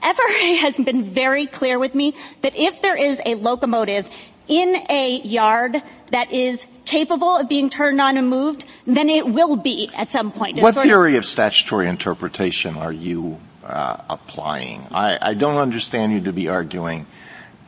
FRA 0.01 0.55
has 0.59 0.77
been 0.77 1.03
very 1.03 1.45
clear 1.45 1.79
with 1.79 1.95
me 1.95 2.13
that 2.41 2.55
if 2.55 2.81
there 2.81 2.95
is 2.95 3.21
a 3.25 3.35
locomotive 3.35 4.09
in 4.47 4.83
a 4.89 5.21
yard 5.21 5.81
that 6.11 6.31
is 6.31 6.65
capable 6.85 7.37
of 7.37 7.47
being 7.47 7.69
turned 7.69 8.01
on 8.01 8.17
and 8.17 8.29
moved, 8.29 8.65
then 8.85 9.09
it 9.09 9.27
will 9.27 9.55
be 9.55 9.91
at 9.95 10.09
some 10.09 10.31
point. 10.31 10.59
What 10.59 10.73
theory 10.73 11.13
of, 11.13 11.19
of, 11.19 11.25
statutory 11.25 11.87
interpretation 11.87 12.75
are 12.75 12.91
you 12.91 13.39
uh, 13.63 13.97
applying? 14.09 14.87
I, 14.91 15.19
I 15.21 15.33
don't 15.35 15.57
understand 15.57 16.13
you 16.13 16.21
to 16.21 16.33
be 16.33 16.47
arguing 16.47 17.05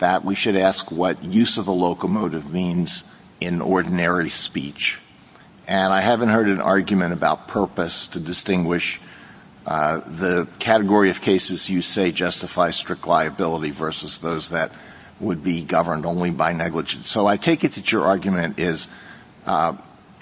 that 0.01 0.25
we 0.25 0.33
should 0.33 0.55
ask 0.55 0.91
what 0.91 1.23
use 1.23 1.57
of 1.57 1.67
a 1.67 1.71
locomotive 1.71 2.51
means 2.51 3.03
in 3.39 3.61
ordinary 3.61 4.31
speech. 4.31 4.99
And 5.67 5.93
I 5.93 6.01
haven't 6.01 6.29
heard 6.29 6.49
an 6.49 6.59
argument 6.59 7.13
about 7.13 7.47
purpose 7.47 8.07
to 8.09 8.19
distinguish 8.19 8.99
uh, 9.65 9.99
the 9.99 10.47
category 10.57 11.11
of 11.11 11.21
cases 11.21 11.69
you 11.69 11.83
say 11.83 12.11
justify 12.11 12.71
strict 12.71 13.05
liability 13.05 13.69
versus 13.69 14.19
those 14.19 14.49
that 14.49 14.71
would 15.19 15.43
be 15.43 15.63
governed 15.63 16.07
only 16.07 16.31
by 16.31 16.51
negligence. 16.51 17.07
So 17.07 17.27
I 17.27 17.37
take 17.37 17.63
it 17.63 17.73
that 17.73 17.91
your 17.91 18.05
argument 18.05 18.59
is 18.59 18.87
uh, 19.45 19.73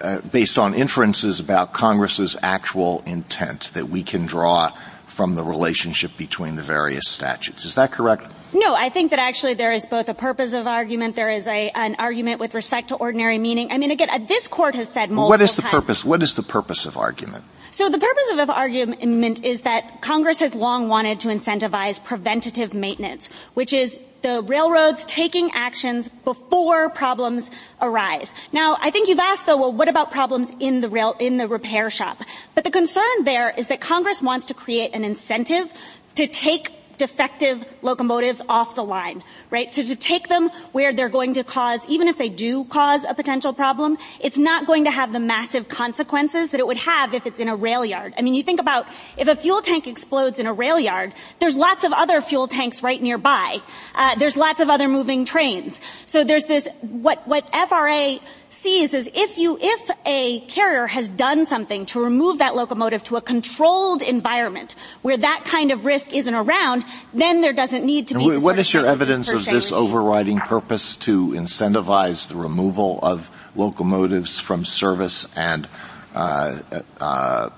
uh, 0.02 0.20
based 0.20 0.60
on 0.60 0.74
inferences 0.74 1.40
about 1.40 1.72
Congress's 1.72 2.36
actual 2.44 3.02
intent 3.06 3.72
that 3.76 3.88
we 3.88 4.04
can 4.04 4.26
draw 4.26 4.72
from 5.20 5.36
the 5.36 5.44
relationship 5.44 6.16
between 6.16 6.56
the 6.56 6.62
various 6.64 7.10
statutes. 7.10 7.66
Is 7.66 7.76
that 7.76 7.92
correct? 7.92 8.24
No, 8.54 8.74
I 8.74 8.88
think 8.88 9.10
that 9.10 9.20
actually 9.20 9.54
there 9.54 9.74
is 9.74 9.86
both 9.86 10.08
a 10.08 10.14
purpose 10.14 10.54
of 10.54 10.66
argument, 10.66 11.18
there 11.18 11.30
is 11.30 11.46
a, 11.46 11.72
an 11.76 11.98
argument 12.00 12.40
with 12.40 12.56
respect 12.56 12.88
to 12.88 12.96
ordinary 12.96 13.38
meaning. 13.38 13.70
I 13.70 13.80
mean, 13.80 13.92
again, 13.92 14.08
this 14.30 14.48
court 14.48 14.76
has 14.76 14.88
said 14.88 15.12
multiple 15.12 15.28
What 15.28 15.42
is 15.42 15.58
the 15.58 15.64
times, 15.64 15.74
purpose, 15.74 16.06
what 16.06 16.24
is 16.24 16.36
the 16.36 16.42
purpose 16.42 16.86
of 16.86 16.96
argument? 16.96 17.44
So 17.72 17.90
the 17.90 18.00
purpose 18.00 18.28
of 18.32 18.48
the 18.48 18.54
argument 18.54 19.44
is 19.44 19.60
that 19.64 20.02
Congress 20.02 20.40
has 20.40 20.56
long 20.56 20.88
wanted 20.88 21.20
to 21.20 21.28
incentivize 21.28 22.02
preventative 22.02 22.74
maintenance, 22.74 23.30
which 23.56 23.74
is 23.74 24.00
the 24.22 24.42
railroads 24.42 25.06
taking 25.06 25.52
actions 25.54 26.10
before 26.24 26.90
problems 26.90 27.50
arise. 27.82 28.34
Now, 28.52 28.78
I 28.80 28.92
think 28.92 29.08
you've 29.08 29.20
asked 29.20 29.46
though, 29.46 29.58
well, 29.58 29.72
what 29.72 29.88
about 29.88 30.12
problems 30.12 30.52
in 30.60 30.82
the 30.82 30.90
rail, 30.90 31.16
in 31.20 31.38
the 31.38 31.48
repair 31.48 31.90
shop? 31.90 32.22
But 32.56 32.64
the 32.64 32.72
concern 32.72 33.24
there 33.24 33.50
is 33.50 33.68
that 33.68 33.82
Congress 33.82 34.22
wants 34.22 34.48
to 34.48 34.54
create 34.54 34.94
an 34.94 35.04
incentive 35.04 35.72
to 36.16 36.28
take 36.28 36.79
defective 37.00 37.66
locomotives 37.82 38.44
off 38.48 38.76
the 38.76 38.84
line, 38.84 39.24
right? 39.50 39.72
So 39.72 39.82
to 39.82 39.96
take 39.96 40.28
them 40.28 40.50
where 40.74 40.94
they're 40.94 41.10
going 41.10 41.34
to 41.36 41.44
cause, 41.44 41.80
even 41.88 42.08
if 42.08 42.18
they 42.20 42.30
do 42.30 42.66
cause 42.66 43.04
a 43.06 43.16
potential 43.16 43.54
problem, 43.54 43.98
it's 44.20 44.38
not 44.38 44.68
going 44.68 44.84
to 44.84 44.92
have 44.92 45.12
the 45.12 45.20
massive 45.20 45.68
consequences 45.68 46.52
that 46.52 46.60
it 46.60 46.68
would 46.68 46.78
have 46.78 47.16
if 47.16 47.26
it's 47.26 47.40
in 47.40 47.50
a 47.50 47.56
rail 47.56 47.84
yard. 47.84 48.14
I 48.18 48.22
mean, 48.22 48.36
you 48.36 48.44
think 48.44 48.60
about 48.60 48.86
if 49.18 49.28
a 49.28 49.36
fuel 49.36 49.62
tank 49.62 49.88
explodes 49.88 50.38
in 50.38 50.46
a 50.46 50.54
rail 50.54 50.80
yard, 50.80 51.14
there's 51.40 51.56
lots 51.56 51.84
of 51.84 51.94
other 51.94 52.22
fuel 52.22 52.48
tanks 52.48 52.84
right 52.84 53.02
nearby. 53.02 53.60
Uh, 53.96 54.16
there's 54.16 54.38
lots 54.38 54.60
of 54.60 54.70
other 54.70 54.88
moving 54.88 55.26
trains. 55.26 55.80
So 56.06 56.24
there's 56.24 56.46
this, 56.46 56.68
what, 56.82 57.26
what 57.28 57.50
FRA 57.70 58.20
sees 58.50 58.94
is 58.94 59.10
if 59.14 59.38
you, 59.38 59.58
if 59.60 59.90
a 60.06 60.42
carrier 60.42 60.88
has 60.88 61.10
done 61.10 61.46
something 61.46 61.86
to 61.88 62.02
remove 62.02 62.40
that 62.40 62.56
locomotive 62.56 63.04
to 63.06 63.16
a 63.16 63.22
controlled 63.22 64.02
environment 64.02 64.76
where 65.02 65.18
that 65.18 65.44
kind 65.46 65.72
of 65.72 65.86
risk 65.86 66.14
isn't 66.14 66.34
around, 66.34 66.86
then 67.14 67.42
there 67.42 67.54
doesn't 67.54 67.86
need 67.86 68.08
to 68.08 68.18
be. 68.18 68.38
What 68.38 68.60
is 68.60 68.74
your 68.74 68.86
evidence 68.86 69.30
of 69.30 69.46
this 69.46 69.72
overriding 69.72 70.40
purpose 70.40 70.98
to 70.98 71.30
incentivize 71.30 72.28
the 72.28 72.36
removal 72.36 73.00
of 73.02 73.30
locomotives 73.56 74.40
from 74.40 74.66
service 74.66 75.28
and 75.36 75.68
uh, 76.16 76.60
uh, 77.00 77.50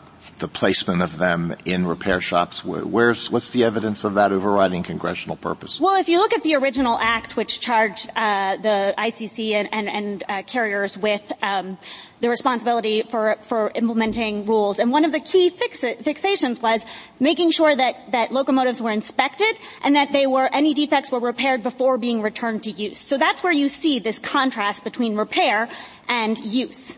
the 0.41 0.47
placement 0.47 1.01
of 1.01 1.17
them 1.17 1.55
in 1.63 1.87
repair 1.87 2.19
shops? 2.19 2.65
Where's, 2.65 3.31
what's 3.31 3.51
the 3.51 3.63
evidence 3.63 4.03
of 4.03 4.15
that 4.15 4.33
overriding 4.33 4.83
congressional 4.83 5.37
purpose? 5.37 5.79
Well, 5.79 5.99
if 5.99 6.09
you 6.09 6.17
look 6.17 6.33
at 6.33 6.43
the 6.43 6.55
original 6.55 6.97
act, 6.99 7.37
which 7.37 7.61
charged 7.61 8.09
uh, 8.15 8.57
the 8.57 8.93
ICC 8.97 9.53
and, 9.53 9.69
and, 9.71 9.87
and 9.89 10.23
uh, 10.27 10.41
carriers 10.41 10.97
with 10.97 11.31
um, 11.41 11.77
the 12.19 12.29
responsibility 12.29 13.03
for, 13.03 13.37
for 13.41 13.71
implementing 13.75 14.45
rules, 14.45 14.79
and 14.79 14.91
one 14.91 15.05
of 15.05 15.11
the 15.11 15.19
key 15.19 15.49
fix- 15.49 15.81
fixations 15.81 16.61
was 16.61 16.83
making 17.19 17.51
sure 17.51 17.73
that, 17.73 18.11
that 18.11 18.31
locomotives 18.31 18.81
were 18.81 18.91
inspected 18.91 19.57
and 19.83 19.95
that 19.95 20.11
they 20.11 20.27
were 20.27 20.49
any 20.53 20.73
defects 20.73 21.11
were 21.11 21.19
repaired 21.19 21.63
before 21.63 21.97
being 21.97 22.21
returned 22.21 22.63
to 22.63 22.71
use. 22.71 22.99
So 22.99 23.17
that's 23.17 23.43
where 23.43 23.53
you 23.53 23.69
see 23.69 23.99
this 23.99 24.19
contrast 24.19 24.83
between 24.83 25.15
repair 25.15 25.69
and 26.09 26.37
use. 26.39 26.97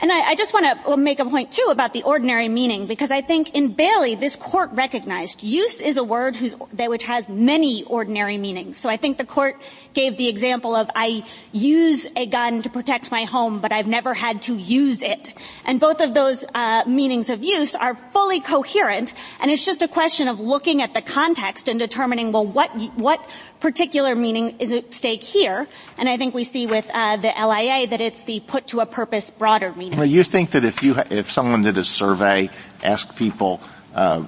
And 0.00 0.10
I, 0.10 0.30
I 0.30 0.34
just 0.34 0.52
want 0.52 0.84
to 0.84 0.96
make 0.96 1.20
a 1.20 1.24
point 1.24 1.52
too 1.52 1.68
about 1.70 1.92
the 1.92 2.02
ordinary 2.02 2.48
meaning 2.48 2.86
because 2.86 3.10
I 3.10 3.20
think 3.20 3.54
in 3.54 3.72
Bailey 3.72 4.16
this 4.16 4.36
court 4.36 4.70
recognized 4.72 5.42
use 5.42 5.80
is 5.80 5.96
a 5.96 6.04
word 6.04 6.36
that 6.74 6.90
which 6.90 7.04
has 7.04 7.28
many 7.28 7.84
ordinary 7.84 8.36
meanings. 8.36 8.76
So 8.76 8.90
I 8.90 8.96
think 8.96 9.18
the 9.18 9.24
court 9.24 9.56
gave 9.94 10.16
the 10.16 10.28
example 10.28 10.74
of 10.74 10.90
I 10.94 11.24
use 11.52 12.06
a 12.16 12.26
gun 12.26 12.62
to 12.62 12.70
protect 12.70 13.12
my 13.12 13.24
home, 13.24 13.60
but 13.60 13.72
I've 13.72 13.86
never 13.86 14.14
had 14.14 14.42
to 14.42 14.56
use 14.56 15.00
it. 15.00 15.30
And 15.64 15.78
both 15.78 16.00
of 16.00 16.12
those 16.12 16.44
uh, 16.54 16.82
meanings 16.86 17.30
of 17.30 17.44
use 17.44 17.74
are 17.74 17.94
fully 18.12 18.40
coherent, 18.40 19.14
and 19.40 19.50
it's 19.50 19.64
just 19.64 19.82
a 19.82 19.88
question 19.88 20.28
of 20.28 20.40
looking 20.40 20.82
at 20.82 20.92
the 20.92 21.02
context 21.02 21.68
and 21.68 21.78
determining 21.78 22.32
well 22.32 22.46
what 22.46 22.70
what 22.96 23.24
particular 23.60 24.14
meaning 24.14 24.56
is 24.58 24.72
at 24.72 24.92
stake 24.92 25.22
here. 25.22 25.66
And 25.96 26.08
I 26.08 26.16
think 26.16 26.34
we 26.34 26.44
see 26.44 26.66
with 26.66 26.90
uh, 26.92 27.16
the 27.16 27.28
LIA 27.28 27.86
that 27.86 28.00
it's 28.00 28.20
the 28.22 28.40
put 28.40 28.66
to 28.68 28.80
a 28.80 28.86
purpose 28.86 29.30
broader 29.30 29.72
meaning. 29.72 29.83
Well, 29.92 30.06
you 30.06 30.22
think 30.22 30.52
that 30.52 30.64
if 30.64 30.82
you 30.82 30.96
if 31.10 31.30
someone 31.30 31.62
did 31.62 31.78
a 31.78 31.84
survey, 31.84 32.50
asked 32.82 33.16
people. 33.16 33.60
Uh, 33.94 34.24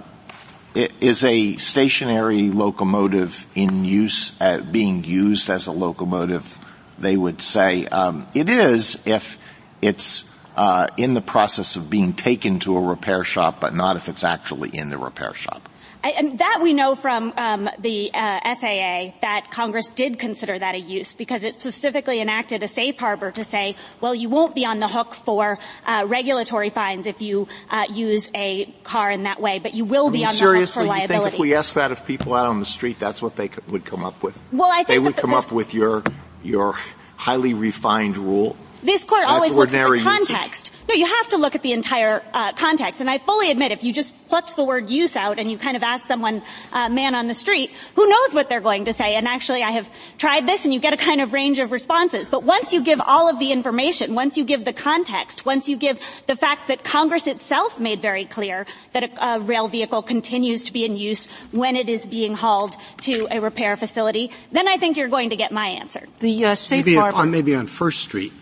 is 1.01 1.25
a 1.25 1.57
stationary 1.57 2.51
locomotive 2.51 3.47
in 3.55 3.87
use, 3.87 4.39
uh, 4.43 4.61
being 4.61 5.05
used 5.05 5.49
as 5.49 5.67
a 5.67 5.73
locomotive? 5.73 6.61
They 6.99 7.17
would 7.17 7.41
say 7.41 7.87
um, 7.87 8.27
it 8.35 8.51
is 8.51 9.01
if 9.07 9.39
it's 9.81 10.27
uh, 10.57 10.89
in 10.97 11.15
the 11.15 11.21
process 11.21 11.77
of 11.77 11.91
being 11.91 12.13
taken 12.13 12.59
to 12.61 12.77
a 12.77 12.81
repair 12.81 13.25
shop, 13.25 13.61
but 13.61 13.75
not 13.75 13.97
if 13.97 14.09
it's 14.09 14.25
actually 14.25 14.71
in 14.71 14.91
the 14.91 14.99
repair 14.99 15.35
shop. 15.35 15.69
I, 16.07 16.31
that 16.37 16.61
we 16.63 16.73
know 16.73 16.95
from 16.95 17.33
um, 17.37 17.69
the 17.81 18.11
uh, 18.15 18.55
SAA 18.55 19.17
that 19.23 19.49
Congress 19.51 19.89
did 19.89 20.19
consider 20.19 20.57
that 20.57 20.75
a 20.77 20.79
use 20.79 21.13
because 21.13 21.43
it 21.43 21.55
specifically 21.55 22.21
enacted 22.21 22.63
a 22.63 22.69
safe 22.69 22.99
harbor 22.99 23.33
to 23.33 23.43
say, 23.43 23.75
well, 24.01 24.15
you 24.15 24.29
won't 24.29 24.55
be 24.55 24.65
on 24.65 24.77
the 24.77 24.87
hook 24.87 25.15
for 25.15 25.59
uh, 25.85 26.05
regulatory 26.07 26.71
fines 26.71 27.07
if 27.07 27.21
you 27.21 27.49
uh, 27.71 27.87
use 27.91 28.31
a 28.35 28.67
car 28.85 29.11
in 29.11 29.25
that 29.25 29.41
way, 29.41 29.59
but 29.59 29.75
you 29.75 29.85
will 29.85 30.07
I 30.07 30.11
mean, 30.11 30.21
be 30.21 30.27
on 30.27 30.35
the 30.37 30.61
hook 30.61 30.69
for 30.69 30.85
liability. 30.85 31.15
You 31.15 31.21
think 31.23 31.35
if 31.35 31.41
we 31.41 31.55
asked 31.55 31.75
that 31.75 31.91
of 31.91 32.07
people 32.07 32.35
out 32.35 32.47
on 32.47 32.61
the 32.61 32.67
street, 32.67 33.01
that's 33.01 33.21
what 33.21 33.35
they 33.35 33.51
would 33.69 33.85
come 33.85 34.05
up 34.05 34.23
with? 34.23 34.39
Well, 34.53 34.71
I 34.71 34.85
think 34.85 34.89
they 34.89 34.99
would 35.01 35.17
come 35.17 35.35
up 35.35 35.51
with 35.51 35.75
your 35.75 36.05
your 36.45 36.75
highly 37.17 37.55
refined 37.55 38.17
rule. 38.17 38.57
This 38.83 39.03
court 39.03 39.23
That's 39.23 39.33
always 39.33 39.53
looks 39.53 39.75
at 39.75 39.91
the 39.91 40.01
context. 40.01 40.67
Usage. 40.67 40.76
No, 40.89 40.95
you 40.95 41.07
have 41.07 41.29
to 41.31 41.37
look 41.37 41.55
at 41.55 41.63
the 41.63 41.73
entire 41.73 42.23
uh, 42.33 42.53
context. 42.53 43.01
And 43.01 43.11
I 43.11 43.19
fully 43.19 43.51
admit, 43.51 43.73
if 43.73 43.83
you 43.83 43.93
just 43.93 44.13
plucked 44.29 44.55
the 44.57 44.65
word 44.65 44.89
use 44.89 45.17
out 45.17 45.39
and 45.39 45.51
you 45.51 45.59
kind 45.59 45.77
of 45.77 45.83
ask 45.83 46.07
someone, 46.07 46.43
uh, 46.73 46.89
man 46.89 47.15
on 47.15 47.27
the 47.27 47.35
street, 47.35 47.71
who 47.95 48.09
knows 48.09 48.35
what 48.35 48.49
they're 48.49 48.61
going 48.61 48.85
to 48.85 48.93
say? 48.93 49.15
And 49.15 49.27
actually, 49.27 49.63
I 49.63 49.73
have 49.73 49.91
tried 50.19 50.47
this, 50.47 50.65
and 50.65 50.73
you 50.73 50.81
get 50.81 50.93
a 50.93 50.97
kind 50.97 51.21
of 51.21 51.33
range 51.33 51.59
of 51.59 51.73
responses. 51.73 52.29
But 52.29 52.45
once 52.45 52.73
you 52.73 52.83
give 52.83 53.01
all 53.01 53.29
of 53.29 53.39
the 53.39 53.53
information, 53.53 54.15
once 54.15 54.37
you 54.37 54.45
give 54.45 54.65
the 54.65 54.73
context, 54.73 55.45
once 55.45 55.69
you 55.69 55.77
give 55.77 55.99
the 56.27 56.37
fact 56.37 56.69
that 56.69 56.85
Congress 56.85 57.27
itself 57.27 57.81
made 57.81 58.01
very 58.01 58.25
clear 58.25 58.67
that 58.93 59.05
a, 59.05 59.35
a 59.35 59.41
rail 59.41 59.69
vehicle 59.69 60.03
continues 60.03 60.65
to 60.65 60.73
be 60.73 60.85
in 60.85 60.97
use 60.97 61.27
when 61.51 61.77
it 61.77 61.89
is 61.89 62.07
being 62.07 62.35
hauled 62.35 62.77
to 63.01 63.27
a 63.31 63.41
repair 63.41 63.77
facility, 63.77 64.31
then 64.53 64.69
I 64.69 64.77
think 64.77 64.97
you're 64.97 65.09
going 65.09 65.31
to 65.31 65.37
get 65.37 65.51
my 65.53 65.67
answer. 65.67 66.07
The 66.21 66.45
uh, 66.45 66.55
safe 66.55 66.87
maybe 66.87 66.97
harbor. 66.97 67.19
On, 67.19 67.31
maybe 67.31 67.55
on 67.55 67.67
First 67.67 68.01
Street. 68.01 68.33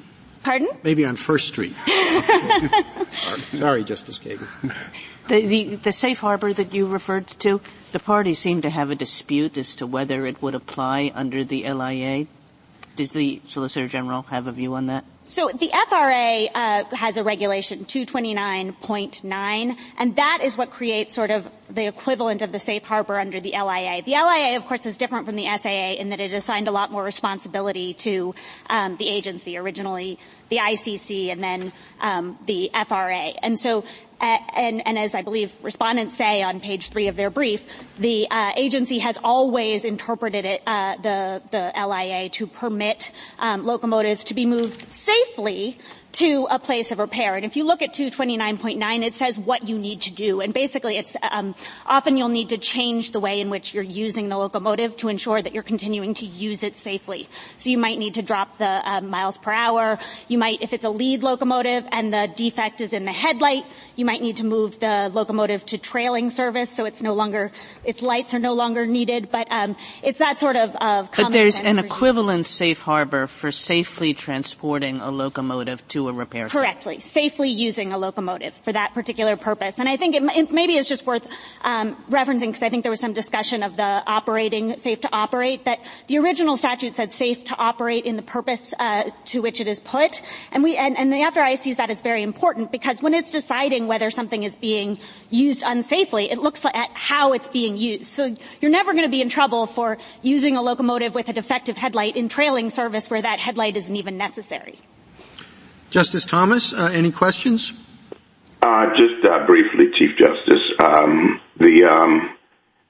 Pardon? 0.45 0.68
Maybe 0.82 1.05
on 1.07 1.16
First 1.16 1.49
Street. 1.49 1.74
sorry. 3.11 3.40
sorry, 3.40 3.84
Justice 3.84 4.18
Kagan. 4.18 4.47
The, 5.28 5.47
the, 5.47 5.76
the 5.76 5.92
safe 5.92 6.20
harbor 6.20 6.53
that 6.53 6.74
you 6.74 6.86
referred 6.86 7.26
to, 7.28 7.62
the 7.92 7.99
parties 7.99 8.38
seem 8.38 8.61
to 8.61 8.70
have 8.70 8.90
a 8.90 8.95
dispute 8.95 9.57
as 9.57 9.74
to 9.76 9.86
whether 9.86 10.26
it 10.26 10.42
would 10.42 10.55
apply 10.55 11.11
under 11.14 11.45
the 11.45 11.72
LIA. 11.72 12.26
Does 12.95 13.12
the 13.12 13.40
Solicitor 13.49 13.88
General 13.88 14.22
have 14.22 14.47
a 14.47 14.53
view 14.53 14.74
on 14.74 14.86
that? 14.86 15.07
So 15.24 15.49
the 15.49 15.70
FRA 15.88 16.45
uh, 16.55 16.84
has 16.95 17.16
a 17.16 17.24
regulation 17.24 17.86
229.9, 17.86 19.76
and 19.97 20.16
that 20.16 20.40
is 20.42 20.59
what 20.59 20.70
creates 20.70 21.14
sort 21.14 21.30
of 21.30 21.49
the 21.75 21.87
equivalent 21.87 22.43
of 22.43 22.53
the 22.53 22.61
safe 22.61 22.85
harbor 22.85 23.18
under 23.18 23.41
the 23.41 23.51
LIA. 23.53 24.03
The 24.03 24.12
LIA, 24.12 24.57
of 24.57 24.66
course, 24.66 24.87
is 24.87 24.97
different 24.97 25.27
from 25.27 25.37
the 25.37 25.47
SAA 25.57 25.95
in 25.95 26.11
that 26.11 26.20
it 26.20 26.33
assigned 26.33 26.68
a 26.68 26.70
lot 26.70 26.91
more 26.91 27.03
responsibility 27.03 27.95
to 27.95 28.35
um, 28.70 28.97
the 28.97 29.09
agency. 29.09 29.57
Originally, 29.57 30.18
the 30.49 30.59
ICC, 30.59 31.33
and 31.33 31.43
then 31.43 31.72
um, 32.01 32.39
the 32.47 32.70
FRA. 32.87 33.33
And 33.43 33.59
so 33.59 33.85
and, 34.20 34.87
and, 34.87 34.99
as 34.99 35.14
I 35.14 35.22
believe 35.22 35.53
respondents 35.62 36.16
say 36.16 36.43
on 36.43 36.61
page 36.61 36.89
three 36.89 37.09
of 37.09 37.16
their 37.16 37.31
brief, 37.31 37.62
the 37.99 38.27
uh, 38.31 38.53
agency 38.57 39.01
has 39.01 39.18
always 39.22 39.85
interpreted 39.85 40.45
it, 40.45 40.62
uh, 40.66 40.97
the 40.97 41.43
the 41.51 41.72
LIA 41.77 42.31
to 42.31 42.47
permit 42.47 43.11
um, 43.39 43.66
locomotives 43.66 44.25
to 44.25 44.35
be 44.35 44.47
moved 44.47 44.91
safely 44.91 45.79
to 46.15 46.47
a 46.49 46.61
place 46.61 46.93
of 46.93 47.01
repair. 47.01 47.35
And 47.35 47.45
if 47.45 47.57
you 47.57 47.65
look 47.65 47.83
at 47.83 47.93
229.9, 47.93 49.05
it 49.05 49.15
says 49.15 49.37
what 49.37 49.69
you 49.69 49.79
need 49.79 50.03
to 50.03 50.12
do. 50.12 50.41
And 50.41 50.55
basically 50.55 50.97
it's, 50.97 51.17
um, 51.29 51.57
often 51.87 52.17
you'll 52.17 52.29
need 52.29 52.51
to 52.51 52.59
change 52.59 53.11
the 53.11 53.19
way 53.19 53.41
in 53.41 53.51
which 53.51 53.75
you're 53.75 53.83
using 53.83 54.29
the 54.29 54.39
locomotive 54.39 54.97
to 54.99 55.09
ensure 55.09 55.43
that 55.43 55.53
you're 55.53 55.65
continuing 55.65 56.15
to 56.15 56.27
use 56.27 56.62
it 56.62 56.79
safely. 56.79 57.29
So 57.57 57.71
you 57.71 57.79
might 57.79 57.99
need 57.99 58.15
to 58.15 58.23
drop 58.23 58.59
the 58.59 58.65
uh, 58.65 59.01
miles 59.01 59.39
per 59.39 59.53
hour. 59.53 59.99
You 60.29 60.39
might, 60.39 60.62
if 60.62 60.73
it's 60.73 60.85
a 60.85 60.89
lead 60.89 61.25
locomotive 61.25 61.85
and 61.91 62.12
the 62.12 62.33
defect 62.37 62.81
is 62.81 62.93
in 62.93 63.07
the 63.07 63.12
headlight, 63.12 63.65
you 63.97 64.05
might 64.05 64.23
need 64.23 64.37
to 64.37 64.45
move 64.45 64.79
the 64.79 65.11
locomotive 65.12 65.67
to 65.67 65.79
trailing 65.79 66.31
service 66.31 66.71
so 66.71 66.85
it's 66.85 67.03
no 67.03 67.15
longer, 67.15 67.51
its 67.83 68.03
lights 68.03 68.35
are 68.35 68.39
no 68.39 68.55
longer 68.55 68.87
needed. 68.87 69.33
But, 69.33 69.51
um, 69.51 69.77
it's 70.03 70.21
that 70.21 70.39
sort 70.39 70.55
of, 70.55 70.77
of 70.77 71.11
But 71.17 71.33
there's 71.33 71.59
an 71.59 71.81
equivalent 71.81 72.47
safe 72.47 72.83
harbor 72.83 73.27
for 73.27 73.51
safely 73.51 74.15
transporting 74.15 75.01
a 75.01 75.11
locomotive 75.11 75.87
to 75.89 76.03
a 76.09 76.12
repair. 76.12 76.48
Correctly. 76.48 77.00
Safely 77.00 77.50
using 77.50 77.92
a 77.92 77.98
locomotive 77.98 78.55
for 78.57 78.72
that 78.72 78.94
particular 78.94 79.36
purpose. 79.36 79.78
And 79.78 79.88
I 79.88 79.96
think 79.96 80.14
it, 80.14 80.22
it 80.22 80.52
maybe 80.52 80.76
is 80.76 80.88
just 80.88 81.07
worth 81.07 81.26
um, 81.62 81.96
referencing 82.11 82.46
because 82.46 82.62
I 82.62 82.68
think 82.68 82.82
there 82.82 82.90
was 82.90 83.00
some 83.00 83.12
discussion 83.12 83.62
of 83.62 83.76
the 83.76 84.02
operating, 84.07 84.78
safe 84.78 85.00
to 85.02 85.09
operate, 85.12 85.64
that 85.64 85.80
the 86.07 86.18
original 86.18 86.57
statute 86.57 86.94
said 86.94 87.12
safe 87.12 87.44
to 87.44 87.57
operate 87.57 88.05
in 88.05 88.16
the 88.16 88.22
purpose 88.22 88.74
uh, 88.78 89.11
to 89.26 89.42
which 89.42 89.61
it 89.61 89.66
is 89.66 89.80
put. 89.80 90.22
And 90.52 90.62
we 90.62 90.76
and, 90.76 90.98
and 90.98 91.12
the 91.12 91.30
FRA 91.32 91.57
sees 91.57 91.76
that 91.76 91.90
as 91.90 92.00
very 92.00 92.22
important 92.22 92.72
because 92.72 93.02
when 93.02 93.14
it's 93.14 93.30
deciding 93.30 93.86
whether 93.86 94.11
something 94.11 94.42
is 94.42 94.57
being 94.57 94.98
used 95.30 95.62
unsafely, 95.62 96.30
it 96.30 96.38
looks 96.38 96.64
at 96.64 96.90
how 96.94 97.32
it's 97.32 97.48
being 97.48 97.76
used. 97.76 98.07
So 98.07 98.36
you're 98.61 98.70
never 98.70 98.92
going 98.92 99.05
to 99.05 99.11
be 99.11 99.20
in 99.20 99.28
trouble 99.28 99.66
for 99.66 99.98
using 100.22 100.57
a 100.57 100.62
locomotive 100.62 101.14
with 101.14 101.28
a 101.28 101.32
defective 101.32 101.76
headlight 101.76 102.16
in 102.16 102.28
trailing 102.28 102.70
service 102.70 103.11
where 103.11 103.22
that 103.22 103.40
headlight 103.40 103.76
isn't 103.76 103.96
even 103.96 104.16
necessary. 104.16 104.78
Justice 105.95 106.24
Thomas, 106.24 106.72
uh, 106.72 106.90
any 106.92 107.12
questions? 107.12 107.72
Uh, 108.61 108.86
just 108.97 109.24
uh, 109.24 109.47
briefly, 109.47 109.92
Chief 109.95 110.18
Justice. 110.18 110.72
Um, 110.82 111.40
the 111.57 111.84
um, 111.84 112.36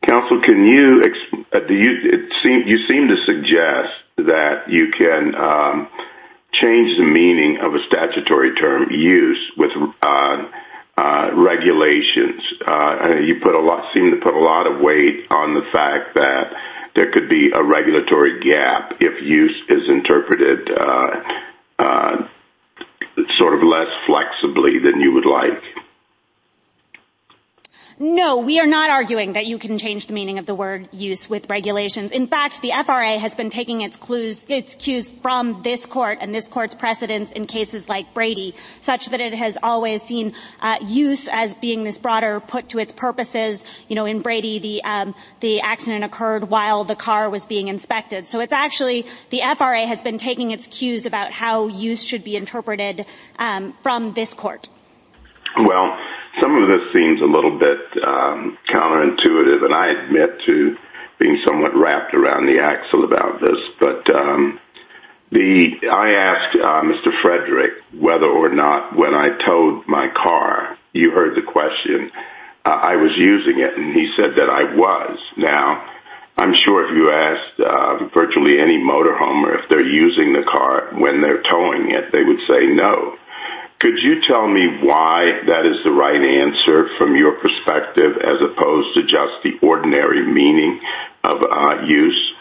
counsel, 0.07 0.40
can 0.40 0.64
you, 0.64 1.02
exp- 1.05 1.44
uh, 1.52 1.68
do 1.68 1.74
you 1.74 2.30
seem 2.42 2.62
you 2.66 2.78
seem 2.88 3.09
to 3.09 3.16
suggest 3.26 3.92
that 4.16 4.70
you 4.70 4.90
can 4.96 5.34
um, 5.34 5.88
change 6.55 6.96
the 6.96 7.05
meaning 7.05 7.59
of 7.61 7.74
a 7.74 7.84
statutory 7.88 8.55
term 8.55 8.90
use 8.90 9.52
with 9.59 9.72
uh, 10.00 10.36
uh, 10.96 11.30
regulations. 11.34 12.40
you 13.28 13.38
put 13.44 13.55
a 13.55 13.61
lot 13.61 13.92
seem 13.92 14.12
to 14.12 14.16
put 14.16 14.32
a 14.32 14.40
lot 14.40 14.66
of 14.66 14.80
weight 14.80 15.26
on 15.28 15.52
the 15.52 15.68
fact 15.70 16.14
that 16.14 16.55
there 16.94 17.12
could 17.12 17.28
be 17.28 17.52
a 17.55 17.62
regulatory 17.62 18.40
gap 18.40 18.94
if 18.98 19.22
use 19.22 19.61
is 19.68 19.90
interpreted 19.90 20.70
sort 23.38 23.54
of 23.54 23.62
less 23.62 23.88
flexibly 24.06 24.78
than 24.78 25.00
you 25.00 25.12
would 25.12 25.26
like. 25.26 25.62
No, 27.99 28.38
we 28.38 28.59
are 28.59 28.66
not 28.66 28.90
arguing 28.90 29.34
that 29.34 29.47
you 29.47 29.57
can 29.57 29.78
change 29.78 30.09
the 30.09 30.14
meaning 30.14 30.38
of 30.38 30.47
the 30.47 30.55
word 30.55 30.88
use 30.92 31.30
with 31.30 31.49
regulations. 31.49 32.11
In 32.11 32.26
fact, 32.26 32.61
the 32.61 32.72
FRA 32.84 33.20
has 33.20 33.36
been 33.36 33.51
taking 33.51 33.82
its 33.82 33.97
clues, 33.97 34.45
its 34.49 34.74
cues 34.74 35.11
from 35.22 35.62
this 35.62 35.86
court 35.86 36.18
and 36.20 36.34
this 36.34 36.49
court's 36.49 36.74
precedents 36.74 37.30
in 37.30 37.47
cases 37.47 37.88
like 37.88 38.12
Brady, 38.12 38.57
such 38.80 39.11
that 39.11 39.20
it 39.20 39.32
has 39.32 39.57
always 39.62 40.03
seen 40.03 40.34
uh, 40.61 40.78
use 40.84 41.28
as 41.30 41.55
being 41.55 41.84
this 41.84 41.97
broader 41.97 42.40
put 42.40 42.70
to 42.70 42.80
its 42.80 42.92
purposes. 42.92 43.62
You 43.86 43.95
know, 43.95 44.07
in 44.07 44.22
Brady, 44.22 44.59
the 44.59 44.82
um, 44.82 45.14
the 45.38 45.61
accident 45.61 46.03
occurred 46.03 46.51
while 46.51 46.82
the 46.82 46.97
car 46.97 47.30
was 47.30 47.47
being 47.47 47.68
inspected. 47.68 48.26
So 48.26 48.40
it's 48.40 48.53
actually 48.53 49.07
the 49.30 49.42
FRA 49.57 49.86
has 49.86 50.03
been 50.03 50.18
taking 50.18 50.51
its 50.51 50.66
cues 50.66 51.07
about 51.07 51.30
how 51.30 51.68
use 51.68 52.03
should 52.03 52.24
be 52.24 52.34
interpreted 52.34 53.07
um, 53.38 53.72
from 53.84 54.14
this 54.14 54.34
court. 54.34 54.68
Well, 55.57 55.97
some 56.41 56.62
of 56.62 56.68
this 56.68 56.93
seems 56.93 57.20
a 57.20 57.24
little 57.24 57.59
bit 57.59 57.78
um, 58.05 58.59
counterintuitive, 58.68 59.64
and 59.64 59.74
I 59.74 59.89
admit 59.89 60.41
to 60.47 60.76
being 61.18 61.41
somewhat 61.47 61.76
wrapped 61.76 62.14
around 62.14 62.47
the 62.47 62.62
axle 62.62 63.05
about 63.05 63.41
this. 63.41 63.59
But 63.78 64.14
um, 64.14 64.59
the 65.30 65.89
I 65.91 66.11
asked 66.12 66.57
uh, 66.57 66.82
Mr. 66.82 67.22
Frederick 67.22 67.72
whether 67.99 68.28
or 68.28 68.49
not 68.49 68.97
when 68.97 69.14
I 69.14 69.28
towed 69.47 69.87
my 69.87 70.09
car, 70.14 70.76
you 70.93 71.11
heard 71.11 71.37
the 71.37 71.43
question, 71.43 72.11
uh, 72.64 72.70
I 72.70 72.97
was 72.97 73.12
using 73.16 73.61
it, 73.61 73.76
and 73.76 73.95
he 73.95 74.12
said 74.16 74.37
that 74.37 74.49
I 74.49 74.74
was. 74.74 75.18
Now, 75.37 75.85
I'm 76.37 76.55
sure 76.66 76.87
if 76.87 76.97
you 76.97 77.11
asked 77.11 77.61
uh, 77.61 78.09
virtually 78.16 78.59
any 78.59 78.78
motorhomer 78.78 79.62
if 79.62 79.68
they're 79.68 79.87
using 79.87 80.32
the 80.32 80.43
car 80.51 80.91
when 80.99 81.20
they're 81.20 81.43
towing 81.43 81.91
it, 81.91 82.11
they 82.12 82.24
would 82.24 82.41
say 82.49 82.66
no. 82.66 83.16
Could 83.85 84.03
you 84.03 84.22
tell 84.26 84.49
me 84.49 84.66
why 84.80 85.43
that 85.47 85.66
is 85.66 85.76
the 85.85 85.91
right 85.91 86.16
answer 86.16 86.89
from 86.97 87.16
your 87.16 87.32
perspective 87.32 88.16
as 88.16 88.41
opposed 88.41 88.95
to 88.95 89.03
just 89.03 89.43
the 89.43 89.59
ordinary 89.61 90.26
meaning 90.26 90.80
of 91.22 91.43
uh, 91.43 91.85
use? 91.85 92.32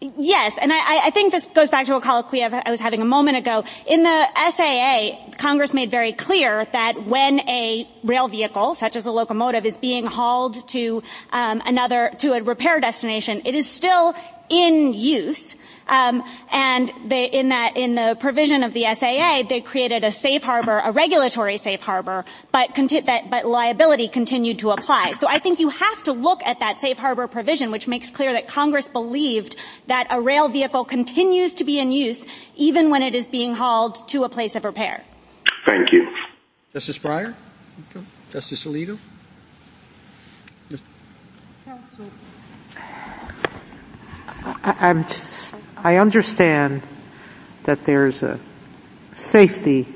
Yes, 0.00 0.56
and 0.56 0.72
I, 0.72 1.06
I, 1.06 1.10
think 1.10 1.32
this 1.32 1.46
goes 1.46 1.68
back 1.68 1.86
to 1.86 1.96
a 1.96 2.00
colloquy 2.00 2.44
I 2.44 2.70
was 2.70 2.78
having 2.78 3.02
a 3.02 3.04
moment 3.04 3.38
ago. 3.38 3.64
In 3.88 4.04
the 4.04 4.26
SAA, 4.50 5.36
Congress 5.36 5.74
made 5.74 5.90
very 5.90 6.12
clear 6.12 6.64
that 6.66 7.04
when 7.04 7.40
a 7.48 7.90
rail 8.04 8.28
vehicle, 8.28 8.76
such 8.76 8.94
as 8.94 9.06
a 9.06 9.10
locomotive, 9.10 9.66
is 9.66 9.76
being 9.78 10.06
hauled 10.06 10.68
to 10.68 11.02
um, 11.32 11.60
another 11.66 12.12
to 12.18 12.34
a 12.34 12.42
repair 12.44 12.78
destination, 12.78 13.42
it 13.44 13.56
is 13.56 13.68
still 13.68 14.14
in 14.48 14.92
use. 14.92 15.56
Um, 15.88 16.22
and 16.52 16.90
they, 17.06 17.24
in 17.26 17.48
that, 17.48 17.76
in 17.76 17.94
the 17.94 18.16
provision 18.20 18.62
of 18.62 18.74
the 18.74 18.84
SAA, 18.94 19.42
they 19.48 19.60
created 19.60 20.04
a 20.04 20.12
safe 20.12 20.42
harbor, 20.42 20.78
a 20.78 20.92
regulatory 20.92 21.56
safe 21.56 21.80
harbor, 21.80 22.24
but, 22.52 22.74
conti- 22.74 23.00
that, 23.00 23.30
but 23.30 23.46
liability 23.46 24.08
continued 24.08 24.58
to 24.58 24.70
apply. 24.70 25.12
So 25.12 25.26
I 25.28 25.38
think 25.38 25.60
you 25.60 25.70
have 25.70 26.02
to 26.04 26.12
look 26.12 26.42
at 26.44 26.60
that 26.60 26.80
safe 26.80 26.98
harbor 26.98 27.26
provision, 27.26 27.70
which 27.70 27.88
makes 27.88 28.10
clear 28.10 28.32
that 28.34 28.48
Congress 28.48 28.88
believed 28.88 29.56
that 29.86 30.06
a 30.10 30.20
rail 30.20 30.48
vehicle 30.48 30.84
continues 30.84 31.54
to 31.56 31.64
be 31.64 31.78
in 31.78 31.90
use 31.90 32.26
even 32.56 32.90
when 32.90 33.02
it 33.02 33.14
is 33.14 33.28
being 33.28 33.54
hauled 33.54 34.06
to 34.08 34.24
a 34.24 34.28
place 34.28 34.54
of 34.54 34.64
repair. 34.64 35.04
Thank 35.66 35.92
you. 35.92 36.06
Justice 36.72 36.98
Breyer? 36.98 37.34
Justice 38.32 38.66
Alito? 38.66 38.98
I, 44.48 44.90
am 44.90 45.04
I 45.76 45.96
understand 45.96 46.82
that 47.64 47.84
there's 47.84 48.22
a 48.22 48.40
safety 49.12 49.86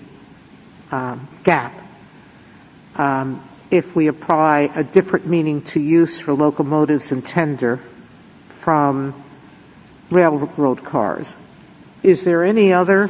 um, 0.91 1.27
gap 1.43 1.73
um, 2.97 3.43
if 3.71 3.97
we 3.97 4.09
apply 4.09 4.71
a 4.75 4.85
different 4.85 5.27
meaning 5.27 5.63
to 5.63 5.81
use 5.81 6.21
for 6.21 6.35
locomotives 6.35 7.13
and 7.13 7.25
tender 7.25 7.79
from 8.61 9.15
railroad 10.11 10.85
cars. 10.85 11.35
Is 12.03 12.23
there 12.25 12.45
any 12.45 12.75
other 12.75 13.09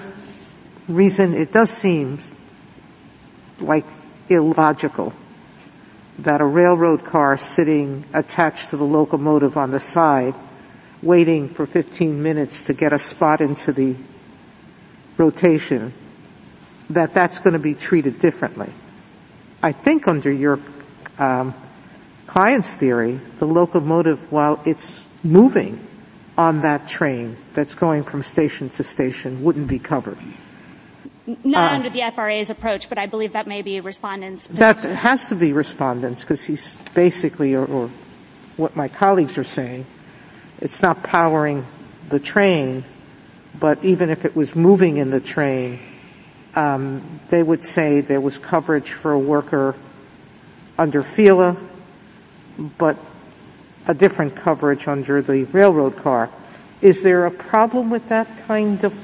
reason? 0.87 1.35
It 1.35 1.53
does 1.53 1.71
seem 1.71 2.21
like 3.59 3.85
illogical 4.29 5.13
that 6.21 6.41
a 6.41 6.47
railroad 6.47 7.05
car 7.05 7.37
sitting 7.37 8.05
attached 8.15 8.71
to 8.71 8.77
the 8.77 8.85
locomotive 8.85 9.57
on 9.57 9.73
the 9.73 9.81
side 9.81 10.35
waiting 11.03 11.49
for 11.49 11.67
15 11.67 12.23
minutes 12.23 12.67
to 12.67 12.75
get 12.75 12.93
a 12.93 12.99
spot 12.99 13.41
into 13.41 13.73
the 13.73 13.97
rotation, 15.17 15.93
that 16.91 17.13
that's 17.15 17.39
going 17.39 17.55
to 17.55 17.59
be 17.59 17.75
treated 17.75 18.19
differently. 18.19 18.73
I 19.63 19.73
think 19.73 20.09
under 20.09 20.31
your 20.31 20.59
um, 21.19 21.55
client's 22.27 22.75
theory, 22.75 23.21
the 23.39 23.47
locomotive, 23.47 24.31
while 24.31 24.61
it's 24.65 25.09
moving 25.23 25.87
on 26.37 26.63
that 26.63 26.89
train 26.89 27.37
that's 27.53 27.75
going 27.75 28.05
from 28.05 28.23
station 28.23 28.69
to 28.71 28.83
station, 28.83 29.43
wouldn't 29.45 29.69
be 29.69 29.79
covered. 29.79 30.19
Not 31.45 31.71
uh, 31.71 31.75
under 31.75 31.91
the 31.91 32.03
FRA's 32.15 32.51
approach, 32.51 32.89
but 32.89 32.99
I 32.99 33.07
believe 33.07 33.35
that 33.35 33.47
may 33.47 33.63
be 33.63 33.81
respondents. 33.81 34.47
That 34.49 34.79
has 34.79 35.29
to 35.29 35.37
be 35.37 35.53
respondents 35.53 36.23
because 36.25 36.43
he's 36.43 36.75
basically, 36.95 37.55
or, 37.55 37.65
or 37.65 37.91
what 38.57 38.75
my 38.75 38.89
colleagues 38.89 39.39
are 39.39 39.45
saying, 39.45 39.87
it's 40.63 40.81
not 40.81 41.03
powering 41.03 41.67
the 42.09 42.21
train, 42.21 42.85
but 43.59 43.85
even 43.85 44.11
if 44.11 44.25
it 44.25 44.37
was 44.37 44.55
moving 44.55 44.97
in 44.97 45.11
the 45.11 45.21
train, 45.21 45.81
um, 46.55 47.21
they 47.31 47.43
would 47.43 47.65
say 47.65 48.01
there 48.01 48.21
was 48.21 48.39
coverage 48.39 48.93
for 48.93 49.11
a 49.11 49.19
worker 49.19 49.75
under 50.79 51.03
FELA, 51.03 51.57
but 52.79 52.97
a 53.89 53.95
different 53.95 54.37
coverage 54.37 54.87
under 54.87 55.21
the 55.21 55.43
railroad 55.45 55.97
car. 55.97 56.31
Is 56.81 57.03
there 57.03 57.27
a 57.27 57.31
problem 57.33 57.91
with 57.91 58.09
that 58.11 58.29
kind 58.47 58.85
of 58.85 58.95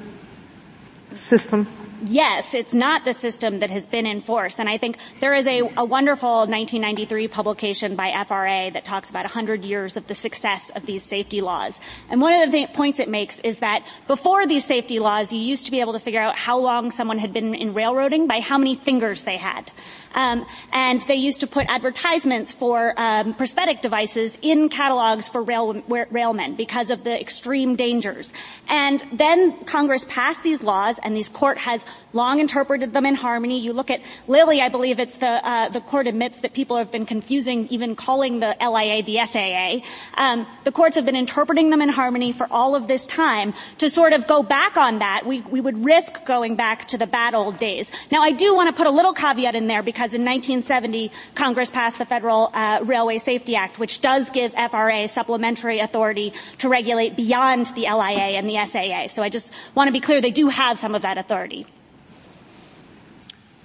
system? 1.12 1.66
Yes, 2.04 2.54
it's 2.54 2.74
not 2.74 3.04
the 3.04 3.14
system 3.14 3.60
that 3.60 3.70
has 3.70 3.86
been 3.86 4.06
in 4.06 4.20
force. 4.20 4.58
And 4.58 4.68
I 4.68 4.78
think 4.78 4.98
there 5.20 5.34
is 5.34 5.46
a, 5.46 5.60
a 5.76 5.84
wonderful 5.84 6.46
1993 6.46 7.28
publication 7.28 7.96
by 7.96 8.12
FRA 8.26 8.70
that 8.72 8.84
talks 8.84 9.10
about 9.10 9.24
100 9.24 9.64
years 9.64 9.96
of 9.96 10.06
the 10.06 10.14
success 10.14 10.70
of 10.74 10.86
these 10.86 11.02
safety 11.02 11.40
laws. 11.40 11.80
And 12.08 12.20
one 12.20 12.34
of 12.34 12.50
the 12.50 12.58
th- 12.58 12.72
points 12.72 12.98
it 12.98 13.08
makes 13.08 13.38
is 13.40 13.60
that 13.60 13.86
before 14.06 14.46
these 14.46 14.64
safety 14.64 14.98
laws, 14.98 15.32
you 15.32 15.40
used 15.40 15.66
to 15.66 15.70
be 15.70 15.80
able 15.80 15.92
to 15.92 16.00
figure 16.00 16.20
out 16.20 16.36
how 16.36 16.58
long 16.58 16.90
someone 16.90 17.18
had 17.18 17.32
been 17.32 17.54
in 17.54 17.74
railroading 17.74 18.26
by 18.26 18.40
how 18.40 18.58
many 18.58 18.74
fingers 18.74 19.24
they 19.24 19.36
had. 19.36 19.70
Um, 20.14 20.46
and 20.72 21.00
they 21.02 21.16
used 21.16 21.40
to 21.40 21.46
put 21.46 21.66
advertisements 21.68 22.50
for 22.50 22.94
um, 22.96 23.34
prosthetic 23.34 23.82
devices 23.82 24.36
in 24.42 24.68
catalogs 24.68 25.28
for 25.28 25.42
rail, 25.42 25.74
railmen 25.74 26.56
because 26.56 26.90
of 26.90 27.04
the 27.04 27.20
extreme 27.20 27.76
dangers. 27.76 28.32
And 28.68 29.02
then 29.12 29.64
Congress 29.64 30.04
passed 30.08 30.42
these 30.42 30.62
laws, 30.62 30.98
and 31.02 31.16
these 31.16 31.28
court 31.28 31.58
has 31.58 31.84
long 32.12 32.40
interpreted 32.40 32.92
them 32.92 33.06
in 33.06 33.14
harmony. 33.14 33.60
You 33.60 33.72
look 33.72 33.90
at 33.90 34.00
Lilly, 34.26 34.60
I 34.60 34.68
believe 34.68 34.98
it's 34.98 35.18
the 35.18 35.28
uh, 35.28 35.68
the 35.68 35.80
court 35.80 36.06
admits 36.06 36.40
that 36.40 36.52
people 36.52 36.76
have 36.76 36.90
been 36.90 37.06
confusing 37.06 37.68
even 37.68 37.96
calling 37.96 38.40
the 38.40 38.56
LIA 38.60 39.02
the 39.02 39.18
SAA. 39.26 39.86
Um, 40.14 40.46
the 40.64 40.72
courts 40.72 40.96
have 40.96 41.04
been 41.04 41.16
interpreting 41.16 41.70
them 41.70 41.80
in 41.80 41.88
harmony 41.88 42.32
for 42.32 42.46
all 42.50 42.74
of 42.74 42.88
this 42.88 43.06
time. 43.06 43.54
To 43.78 43.90
sort 43.90 44.12
of 44.12 44.26
go 44.26 44.42
back 44.42 44.76
on 44.76 45.00
that, 45.00 45.26
we 45.26 45.40
we 45.42 45.60
would 45.60 45.84
risk 45.84 46.24
going 46.24 46.56
back 46.56 46.88
to 46.88 46.98
the 46.98 47.06
bad 47.06 47.34
old 47.34 47.58
days. 47.58 47.90
Now, 48.10 48.22
I 48.22 48.32
do 48.32 48.54
want 48.54 48.68
to 48.68 48.76
put 48.76 48.86
a 48.86 48.90
little 48.90 49.12
caveat 49.12 49.54
in 49.54 49.66
there 49.66 49.82
because 49.82 50.14
in 50.14 50.22
1970 50.24 51.10
Congress 51.34 51.70
passed 51.70 51.98
the 51.98 52.04
Federal 52.04 52.50
uh, 52.52 52.80
Railway 52.84 53.18
Safety 53.18 53.56
Act, 53.56 53.78
which 53.78 54.00
does 54.00 54.30
give 54.30 54.52
FRA 54.52 55.08
supplementary 55.08 55.80
authority 55.80 56.32
to 56.58 56.68
regulate 56.68 57.16
beyond 57.16 57.66
the 57.74 57.82
LIA 57.82 58.38
and 58.38 58.48
the 58.48 58.64
SAA. 58.66 59.08
So 59.08 59.22
I 59.22 59.28
just 59.28 59.52
want 59.74 59.88
to 59.88 59.92
be 59.92 60.00
clear 60.00 60.20
they 60.20 60.30
do 60.30 60.48
have 60.48 60.78
some 60.78 60.94
of 60.94 61.02
that 61.02 61.18
authority. 61.18 61.66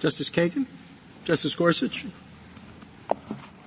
Justice 0.04 0.30
Kagan? 0.30 0.66
Justice 1.24 1.56
Gorsuch? 1.56 2.06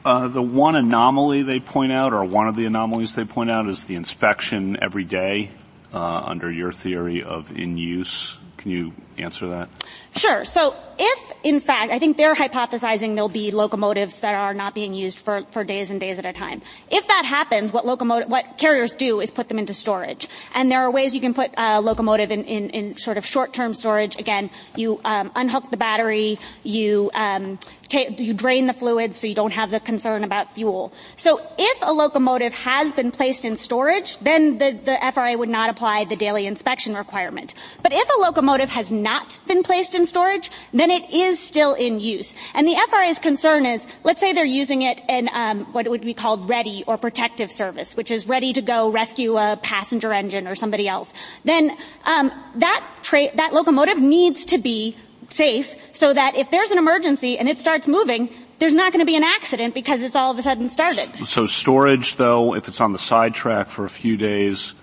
Uh, 0.05 0.29
the 0.29 0.43
one 0.43 0.77
anomaly 0.77 1.41
they 1.41 1.61
point 1.61 1.93
out, 1.93 2.13
or 2.13 2.27
one 2.27 2.47
of 2.47 2.57
the 2.57 2.67
anomalies 2.67 3.15
they 3.15 3.25
point 3.25 3.51
out, 3.51 3.67
is 3.67 3.85
the 3.85 3.95
inspection 3.95 4.77
every 4.83 5.05
day 5.05 5.51
uh, 5.95 6.25
under 6.27 6.51
your 6.51 6.73
theory 6.73 7.23
of 7.23 7.51
in 7.57 7.79
use. 7.79 8.37
Can 8.59 8.71
you 8.71 8.93
answer 9.19 9.49
that? 9.49 9.69
Sure. 10.17 10.45
So 10.45 10.75
if, 10.99 11.33
in 11.43 11.61
fact, 11.61 11.93
I 11.93 11.99
think 11.99 12.17
they're 12.17 12.35
hypothesizing 12.35 13.15
there'll 13.15 13.29
be 13.29 13.51
locomotives 13.51 14.21
that 14.21 14.35
are 14.35 14.55
not 14.55 14.75
being 14.75 14.95
used 14.95 15.19
for, 15.19 15.43
for 15.51 15.63
days 15.63 15.91
and 15.91 16.01
days 16.01 16.19
at 16.19 16.25
a 16.25 16.33
time. 16.33 16.63
If 16.91 17.07
that 17.09 17.25
happens, 17.27 17.73
what 17.73 17.85
locomotive, 17.85 18.29
what 18.31 18.59
carriers 18.59 18.95
do 18.95 19.21
is 19.21 19.31
put 19.31 19.49
them 19.49 19.59
into 19.59 19.75
storage. 19.75 20.29
And 20.55 20.71
there 20.71 20.81
are 20.81 20.91
ways 20.91 21.15
you 21.15 21.21
can 21.21 21.35
put 21.35 21.51
a 21.57 21.81
locomotive 21.81 22.31
in, 22.31 22.45
in, 22.45 22.71
in 22.71 22.97
sort 22.97 23.19
of 23.19 23.27
short-term 23.27 23.75
storage. 23.75 24.19
Again, 24.19 24.51
you 24.75 25.01
um, 25.05 25.33
unhook 25.35 25.71
the 25.71 25.77
battery, 25.77 26.39
you 26.63 27.11
um, 27.15 27.59
you 27.93 28.35
drain 28.35 28.67
the 28.67 28.73
fluids 28.73 29.19
so 29.19 29.27
you 29.27 29.35
don't 29.35 29.53
have 29.53 29.71
the 29.71 29.81
concern 29.81 30.25
about 30.25 30.55
fuel. 30.55 30.93
So 31.17 31.41
if 31.59 31.79
a 31.83 31.93
locomotive 31.93 32.53
has 32.55 32.93
been 32.93 33.11
placed 33.11 33.45
in 33.45 33.57
storage, 33.57 34.19
then 34.19 34.59
the, 34.59 34.73
the 34.73 35.13
FRA 35.13 35.37
would 35.37 35.49
not 35.49 35.71
apply 35.71 36.05
the 36.05 36.17
daily 36.17 36.47
inspection 36.47 36.95
requirement. 36.95 37.55
But 37.83 37.93
if 37.93 38.09
a 38.09 38.21
locomotive 38.21 38.71
has 38.71 38.91
not 39.07 39.39
been 39.47 39.63
placed 39.63 39.95
in 39.95 40.05
storage, 40.05 40.51
then 40.73 40.91
it 40.91 41.05
is 41.15 41.39
still 41.39 41.75
in 41.75 42.01
use. 42.01 42.35
And 42.55 42.67
the 42.67 42.77
FRA's 42.91 43.19
concern 43.19 43.65
is, 43.65 43.87
let's 44.03 44.21
say 44.21 44.33
they're 44.33 44.45
using 44.45 44.83
it 44.83 45.01
in 45.09 45.29
um, 45.33 45.65
what 45.73 45.87
would 45.89 46.03
be 46.03 46.15
called 46.15 46.51
ready 46.51 46.83
or 46.87 46.99
protective 46.99 47.53
service, 47.53 47.97
which 47.97 48.11
is 48.11 48.27
ready 48.27 48.53
to 48.53 48.63
go 48.63 48.91
rescue 48.91 49.39
a 49.39 49.57
passenger 49.63 50.13
engine 50.13 50.49
or 50.49 50.57
somebody 50.57 50.89
else. 50.89 51.13
Then 51.45 51.77
um, 52.05 52.33
that 52.57 52.85
tra- 53.03 53.35
that 53.37 53.53
locomotive 53.53 53.99
needs 53.99 54.47
to 54.47 54.59
be 54.59 54.97
safe 55.31 55.75
so 55.93 56.13
that 56.13 56.37
if 56.37 56.51
there's 56.51 56.71
an 56.71 56.79
emergency 56.79 57.39
and 57.39 57.49
it 57.49 57.59
starts 57.59 57.87
moving, 57.87 58.31
there's 58.59 58.75
not 58.75 58.93
going 58.93 59.05
to 59.05 59.07
be 59.07 59.17
an 59.17 59.25
accident 59.25 59.75
because 59.75 60.03
it's 60.03 60.17
all 60.17 60.31
of 60.31 60.39
a 60.39 60.43
sudden 60.43 60.69
started. 60.69 61.15
So 61.17 61.47
storage 61.47 62.17
though, 62.17 62.55
if 62.55 62.69
it's 62.69 62.81
on 62.81 62.93
the 62.93 62.99
sidetrack 62.99 63.69
for 63.69 63.85
a 63.85 63.91
few 63.91 64.17
days, 64.17 64.75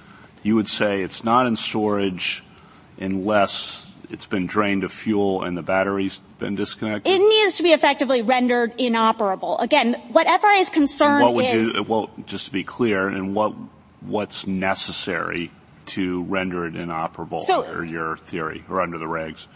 you 0.43 0.55
would 0.55 0.67
say 0.67 1.01
it's 1.01 1.23
not 1.23 1.47
in 1.47 1.55
storage 1.55 2.43
unless 2.99 3.91
it's 4.13 4.27
been 4.27 4.45
drained 4.45 4.83
of 4.83 4.93
fuel 4.93 5.41
and 5.41 5.57
the 5.57 5.63
battery's 5.63 6.21
been 6.37 6.55
disconnected? 6.55 7.11
It 7.11 7.17
needs 7.17 7.57
to 7.57 7.63
be 7.63 7.71
effectively 7.71 8.21
rendered 8.21 8.75
inoperable. 8.77 9.57
Again, 9.57 9.95
what 10.11 10.27
FRA's 10.39 10.69
concern 10.69 11.23
what 11.23 11.33
would 11.33 11.45
is... 11.45 11.73
Do, 11.73 11.83
well, 11.83 12.11
just 12.27 12.45
to 12.45 12.51
be 12.51 12.63
clear, 12.63 13.07
and 13.07 13.33
what, 13.33 13.55
what's 14.01 14.45
necessary 14.45 15.51
to 15.87 16.23
render 16.23 16.65
it 16.67 16.75
inoperable 16.75 17.41
so, 17.41 17.65
under 17.65 17.83
your 17.83 18.15
theory 18.15 18.63
or 18.69 18.81
under 18.81 18.99
the 18.99 19.05
regs? 19.05 19.47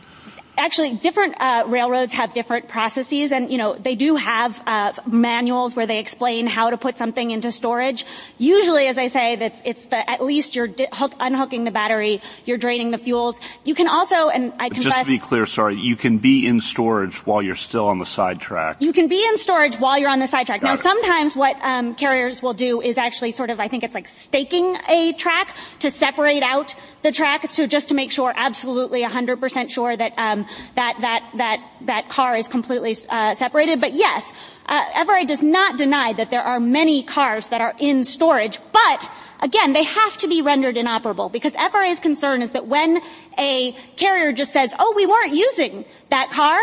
Actually, 0.58 0.96
different 0.96 1.36
uh, 1.40 1.64
railroads 1.68 2.14
have 2.14 2.34
different 2.34 2.68
processes, 2.68 3.32
and 3.32 3.52
you 3.52 3.58
know 3.58 3.76
they 3.76 3.96
do 3.96 4.16
have 4.16 4.62
uh, 4.66 4.94
manuals 5.06 5.76
where 5.76 5.88
they 5.88 6.00
explain 6.00 6.48
how 6.48 6.70
to 6.70 6.78
put 6.78 6.98
something 6.98 7.32
into 7.32 7.52
storage. 7.52 8.06
Usually, 8.38 8.88
as 8.88 8.98
I 8.98 9.08
say, 9.08 9.36
that's 9.36 9.62
it's 9.64 9.86
the 9.86 10.10
at 10.10 10.24
least 10.24 10.56
you're 10.56 10.68
di- 10.68 10.88
hook, 10.92 11.14
unhooking 11.20 11.64
the 11.64 11.72
battery, 11.72 12.22
you're 12.46 12.58
draining 12.58 12.92
the 12.92 12.98
fuels. 12.98 13.36
You 13.64 13.76
can 13.76 13.88
also, 13.88 14.30
and 14.30 14.54
I 14.60 14.70
confess, 14.70 14.86
just 14.86 15.00
to 15.00 15.06
be 15.06 15.20
clear, 15.20 15.46
sorry, 15.46 15.76
you 15.76 15.96
can 15.96 16.18
be 16.18 16.48
in 16.48 16.60
storage 16.60 17.26
while 17.26 17.42
you're 17.42 17.56
still 17.56 17.88
on 17.88 17.98
the 17.98 18.06
sidetrack. 18.06 18.82
You 18.82 18.94
can 18.94 19.08
be 19.08 19.24
in 19.26 19.38
storage 19.38 19.76
while 19.76 19.98
you're 19.98 20.10
on 20.10 20.20
the 20.20 20.28
sidetrack. 20.28 20.64
Now, 20.64 20.74
it. 20.74 20.80
sometimes 20.80 21.36
what 21.36 21.56
um, 21.64 21.96
carriers 21.96 22.42
will 22.42 22.54
do 22.54 22.82
is 22.82 22.98
actually 22.98 23.32
sort 23.32 23.50
of, 23.50 23.60
I 23.60 23.68
think 23.68 23.84
it's 23.84 23.94
like 23.94 24.08
staking 24.08 24.78
a 24.90 25.14
track 25.14 25.56
to 25.80 25.92
separate 25.92 26.44
out 26.44 26.76
the 27.04 27.12
track, 27.12 27.50
so 27.52 27.68
just 27.68 27.90
to 27.90 27.96
make 27.96 28.12
sure, 28.12 28.34
absolutely 28.36 29.04
100% 29.04 29.70
sure 29.70 29.96
that 29.96 30.14
um, 30.18 30.47
that 30.76 30.98
that 31.02 31.24
that 31.38 31.60
that 31.82 32.10
car 32.10 32.36
is 32.36 32.48
completely 32.48 32.96
uh, 33.10 33.36
separated. 33.36 33.82
But 33.82 33.94
yes, 33.94 34.34
uh, 34.68 35.06
FRA 35.06 35.26
does 35.26 35.42
not 35.42 35.78
deny 35.78 36.14
that 36.14 36.30
there 36.30 36.42
are 36.42 36.60
many 36.60 37.04
cars 37.04 37.48
that 37.50 37.62
are 37.62 37.74
in 37.80 38.04
storage, 38.04 38.60
but 38.72 39.10
again, 39.42 39.74
they 39.74 39.84
have 39.84 40.18
to 40.18 40.28
be 40.28 40.42
rendered 40.42 40.78
inoperable 40.78 41.30
because 41.30 41.54
FRA's 41.72 42.00
concern 42.00 42.42
is 42.42 42.52
that 42.52 42.68
when 42.68 43.02
a 43.38 43.74
carrier 43.96 44.32
just 44.32 44.52
says, 44.52 44.74
"Oh, 44.78 44.94
we 44.96 45.06
weren't 45.06 45.34
using 45.34 45.86
that 46.10 46.30
car," 46.32 46.60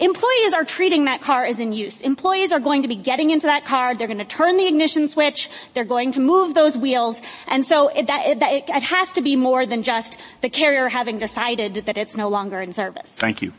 Employees 0.00 0.54
are 0.54 0.64
treating 0.64 1.04
that 1.04 1.20
car 1.20 1.44
as 1.44 1.58
in 1.58 1.72
use. 1.72 2.00
Employees 2.00 2.52
are 2.52 2.58
going 2.58 2.82
to 2.82 2.88
be 2.88 2.96
getting 2.96 3.30
into 3.30 3.46
that 3.46 3.66
car. 3.66 3.94
They're 3.94 4.08
going 4.08 4.18
to 4.18 4.24
turn 4.24 4.56
the 4.56 4.66
ignition 4.66 5.08
switch. 5.08 5.50
They're 5.74 5.84
going 5.84 6.12
to 6.12 6.20
move 6.20 6.54
those 6.54 6.76
wheels. 6.76 7.20
And 7.46 7.66
so 7.66 7.88
it, 7.88 8.06
that, 8.06 8.26
it, 8.26 8.40
that, 8.40 8.52
it 8.68 8.82
has 8.82 9.12
to 9.12 9.20
be 9.20 9.36
more 9.36 9.66
than 9.66 9.82
just 9.82 10.16
the 10.40 10.48
carrier 10.48 10.88
having 10.88 11.18
decided 11.18 11.74
that 11.84 11.98
it's 11.98 12.16
no 12.16 12.28
longer 12.28 12.60
in 12.60 12.72
service. 12.72 13.10
Thank 13.10 13.42
you. 13.42 13.52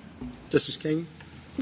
Justice 0.49 0.77
King? 0.77 1.07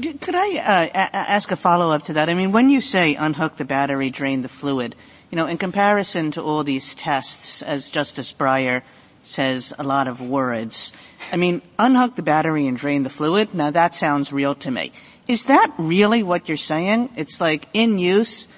Could 0.00 0.34
I 0.34 0.56
uh, 0.56 0.86
a- 0.86 1.16
ask 1.16 1.50
a 1.50 1.56
follow-up 1.56 2.04
to 2.04 2.14
that? 2.14 2.30
I 2.30 2.34
mean, 2.34 2.52
when 2.52 2.70
you 2.70 2.80
say 2.80 3.16
unhook 3.16 3.58
the 3.58 3.66
battery, 3.66 4.08
drain 4.08 4.40
the 4.40 4.48
fluid, 4.48 4.96
you 5.30 5.36
know, 5.36 5.46
in 5.46 5.58
comparison 5.58 6.30
to 6.32 6.42
all 6.42 6.64
these 6.64 6.94
tests, 6.94 7.60
as 7.62 7.90
Justice 7.90 8.32
Breyer 8.32 8.82
says 9.22 9.72
a 9.78 9.82
lot 9.82 10.08
of 10.08 10.20
words, 10.20 10.92
I 11.32 11.36
mean, 11.36 11.62
unhook 11.78 12.16
the 12.16 12.22
battery 12.22 12.66
and 12.66 12.76
drain 12.76 13.02
the 13.02 13.10
fluid, 13.10 13.54
now 13.54 13.70
that 13.70 13.94
sounds 13.94 14.32
real 14.32 14.54
to 14.56 14.70
me. 14.70 14.92
Is 15.28 15.44
that 15.44 15.72
really 15.78 16.22
what 16.22 16.48
you're 16.48 16.56
saying? 16.56 17.10
It's 17.16 17.40
like 17.40 17.68
in 17.72 17.98
use 17.98 18.48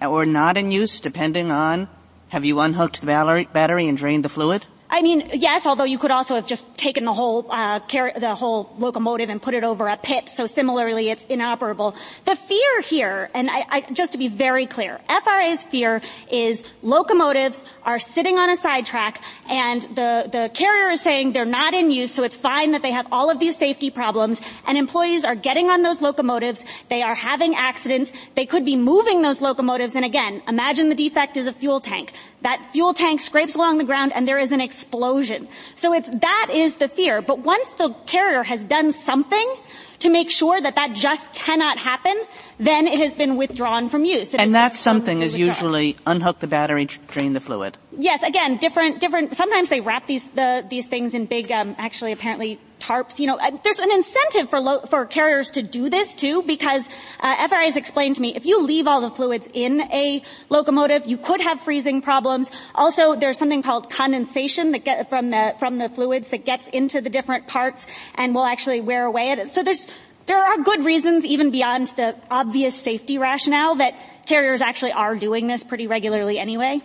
or 0.00 0.26
not 0.26 0.56
in 0.56 0.70
use 0.70 1.00
depending 1.00 1.50
on 1.50 1.88
have 2.28 2.44
you 2.44 2.60
unhooked 2.60 3.00
the 3.00 3.06
battery, 3.06 3.88
and 3.88 3.96
drained 3.96 4.24
the 4.24 4.28
fluid? 4.28 4.66
I 4.90 5.02
mean, 5.02 5.28
yes, 5.34 5.66
although 5.66 5.84
you 5.84 5.98
could 5.98 6.10
also 6.10 6.34
have 6.34 6.46
just 6.46 6.64
taken 6.78 7.04
the 7.04 7.12
whole, 7.12 7.46
uh, 7.50 7.80
car- 7.80 8.14
the 8.16 8.34
whole 8.34 8.74
locomotive 8.78 9.28
and 9.28 9.40
put 9.40 9.52
it 9.52 9.62
over 9.62 9.86
a 9.86 9.98
pit, 9.98 10.30
so 10.30 10.46
similarly 10.46 11.10
it's 11.10 11.26
inoperable. 11.26 11.94
The 12.24 12.34
fear 12.34 12.80
here, 12.80 13.30
and 13.34 13.50
I, 13.50 13.66
I, 13.68 13.80
just 13.92 14.12
to 14.12 14.18
be 14.18 14.28
very 14.28 14.64
clear, 14.64 14.98
FRA's 15.08 15.62
fear 15.64 16.00
is 16.30 16.64
locomotives 16.82 17.62
are 17.84 17.98
sitting 17.98 18.38
on 18.38 18.48
a 18.48 18.56
sidetrack 18.56 19.22
and 19.48 19.82
the, 19.82 20.28
the 20.32 20.50
carrier 20.54 20.90
is 20.90 21.02
saying 21.02 21.32
they're 21.32 21.44
not 21.44 21.74
in 21.74 21.90
use, 21.90 22.12
so 22.12 22.22
it's 22.22 22.36
fine 22.36 22.72
that 22.72 22.80
they 22.80 22.92
have 22.92 23.06
all 23.12 23.30
of 23.30 23.38
these 23.38 23.56
safety 23.56 23.90
problems, 23.90 24.40
and 24.66 24.78
employees 24.78 25.24
are 25.24 25.34
getting 25.34 25.68
on 25.68 25.82
those 25.82 26.00
locomotives, 26.00 26.64
they 26.88 27.02
are 27.02 27.14
having 27.14 27.54
accidents, 27.54 28.10
they 28.36 28.46
could 28.46 28.64
be 28.64 28.76
moving 28.76 29.20
those 29.20 29.42
locomotives, 29.42 29.94
and 29.94 30.04
again, 30.04 30.42
imagine 30.48 30.88
the 30.88 30.94
defect 30.94 31.36
is 31.36 31.46
a 31.46 31.52
fuel 31.52 31.80
tank. 31.80 32.12
That 32.40 32.70
fuel 32.72 32.94
tank 32.94 33.20
scrapes 33.20 33.54
along 33.54 33.78
the 33.78 33.84
ground 33.84 34.12
and 34.14 34.26
there 34.26 34.38
is 34.38 34.52
an 34.52 34.60
explosion. 34.78 35.48
So 35.74 35.92
it's, 35.92 36.08
that 36.08 36.48
is 36.52 36.76
the 36.76 36.88
fear. 36.88 37.20
But 37.20 37.40
once 37.40 37.68
the 37.70 37.90
carrier 38.06 38.42
has 38.42 38.62
done 38.64 38.92
something 38.92 39.56
to 40.00 40.08
make 40.08 40.30
sure 40.30 40.60
that 40.60 40.76
that 40.76 40.94
just 40.94 41.32
cannot 41.32 41.78
happen, 41.78 42.16
then 42.58 42.86
it 42.86 43.00
has 43.00 43.14
been 43.16 43.36
withdrawn 43.36 43.88
from 43.88 44.04
use. 44.04 44.34
It 44.34 44.40
and 44.40 44.54
that 44.54 44.74
something 44.74 45.22
is 45.22 45.38
usually 45.38 45.96
unhook 46.06 46.38
the 46.38 46.46
battery, 46.46 46.86
drain 46.86 47.32
the 47.32 47.40
fluid. 47.40 47.76
Yes, 47.98 48.22
again, 48.22 48.58
different, 48.58 49.00
different, 49.00 49.36
sometimes 49.36 49.68
they 49.68 49.80
wrap 49.80 50.06
these, 50.06 50.24
the, 50.34 50.64
these 50.70 50.86
things 50.86 51.14
in 51.14 51.26
big, 51.26 51.50
um, 51.50 51.74
actually 51.78 52.12
apparently 52.12 52.60
tarps, 52.78 53.18
you 53.18 53.26
know, 53.26 53.38
there's 53.64 53.78
an 53.78 53.90
incentive 53.92 54.48
for 54.48 54.60
lo- 54.60 54.80
for 54.80 55.06
carriers 55.06 55.50
to 55.50 55.62
do 55.62 55.88
this 55.90 56.14
too 56.14 56.42
because, 56.42 56.88
uh, 57.20 57.46
FRA 57.48 57.64
has 57.64 57.76
explained 57.76 58.16
to 58.16 58.22
me, 58.22 58.34
if 58.34 58.46
you 58.46 58.62
leave 58.62 58.86
all 58.86 59.00
the 59.00 59.10
fluids 59.10 59.48
in 59.52 59.80
a 59.92 60.22
locomotive, 60.48 61.06
you 61.06 61.16
could 61.16 61.40
have 61.40 61.60
freezing 61.60 62.00
problems. 62.00 62.48
Also, 62.74 63.14
there's 63.14 63.38
something 63.38 63.62
called 63.62 63.90
condensation 63.90 64.72
that 64.72 64.84
get 64.84 65.08
from 65.08 65.30
the, 65.30 65.54
from 65.58 65.78
the 65.78 65.88
fluids 65.88 66.28
that 66.30 66.44
gets 66.44 66.66
into 66.68 67.00
the 67.00 67.10
different 67.10 67.46
parts 67.46 67.86
and 68.14 68.34
will 68.34 68.46
actually 68.46 68.80
wear 68.80 69.04
away 69.04 69.30
at 69.30 69.38
it. 69.38 69.48
So 69.48 69.62
there's, 69.62 69.86
there 70.26 70.42
are 70.42 70.58
good 70.58 70.84
reasons, 70.84 71.24
even 71.24 71.50
beyond 71.50 71.88
the 71.96 72.14
obvious 72.30 72.74
safety 72.74 73.18
rationale, 73.18 73.76
that 73.76 73.94
carriers 74.26 74.60
actually 74.60 74.92
are 74.92 75.16
doing 75.16 75.46
this 75.46 75.64
pretty 75.64 75.86
regularly 75.86 76.38
anyway. 76.38 76.80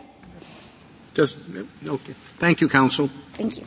Just, 1.14 1.40
okay. 1.86 2.14
Thank 2.40 2.62
you, 2.62 2.70
counsel. 2.70 3.10
Thank 3.34 3.58
you. 3.58 3.66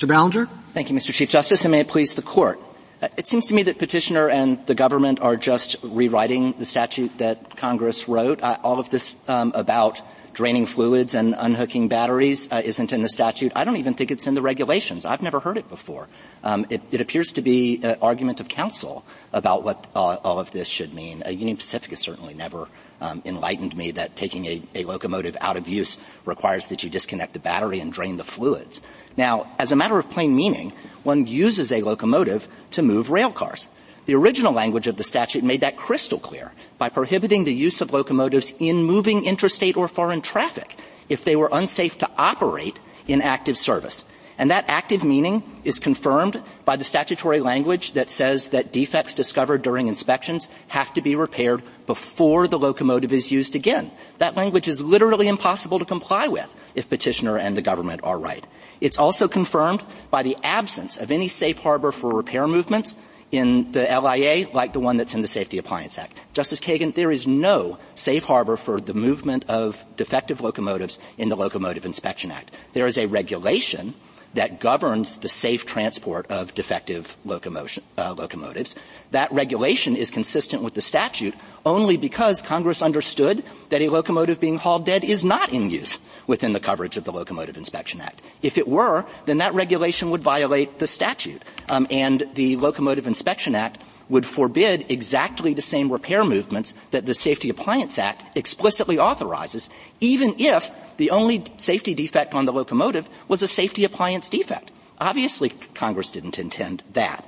Mr. 0.00 0.08
Ballinger? 0.08 0.48
Thank 0.72 0.88
you, 0.88 0.96
Mr. 0.96 1.12
Chief 1.12 1.28
Justice, 1.28 1.66
and 1.66 1.72
may 1.72 1.80
it 1.80 1.88
please 1.88 2.14
the 2.14 2.22
court. 2.22 2.58
Uh, 3.02 3.08
It 3.18 3.28
seems 3.28 3.48
to 3.48 3.54
me 3.54 3.64
that 3.64 3.78
petitioner 3.78 4.30
and 4.30 4.64
the 4.66 4.74
government 4.74 5.20
are 5.20 5.36
just 5.36 5.76
rewriting 5.82 6.54
the 6.58 6.64
statute 6.64 7.18
that 7.18 7.58
Congress 7.58 8.08
wrote. 8.08 8.42
Uh, 8.42 8.56
all 8.62 8.80
of 8.80 8.88
this 8.88 9.18
um, 9.28 9.52
about 9.54 10.00
draining 10.32 10.64
fluids 10.64 11.14
and 11.14 11.34
unhooking 11.36 11.88
batteries 11.88 12.50
uh, 12.50 12.62
isn't 12.64 12.94
in 12.94 13.02
the 13.02 13.10
statute. 13.10 13.52
I 13.54 13.64
don't 13.64 13.76
even 13.76 13.92
think 13.92 14.10
it's 14.10 14.26
in 14.26 14.34
the 14.34 14.40
regulations. 14.40 15.04
I've 15.04 15.20
never 15.20 15.38
heard 15.38 15.58
it 15.58 15.68
before. 15.68 16.08
Um, 16.42 16.64
it, 16.70 16.80
it, 16.90 17.02
appears 17.02 17.32
to 17.32 17.42
be 17.42 17.80
an 17.82 17.98
argument 18.00 18.40
of 18.40 18.48
counsel 18.48 19.04
about 19.34 19.64
what 19.64 19.86
uh, 19.94 19.98
all 19.98 20.38
of 20.38 20.50
this 20.50 20.66
should 20.66 20.94
mean. 20.94 21.22
Uh, 21.26 21.28
Union 21.28 21.58
Pacific 21.58 21.90
has 21.90 22.00
certainly 22.00 22.32
never 22.32 22.68
um, 23.02 23.20
enlightened 23.26 23.76
me 23.76 23.90
that 23.90 24.16
taking 24.16 24.46
a, 24.46 24.62
a 24.74 24.82
locomotive 24.84 25.36
out 25.42 25.58
of 25.58 25.68
use 25.68 25.98
requires 26.24 26.68
that 26.68 26.82
you 26.84 26.88
disconnect 26.88 27.34
the 27.34 27.38
battery 27.38 27.80
and 27.80 27.92
drain 27.92 28.16
the 28.16 28.24
fluids. 28.24 28.80
Now, 29.16 29.48
as 29.58 29.72
a 29.72 29.76
matter 29.76 29.98
of 29.98 30.10
plain 30.10 30.34
meaning, 30.34 30.72
one 31.02 31.26
uses 31.26 31.72
a 31.72 31.82
locomotive 31.82 32.46
to 32.72 32.82
move 32.82 33.10
rail 33.10 33.30
cars. 33.30 33.68
The 34.06 34.14
original 34.14 34.52
language 34.52 34.86
of 34.86 34.96
the 34.96 35.04
statute 35.04 35.44
made 35.44 35.60
that 35.60 35.76
crystal 35.76 36.18
clear 36.18 36.52
by 36.78 36.88
prohibiting 36.88 37.44
the 37.44 37.54
use 37.54 37.80
of 37.80 37.92
locomotives 37.92 38.52
in 38.58 38.84
moving 38.84 39.24
interstate 39.24 39.76
or 39.76 39.88
foreign 39.88 40.20
traffic 40.20 40.76
if 41.08 41.24
they 41.24 41.36
were 41.36 41.50
unsafe 41.52 41.98
to 41.98 42.10
operate 42.16 42.78
in 43.06 43.22
active 43.22 43.58
service. 43.58 44.04
And 44.40 44.50
that 44.50 44.64
active 44.68 45.04
meaning 45.04 45.42
is 45.64 45.78
confirmed 45.78 46.42
by 46.64 46.76
the 46.76 46.82
statutory 46.82 47.40
language 47.40 47.92
that 47.92 48.08
says 48.08 48.48
that 48.48 48.72
defects 48.72 49.14
discovered 49.14 49.60
during 49.60 49.86
inspections 49.86 50.48
have 50.68 50.94
to 50.94 51.02
be 51.02 51.14
repaired 51.14 51.62
before 51.86 52.48
the 52.48 52.58
locomotive 52.58 53.12
is 53.12 53.30
used 53.30 53.54
again. 53.54 53.90
That 54.16 54.36
language 54.36 54.66
is 54.66 54.80
literally 54.80 55.28
impossible 55.28 55.78
to 55.78 55.84
comply 55.84 56.28
with 56.28 56.48
if 56.74 56.88
petitioner 56.88 57.36
and 57.36 57.54
the 57.54 57.60
government 57.60 58.00
are 58.02 58.18
right. 58.18 58.46
It's 58.80 58.98
also 58.98 59.28
confirmed 59.28 59.84
by 60.10 60.22
the 60.22 60.38
absence 60.42 60.96
of 60.96 61.12
any 61.12 61.28
safe 61.28 61.58
harbor 61.58 61.92
for 61.92 62.10
repair 62.10 62.48
movements 62.48 62.96
in 63.30 63.70
the 63.72 63.82
LIA 63.82 64.48
like 64.54 64.72
the 64.72 64.80
one 64.80 64.96
that's 64.96 65.12
in 65.12 65.20
the 65.20 65.28
Safety 65.28 65.58
Appliance 65.58 65.98
Act. 65.98 66.16
Justice 66.32 66.60
Kagan, 66.60 66.94
there 66.94 67.10
is 67.10 67.26
no 67.26 67.78
safe 67.94 68.24
harbor 68.24 68.56
for 68.56 68.80
the 68.80 68.94
movement 68.94 69.44
of 69.48 69.84
defective 69.98 70.40
locomotives 70.40 70.98
in 71.18 71.28
the 71.28 71.36
Locomotive 71.36 71.84
Inspection 71.84 72.30
Act. 72.30 72.52
There 72.72 72.86
is 72.86 72.96
a 72.96 73.04
regulation 73.04 73.92
that 74.34 74.60
governs 74.60 75.18
the 75.18 75.28
safe 75.28 75.66
transport 75.66 76.26
of 76.30 76.54
defective 76.54 77.16
locomotion, 77.24 77.82
uh, 77.98 78.12
locomotives. 78.12 78.76
That 79.10 79.32
regulation 79.32 79.96
is 79.96 80.10
consistent 80.10 80.62
with 80.62 80.74
the 80.74 80.80
statute 80.80 81.34
only 81.66 81.96
because 81.96 82.40
Congress 82.40 82.80
understood 82.82 83.42
that 83.70 83.82
a 83.82 83.88
locomotive 83.88 84.40
being 84.40 84.56
hauled 84.56 84.86
dead 84.86 85.04
is 85.04 85.24
not 85.24 85.52
in 85.52 85.70
use 85.70 85.98
within 86.26 86.52
the 86.52 86.60
coverage 86.60 86.96
of 86.96 87.04
the 87.04 87.12
Locomotive 87.12 87.56
Inspection 87.56 88.00
Act. 88.00 88.22
If 88.40 88.56
it 88.56 88.68
were, 88.68 89.04
then 89.26 89.38
that 89.38 89.54
regulation 89.54 90.10
would 90.10 90.22
violate 90.22 90.78
the 90.78 90.86
statute, 90.86 91.42
um, 91.68 91.86
and 91.90 92.28
the 92.34 92.56
Locomotive 92.56 93.06
Inspection 93.06 93.54
Act 93.54 93.78
would 94.10 94.26
forbid 94.26 94.86
exactly 94.90 95.54
the 95.54 95.62
same 95.62 95.90
repair 95.90 96.24
movements 96.24 96.74
that 96.90 97.06
the 97.06 97.14
Safety 97.14 97.48
Appliance 97.48 97.98
Act 97.98 98.36
explicitly 98.36 98.98
authorizes, 98.98 99.70
even 100.00 100.34
if 100.38 100.70
the 100.98 101.10
only 101.10 101.44
safety 101.56 101.94
defect 101.94 102.34
on 102.34 102.44
the 102.44 102.52
locomotive 102.52 103.08
was 103.26 103.42
a 103.42 103.48
safety 103.48 103.84
appliance 103.84 104.28
defect. 104.28 104.70
Obviously, 104.98 105.48
Congress 105.74 106.10
didn't 106.10 106.38
intend 106.38 106.82
that. 106.92 107.26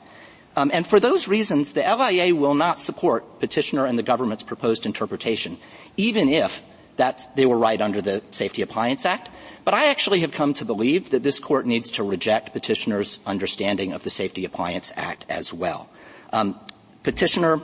Um, 0.57 0.71
and 0.75 0.87
for 0.87 1.01
those 1.01 1.29
reasons, 1.29 1.73
the 1.73 1.81
LIA 1.81 2.35
will 2.35 2.55
not 2.55 2.81
support 2.81 3.41
petitioner 3.41 3.87
and 3.87 3.99
the 3.99 4.03
government's 4.03 4.43
proposed 4.43 4.85
interpretation, 4.85 5.57
even 5.97 6.29
if 6.29 6.63
that 6.97 7.35
they 7.37 7.47
were 7.47 7.57
right 7.57 7.81
under 7.81 8.03
the 8.03 8.23
Safety 8.31 8.61
Appliance 8.61 9.07
Act. 9.07 9.31
But 9.65 9.73
I 9.73 9.87
actually 9.87 10.21
have 10.21 10.33
come 10.33 10.53
to 10.55 10.67
believe 10.67 11.11
that 11.11 11.23
this 11.23 11.39
court 11.39 11.65
needs 11.65 11.93
to 11.93 12.03
reject 12.03 12.53
petitioner's 12.53 13.21
understanding 13.25 13.93
of 13.93 14.03
the 14.03 14.11
Safety 14.11 14.45
Appliance 14.45 14.93
Act 14.97 15.25
as 15.31 15.53
well. 15.53 15.89
Um, 16.33 16.61
petitioner 17.03 17.61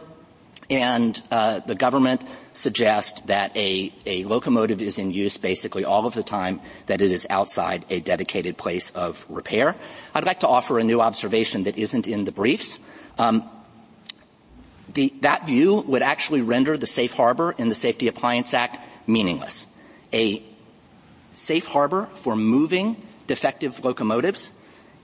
And 0.71 1.21
uh, 1.31 1.61
the 1.61 1.75
government 1.75 2.23
suggest 2.53 3.27
that 3.27 3.57
a, 3.57 3.91
a 4.05 4.25
locomotive 4.25 4.83
is 4.83 4.99
in 4.99 5.13
use 5.13 5.39
basically 5.39 5.85
all 5.85 6.07
of 6.07 6.13
the 6.13 6.23
time 6.23 6.61
that 6.87 7.01
it 7.01 7.11
is 7.11 7.27
outside 7.31 7.87
a 7.89 8.01
dedicated 8.01 8.59
place 8.59 8.91
of 8.91 9.25
repair. 9.31 9.77
I'd 10.15 10.25
like 10.25 10.41
to 10.41 10.49
offer 10.49 10.79
a 10.79 10.85
new 10.85 11.01
observation 11.01 11.63
that 11.65 11.79
isn't 11.79 12.07
in 12.07 12.25
the 12.25 12.33
briefs. 12.33 12.79
Um, 13.17 13.49
the, 14.93 15.15
that 15.23 15.47
view 15.47 15.77
would 15.77 16.03
actually 16.03 16.43
render 16.43 16.77
the 16.77 16.87
safe 16.87 17.13
harbor 17.13 17.53
in 17.57 17.69
the 17.69 17.75
Safety 17.75 18.09
Appliance 18.09 18.53
Act 18.53 18.79
meaningless. 19.07 19.67
A 20.13 20.43
safe 21.33 21.67
harbor 21.67 22.09
for 22.13 22.37
moving 22.37 23.03
defective 23.27 23.85
locomotives 23.85 24.53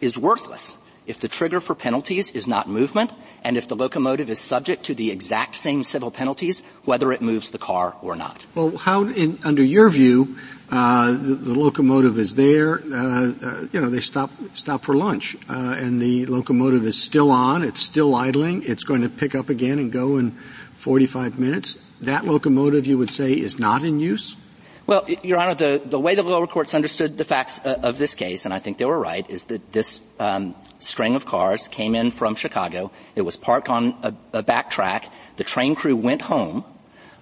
is 0.00 0.18
worthless 0.18 0.76
if 1.06 1.20
the 1.20 1.28
trigger 1.28 1.60
for 1.60 1.74
penalties 1.74 2.30
is 2.30 2.48
not 2.48 2.68
movement 2.68 3.12
and 3.42 3.56
if 3.56 3.68
the 3.68 3.76
locomotive 3.76 4.30
is 4.30 4.38
subject 4.38 4.84
to 4.84 4.94
the 4.94 5.10
exact 5.10 5.54
same 5.54 5.84
civil 5.84 6.10
penalties 6.10 6.62
whether 6.84 7.12
it 7.12 7.20
moves 7.20 7.50
the 7.50 7.58
car 7.58 7.94
or 8.02 8.16
not. 8.16 8.46
Well, 8.54 8.76
how, 8.76 9.04
in, 9.04 9.38
under 9.44 9.62
your 9.62 9.90
view, 9.90 10.36
uh, 10.70 11.12
the, 11.12 11.34
the, 11.34 11.58
locomotive 11.58 12.18
is 12.18 12.34
there, 12.34 12.80
uh, 12.80 13.32
uh, 13.42 13.66
you 13.72 13.80
know, 13.80 13.90
they 13.90 14.00
stop, 14.00 14.30
stop 14.54 14.84
for 14.84 14.94
lunch, 14.94 15.36
uh, 15.48 15.76
and 15.78 16.00
the 16.00 16.26
locomotive 16.26 16.84
is 16.84 17.00
still 17.00 17.30
on, 17.30 17.62
it's 17.62 17.82
still 17.82 18.14
idling, 18.14 18.62
it's 18.64 18.84
going 18.84 19.02
to 19.02 19.08
pick 19.08 19.34
up 19.34 19.50
again 19.50 19.78
and 19.78 19.92
go 19.92 20.16
in 20.16 20.32
45 20.76 21.38
minutes. 21.38 21.78
That 22.00 22.24
locomotive, 22.24 22.86
you 22.86 22.98
would 22.98 23.10
say, 23.10 23.32
is 23.32 23.58
not 23.58 23.84
in 23.84 24.00
use? 24.00 24.36
Well, 24.86 25.08
Your 25.08 25.38
Honor, 25.38 25.54
the, 25.54 25.80
the 25.82 25.98
way 25.98 26.14
the 26.14 26.22
lower 26.22 26.46
courts 26.46 26.74
understood 26.74 27.16
the 27.16 27.24
facts 27.24 27.58
uh, 27.64 27.80
of 27.82 27.96
this 27.96 28.14
case, 28.14 28.44
and 28.44 28.52
I 28.52 28.58
think 28.58 28.76
they 28.76 28.84
were 28.84 28.98
right, 28.98 29.28
is 29.30 29.44
that 29.44 29.72
this 29.72 30.02
um, 30.20 30.54
string 30.78 31.14
of 31.14 31.24
cars 31.24 31.68
came 31.68 31.94
in 31.94 32.10
from 32.10 32.34
Chicago. 32.34 32.90
It 33.16 33.22
was 33.22 33.38
parked 33.38 33.70
on 33.70 33.96
a, 34.02 34.14
a 34.34 34.42
back 34.42 34.70
track. 34.70 35.10
The 35.36 35.44
train 35.44 35.74
crew 35.74 35.96
went 35.96 36.20
home. 36.20 36.64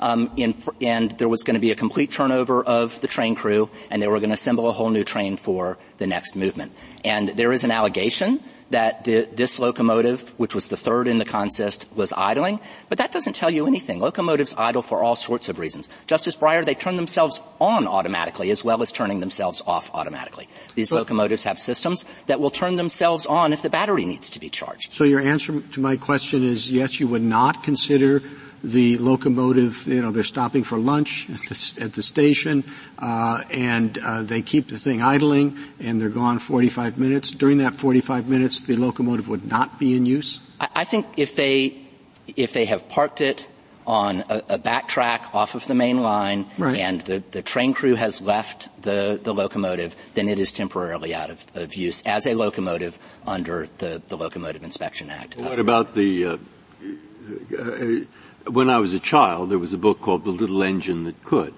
Um, 0.01 0.32
in, 0.36 0.60
and 0.80 1.12
there 1.12 1.28
was 1.28 1.44
going 1.44 1.55
to 1.55 1.60
be 1.60 1.70
a 1.70 1.76
complete 1.76 2.10
turnover 2.10 2.60
of 2.60 3.01
the 3.01 3.06
train 3.06 3.36
crew, 3.36 3.70
and 3.89 4.02
they 4.02 4.09
were 4.09 4.18
going 4.18 4.30
to 4.30 4.34
assemble 4.34 4.68
a 4.68 4.72
whole 4.72 4.90
new 4.90 5.05
train 5.05 5.36
for 5.36 5.78
the 5.98 6.09
next 6.09 6.34
movement. 6.34 6.72
And 7.05 7.28
there 7.28 7.52
is 7.52 7.62
an 7.62 7.70
allegation 7.70 8.43
that 8.73 9.05
the, 9.05 9.28
this 9.32 9.59
locomotive, 9.59 10.28
which 10.39 10.55
was 10.55 10.69
the 10.69 10.77
third 10.77 11.07
in 11.07 11.19
the 11.19 11.24
consist, 11.24 11.86
was 11.94 12.12
idling, 12.12 12.61
but 12.89 12.99
that 12.99 13.12
doesn't 13.12 13.35
tell 13.35 13.51
you 13.51 13.66
anything. 13.66 14.01
Locomotives 14.01 14.55
idle 14.59 14.82
for 14.82 15.03
all 15.03 15.16
sorts 15.16 15.49
of 15.49 15.59
reasons. 15.59 15.89
Justice 16.07 16.36
Breyer, 16.36 16.65
they 16.65 16.74
turn 16.74 16.97
themselves 16.97 17.40
on 17.61 17.86
automatically 17.86 18.51
as 18.51 18.65
well 18.65 18.82
as 18.82 18.93
turning 18.93 19.20
themselves 19.20 19.62
off 19.66 19.90
automatically. 19.94 20.49
These 20.74 20.93
locomotives 20.93 21.44
have 21.44 21.59
systems 21.59 22.05
that 22.27 22.40
will 22.40 22.51
turn 22.51 22.77
themselves 22.77 23.27
on 23.27 23.53
if 23.53 23.62
the 23.62 23.70
battery 23.70 24.05
needs 24.05 24.31
to 24.31 24.40
be 24.40 24.51
charged. 24.51 24.93
So 24.93 25.05
your 25.05 25.20
answer 25.20 25.61
to 25.61 25.81
my 25.81 25.97
question 25.97 26.43
is 26.43 26.70
yes, 26.70 27.01
you 27.01 27.09
would 27.09 27.23
not 27.23 27.62
consider 27.62 28.23
the 28.64 28.98
locomotive, 28.98 29.86
you 29.86 30.01
know, 30.01 30.10
they're 30.10 30.22
stopping 30.22 30.64
for 30.64 30.78
lunch 30.78 31.28
at 31.30 31.40
the, 31.40 31.78
at 31.82 31.93
the 31.94 32.02
station, 32.02 32.64
uh, 32.98 33.43
and 33.52 33.98
uh, 33.98 34.22
they 34.22 34.43
keep 34.43 34.68
the 34.68 34.78
thing 34.78 35.02
idling, 35.02 35.59
and 35.80 36.01
they're 36.01 36.09
gone 36.09 36.39
45 36.39 36.98
minutes. 36.98 37.30
During 37.30 37.59
that 37.59 37.74
45 37.74 38.28
minutes, 38.28 38.60
the 38.60 38.76
locomotive 38.76 39.28
would 39.28 39.47
not 39.47 39.78
be 39.78 39.97
in 39.97 40.06
use. 40.06 40.40
I, 40.60 40.68
I 40.76 40.84
think 40.84 41.06
if 41.16 41.34
they 41.36 41.78
if 42.36 42.52
they 42.52 42.64
have 42.66 42.89
parked 42.89 43.20
it 43.20 43.48
on 43.84 44.24
a, 44.28 44.43
a 44.51 44.59
back 44.59 44.86
track 44.86 45.34
off 45.34 45.55
of 45.56 45.66
the 45.66 45.74
main 45.74 45.98
line, 45.98 46.47
right. 46.56 46.78
and 46.78 47.01
the, 47.02 47.22
the 47.32 47.43
train 47.43 47.74
crew 47.74 47.97
has 47.97 48.20
left 48.20 48.68
the, 48.82 49.18
the 49.22 49.34
locomotive, 49.34 49.97
then 50.14 50.28
it 50.28 50.39
is 50.39 50.52
temporarily 50.52 51.14
out 51.14 51.30
of, 51.30 51.44
of 51.55 51.74
use 51.74 52.01
as 52.02 52.26
a 52.26 52.34
locomotive 52.34 52.98
under 53.26 53.66
the, 53.78 54.01
the 54.06 54.16
Locomotive 54.16 54.62
Inspection 54.62 55.10
Act. 55.10 55.40
What 55.40 55.59
about 55.59 55.94
the 55.94 56.26
uh, 56.26 56.36
uh 57.59 58.05
when 58.48 58.70
I 58.70 58.78
was 58.78 58.94
a 58.94 59.01
child, 59.01 59.51
there 59.51 59.59
was 59.59 59.73
a 59.73 59.78
book 59.78 60.01
called 60.01 60.24
The 60.24 60.31
Little 60.31 60.62
Engine 60.62 61.05
That 61.05 61.23
Could. 61.24 61.55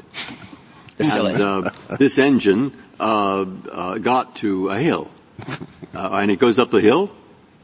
and 0.98 1.40
uh, 1.40 1.70
this 1.98 2.19
engine 2.19 2.73
uh, 3.01 3.44
uh, 3.70 3.98
got 3.98 4.36
to 4.36 4.69
a 4.69 4.78
hill, 4.78 5.11
uh, 5.94 6.11
and 6.12 6.31
it 6.31 6.39
goes 6.39 6.59
up 6.59 6.70
the 6.70 6.81
hill, 6.81 7.11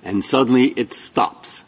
and 0.03 0.25
suddenly 0.25 0.67
it 0.67 0.93
stops 0.93 1.65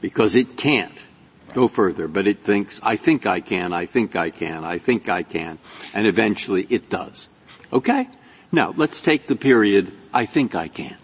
because 0.00 0.34
it 0.34 0.56
can't 0.56 1.06
go 1.54 1.68
further. 1.68 2.08
But 2.08 2.26
it 2.26 2.40
thinks, 2.40 2.80
"I 2.82 2.96
think 2.96 3.26
I 3.26 3.40
can. 3.40 3.72
I 3.72 3.86
think 3.86 4.16
I 4.16 4.30
can. 4.30 4.64
I 4.64 4.78
think 4.78 5.08
I 5.08 5.22
can," 5.22 5.58
and 5.94 6.06
eventually 6.06 6.66
it 6.68 6.90
does. 6.90 7.28
Okay. 7.72 8.08
Now 8.52 8.74
let's 8.76 9.00
take 9.00 9.26
the 9.26 9.36
period. 9.36 9.92
I 10.12 10.26
think 10.26 10.54
I 10.54 10.68
can. 10.68 10.96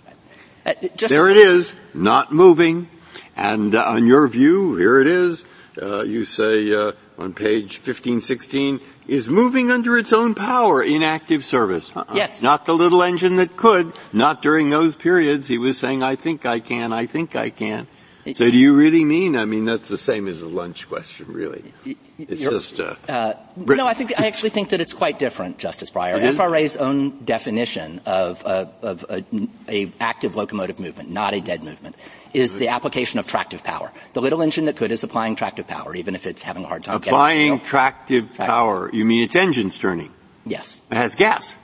Uh, 0.66 0.74
there 1.08 1.28
it 1.28 1.36
is, 1.36 1.74
not 1.94 2.32
moving, 2.32 2.88
and 3.36 3.74
uh, 3.74 3.84
on 3.84 4.06
your 4.06 4.26
view, 4.28 4.76
here 4.76 5.00
it 5.00 5.06
is. 5.06 5.44
Uh, 5.80 6.02
you 6.02 6.24
say 6.24 6.72
uh, 6.72 6.92
on 7.18 7.34
page 7.34 7.76
1516 7.76 8.80
is 9.06 9.28
moving 9.28 9.70
under 9.70 9.98
its 9.98 10.12
own 10.12 10.34
power 10.34 10.82
in 10.82 11.02
active 11.02 11.44
service. 11.44 11.94
Uh-uh. 11.94 12.14
Yes. 12.14 12.40
Not 12.40 12.64
the 12.64 12.72
little 12.72 13.02
engine 13.02 13.36
that 13.36 13.56
could. 13.56 13.92
Not 14.12 14.40
during 14.40 14.70
those 14.70 14.96
periods. 14.96 15.48
He 15.48 15.58
was 15.58 15.76
saying, 15.76 16.02
"I 16.02 16.16
think 16.16 16.46
I 16.46 16.60
can. 16.60 16.92
I 16.92 17.04
think 17.04 17.36
I 17.36 17.50
can." 17.50 17.86
So 18.34 18.50
do 18.50 18.58
you 18.58 18.76
really 18.76 19.04
mean? 19.04 19.36
I 19.36 19.44
mean, 19.44 19.64
that's 19.64 19.88
the 19.88 19.98
same 19.98 20.26
as 20.26 20.42
a 20.42 20.48
lunch 20.48 20.88
question, 20.88 21.26
really. 21.28 21.72
It's 22.18 22.40
just. 22.40 22.80
Uh, 22.80 22.94
uh, 23.08 23.34
no, 23.56 23.86
I 23.86 23.94
think 23.94 24.18
I 24.18 24.26
actually 24.26 24.50
think 24.50 24.70
that 24.70 24.80
it's 24.80 24.92
quite 24.92 25.18
different, 25.18 25.58
Justice 25.58 25.90
Breyer. 25.90 26.34
FRA's 26.34 26.76
own 26.76 27.24
definition 27.24 28.00
of, 28.06 28.44
uh, 28.44 28.66
of 28.82 29.04
a, 29.08 29.24
a, 29.68 29.92
active 30.00 30.34
locomotive 30.34 30.80
movement, 30.80 31.10
not 31.10 31.34
a 31.34 31.40
dead 31.40 31.62
movement, 31.62 31.94
is 32.32 32.56
the 32.56 32.68
application 32.68 33.18
of 33.18 33.26
tractive 33.26 33.62
power. 33.62 33.92
The 34.14 34.22
little 34.22 34.42
engine 34.42 34.64
that 34.64 34.76
could 34.76 34.92
is 34.92 35.04
applying 35.04 35.36
tractive 35.36 35.66
power, 35.66 35.94
even 35.94 36.14
if 36.14 36.26
it's 36.26 36.42
having 36.42 36.64
a 36.64 36.68
hard 36.68 36.84
time. 36.84 36.96
Applying 36.96 37.60
tractive, 37.60 38.24
tractive 38.34 38.46
power. 38.46 38.90
You 38.92 39.04
mean 39.04 39.22
its 39.22 39.36
engine's 39.36 39.78
turning? 39.78 40.12
Yes. 40.44 40.80
It 40.90 40.96
has 40.96 41.14
gas. 41.14 41.56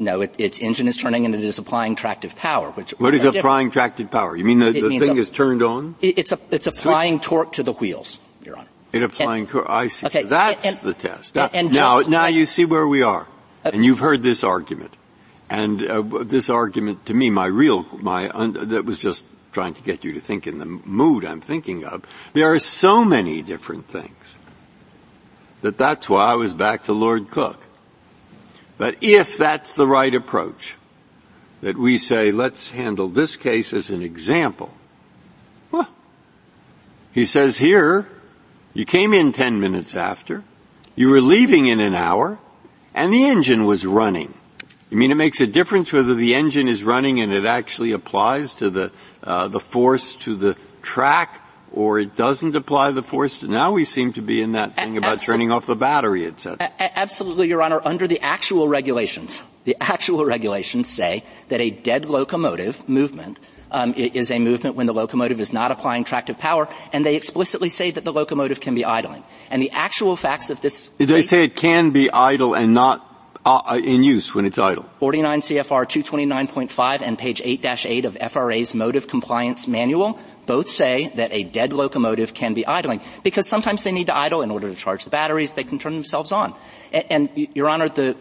No, 0.00 0.22
it, 0.22 0.34
its 0.38 0.60
engine 0.60 0.88
is 0.88 0.96
turning 0.96 1.26
and 1.26 1.34
it 1.34 1.44
is 1.44 1.58
applying 1.58 1.94
tractive 1.94 2.34
power. 2.34 2.70
Which 2.70 2.92
what 2.92 3.12
is 3.12 3.24
applying 3.24 3.70
tractive 3.70 4.10
power? 4.10 4.34
You 4.34 4.46
mean 4.46 4.58
the, 4.58 4.72
the 4.72 4.98
thing 4.98 5.18
a, 5.18 5.20
is 5.20 5.28
turned 5.28 5.62
on? 5.62 5.94
It, 6.00 6.18
it's 6.18 6.32
a, 6.32 6.38
it's 6.50 6.66
applying 6.66 7.16
Switch. 7.16 7.24
torque 7.24 7.52
to 7.52 7.62
the 7.62 7.74
wheels, 7.74 8.18
Your 8.42 8.56
Honor. 8.56 8.68
It 8.94 9.02
applying 9.02 9.46
torque. 9.46 9.68
I 9.68 9.88
see. 9.88 10.06
Okay, 10.06 10.22
so 10.22 10.28
that's 10.28 10.82
and, 10.82 10.88
the 10.88 10.94
test. 10.94 11.36
And, 11.36 11.54
and 11.54 11.72
now, 11.72 12.00
now 12.00 12.26
you 12.26 12.46
see 12.46 12.64
where 12.64 12.88
we 12.88 13.02
are, 13.02 13.28
uh, 13.62 13.72
and 13.74 13.84
you've 13.84 13.98
heard 13.98 14.22
this 14.22 14.42
argument, 14.42 14.96
and 15.50 15.82
uh, 15.86 16.00
this 16.24 16.48
argument 16.48 17.04
to 17.06 17.14
me, 17.14 17.28
my 17.28 17.46
real, 17.46 17.84
my 17.98 18.30
un, 18.30 18.54
that 18.70 18.86
was 18.86 18.98
just 18.98 19.26
trying 19.52 19.74
to 19.74 19.82
get 19.82 20.02
you 20.02 20.14
to 20.14 20.20
think 20.20 20.46
in 20.46 20.56
the 20.56 20.64
mood 20.64 21.26
I'm 21.26 21.42
thinking 21.42 21.84
of. 21.84 22.06
There 22.32 22.50
are 22.54 22.58
so 22.58 23.04
many 23.04 23.42
different 23.42 23.86
things 23.86 24.36
that 25.60 25.76
that's 25.76 26.08
why 26.08 26.32
I 26.32 26.36
was 26.36 26.54
back 26.54 26.84
to 26.84 26.94
Lord 26.94 27.28
Coke. 27.28 27.66
But 28.80 28.96
if 29.02 29.36
that's 29.36 29.74
the 29.74 29.86
right 29.86 30.14
approach, 30.14 30.78
that 31.60 31.76
we 31.76 31.98
say, 31.98 32.32
let's 32.32 32.70
handle 32.70 33.08
this 33.08 33.36
case 33.36 33.74
as 33.74 33.90
an 33.90 34.00
example. 34.00 34.72
Well, 35.70 35.90
he 37.12 37.26
says 37.26 37.58
here, 37.58 38.08
you 38.72 38.86
came 38.86 39.12
in 39.12 39.34
ten 39.34 39.60
minutes 39.60 39.94
after, 39.94 40.44
you 40.96 41.10
were 41.10 41.20
leaving 41.20 41.66
in 41.66 41.78
an 41.78 41.94
hour, 41.94 42.38
and 42.94 43.12
the 43.12 43.26
engine 43.26 43.66
was 43.66 43.84
running. 43.84 44.32
You 44.88 44.96
mean 44.96 45.10
it 45.10 45.16
makes 45.16 45.42
a 45.42 45.46
difference 45.46 45.92
whether 45.92 46.14
the 46.14 46.34
engine 46.34 46.66
is 46.66 46.82
running 46.82 47.20
and 47.20 47.34
it 47.34 47.44
actually 47.44 47.92
applies 47.92 48.54
to 48.54 48.70
the, 48.70 48.92
uh, 49.22 49.48
the 49.48 49.60
force 49.60 50.14
to 50.24 50.34
the 50.34 50.56
track 50.80 51.39
or 51.72 51.98
it 51.98 52.16
doesn't 52.16 52.54
apply 52.56 52.90
the 52.90 53.02
force. 53.02 53.42
Now 53.42 53.72
we 53.72 53.84
seem 53.84 54.12
to 54.14 54.22
be 54.22 54.42
in 54.42 54.52
that 54.52 54.76
thing 54.76 54.96
about 54.96 55.20
turning 55.20 55.50
off 55.50 55.66
the 55.66 55.76
battery, 55.76 56.26
etc. 56.26 56.70
Absolutely, 56.78 57.48
Your 57.48 57.62
Honor. 57.62 57.80
Under 57.84 58.06
the 58.06 58.20
actual 58.20 58.68
regulations, 58.68 59.42
the 59.64 59.76
actual 59.80 60.24
regulations 60.24 60.88
say 60.88 61.24
that 61.48 61.60
a 61.60 61.70
dead 61.70 62.06
locomotive 62.06 62.88
movement 62.88 63.38
um, 63.70 63.94
is 63.94 64.30
a 64.30 64.38
movement 64.38 64.76
when 64.76 64.86
the 64.86 64.94
locomotive 64.94 65.40
is 65.40 65.52
not 65.52 65.70
applying 65.70 66.04
tractive 66.04 66.38
power, 66.38 66.68
and 66.92 67.06
they 67.06 67.16
explicitly 67.16 67.68
say 67.68 67.90
that 67.90 68.04
the 68.04 68.12
locomotive 68.12 68.60
can 68.60 68.74
be 68.74 68.84
idling. 68.84 69.22
And 69.50 69.62
the 69.62 69.70
actual 69.70 70.16
facts 70.16 70.50
of 70.50 70.60
this. 70.60 70.90
They 70.98 71.06
case, 71.06 71.28
say 71.28 71.44
it 71.44 71.56
can 71.56 71.90
be 71.90 72.10
idle 72.10 72.54
and 72.54 72.74
not 72.74 73.06
uh, 73.44 73.80
in 73.82 74.02
use 74.02 74.34
when 74.34 74.44
it's 74.44 74.58
idle. 74.58 74.84
49 74.98 75.40
CFR 75.40 75.86
229.5 75.86 77.02
and 77.02 77.18
page 77.18 77.40
8-8 77.42 78.04
of 78.04 78.32
FRA's 78.32 78.74
motive 78.74 79.08
compliance 79.08 79.66
manual 79.66 80.18
both 80.46 80.68
say 80.68 81.12
that 81.16 81.32
a 81.32 81.44
dead 81.44 81.72
locomotive 81.72 82.34
can 82.34 82.54
be 82.54 82.66
idling 82.66 83.00
because 83.22 83.48
sometimes 83.48 83.84
they 83.84 83.92
need 83.92 84.06
to 84.06 84.16
idle 84.16 84.42
in 84.42 84.50
order 84.50 84.68
to 84.68 84.74
charge 84.74 85.04
the 85.04 85.10
batteries. 85.10 85.54
They 85.54 85.64
can 85.64 85.78
turn 85.78 85.94
themselves 85.94 86.32
on. 86.32 86.54
And, 86.92 87.06
and 87.10 87.48
Your 87.54 87.68
Honor, 87.68 87.88
the, 87.88 88.16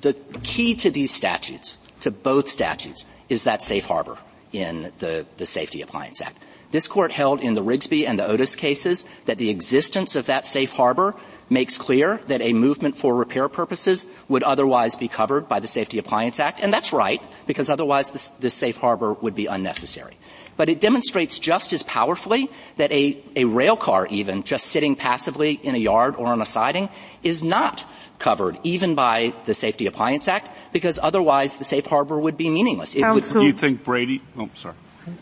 the 0.00 0.14
key 0.42 0.74
to 0.76 0.90
these 0.90 1.10
statutes, 1.10 1.78
to 2.00 2.10
both 2.10 2.48
statutes, 2.48 3.04
is 3.28 3.44
that 3.44 3.62
safe 3.62 3.84
harbor 3.84 4.18
in 4.52 4.92
the, 4.98 5.26
the 5.36 5.46
Safety 5.46 5.82
Appliance 5.82 6.20
Act. 6.20 6.38
This 6.72 6.86
court 6.86 7.10
held 7.10 7.40
in 7.40 7.54
the 7.54 7.64
Rigsby 7.64 8.06
and 8.06 8.18
the 8.18 8.26
Otis 8.26 8.54
cases 8.54 9.04
that 9.24 9.38
the 9.38 9.50
existence 9.50 10.14
of 10.14 10.26
that 10.26 10.46
safe 10.46 10.70
harbor 10.70 11.16
makes 11.48 11.76
clear 11.76 12.20
that 12.28 12.40
a 12.42 12.52
movement 12.52 12.96
for 12.96 13.14
repair 13.14 13.48
purposes 13.48 14.06
would 14.28 14.44
otherwise 14.44 14.94
be 14.94 15.08
covered 15.08 15.48
by 15.48 15.58
the 15.58 15.66
Safety 15.66 15.98
Appliance 15.98 16.38
Act, 16.38 16.60
and 16.60 16.72
that's 16.72 16.92
right, 16.92 17.20
because 17.48 17.70
otherwise 17.70 18.10
this, 18.10 18.28
this 18.38 18.54
safe 18.54 18.76
harbor 18.76 19.14
would 19.14 19.34
be 19.34 19.46
unnecessary. 19.46 20.16
But 20.60 20.68
it 20.68 20.78
demonstrates 20.78 21.38
just 21.38 21.72
as 21.72 21.82
powerfully 21.84 22.50
that 22.76 22.92
a, 22.92 23.16
a 23.34 23.44
rail 23.46 23.78
car 23.78 24.06
even 24.08 24.42
just 24.42 24.66
sitting 24.66 24.94
passively 24.94 25.52
in 25.52 25.74
a 25.74 25.78
yard 25.78 26.16
or 26.16 26.26
on 26.26 26.42
a 26.42 26.44
siding 26.44 26.90
is 27.22 27.42
not 27.42 27.88
covered 28.18 28.58
even 28.62 28.94
by 28.94 29.32
the 29.46 29.54
Safety 29.54 29.86
Appliance 29.86 30.28
Act 30.28 30.50
because 30.70 30.98
otherwise 31.02 31.56
the 31.56 31.64
safe 31.64 31.86
harbor 31.86 32.20
would 32.20 32.36
be 32.36 32.50
meaningless. 32.50 32.94
It 32.94 33.08
would, 33.08 33.24
do 33.24 33.42
you 33.42 33.54
think 33.54 33.84
Brady? 33.84 34.20
Oh, 34.36 34.50
sorry. 34.52 34.74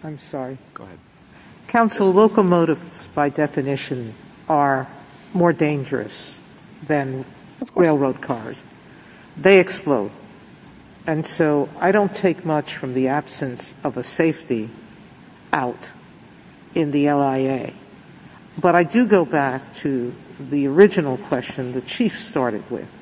I'm 0.03 0.19
sorry. 0.19 0.59
Go 0.75 0.83
ahead. 0.83 0.99
Counsel, 1.69 2.13
locomotives 2.13 3.07
by 3.07 3.29
definition 3.29 4.15
are 4.49 4.89
more 5.35 5.53
dangerous 5.53 6.41
than 6.85 7.25
railroad 7.77 8.21
cars. 8.21 8.61
They 9.37 9.61
explode. 9.61 10.11
And 11.07 11.25
so 11.25 11.69
I 11.79 11.93
don't 11.93 12.13
take 12.13 12.45
much 12.45 12.75
from 12.75 12.95
the 12.95 13.07
absence 13.07 13.73
of 13.85 13.97
a 13.97 14.03
safety 14.03 14.71
out 15.53 15.91
in 16.75 16.91
the 16.91 17.11
LIA. 17.11 17.73
But 18.61 18.75
I 18.75 18.85
do 18.85 19.07
go 19.07 19.25
back 19.25 19.75
to 19.77 20.13
the 20.41 20.67
original 20.67 21.17
question 21.17 21.73
the 21.73 21.81
chief 21.81 22.21
started 22.21 22.69
with. 22.71 22.95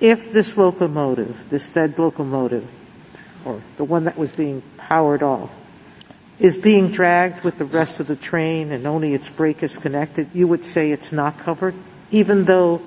If 0.00 0.32
this 0.32 0.56
locomotive, 0.56 1.48
this 1.48 1.70
dead 1.70 1.98
locomotive, 1.98 2.68
or 3.44 3.60
the 3.76 3.84
one 3.84 4.04
that 4.04 4.18
was 4.18 4.32
being 4.32 4.62
powered 4.76 5.22
off, 5.22 5.52
is 6.38 6.56
being 6.56 6.90
dragged 6.90 7.44
with 7.44 7.58
the 7.58 7.64
rest 7.64 8.00
of 8.00 8.08
the 8.08 8.16
train 8.16 8.72
and 8.72 8.86
only 8.86 9.14
its 9.14 9.30
brake 9.30 9.62
is 9.62 9.78
connected, 9.78 10.28
you 10.34 10.48
would 10.48 10.64
say 10.64 10.90
it's 10.90 11.12
not 11.12 11.38
covered, 11.38 11.74
even 12.10 12.44
though 12.44 12.82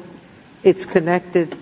it's 0.63 0.85
connected 0.85 1.57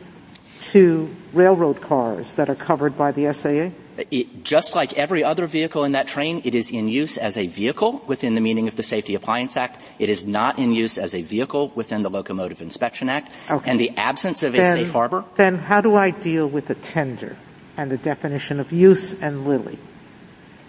to 0.60 1.14
railroad 1.34 1.82
cars 1.82 2.36
that 2.36 2.50
are 2.50 2.56
covered 2.56 2.98
by 2.98 3.12
the 3.12 3.32
SAA? 3.34 3.70
It, 3.98 4.44
just 4.44 4.76
like 4.76 4.94
every 4.94 5.24
other 5.24 5.46
vehicle 5.46 5.84
in 5.84 5.92
that 5.92 6.08
train, 6.08 6.42
it 6.44 6.56
is 6.56 6.72
in 6.72 6.88
use 6.88 7.18
as 7.18 7.38
a 7.38 7.48
vehicle 7.48 8.04
within 8.08 8.36
the 8.36 8.42
meaning 8.42 8.68
of 8.68 8.76
the 8.76 8.84
Safety 8.84 9.16
Appliance 9.16 9.56
Act. 9.56 9.82
It 10.00 10.10
is 10.10 10.26
not 10.26 10.58
in 10.58 10.74
use 10.74 10.98
as 10.98 11.14
a 11.14 11.22
vehicle 11.22 11.72
within 11.76 12.02
the 12.02 12.10
Locomotive 12.10 12.62
Inspection 12.62 13.10
Act. 13.10 13.32
Okay. 13.50 13.70
And 13.70 13.80
the 13.80 13.92
absence 13.92 14.42
of 14.44 14.54
then, 14.54 14.78
a 14.78 14.82
safe 14.82 14.92
harbor. 14.92 15.26
Then 15.36 15.58
how 15.58 15.82
do 15.82 15.96
I 15.96 16.12
deal 16.12 16.48
with 16.48 16.70
a 16.70 16.76
tender 16.76 17.38
and 17.78 17.92
the 17.92 17.98
definition 17.98 18.60
of 18.60 18.72
use 18.72 19.22
and 19.22 19.46
Lilly? 19.48 19.78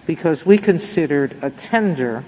Because 0.07 0.45
we 0.45 0.59
considered 0.59 1.37
a 1.41 1.51
tender 1.51 2.25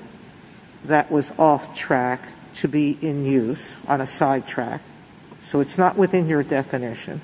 that 0.85 1.11
was 1.11 1.37
off 1.39 1.77
track 1.77 2.23
to 2.57 2.69
be 2.69 2.97
in 3.03 3.27
use 3.27 3.77
on 3.87 4.01
a 4.01 4.07
side 4.07 4.47
track. 4.47 4.81
So 5.43 5.61
it's 5.61 5.77
not 5.77 5.97
within 5.97 6.27
your 6.27 6.43
definition. 6.43 7.21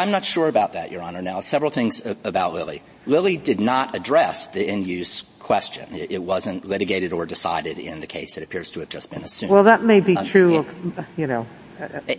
I'm 0.00 0.10
not 0.10 0.24
sure 0.24 0.48
about 0.48 0.72
that, 0.72 0.90
Your 0.90 1.02
Honor. 1.02 1.20
Now, 1.20 1.40
several 1.40 1.70
things 1.70 2.00
about 2.24 2.54
Lilly. 2.54 2.82
Lilly 3.06 3.36
did 3.36 3.60
not 3.60 3.94
address 3.94 4.48
the 4.48 4.66
in-use 4.66 5.24
question. 5.38 5.94
It, 5.94 6.12
it, 6.12 6.22
wasn't 6.22 6.64
litigated 6.64 7.12
or 7.12 7.26
decided 7.26 7.78
in 7.78 8.00
the 8.00 8.06
case. 8.06 8.36
It 8.36 8.42
appears 8.42 8.70
to 8.72 8.80
have 8.80 8.88
just 8.88 9.10
been 9.10 9.22
assumed. 9.22 9.52
Well, 9.52 9.64
that 9.64 9.82
may 9.82 10.00
be 10.00 10.16
um, 10.16 10.24
true 10.24 10.56
of, 10.58 11.06
you 11.16 11.26
know, 11.26 11.46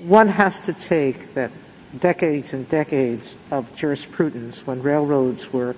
one 0.04 0.28
has 0.28 0.62
to 0.66 0.74
take 0.74 1.34
that 1.34 1.52
decades 1.98 2.54
and 2.54 2.70
decades 2.70 3.36
of 3.50 3.76
jurisprudence 3.76 4.66
when 4.68 4.82
railroads 4.84 5.52
were 5.52 5.76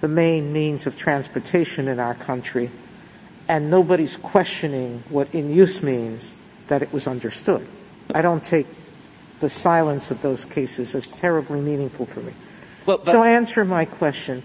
the 0.00 0.08
main 0.08 0.52
means 0.52 0.86
of 0.86 0.96
transportation 0.96 1.88
in 1.88 1.98
our 1.98 2.14
country 2.14 2.70
and 3.48 3.70
nobody's 3.70 4.16
questioning 4.16 5.02
what 5.08 5.34
in 5.34 5.52
use 5.52 5.82
means 5.82 6.36
that 6.68 6.82
it 6.82 6.92
was 6.92 7.06
understood. 7.06 7.66
I 8.14 8.22
don't 8.22 8.44
take 8.44 8.66
the 9.40 9.50
silence 9.50 10.10
of 10.10 10.22
those 10.22 10.44
cases 10.44 10.94
is 10.94 11.10
terribly 11.10 11.60
meaningful 11.60 12.06
for 12.06 12.20
me. 12.20 12.32
Well, 12.86 13.04
so 13.04 13.22
answer 13.22 13.64
my 13.64 13.84
question. 13.84 14.42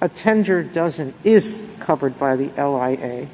A 0.00 0.08
tender 0.08 0.62
doesn't, 0.62 1.14
is 1.24 1.58
covered 1.80 2.18
by 2.18 2.36
the 2.36 2.48
LIA. 2.56 3.28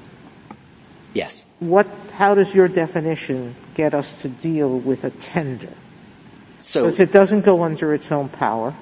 Yes. 1.15 1.47
What, 1.61 1.87
how 2.15 2.35
does 2.35 2.55
your 2.55 2.69
definition 2.69 3.55
get 3.75 3.95
us 3.95 4.19
to 4.23 4.29
deal 4.29 4.79
with 4.79 5.05
a 5.05 5.11
tender? 5.11 5.73
So, 6.61 6.83
because 6.83 6.99
it 6.99 7.13
doesn't 7.13 7.43
go 7.43 7.63
under 7.63 7.95
its 7.95 8.11
own 8.11 8.29
power. 8.29 8.75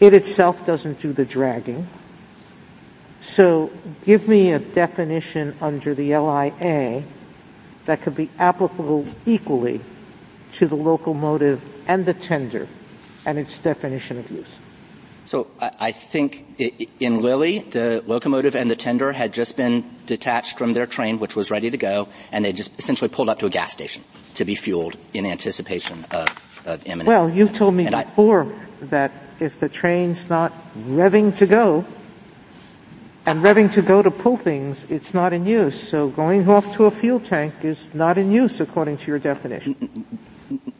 It 0.00 0.14
itself 0.14 0.66
doesn't 0.66 1.00
do 1.00 1.12
the 1.12 1.24
dragging. 1.24 1.86
So 3.20 3.70
give 4.04 4.28
me 4.28 4.52
a 4.52 4.58
definition 4.58 5.56
under 5.60 5.94
the 5.94 6.16
LIA 6.16 7.02
that 7.84 8.02
could 8.02 8.14
be 8.14 8.30
applicable 8.38 9.06
equally 9.26 9.80
to 10.52 10.66
the 10.66 10.76
locomotive 10.76 11.62
and 11.88 12.06
the 12.06 12.14
tender 12.14 12.68
and 13.26 13.38
its 13.38 13.58
definition 13.58 14.18
of 14.18 14.30
use? 14.30 14.56
So 15.24 15.46
I 15.60 15.92
think 15.92 16.58
in 16.98 17.20
Lilly, 17.20 17.58
the 17.58 18.02
locomotive 18.06 18.56
and 18.56 18.70
the 18.70 18.76
tender 18.76 19.12
had 19.12 19.34
just 19.34 19.58
been 19.58 19.84
detached 20.06 20.56
from 20.56 20.72
their 20.72 20.86
train, 20.86 21.18
which 21.18 21.36
was 21.36 21.50
ready 21.50 21.70
to 21.70 21.76
go, 21.76 22.08
and 22.32 22.42
they 22.42 22.54
just 22.54 22.72
essentially 22.78 23.10
pulled 23.10 23.28
up 23.28 23.40
to 23.40 23.46
a 23.46 23.50
gas 23.50 23.74
station 23.74 24.02
to 24.34 24.46
be 24.46 24.54
fueled 24.54 24.96
in 25.12 25.26
anticipation 25.26 26.06
of, 26.12 26.28
of 26.64 26.86
imminent. 26.86 27.08
Well, 27.08 27.28
you 27.28 27.46
told 27.46 27.74
me 27.74 27.90
before 27.90 28.44
I, 28.44 28.84
that 28.86 29.12
if 29.38 29.60
the 29.60 29.68
train's 29.68 30.30
not 30.30 30.54
revving 30.74 31.36
to 31.36 31.46
go, 31.46 31.84
and 33.26 33.42
revving 33.42 33.70
to 33.74 33.82
go 33.82 34.00
to 34.00 34.10
pull 34.10 34.38
things, 34.38 34.90
it's 34.90 35.12
not 35.12 35.34
in 35.34 35.44
use. 35.44 35.86
So 35.86 36.08
going 36.08 36.48
off 36.48 36.74
to 36.76 36.86
a 36.86 36.90
fuel 36.90 37.20
tank 37.20 37.52
is 37.62 37.92
not 37.92 38.16
in 38.16 38.32
use 38.32 38.62
according 38.62 38.96
to 38.96 39.08
your 39.08 39.18
definition. 39.18 39.76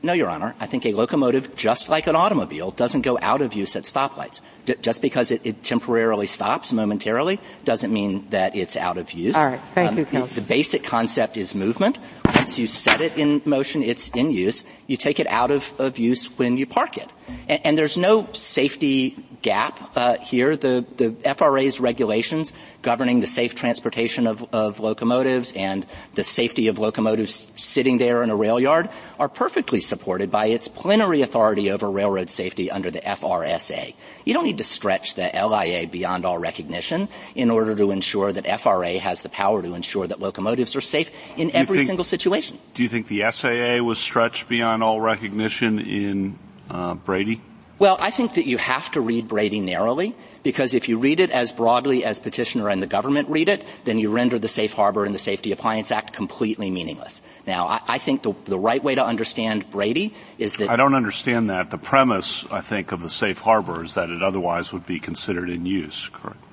No, 0.03 0.12
Your 0.12 0.28
Honor. 0.28 0.55
I 0.61 0.66
think 0.66 0.86
a 0.86 0.93
locomotive, 0.93 1.55
just 1.55 1.89
like 1.89 2.07
an 2.07 2.16
automobile, 2.16 2.70
doesn't 2.70 3.03
go 3.03 3.19
out 3.20 3.43
of 3.43 3.55
use 3.55 3.77
at 3.77 3.85
stoplights. 3.85 4.40
D- 4.65 4.77
just 4.81 5.03
because 5.03 5.31
it, 5.31 5.43
it, 5.45 5.62
temporarily 5.62 6.27
stops 6.27 6.73
momentarily 6.73 7.39
doesn't 7.65 7.93
mean 7.93 8.27
that 8.31 8.57
it's 8.57 8.77
out 8.77 8.97
of 8.99 9.12
use. 9.12 9.35
All 9.35 9.47
right. 9.47 9.61
Thank 9.74 9.90
um, 9.90 9.99
you, 9.99 10.05
the, 10.05 10.23
the, 10.23 10.40
basic 10.40 10.85
concept 10.85 11.36
is 11.36 11.55
movement. 11.55 11.99
Once 12.24 12.59
you 12.59 12.66
set 12.66 13.01
it 13.01 13.19
in 13.19 13.43
motion, 13.45 13.82
it's 13.82 14.09
in 14.11 14.31
use. 14.31 14.65
You 14.86 14.97
take 14.97 15.20
it 15.20 15.27
out 15.27 15.51
of, 15.51 15.73
of 15.78 15.99
use 15.99 16.27
when 16.39 16.57
you 16.57 16.66
park 16.66 16.97
it. 16.97 17.12
And, 17.49 17.61
and 17.65 17.78
there's 17.78 17.99
no 17.99 18.28
safety 18.32 19.16
gap 19.43 19.90
uh, 19.97 20.16
here. 20.19 20.56
The, 20.56 20.85
the 20.97 21.35
FRA's 21.35 21.81
regulations 21.81 22.52
governing 22.82 23.20
the 23.20 23.27
safe 23.27 23.55
transportation 23.55 24.27
of, 24.27 24.47
of 24.52 24.81
locomotives 24.81 25.52
and 25.52 25.86
the 26.15 26.24
safety 26.24 26.69
of 26.69 26.78
locomotives 26.78 27.51
sitting 27.56 27.98
there 27.98 28.23
in 28.23 28.31
a 28.31 28.36
rail 28.36 28.60
yard 28.60 28.89
are 29.19 29.28
perfectly 29.28 29.81
supported 29.81 30.31
by 30.31 30.47
its 30.47 30.69
plenary 30.69 31.23
authority 31.23 31.70
over 31.70 31.90
railroad 31.90 32.31
safety 32.31 32.70
under 32.70 32.90
the 32.90 33.01
FRSA. 33.01 33.94
You 34.24 34.35
don't 34.35 34.44
need 34.44 34.59
to 34.59 34.65
stretch 34.65 35.15
the 35.15 35.31
LIA 35.35 35.86
beyond 35.89 36.24
all 36.24 36.39
recognition 36.39 37.09
in 37.35 37.51
order 37.51 37.74
to 37.74 37.90
ensure 37.90 38.32
that 38.32 38.60
FRA 38.60 38.98
has 38.98 39.23
the 39.23 39.28
power 39.28 39.62
to 39.62 39.74
ensure 39.74 40.06
that 40.06 40.20
locomotives 40.20 40.77
are 40.77 40.81
safe 40.81 41.10
in 41.36 41.55
every 41.55 41.78
think, 41.78 41.86
single 41.86 42.05
situation. 42.05 42.59
Do 42.74 42.82
you 42.82 42.89
think 42.89 43.09
the 43.09 43.31
SAA 43.31 43.82
was 43.82 43.98
stretched 43.98 44.48
beyond 44.48 44.82
all 44.82 45.01
recognition 45.01 45.78
in 45.78 46.39
uh, 46.70 46.94
Brady? 46.94 47.40
Well, 47.79 47.97
I 48.01 48.11
think 48.11 48.35
that 48.35 48.47
you 48.47 48.59
have 48.59 48.91
to 48.93 49.01
read 49.01 49.29
Brady 49.29 49.61
narrowly 49.61 50.17
because 50.43 50.75
if 50.75 50.89
you 50.89 50.99
read 50.99 51.21
it 51.21 51.31
as 51.31 51.53
broadly 51.53 52.05
as 52.05 52.19
petitioner 52.19 52.69
and 52.69 52.83
the 52.83 52.89
government 52.89 53.29
read 53.29 53.49
it, 53.49 53.65
then 53.85 53.99
you 53.99 54.11
render 54.11 54.39
the 54.39 54.49
Safe 54.49 54.73
Harbor 54.73 55.05
and 55.05 55.15
the 55.15 55.19
Safety 55.19 55.53
Appliance 55.53 55.93
Act 55.93 56.13
completely 56.13 56.71
meaningless. 56.71 57.23
Now, 57.47 57.67
I, 57.67 57.81
I 57.87 57.99
think 57.99 58.23
the, 58.23 58.35
the, 58.47 58.59
right 58.59 58.83
way 58.83 58.97
to 58.97 59.05
understand 59.05 59.71
Brady 59.71 60.13
is 60.39 60.55
that 60.55 60.71
I 60.71 60.77
don't 60.77 60.95
understand 60.95 61.51
that. 61.51 61.71
The 61.71 61.79
premise, 61.79 62.45
I 62.51 62.63
think, 62.63 62.91
of 62.91 63.01
the 63.01 63.11
Safe 63.11 63.39
Harbor 63.39 63.85
is 63.85 63.95
that 63.95 64.11
it 64.11 64.23
otherwise 64.23 64.73
would 64.73 64.87
be 64.87 64.99
considered 64.99 65.49
in 65.49 65.65
use. 65.65 66.09
Correct. 66.09 66.45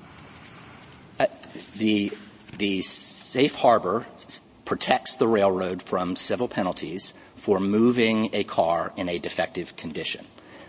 Uh, 1.18 1.26
the 1.76 2.12
the 2.58 2.82
Safe 2.82 3.54
Harbor 3.54 4.06
protects 4.64 5.16
the 5.16 5.26
railroad 5.26 5.82
from 5.82 6.14
civil 6.14 6.48
penalties 6.48 7.14
for 7.34 7.58
moving 7.58 8.30
a 8.32 8.44
car 8.44 8.92
in 8.96 9.08
a 9.08 9.18
defective 9.18 9.76
condition. 9.76 10.26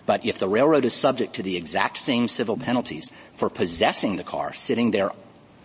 But 0.08 0.26
if 0.26 0.40
the 0.40 0.48
railroad 0.48 0.86
is 0.86 0.94
subject 0.96 1.36
to 1.36 1.44
the 1.44 1.58
exact 1.58 1.98
same 1.98 2.28
civil 2.28 2.58
penalties 2.58 3.12
for 3.34 3.50
possessing 3.50 4.16
the 4.16 4.24
car, 4.24 4.54
sitting 4.54 4.90
there 4.90 5.12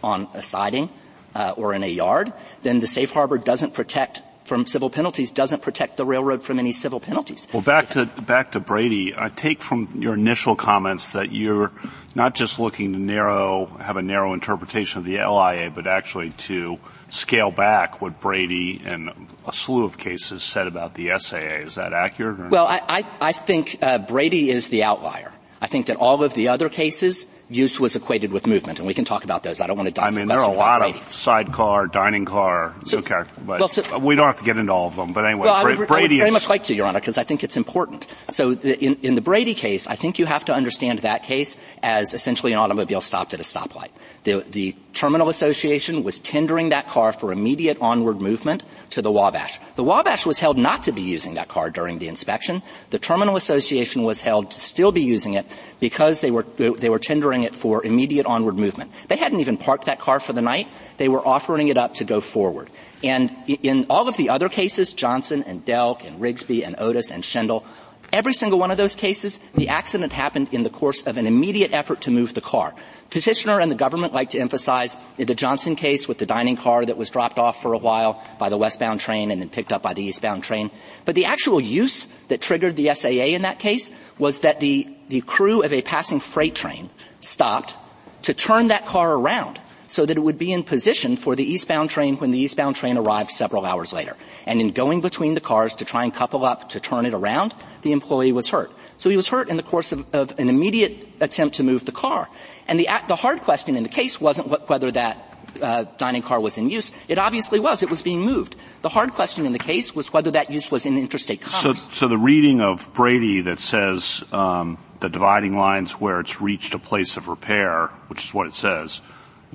on 0.02 0.28
a 0.34 0.42
siding 0.42 0.90
uh, 1.34 1.54
or 1.56 1.72
in 1.72 1.82
a 1.82 1.86
yard, 1.86 2.32
then 2.62 2.80
the 2.80 2.86
safe 2.86 3.12
harbor 3.12 3.38
doesn't 3.38 3.72
protect 3.72 4.20
from 4.44 4.66
civil 4.66 4.90
penalties 4.90 5.30
doesn't 5.30 5.62
protect 5.62 5.96
the 5.96 6.04
railroad 6.04 6.42
from 6.42 6.58
any 6.58 6.72
civil 6.72 6.98
penalties. 6.98 7.46
Well, 7.52 7.62
back 7.62 7.90
to 7.90 8.06
back 8.06 8.52
to 8.52 8.60
Brady. 8.60 9.14
I 9.16 9.28
take 9.28 9.62
from 9.62 9.88
your 9.94 10.14
initial 10.14 10.56
comments 10.56 11.12
that 11.12 11.30
you're 11.30 11.70
not 12.14 12.34
just 12.34 12.58
looking 12.58 12.92
to 12.92 12.98
narrow 12.98 13.66
have 13.80 13.96
a 13.96 14.02
narrow 14.02 14.34
interpretation 14.34 14.98
of 14.98 15.04
the 15.04 15.18
LIA, 15.18 15.70
but 15.70 15.86
actually 15.86 16.30
to 16.30 16.78
scale 17.12 17.50
back 17.50 18.00
what 18.00 18.20
Brady 18.20 18.80
and 18.84 19.10
a 19.46 19.52
slew 19.52 19.84
of 19.84 19.98
cases 19.98 20.42
said 20.42 20.66
about 20.66 20.94
the 20.94 21.10
SAA. 21.18 21.36
Is 21.66 21.74
that 21.74 21.92
accurate? 21.92 22.50
Well, 22.50 22.66
I, 22.66 22.80
I, 22.88 23.06
I 23.20 23.32
think 23.32 23.78
uh, 23.82 23.98
Brady 23.98 24.50
is 24.50 24.68
the 24.68 24.82
outlier. 24.82 25.30
I 25.60 25.66
think 25.66 25.86
that 25.86 25.96
all 25.96 26.24
of 26.24 26.34
the 26.34 26.48
other 26.48 26.68
cases, 26.68 27.26
use 27.48 27.78
was 27.78 27.94
equated 27.94 28.32
with 28.32 28.46
movement, 28.46 28.78
and 28.78 28.86
we 28.88 28.94
can 28.94 29.04
talk 29.04 29.22
about 29.22 29.42
those. 29.44 29.60
I 29.60 29.66
don't 29.68 29.76
want 29.76 29.88
to 29.88 29.94
dive 29.94 30.06
I 30.06 30.10
mean, 30.10 30.26
there 30.26 30.38
are 30.40 30.50
a 30.50 30.56
lot 30.56 30.82
of 30.82 30.96
sidecar, 30.96 31.86
dining 31.86 32.24
car, 32.24 32.74
So- 32.84 32.98
okay, 32.98 33.22
but 33.46 33.60
well, 33.60 33.68
so- 33.68 33.98
we 33.98 34.16
don't 34.16 34.26
have 34.26 34.38
to 34.38 34.44
get 34.44 34.56
into 34.56 34.72
all 34.72 34.88
of 34.88 34.96
them. 34.96 35.12
But 35.12 35.24
anyway, 35.24 35.44
Well, 35.44 35.54
I 35.54 35.62
Bra- 35.62 35.70
would, 35.70 35.76
I 35.76 35.80
would 35.80 35.88
Brady 35.88 36.18
very 36.18 36.30
much 36.32 36.48
like 36.48 36.64
to, 36.64 36.74
Your 36.74 36.86
Honor, 36.86 36.98
because 36.98 37.18
I 37.18 37.22
think 37.24 37.44
it's 37.44 37.56
important. 37.56 38.08
So 38.28 38.54
the, 38.54 38.82
in, 38.82 38.94
in 39.02 39.14
the 39.14 39.20
Brady 39.20 39.54
case, 39.54 39.86
I 39.86 39.94
think 39.94 40.18
you 40.18 40.26
have 40.26 40.44
to 40.46 40.52
understand 40.52 41.00
that 41.00 41.22
case 41.22 41.56
as 41.82 42.14
essentially 42.14 42.52
an 42.52 42.58
automobile 42.58 43.00
stopped 43.00 43.32
at 43.34 43.38
a 43.38 43.44
stoplight. 43.44 43.90
The, 44.24 44.44
the 44.48 44.76
Terminal 44.92 45.28
Association 45.28 46.04
was 46.04 46.18
tendering 46.18 46.68
that 46.68 46.88
car 46.88 47.12
for 47.12 47.32
immediate 47.32 47.78
onward 47.80 48.20
movement 48.20 48.62
to 48.90 49.02
the 49.02 49.10
Wabash. 49.10 49.58
The 49.74 49.82
Wabash 49.82 50.24
was 50.26 50.38
held 50.38 50.56
not 50.56 50.84
to 50.84 50.92
be 50.92 51.00
using 51.00 51.34
that 51.34 51.48
car 51.48 51.70
during 51.70 51.98
the 51.98 52.06
inspection. 52.06 52.62
The 52.90 53.00
Terminal 53.00 53.36
Association 53.36 54.04
was 54.04 54.20
held 54.20 54.52
to 54.52 54.60
still 54.60 54.92
be 54.92 55.02
using 55.02 55.34
it 55.34 55.46
because 55.80 56.20
they 56.20 56.30
were, 56.30 56.44
they 56.56 56.88
were 56.88 57.00
tendering 57.00 57.42
it 57.42 57.56
for 57.56 57.84
immediate 57.84 58.26
onward 58.26 58.56
movement. 58.56 58.92
They 59.08 59.16
hadn't 59.16 59.40
even 59.40 59.56
parked 59.56 59.86
that 59.86 59.98
car 59.98 60.20
for 60.20 60.32
the 60.32 60.42
night. 60.42 60.68
They 60.98 61.08
were 61.08 61.26
offering 61.26 61.68
it 61.68 61.76
up 61.76 61.94
to 61.94 62.04
go 62.04 62.20
forward. 62.20 62.70
And 63.02 63.32
in 63.48 63.86
all 63.90 64.08
of 64.08 64.16
the 64.16 64.28
other 64.28 64.48
cases, 64.48 64.92
Johnson 64.92 65.42
and 65.44 65.64
Delk 65.64 66.06
and 66.06 66.20
Rigsby 66.20 66.64
and 66.64 66.76
Otis 66.78 67.10
and 67.10 67.24
Schendel, 67.24 67.64
every 68.12 68.34
single 68.34 68.58
one 68.58 68.70
of 68.70 68.76
those 68.76 68.94
cases, 68.94 69.40
the 69.54 69.68
accident 69.68 70.12
happened 70.12 70.50
in 70.52 70.62
the 70.62 70.70
course 70.70 71.02
of 71.02 71.16
an 71.16 71.26
immediate 71.26 71.72
effort 71.72 72.02
to 72.02 72.10
move 72.10 72.34
the 72.34 72.40
car. 72.40 72.74
Petitioner 73.10 73.60
and 73.60 73.70
the 73.70 73.76
government 73.76 74.12
like 74.12 74.30
to 74.30 74.38
emphasize 74.38 74.96
the 75.16 75.34
Johnson 75.34 75.76
case 75.76 76.06
with 76.06 76.18
the 76.18 76.26
dining 76.26 76.56
car 76.56 76.84
that 76.84 76.96
was 76.96 77.10
dropped 77.10 77.38
off 77.38 77.60
for 77.62 77.72
a 77.72 77.78
while 77.78 78.22
by 78.38 78.48
the 78.48 78.56
westbound 78.56 79.00
train 79.00 79.30
and 79.30 79.40
then 79.40 79.48
picked 79.48 79.72
up 79.72 79.82
by 79.82 79.94
the 79.94 80.02
eastbound 80.02 80.44
train. 80.44 80.70
But 81.04 81.14
the 81.14 81.24
actual 81.24 81.60
use 81.60 82.06
that 82.28 82.40
triggered 82.40 82.76
the 82.76 82.94
SAA 82.94 83.34
in 83.34 83.42
that 83.42 83.58
case 83.58 83.90
was 84.18 84.40
that 84.40 84.60
the, 84.60 84.88
the 85.08 85.20
crew 85.22 85.62
of 85.62 85.72
a 85.72 85.82
passing 85.82 86.20
freight 86.20 86.54
train 86.54 86.90
stopped 87.20 87.74
to 88.22 88.34
turn 88.34 88.68
that 88.68 88.86
car 88.86 89.14
around 89.14 89.60
so 89.92 90.06
that 90.06 90.16
it 90.16 90.20
would 90.20 90.38
be 90.38 90.50
in 90.52 90.62
position 90.62 91.16
for 91.16 91.36
the 91.36 91.44
eastbound 91.44 91.90
train 91.90 92.16
when 92.16 92.30
the 92.30 92.38
eastbound 92.38 92.74
train 92.76 92.96
arrived 92.96 93.30
several 93.30 93.66
hours 93.66 93.92
later. 93.92 94.16
And 94.46 94.58
in 94.58 94.72
going 94.72 95.02
between 95.02 95.34
the 95.34 95.40
cars 95.40 95.74
to 95.76 95.84
try 95.84 96.02
and 96.04 96.14
couple 96.14 96.46
up 96.46 96.70
to 96.70 96.80
turn 96.80 97.04
it 97.04 97.12
around, 97.12 97.54
the 97.82 97.92
employee 97.92 98.32
was 98.32 98.48
hurt. 98.48 98.72
So 98.96 99.10
he 99.10 99.16
was 99.16 99.28
hurt 99.28 99.50
in 99.50 99.58
the 99.58 99.62
course 99.62 99.92
of, 99.92 100.06
of 100.14 100.38
an 100.38 100.48
immediate 100.48 101.06
attempt 101.20 101.56
to 101.56 101.62
move 101.62 101.84
the 101.84 101.92
car. 101.92 102.28
And 102.66 102.80
the, 102.80 102.88
the 103.06 103.16
hard 103.16 103.42
question 103.42 103.76
in 103.76 103.82
the 103.82 103.90
case 103.90 104.18
wasn't 104.18 104.48
what, 104.48 104.66
whether 104.70 104.90
that 104.92 105.28
uh, 105.60 105.84
dining 105.98 106.22
car 106.22 106.40
was 106.40 106.56
in 106.56 106.70
use. 106.70 106.90
It 107.08 107.18
obviously 107.18 107.60
was. 107.60 107.82
It 107.82 107.90
was 107.90 108.00
being 108.00 108.20
moved. 108.22 108.56
The 108.80 108.88
hard 108.88 109.12
question 109.12 109.44
in 109.44 109.52
the 109.52 109.58
case 109.58 109.94
was 109.94 110.10
whether 110.10 110.30
that 110.30 110.50
use 110.50 110.70
was 110.70 110.86
in 110.86 110.96
interstate 110.96 111.42
So, 111.48 111.74
commerce. 111.74 111.88
so 111.92 112.08
the 112.08 112.16
reading 112.16 112.62
of 112.62 112.88
Brady 112.94 113.42
that 113.42 113.58
says 113.58 114.24
um, 114.32 114.78
the 115.00 115.10
dividing 115.10 115.58
lines 115.58 116.00
where 116.00 116.20
it's 116.20 116.40
reached 116.40 116.72
a 116.72 116.78
place 116.78 117.18
of 117.18 117.28
repair, 117.28 117.88
which 118.08 118.24
is 118.24 118.32
what 118.32 118.46
it 118.46 118.54
says, 118.54 119.02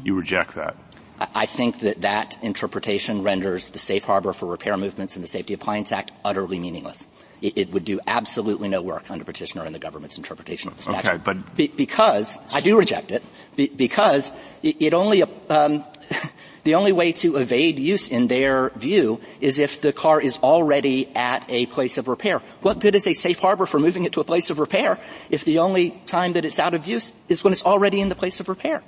you 0.03 0.15
reject 0.15 0.55
that. 0.55 0.75
I 1.19 1.47
think 1.47 1.79
that 1.79 2.01
that 2.01 2.37
interpretation 2.43 3.23
renders 3.23 3.71
the 3.71 3.79
safe 3.79 4.03
harbor 4.03 4.33
for 4.33 4.45
repair 4.45 4.77
movements 4.77 5.15
in 5.15 5.23
the 5.23 5.27
Safety 5.27 5.55
Appliance 5.55 5.91
Act 5.91 6.11
utterly 6.23 6.59
meaningless. 6.59 7.07
It, 7.41 7.57
it 7.57 7.71
would 7.71 7.85
do 7.85 7.99
absolutely 8.05 8.67
no 8.67 8.83
work 8.83 9.09
under 9.09 9.25
petitioner 9.25 9.63
and 9.63 9.73
the 9.73 9.79
government's 9.79 10.17
interpretation 10.17 10.69
of 10.69 10.77
the 10.77 10.83
statute. 10.83 11.07
Okay, 11.07 11.17
but 11.23 11.55
Be- 11.55 11.67
because 11.67 12.39
I 12.53 12.61
do 12.61 12.77
reject 12.77 13.11
it, 13.11 13.23
be- 13.55 13.69
because 13.69 14.31
it, 14.61 14.77
it 14.79 14.93
only 14.93 15.23
um, 15.23 15.83
the 16.63 16.75
only 16.75 16.91
way 16.91 17.11
to 17.13 17.37
evade 17.37 17.79
use 17.79 18.09
in 18.09 18.27
their 18.27 18.69
view 18.71 19.19
is 19.41 19.57
if 19.57 19.81
the 19.81 19.93
car 19.93 20.21
is 20.21 20.37
already 20.37 21.07
at 21.15 21.45
a 21.49 21.65
place 21.67 21.97
of 21.97 22.07
repair. 22.07 22.41
What 22.61 22.79
good 22.79 22.93
is 22.93 23.07
a 23.07 23.13
safe 23.13 23.39
harbor 23.39 23.65
for 23.65 23.79
moving 23.79 24.05
it 24.05 24.13
to 24.13 24.19
a 24.19 24.23
place 24.23 24.51
of 24.51 24.59
repair 24.59 24.99
if 25.31 25.45
the 25.45 25.59
only 25.59 25.91
time 26.05 26.33
that 26.33 26.45
it's 26.45 26.59
out 26.59 26.75
of 26.75 26.85
use 26.85 27.11
is 27.27 27.43
when 27.43 27.53
it's 27.53 27.65
already 27.65 28.01
in 28.01 28.09
the 28.09 28.15
place 28.15 28.39
of 28.39 28.49
repair? 28.49 28.83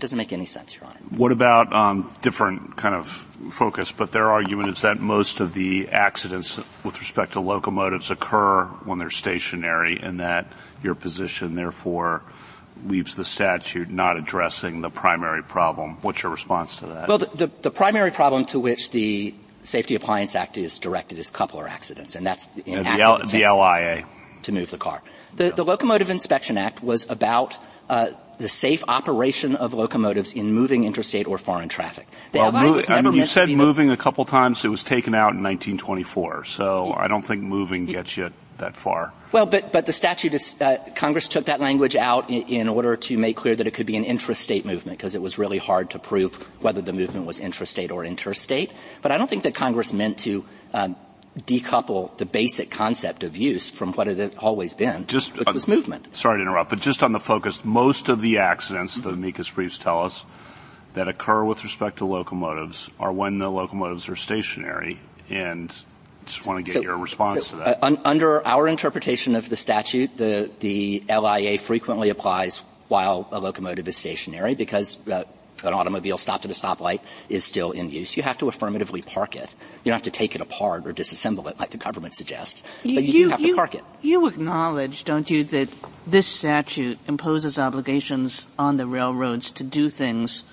It 0.00 0.08
doesn't 0.08 0.16
make 0.16 0.32
any 0.32 0.46
sense, 0.46 0.74
Your 0.76 0.86
Honor. 0.86 0.98
What 1.10 1.30
about 1.30 1.74
um, 1.74 2.10
different 2.22 2.74
kind 2.78 2.94
of 2.94 3.06
focus? 3.06 3.92
But 3.92 4.12
their 4.12 4.30
argument 4.30 4.70
is 4.70 4.80
that 4.80 4.98
most 4.98 5.40
of 5.40 5.52
the 5.52 5.90
accidents 5.90 6.56
with 6.82 6.98
respect 6.98 7.34
to 7.34 7.40
locomotives 7.40 8.10
occur 8.10 8.64
when 8.86 8.96
they're 8.96 9.10
stationary, 9.10 10.00
and 10.00 10.20
that 10.20 10.50
your 10.82 10.94
position 10.94 11.54
therefore 11.54 12.22
leaves 12.86 13.14
the 13.14 13.26
statute 13.26 13.90
not 13.90 14.16
addressing 14.16 14.80
the 14.80 14.88
primary 14.88 15.42
problem. 15.42 15.98
What's 16.00 16.22
your 16.22 16.32
response 16.32 16.76
to 16.76 16.86
that? 16.86 17.06
Well, 17.06 17.18
the, 17.18 17.28
the, 17.34 17.50
the 17.60 17.70
primary 17.70 18.10
problem 18.10 18.46
to 18.46 18.58
which 18.58 18.92
the 18.92 19.34
Safety 19.64 19.96
Appliance 19.96 20.34
Act 20.34 20.56
is 20.56 20.78
directed 20.78 21.18
is 21.18 21.28
coupler 21.28 21.68
accidents, 21.68 22.14
and 22.14 22.26
that's 22.26 22.48
Yeah, 22.64 22.96
the, 22.96 23.02
L, 23.02 23.18
the 23.18 23.44
LIA. 23.44 24.06
to 24.44 24.52
move 24.52 24.70
the 24.70 24.78
car. 24.78 25.02
The, 25.36 25.50
the 25.50 25.62
Locomotive 25.62 26.08
Inspection 26.08 26.56
Act 26.56 26.82
was 26.82 27.06
about 27.10 27.58
uh, 27.90 28.12
the 28.40 28.48
safe 28.48 28.82
operation 28.88 29.54
of 29.54 29.74
locomotives 29.74 30.32
in 30.32 30.52
moving 30.52 30.84
interstate 30.84 31.26
or 31.26 31.38
foreign 31.38 31.68
traffic. 31.68 32.08
The 32.32 32.38
Well, 32.38 32.52
LIA 32.52 32.62
mo- 32.62 32.72
was 32.72 32.90
I 32.90 33.00
mean, 33.02 33.12
you 33.12 33.26
said 33.26 33.46
be 33.46 33.52
the- 33.54 33.58
moving 33.58 33.90
a 33.90 33.96
couple 33.96 34.24
times. 34.24 34.64
It 34.64 34.68
was 34.68 34.82
taken 34.82 35.14
out 35.14 35.34
in 35.34 35.42
1924, 35.42 36.44
so 36.44 36.92
I 36.96 37.06
don't 37.06 37.22
think 37.22 37.42
moving 37.42 37.84
gets 37.86 38.16
you 38.16 38.30
that 38.56 38.74
far. 38.76 39.12
Well, 39.32 39.46
but, 39.46 39.72
but 39.72 39.86
the 39.86 39.92
statute 39.92 40.34
is, 40.34 40.56
uh, 40.60 40.76
Congress 40.94 41.28
took 41.28 41.46
that 41.46 41.60
language 41.60 41.96
out 41.96 42.28
in, 42.30 42.42
in 42.42 42.68
order 42.68 42.96
to 42.96 43.16
make 43.18 43.36
clear 43.36 43.54
that 43.56 43.66
it 43.66 43.72
could 43.72 43.86
be 43.86 43.96
an 43.96 44.04
intrastate 44.04 44.64
movement 44.64 44.98
because 44.98 45.14
it 45.14 45.22
was 45.22 45.38
really 45.38 45.58
hard 45.58 45.90
to 45.90 45.98
prove 45.98 46.34
whether 46.60 46.80
the 46.82 46.92
movement 46.92 47.26
was 47.26 47.40
intrastate 47.40 47.90
or 47.90 48.04
interstate. 48.04 48.72
But 49.02 49.12
I 49.12 49.18
don't 49.18 49.28
think 49.28 49.44
that 49.44 49.54
Congress 49.54 49.92
meant 49.92 50.18
to 50.20 50.44
um, 50.74 50.96
decouple 51.38 52.16
the 52.18 52.26
basic 52.26 52.70
concept 52.70 53.22
of 53.22 53.36
use 53.36 53.70
from 53.70 53.92
what 53.92 54.08
it 54.08 54.18
had 54.18 54.34
always 54.36 54.74
been, 54.74 55.06
Just 55.06 55.36
which 55.38 55.52
was 55.52 55.68
movement. 55.68 56.14
Sorry 56.16 56.38
to 56.38 56.42
interrupt, 56.42 56.70
but 56.70 56.80
just 56.80 57.02
on 57.02 57.12
the 57.12 57.20
focus, 57.20 57.64
most 57.64 58.08
of 58.08 58.20
the 58.20 58.38
accidents, 58.38 58.96
the 58.96 59.10
amicus 59.10 59.48
briefs 59.50 59.78
tell 59.78 60.02
us, 60.02 60.24
that 60.94 61.06
occur 61.06 61.44
with 61.44 61.62
respect 61.62 61.98
to 61.98 62.04
locomotives 62.04 62.90
are 62.98 63.12
when 63.12 63.38
the 63.38 63.48
locomotives 63.48 64.08
are 64.08 64.16
stationary, 64.16 64.98
and 65.28 65.68
just 66.26 66.44
want 66.46 66.58
to 66.58 66.62
get 66.64 66.78
So- 66.78 66.82
your 66.82 66.98
response 66.98 67.46
so, 67.46 67.58
to 67.58 67.64
that. 67.64 67.82
uh, 67.82 67.86
un- 67.86 68.00
under 68.04 68.44
our 68.44 68.66
interpretation 68.66 69.36
of 69.36 69.48
the 69.48 69.56
statute, 69.56 70.16
the, 70.16 70.50
the 70.58 71.04
LIA 71.08 71.58
frequently 71.58 72.08
applies 72.10 72.62
while 72.88 73.28
a 73.30 73.38
locomotive 73.38 73.86
is 73.86 73.96
stationary 73.96 74.56
because 74.56 74.98
uh, 75.08 75.22
an 75.64 75.74
automobile 75.74 76.18
stopped 76.18 76.44
at 76.44 76.50
a 76.50 76.54
stoplight 76.54 77.00
is 77.28 77.44
still 77.44 77.72
in 77.72 77.90
use. 77.90 78.16
You 78.16 78.22
have 78.22 78.38
to 78.38 78.48
affirmatively 78.48 79.02
park 79.02 79.36
it. 79.36 79.48
You 79.84 79.90
don't 79.90 79.94
have 79.94 80.02
to 80.02 80.10
take 80.10 80.34
it 80.34 80.40
apart 80.40 80.86
or 80.86 80.92
disassemble 80.92 81.50
it 81.50 81.58
like 81.58 81.70
the 81.70 81.78
government 81.78 82.14
suggests. 82.14 82.62
but 82.82 83.04
you, 83.04 83.24
do 83.24 83.28
have 83.30 83.40
to 83.40 83.54
park 83.54 83.74
it. 83.74 83.84
You 84.00 84.26
acknowledge, 84.26 85.04
don't 85.04 85.30
you, 85.30 85.44
that 85.44 85.68
this 86.06 86.26
statute 86.26 86.98
imposes 87.08 87.58
obligations 87.58 88.46
on 88.58 88.76
the 88.76 88.86
railroads 88.86 89.50
to 89.52 89.64
do 89.64 89.90
things 89.90 90.44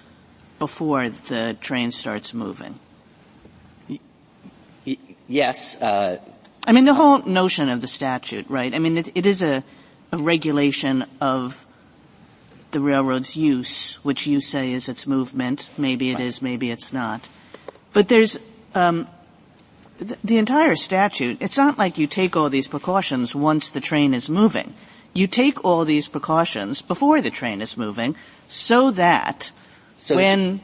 before 0.60 1.10
the 1.10 1.58
train 1.62 1.92
starts 1.92 2.34
moving? 2.34 2.80
Y- 3.90 4.98
yes, 5.28 5.76
uh, 5.82 6.18
I 6.66 6.72
mean, 6.72 6.86
the 6.86 6.94
whole 6.94 7.20
notion 7.20 7.70
of 7.70 7.82
the 7.82 7.88
statute, 7.88 8.50
right? 8.50 8.74
I 8.74 8.80
mean, 8.80 8.98
it, 8.98 9.12
it 9.16 9.26
is 9.26 9.42
a, 9.42 9.64
a 10.12 10.18
regulation 10.18 11.06
of 11.22 11.67
the 12.78 12.84
railroad's 12.84 13.36
use, 13.36 13.96
which 14.06 14.28
you 14.28 14.40
say 14.40 14.72
is 14.72 14.88
its 14.88 15.08
movement. 15.08 15.68
Maybe 15.80 16.12
it 16.12 16.20
is, 16.20 16.44
maybe 16.44 16.70
it's 16.70 16.94
not. 16.94 17.28
But 17.92 18.08
there's 18.08 18.38
um, 18.76 19.08
the, 19.98 20.16
the 20.24 20.38
entire 20.38 20.76
statute. 20.76 21.42
It's 21.42 21.58
not 21.58 21.80
like 21.80 21.98
you 21.98 22.06
take 22.06 22.36
all 22.38 22.52
these 22.52 22.68
precautions 22.68 23.34
once 23.34 23.72
the 23.72 23.82
train 23.82 24.14
is 24.14 24.30
moving. 24.30 24.76
You 25.16 25.26
take 25.26 25.66
all 25.66 25.86
these 25.86 26.08
precautions 26.08 26.84
before 26.84 27.20
the 27.20 27.32
train 27.32 27.64
is 27.64 27.78
moving, 27.78 28.16
so 28.48 28.92
that 28.92 29.52
so 29.98 30.14
that 30.14 30.22
when 30.22 30.40
you, 30.40 30.60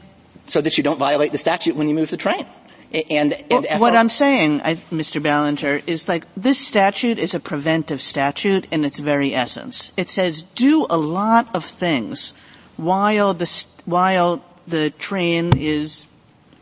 so 0.45 0.61
that 0.61 0.77
you 0.77 0.84
don't 0.84 0.99
violate 0.99 1.31
the 1.31 1.40
statute 1.40 1.76
when 1.76 1.90
you 1.90 1.95
move 1.95 2.11
the 2.11 2.18
train. 2.18 2.45
And, 2.93 3.33
and 3.33 3.45
Well, 3.49 3.79
what 3.79 3.95
I'm 3.95 4.09
saying, 4.09 4.61
I, 4.61 4.75
Mr. 4.91 5.21
Ballinger, 5.21 5.81
is 5.87 6.07
like 6.07 6.27
this 6.35 6.59
statute 6.59 7.17
is 7.17 7.33
a 7.33 7.39
preventive 7.39 8.01
statute 8.01 8.67
in 8.69 8.85
its 8.85 8.99
very 8.99 9.33
essence. 9.33 9.91
It 9.97 10.09
says 10.09 10.43
do 10.53 10.85
a 10.89 10.97
lot 10.97 11.55
of 11.55 11.65
things 11.65 12.35
while 12.77 13.33
the 13.33 13.65
while 13.85 14.43
the 14.67 14.91
train 14.91 15.57
is 15.57 16.05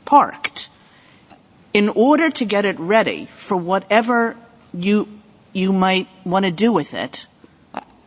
parked 0.06 0.70
in 1.74 1.90
order 1.90 2.30
to 2.30 2.46
get 2.46 2.64
it 2.66 2.80
ready 2.80 3.26
for 3.26 3.58
whatever 3.58 4.38
you 4.74 5.08
you 5.52 5.74
might 5.74 6.08
want 6.24 6.46
to 6.46 6.52
do 6.52 6.72
with 6.72 6.94
it 6.94 7.28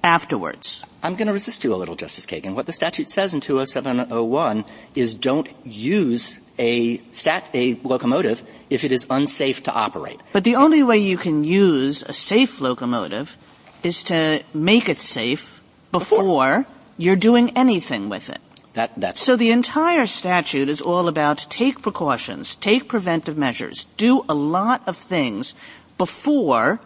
afterwards. 0.03 0.83
I'm 1.03 1.17
going 1.17 1.27
to 1.27 1.33
resist 1.33 1.65
you 1.65 1.75
a 1.75 1.77
little, 1.77 1.97
Justice 1.97 2.25
Kagan. 2.25 2.55
What 2.55 2.65
the 2.65 2.73
statute 2.73 3.11
says 3.11 3.35
in 3.35 3.41
20701 3.41 4.65
is 4.95 5.15
don't 5.15 5.49
use 5.65 6.39
a 6.59 6.99
stat, 7.11 7.49
a 7.55 7.75
locomotive 7.83 8.43
if 8.71 8.85
it 8.85 8.93
is 8.93 9.07
unsafe 9.11 9.63
to 9.65 9.73
operate. 9.73 10.21
But 10.33 10.45
the 10.45 10.57
only 10.57 10.83
way 10.83 10.99
you 10.99 11.17
can 11.17 11.45
use 11.45 12.03
a 12.03 12.13
safe 12.13 12.61
locomotive 12.61 13.37
is 13.83 14.03
to 14.05 14.43
make 14.53 14.89
it 14.89 14.99
safe 14.99 15.61
before 15.93 16.67
you're 16.97 17.17
doing 17.17 17.57
anything 17.57 18.09
with 18.09 18.31
it. 18.31 18.41
That, 18.75 18.91
that's, 18.97 19.21
So 19.21 19.37
the 19.37 19.53
entire 19.53 20.07
statute 20.07 20.69
is 20.69 20.81
all 20.81 21.07
about 21.07 21.47
take 21.49 21.81
precautions, 21.83 22.57
take 22.57 22.89
preventive 22.89 23.39
measures, 23.39 23.87
do 23.97 24.25
a 24.29 24.35
lot 24.35 24.83
of 24.89 24.97
things 24.97 25.55
before 25.97 26.81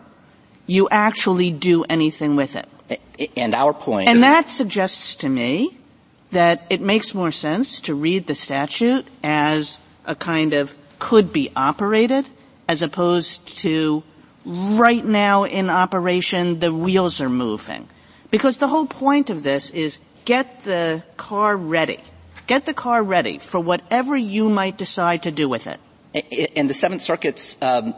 you 0.66 0.88
actually 0.90 1.50
do 1.50 1.84
anything 1.84 2.36
with 2.36 2.56
it. 2.56 2.68
And 3.36 3.54
our 3.54 3.72
point. 3.72 4.08
And 4.08 4.22
that 4.22 4.50
suggests 4.50 5.16
to 5.16 5.28
me 5.28 5.77
that 6.30 6.66
it 6.70 6.80
makes 6.80 7.14
more 7.14 7.32
sense 7.32 7.80
to 7.82 7.94
read 7.94 8.26
the 8.26 8.34
statute 8.34 9.06
as 9.22 9.78
a 10.04 10.14
kind 10.14 10.54
of 10.54 10.76
could 10.98 11.32
be 11.32 11.50
operated 11.56 12.28
as 12.68 12.82
opposed 12.82 13.46
to 13.58 14.02
right 14.44 15.04
now 15.04 15.44
in 15.44 15.70
operation 15.70 16.58
the 16.60 16.72
wheels 16.72 17.20
are 17.20 17.30
moving. 17.30 17.88
Because 18.30 18.58
the 18.58 18.68
whole 18.68 18.86
point 18.86 19.30
of 19.30 19.42
this 19.42 19.70
is 19.70 19.98
get 20.24 20.64
the 20.64 21.02
car 21.16 21.56
ready. 21.56 22.00
Get 22.46 22.66
the 22.66 22.74
car 22.74 23.02
ready 23.02 23.38
for 23.38 23.60
whatever 23.60 24.16
you 24.16 24.48
might 24.48 24.76
decide 24.76 25.22
to 25.22 25.30
do 25.30 25.48
with 25.48 25.66
it. 25.66 25.80
And 26.56 26.68
the 26.68 26.74
Seventh 26.74 27.02
Circuit's 27.02 27.56
um, 27.60 27.94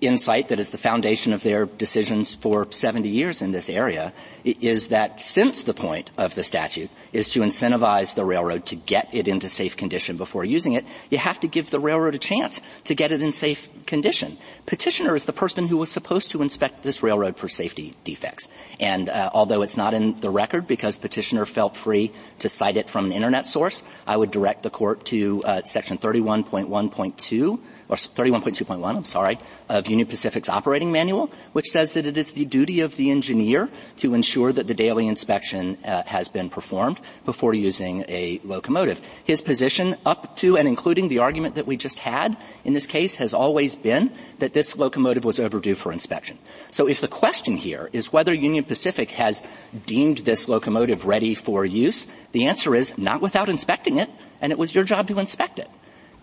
insight 0.00 0.48
that 0.48 0.58
is 0.58 0.70
the 0.70 0.78
foundation 0.78 1.32
of 1.32 1.42
their 1.42 1.66
decisions 1.66 2.34
for 2.34 2.66
70 2.70 3.08
years 3.08 3.42
in 3.42 3.52
this 3.52 3.70
area 3.70 4.12
is 4.44 4.88
that 4.88 5.20
since 5.20 5.62
the 5.62 5.74
point 5.74 6.10
of 6.18 6.34
the 6.34 6.42
statute 6.42 6.90
is 7.12 7.30
to 7.30 7.40
incentivize 7.40 8.14
the 8.14 8.24
railroad 8.24 8.66
to 8.66 8.76
get 8.76 9.08
it 9.12 9.28
into 9.28 9.48
safe 9.48 9.76
condition 9.76 10.16
before 10.16 10.44
using 10.44 10.72
it, 10.72 10.84
you 11.10 11.18
have 11.18 11.38
to 11.40 11.46
give 11.46 11.70
the 11.70 11.78
railroad 11.78 12.14
a 12.14 12.18
chance 12.18 12.60
to 12.84 12.94
get 12.94 13.12
it 13.12 13.22
in 13.22 13.32
safe 13.32 13.68
condition. 13.86 14.36
Petitioner 14.66 15.14
is 15.14 15.24
the 15.24 15.32
person 15.32 15.68
who 15.68 15.76
was 15.76 15.90
supposed 15.90 16.30
to 16.32 16.42
inspect 16.42 16.82
this 16.82 17.02
railroad 17.02 17.36
for 17.36 17.48
safety 17.48 17.94
defects. 18.04 18.48
And 18.80 19.08
uh, 19.08 19.30
although 19.32 19.62
it's 19.62 19.76
not 19.76 19.94
in 19.94 20.18
the 20.20 20.30
record 20.30 20.66
because 20.66 20.96
petitioner 20.98 21.46
felt 21.46 21.76
free 21.76 22.12
to 22.40 22.48
cite 22.48 22.76
it 22.76 22.90
from 22.90 23.06
an 23.06 23.12
internet 23.12 23.46
source, 23.46 23.84
I 24.06 24.16
would 24.16 24.30
direct 24.30 24.62
the 24.62 24.70
court 24.70 25.04
to 25.06 25.44
uh, 25.44 25.62
section 25.62 25.98
31.1.2 25.98 27.58
or 27.88 27.96
31.2.1, 27.96 28.84
I'm 28.84 29.04
sorry, 29.04 29.38
of 29.68 29.86
Union 29.86 30.08
Pacific's 30.08 30.48
operating 30.48 30.90
manual, 30.92 31.30
which 31.52 31.66
says 31.66 31.92
that 31.92 32.06
it 32.06 32.16
is 32.16 32.32
the 32.32 32.44
duty 32.44 32.80
of 32.80 32.96
the 32.96 33.10
engineer 33.10 33.68
to 33.98 34.14
ensure 34.14 34.52
that 34.52 34.66
the 34.66 34.74
daily 34.74 35.06
inspection 35.06 35.78
uh, 35.84 36.02
has 36.04 36.28
been 36.28 36.50
performed 36.50 37.00
before 37.24 37.54
using 37.54 38.04
a 38.08 38.40
locomotive. 38.44 39.00
His 39.24 39.40
position 39.40 39.96
up 40.04 40.36
to 40.36 40.56
and 40.56 40.66
including 40.66 41.08
the 41.08 41.20
argument 41.20 41.54
that 41.54 41.66
we 41.66 41.76
just 41.76 41.98
had 41.98 42.36
in 42.64 42.74
this 42.74 42.86
case 42.86 43.16
has 43.16 43.34
always 43.34 43.76
been 43.76 44.12
that 44.38 44.52
this 44.52 44.76
locomotive 44.76 45.24
was 45.24 45.38
overdue 45.38 45.74
for 45.74 45.92
inspection. 45.92 46.38
So 46.70 46.88
if 46.88 47.00
the 47.00 47.08
question 47.08 47.56
here 47.56 47.88
is 47.92 48.12
whether 48.12 48.34
Union 48.34 48.64
Pacific 48.64 49.10
has 49.12 49.42
deemed 49.86 50.18
this 50.18 50.48
locomotive 50.48 51.06
ready 51.06 51.34
for 51.34 51.64
use, 51.64 52.06
the 52.32 52.46
answer 52.46 52.74
is 52.74 52.96
not 52.98 53.20
without 53.20 53.48
inspecting 53.48 53.98
it, 53.98 54.10
and 54.40 54.52
it 54.52 54.58
was 54.58 54.74
your 54.74 54.84
job 54.84 55.08
to 55.08 55.18
inspect 55.18 55.58
it. 55.58 55.70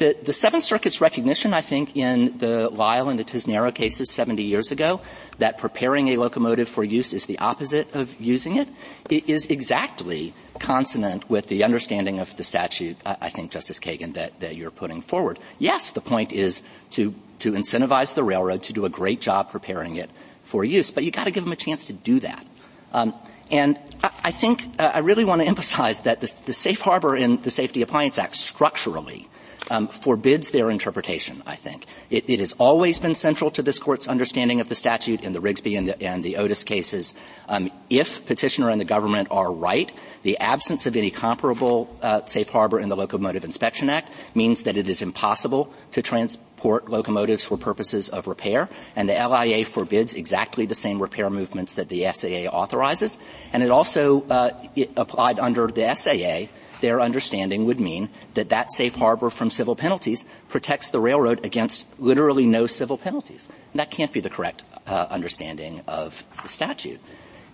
The, 0.04 0.18
the 0.22 0.34
Seventh 0.34 0.66
Circuit's 0.66 1.00
recognition, 1.00 1.54
I 1.54 1.62
think, 1.62 1.96
in 1.96 2.38
the 2.38 2.68
Lyle 2.68 3.08
and 3.08 3.18
the 3.18 3.24
Tisnero 3.24 3.74
cases 3.74 4.12
70 4.12 4.44
years 4.44 4.70
ago, 4.70 5.00
that 5.38 5.58
preparing 5.58 6.10
a 6.10 6.18
locomotive 6.18 6.68
for 6.68 6.84
use 6.84 7.14
is 7.14 7.26
the 7.26 7.40
opposite 7.40 7.96
of 7.96 8.14
using 8.20 8.58
it, 8.58 8.68
it 9.10 9.30
is 9.30 9.48
exactly 9.48 10.34
consonant 10.60 11.30
with 11.30 11.48
the 11.48 11.64
understanding 11.64 12.20
of 12.20 12.36
the 12.36 12.44
statute, 12.44 12.98
I, 13.06 13.16
I 13.22 13.30
think, 13.30 13.52
Justice 13.52 13.80
Kagan, 13.80 14.16
that, 14.16 14.42
that 14.42 14.58
you're 14.58 14.72
putting 14.72 15.02
forward. 15.02 15.40
Yes, 15.58 15.94
the 15.94 16.02
point 16.02 16.34
is 16.34 16.64
to, 16.90 17.16
to 17.40 17.54
incentivize 17.54 18.14
the 18.14 18.26
railroad 18.26 18.64
to 18.64 18.74
do 18.74 18.84
a 18.84 18.90
great 18.90 19.22
job 19.22 19.52
preparing 19.52 19.96
it 19.96 20.10
for 20.44 20.66
use, 20.66 20.92
but 20.92 21.06
you 21.06 21.12
gotta 21.12 21.32
give 21.32 21.46
them 21.46 21.54
a 21.54 21.56
chance 21.56 21.86
to 21.86 21.94
do 21.94 22.20
that. 22.20 22.46
Um, 22.92 23.14
and 23.50 23.80
I, 24.04 24.12
I 24.26 24.32
think 24.32 24.66
uh, 24.80 24.92
I 24.96 24.98
really 24.98 25.24
want 25.24 25.40
to 25.44 25.48
emphasize 25.48 26.02
that 26.02 26.20
the, 26.20 26.36
the 26.46 26.54
safe 26.54 26.82
harbor 26.82 27.16
in 27.16 27.42
the 27.42 27.52
Safety 27.52 27.82
Appliance 27.82 28.20
Act 28.20 28.36
structurally 28.36 29.30
um, 29.74 29.88
forbids 29.88 30.52
their 30.52 30.70
interpretation, 30.70 31.42
I 31.48 31.56
think. 31.56 31.88
It, 32.12 32.30
it, 32.30 32.40
has 32.40 32.54
always 32.60 33.00
been 33.00 33.16
central 33.16 33.50
to 33.52 33.64
this 33.64 33.80
court's 33.80 34.08
understanding 34.08 34.62
of 34.62 34.70
the 34.70 34.76
statute 34.76 35.22
in 35.22 35.34
the 35.34 35.40
Rigsby 35.40 35.76
and 35.76 35.88
the, 35.88 36.02
and 36.02 36.24
the 36.24 36.38
Otis 36.38 36.64
cases. 36.64 37.16
Um, 37.50 37.72
if 37.90 38.24
petitioner 38.28 38.70
and 38.70 38.80
the 38.80 38.86
government 38.86 39.30
are 39.32 39.52
right, 39.52 39.92
the 40.22 40.38
absence 40.38 40.86
of 40.86 40.96
any 40.96 41.10
comparable 41.10 41.90
uh, 42.04 42.24
safe 42.26 42.50
harbor 42.50 42.80
in 42.80 42.88
the 42.88 42.96
Locomotive 42.96 43.44
Inspection 43.44 43.90
Act 43.90 44.14
means 44.36 44.64
that 44.64 44.78
it 44.78 44.88
is 44.88 45.02
impossible 45.02 45.74
to 45.94 46.04
transport 46.04 46.88
locomotives 46.88 47.44
for 47.44 47.58
purposes 47.58 48.10
of 48.10 48.28
repair, 48.28 48.70
and 48.96 49.10
the 49.10 49.14
LIA 49.14 49.66
forbids 49.66 50.14
exactly 50.14 50.68
the 50.68 50.76
same 50.76 51.02
repair 51.02 51.32
movements 51.32 51.76
that 51.76 51.90
the 51.90 52.06
SAA 52.14 52.48
authorizes. 52.48 53.18
And 53.52 53.64
it 53.64 53.72
also 53.72 54.22
uh, 54.30 54.52
it 54.76 54.92
applied 54.98 55.40
under 55.40 55.66
the 55.66 55.96
SAA 55.96 56.54
their 56.84 57.00
understanding 57.00 57.64
would 57.64 57.80
mean 57.80 58.10
that 58.34 58.50
that 58.50 58.70
safe 58.70 58.94
harbor 58.94 59.30
from 59.30 59.50
civil 59.50 59.74
penalties 59.74 60.26
protects 60.50 60.90
the 60.90 61.00
railroad 61.00 61.46
against 61.46 61.86
literally 61.98 62.46
no 62.46 62.68
civil 62.68 62.98
penalties. 62.98 63.48
And 63.72 63.80
that 63.80 63.90
can't 63.90 64.12
be 64.12 64.20
the 64.20 64.30
correct 64.30 64.64
uh, 64.86 65.08
understanding 65.10 65.80
of 65.88 66.26
the 66.44 66.50
statute. 66.50 67.00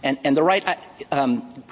And, 0.01 0.17
and 0.23 0.35
the 0.35 0.41
right, 0.41 0.65
um, 1.11 1.63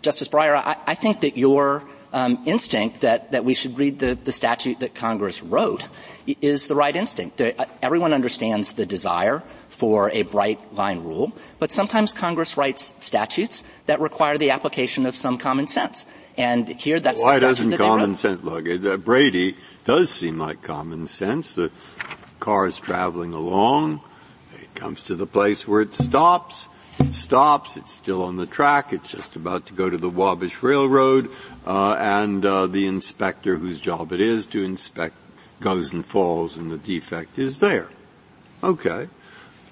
Justice 0.00 0.28
Breyer, 0.28 0.56
I, 0.56 0.76
I, 0.86 0.94
think 0.94 1.20
that 1.20 1.36
your 1.36 1.82
um, 2.12 2.42
instinct 2.46 3.00
that, 3.00 3.32
that 3.32 3.44
we 3.44 3.54
should 3.54 3.78
read 3.78 3.98
the, 3.98 4.14
the 4.14 4.32
statute 4.32 4.80
that 4.80 4.94
Congress 4.94 5.42
wrote 5.42 5.88
is 6.40 6.68
the 6.68 6.74
right 6.74 6.94
instinct. 6.94 7.40
Uh, 7.40 7.64
everyone 7.80 8.12
understands 8.12 8.74
the 8.74 8.86
desire 8.86 9.42
for 9.68 10.10
a 10.10 10.22
bright 10.22 10.74
line 10.74 11.02
rule, 11.02 11.32
but 11.58 11.72
sometimes 11.72 12.12
Congress 12.12 12.56
writes 12.56 12.94
statutes 13.00 13.64
that 13.86 14.00
require 14.00 14.38
the 14.38 14.50
application 14.50 15.06
of 15.06 15.16
some 15.16 15.38
common 15.38 15.66
sense. 15.66 16.04
And 16.36 16.68
here 16.68 17.00
that's 17.00 17.20
why 17.20 17.38
doesn't 17.38 17.76
common 17.76 18.14
sense 18.14 18.42
look? 18.42 18.68
Uh, 18.68 18.96
Brady 18.96 19.56
does 19.84 20.10
seem 20.10 20.38
like 20.38 20.62
common 20.62 21.06
sense. 21.06 21.54
The 21.54 21.70
car 22.40 22.66
is 22.66 22.76
traveling 22.76 23.34
along. 23.34 24.00
It 24.54 24.74
comes 24.74 25.02
to 25.04 25.14
the 25.14 25.26
place 25.26 25.66
where 25.68 25.82
it 25.82 25.94
stops. 25.94 26.68
It 26.98 27.14
stops. 27.14 27.76
It's 27.76 27.92
still 27.92 28.22
on 28.22 28.36
the 28.36 28.46
track. 28.46 28.92
It's 28.92 29.10
just 29.10 29.36
about 29.36 29.66
to 29.66 29.74
go 29.74 29.90
to 29.90 29.98
the 29.98 30.08
Wabash 30.08 30.62
Railroad, 30.62 31.30
and 31.66 32.44
uh, 32.44 32.66
the 32.66 32.86
inspector, 32.86 33.56
whose 33.56 33.80
job 33.80 34.12
it 34.12 34.20
is 34.20 34.46
to 34.46 34.62
inspect, 34.64 35.14
goes 35.60 35.92
and 35.92 36.04
falls, 36.04 36.58
and 36.58 36.70
the 36.70 36.78
defect 36.78 37.38
is 37.38 37.60
there. 37.60 37.88
Okay, 38.62 39.08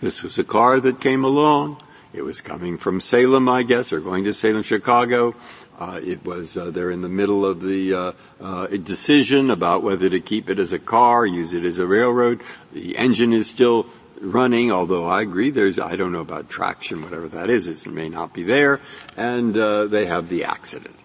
this 0.01 0.23
was 0.23 0.39
a 0.39 0.45
car 0.45 0.81
that 0.81 1.01
came 1.01 1.25
along. 1.25 1.83
It 2.13 2.23
was 2.23 2.41
coming 2.41 2.79
from 2.79 3.01
Salem, 3.01 3.49
I 3.49 3.63
guess, 3.63 3.93
or 3.93 4.01
going 4.01 4.25
to 4.25 4.33
Salem, 4.33 4.63
Chicago. 4.63 5.35
Uh, 5.79 6.01
it 6.03 6.25
was 6.25 6.57
uh, 6.57 6.71
they're 6.71 6.91
in 6.91 7.01
the 7.01 7.09
middle 7.09 7.47
of 7.47 7.63
the 7.63 7.95
uh, 7.95 8.13
uh, 8.41 8.67
decision 8.67 9.51
about 9.51 9.83
whether 9.83 10.11
to 10.11 10.21
keep 10.21 10.51
it 10.51 10.59
as 10.59 10.73
a 10.73 10.79
car, 10.79 11.25
use 11.25 11.55
it 11.55 11.65
as 11.65 11.79
a 11.79 11.87
railroad. 11.87 12.41
The 12.73 12.97
engine 12.97 13.33
is 13.33 13.49
still 13.49 13.87
running, 14.21 14.71
although 14.71 15.07
I 15.07 15.23
agree 15.23 15.51
there's 15.51 15.79
I 15.79 15.97
don't 15.97 16.13
know 16.13 16.21
about 16.21 16.51
traction, 16.51 17.03
whatever 17.03 17.29
that 17.29 17.49
is. 17.49 17.67
It 17.67 17.91
may 17.91 18.09
not 18.09 18.35
be 18.35 18.43
there, 18.43 18.81
and 19.17 19.57
uh, 19.57 19.87
they 19.87 20.07
have 20.07 20.29
the 20.29 20.45
accident. 20.45 21.00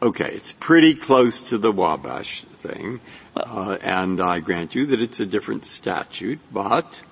Okay, 0.00 0.30
it's 0.30 0.52
pretty 0.52 0.94
close 0.94 1.42
to 1.50 1.58
the 1.58 1.72
Wabash 1.72 2.42
thing, 2.42 3.00
uh, 3.36 3.78
and 3.82 4.20
I 4.20 4.38
grant 4.38 4.74
you 4.74 4.86
that 4.86 5.00
it's 5.00 5.18
a 5.18 5.26
different 5.26 5.64
statute, 5.64 6.38
but 6.52 7.02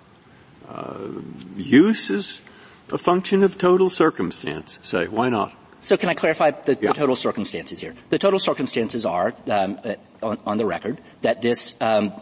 use 1.57 2.11
is 2.11 2.43
a 2.93 2.99
function 2.99 3.43
of 3.43 3.59
total 3.59 3.91
circumstance. 3.91 4.79
Say, 4.83 5.09
why 5.09 5.29
not? 5.29 5.53
So 5.81 5.97
can 5.97 6.09
I 6.09 6.15
clarify 6.15 6.53
the, 6.53 6.79
yeah. 6.81 6.93
the 6.93 6.95
total 6.95 7.17
circumstances 7.17 7.81
here? 7.81 7.95
The 8.11 8.19
total 8.19 8.39
circumstances 8.39 9.07
are, 9.07 9.35
um, 9.49 9.79
uh, 9.85 9.95
on, 10.23 10.39
on, 10.47 10.59
the 10.59 10.67
record, 10.67 11.01
that 11.23 11.43
this 11.43 11.75
um, 11.81 12.13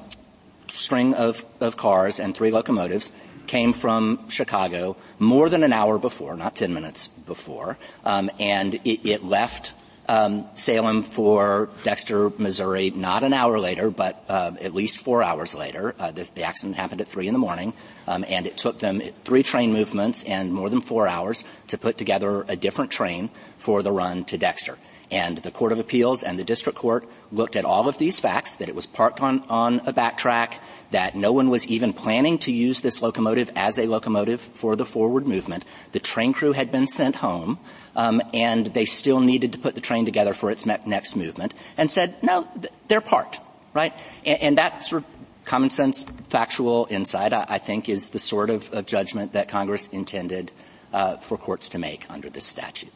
string 0.68 1.14
of, 1.14 1.44
of 1.60 1.76
cars 1.76 2.20
and 2.20 2.34
three 2.34 2.50
locomotives 2.50 3.12
came 3.46 3.72
from 3.72 4.28
Chicago 4.28 4.96
more 5.18 5.48
than 5.48 5.62
an 5.62 5.72
hour 5.72 5.98
before, 5.98 6.36
not 6.36 6.56
10 6.56 6.72
minutes 6.72 7.08
before, 7.26 7.78
um, 8.04 8.30
and 8.38 8.74
it, 8.84 9.08
it 9.08 9.24
left 9.24 9.72
um, 10.08 10.46
Salem 10.54 11.02
for 11.02 11.70
Dexter, 11.82 12.30
Missouri, 12.38 12.90
not 12.90 13.24
an 13.24 13.32
hour 13.32 13.58
later, 13.58 13.90
but 13.90 14.24
uh, 14.28 14.52
at 14.60 14.74
least 14.74 14.98
four 14.98 15.22
hours 15.22 15.54
later. 15.54 15.94
Uh, 15.98 16.10
the, 16.10 16.28
the, 16.34 16.42
accident 16.42 16.76
happened 16.76 17.00
at 17.00 17.08
three 17.08 17.26
in 17.26 17.32
the 17.32 17.38
morning, 17.38 17.72
um, 18.06 18.24
and 18.28 18.46
it 18.46 18.56
took 18.56 18.78
them 18.78 19.00
three 19.24 19.42
train 19.42 19.72
movements 19.72 20.22
and 20.24 20.52
more 20.52 20.68
than 20.68 20.80
four 20.80 21.08
hours 21.08 21.44
to 21.68 21.78
put 21.78 21.96
together 21.96 22.44
a 22.48 22.56
different 22.56 22.90
train 22.90 23.30
for 23.58 23.82
the 23.82 23.92
run 23.92 24.24
to 24.26 24.36
Dexter. 24.36 24.78
And 25.10 25.38
the 25.38 25.50
Court 25.50 25.72
of 25.72 25.78
Appeals 25.78 26.22
and 26.22 26.38
the 26.38 26.44
District 26.44 26.78
Court 26.78 27.08
looked 27.30 27.56
at 27.56 27.64
all 27.64 27.88
of 27.88 27.98
these 27.98 28.18
facts, 28.18 28.56
that 28.56 28.68
it 28.68 28.74
was 28.74 28.86
parked 28.86 29.20
on, 29.20 29.44
on 29.48 29.80
a 29.86 29.92
backtrack, 29.92 30.54
that 30.94 31.16
no 31.16 31.32
one 31.32 31.50
was 31.50 31.66
even 31.66 31.92
planning 31.92 32.38
to 32.38 32.52
use 32.52 32.80
this 32.80 33.02
locomotive 33.02 33.50
as 33.56 33.78
a 33.78 33.86
locomotive 33.86 34.40
for 34.40 34.76
the 34.76 34.86
forward 34.86 35.26
movement. 35.26 35.64
The 35.90 35.98
train 35.98 36.32
crew 36.32 36.52
had 36.52 36.70
been 36.70 36.86
sent 36.86 37.16
home, 37.16 37.58
um, 37.96 38.22
and 38.32 38.66
they 38.66 38.84
still 38.84 39.18
needed 39.18 39.52
to 39.52 39.58
put 39.58 39.74
the 39.74 39.80
train 39.80 40.04
together 40.04 40.34
for 40.34 40.52
its 40.52 40.64
next 40.64 41.16
movement, 41.16 41.52
and 41.76 41.90
said, 41.90 42.22
no, 42.22 42.46
th- 42.54 42.72
they're 42.86 43.00
part, 43.00 43.40
right? 43.74 43.92
And, 44.24 44.40
and 44.40 44.58
that 44.58 44.84
sort 44.84 45.02
of 45.02 45.10
common 45.44 45.70
sense, 45.70 46.06
factual 46.28 46.86
insight, 46.88 47.32
I, 47.32 47.44
I 47.48 47.58
think, 47.58 47.88
is 47.88 48.10
the 48.10 48.20
sort 48.20 48.48
of, 48.48 48.72
of 48.72 48.86
judgment 48.86 49.32
that 49.32 49.48
Congress 49.48 49.88
intended 49.88 50.52
uh, 50.92 51.16
for 51.16 51.36
courts 51.36 51.70
to 51.70 51.78
make 51.78 52.06
under 52.08 52.30
this 52.30 52.46
statute. 52.46 52.92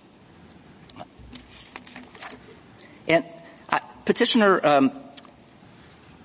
And 3.08 3.24
uh, 3.68 3.80
petitioner 4.04 4.64
um, 4.64 4.92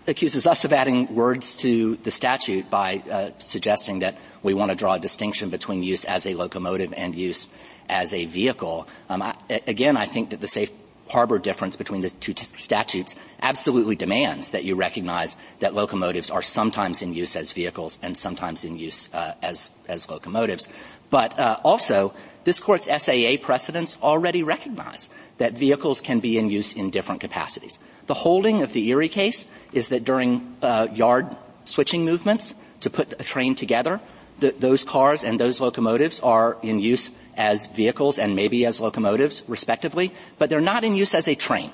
accuses 0.07 0.45
us 0.45 0.65
of 0.65 0.73
adding 0.73 1.13
words 1.15 1.55
to 1.57 1.95
the 1.97 2.11
statute 2.11 2.69
by 2.69 3.03
uh, 3.09 3.31
suggesting 3.37 3.99
that 3.99 4.17
we 4.41 4.53
want 4.53 4.69
to 4.69 4.75
draw 4.75 4.95
a 4.95 4.99
distinction 4.99 5.49
between 5.49 5.83
use 5.83 6.05
as 6.05 6.27
a 6.27 6.33
locomotive 6.33 6.93
and 6.95 7.15
use 7.15 7.49
as 7.89 8.13
a 8.13 8.25
vehicle. 8.25 8.87
Um, 9.09 9.21
I, 9.21 9.35
again, 9.49 9.97
I 9.97 10.05
think 10.05 10.31
that 10.31 10.41
the 10.41 10.47
safe 10.47 10.71
harbor 11.09 11.37
difference 11.37 11.75
between 11.75 12.01
the 12.01 12.09
two 12.09 12.33
t- 12.33 12.45
statutes 12.57 13.15
absolutely 13.41 13.95
demands 13.95 14.51
that 14.51 14.63
you 14.63 14.75
recognize 14.75 15.37
that 15.59 15.73
locomotives 15.73 16.31
are 16.31 16.41
sometimes 16.41 17.01
in 17.01 17.13
use 17.13 17.35
as 17.35 17.51
vehicles 17.51 17.99
and 18.01 18.17
sometimes 18.17 18.63
in 18.63 18.77
use 18.77 19.09
uh, 19.13 19.33
as 19.41 19.71
as 19.87 20.09
locomotives. 20.09 20.69
But 21.09 21.37
uh, 21.37 21.59
also, 21.63 22.13
this 22.45 22.59
court's 22.59 22.87
SAA 22.87 23.37
precedents 23.41 23.97
already 24.01 24.43
recognize 24.43 25.09
that 25.37 25.57
vehicles 25.57 26.01
can 26.01 26.19
be 26.19 26.37
in 26.37 26.49
use 26.49 26.73
in 26.73 26.89
different 26.89 27.21
capacities. 27.21 27.79
The 28.05 28.13
holding 28.13 28.61
of 28.61 28.73
the 28.73 28.89
Erie 28.89 29.09
case 29.09 29.47
is 29.71 29.89
that 29.89 30.03
during 30.03 30.55
uh, 30.61 30.87
yard 30.93 31.35
switching 31.65 32.05
movements 32.05 32.55
to 32.81 32.89
put 32.89 33.13
a 33.19 33.23
train 33.23 33.55
together, 33.55 33.99
the, 34.39 34.51
those 34.51 34.83
cars 34.83 35.23
and 35.23 35.39
those 35.39 35.61
locomotives 35.61 36.19
are 36.19 36.57
in 36.61 36.79
use 36.79 37.11
as 37.35 37.67
vehicles 37.67 38.19
and 38.19 38.35
maybe 38.35 38.65
as 38.65 38.79
locomotives, 38.79 39.43
respectively, 39.47 40.13
but 40.37 40.49
they're 40.49 40.61
not 40.61 40.83
in 40.83 40.95
use 40.95 41.13
as 41.13 41.27
a 41.27 41.35
train 41.35 41.71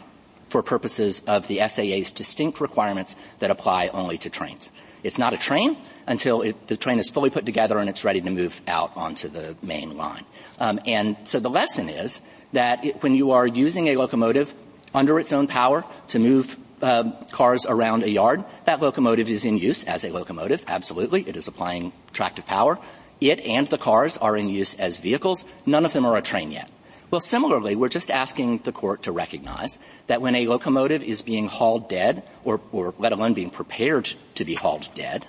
for 0.50 0.64
purposes 0.64 1.24
of 1.28 1.48
the 1.48 1.60
SAA's 1.68 2.12
distinct 2.12 2.60
requirements 2.60 3.16
that 3.40 3.52
apply 3.52 3.88
only 3.90 4.18
to 4.18 4.30
trains. 4.30 4.72
It's 5.04 5.18
not 5.18 5.34
a 5.34 5.38
train 5.38 5.78
until 6.08 6.42
it, 6.42 6.68
the 6.68 6.78
train 6.78 7.00
is 7.00 7.10
fully 7.10 7.30
put 7.30 7.46
together 7.46 7.78
and 7.78 7.90
it's 7.90 8.04
ready 8.04 8.22
to 8.22 8.30
move 8.30 8.62
out 8.68 8.92
onto 8.96 9.30
the 9.30 9.56
main 9.62 9.98
line. 9.98 10.26
Um, 10.60 10.80
and 10.86 11.16
so 11.24 11.40
the 11.40 11.50
lesson 11.50 11.90
is 11.90 12.22
that 12.54 12.84
it, 12.84 13.04
when 13.04 13.14
you 13.14 13.32
are 13.32 13.48
using 13.48 13.88
a 13.88 13.96
locomotive 13.96 14.54
under 14.94 15.20
its 15.20 15.32
own 15.32 15.48
power 15.48 15.86
to 16.08 16.20
move 16.20 16.58
uh, 16.82 17.12
cars 17.32 17.66
around 17.68 18.04
a 18.04 18.10
yard, 18.10 18.44
that 18.66 18.82
locomotive 18.82 19.30
is 19.30 19.46
in 19.46 19.58
use 19.58 19.84
as 19.84 20.04
a 20.04 20.10
locomotive. 20.10 20.64
Absolutely, 20.68 21.28
it 21.28 21.36
is 21.36 21.48
applying 21.48 21.94
tractive 22.14 22.46
power. 22.46 22.80
It 23.22 23.42
and 23.42 23.68
the 23.68 23.78
cars 23.78 24.18
are 24.18 24.38
in 24.38 24.50
use 24.50 24.74
as 24.76 24.98
vehicles. 24.98 25.46
None 25.66 25.86
of 25.86 25.94
them 25.94 26.06
are 26.06 26.16
a 26.16 26.22
train 26.22 26.52
yet. 26.52 26.72
Well, 27.12 27.22
similarly, 27.22 27.76
we're 27.76 27.90
just 27.90 28.12
asking 28.12 28.60
the 28.60 28.72
court 28.72 29.04
to 29.04 29.12
recognize 29.12 29.80
that 30.08 30.22
when 30.22 30.36
a 30.36 30.46
locomotive 30.46 31.04
is 31.04 31.24
being 31.24 31.48
hauled 31.48 31.90
dead, 31.90 32.24
or, 32.44 32.62
or 32.72 32.94
let 33.00 33.12
alone 33.12 33.34
being 33.34 33.50
prepared 33.50 34.14
to 34.36 34.46
be 34.46 34.54
hauled 34.54 34.90
dead, 34.94 35.26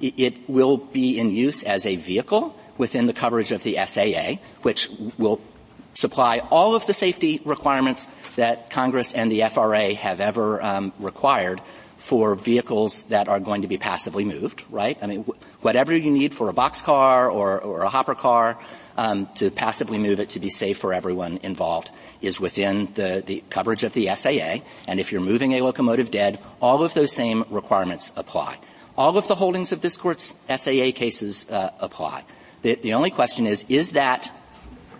it, 0.00 0.14
it 0.16 0.48
will 0.48 0.76
be 0.76 1.18
in 1.18 1.30
use 1.30 1.64
as 1.64 1.86
a 1.86 1.96
vehicle 1.96 2.56
within 2.78 3.06
the 3.06 3.12
coverage 3.12 3.50
of 3.50 3.64
the 3.64 3.78
SAA, 3.84 4.40
which 4.62 4.88
will 5.18 5.40
supply 5.94 6.38
all 6.50 6.74
of 6.74 6.86
the 6.86 6.92
safety 6.92 7.40
requirements 7.44 8.06
that 8.36 8.70
Congress 8.70 9.12
and 9.12 9.30
the 9.30 9.42
FRA 9.48 9.94
have 9.94 10.20
ever 10.20 10.62
um, 10.62 10.92
required 10.98 11.60
for 11.96 12.34
vehicles 12.34 13.04
that 13.04 13.28
are 13.28 13.40
going 13.40 13.62
to 13.62 13.68
be 13.68 13.78
passively 13.78 14.24
moved, 14.24 14.64
right? 14.70 14.98
I 15.00 15.06
mean, 15.06 15.24
wh- 15.24 15.64
whatever 15.64 15.96
you 15.96 16.10
need 16.10 16.34
for 16.34 16.48
a 16.48 16.52
boxcar 16.52 17.32
or, 17.32 17.60
or 17.60 17.82
a 17.82 17.88
hopper 17.88 18.14
car 18.14 18.58
um, 18.96 19.26
to 19.36 19.50
passively 19.50 19.98
move 19.98 20.20
it 20.20 20.30
to 20.30 20.40
be 20.40 20.48
safe 20.48 20.78
for 20.78 20.92
everyone 20.92 21.38
involved 21.42 21.90
is 22.20 22.40
within 22.40 22.92
the, 22.94 23.22
the 23.24 23.42
coverage 23.50 23.82
of 23.82 23.92
the 23.92 24.14
SAA. 24.14 24.64
And 24.86 25.00
if 25.00 25.12
you're 25.12 25.20
moving 25.20 25.52
a 25.52 25.60
locomotive 25.60 26.10
dead, 26.10 26.38
all 26.60 26.82
of 26.82 26.94
those 26.94 27.12
same 27.12 27.44
requirements 27.50 28.12
apply. 28.16 28.58
All 28.96 29.16
of 29.18 29.26
the 29.26 29.34
holdings 29.34 29.72
of 29.72 29.80
this 29.80 29.96
court's 29.96 30.36
SAA 30.48 30.92
cases 30.94 31.48
uh, 31.50 31.70
apply. 31.80 32.24
The, 32.62 32.76
the 32.76 32.94
only 32.94 33.10
question 33.10 33.46
is, 33.46 33.64
is 33.68 33.92
that 33.92 34.32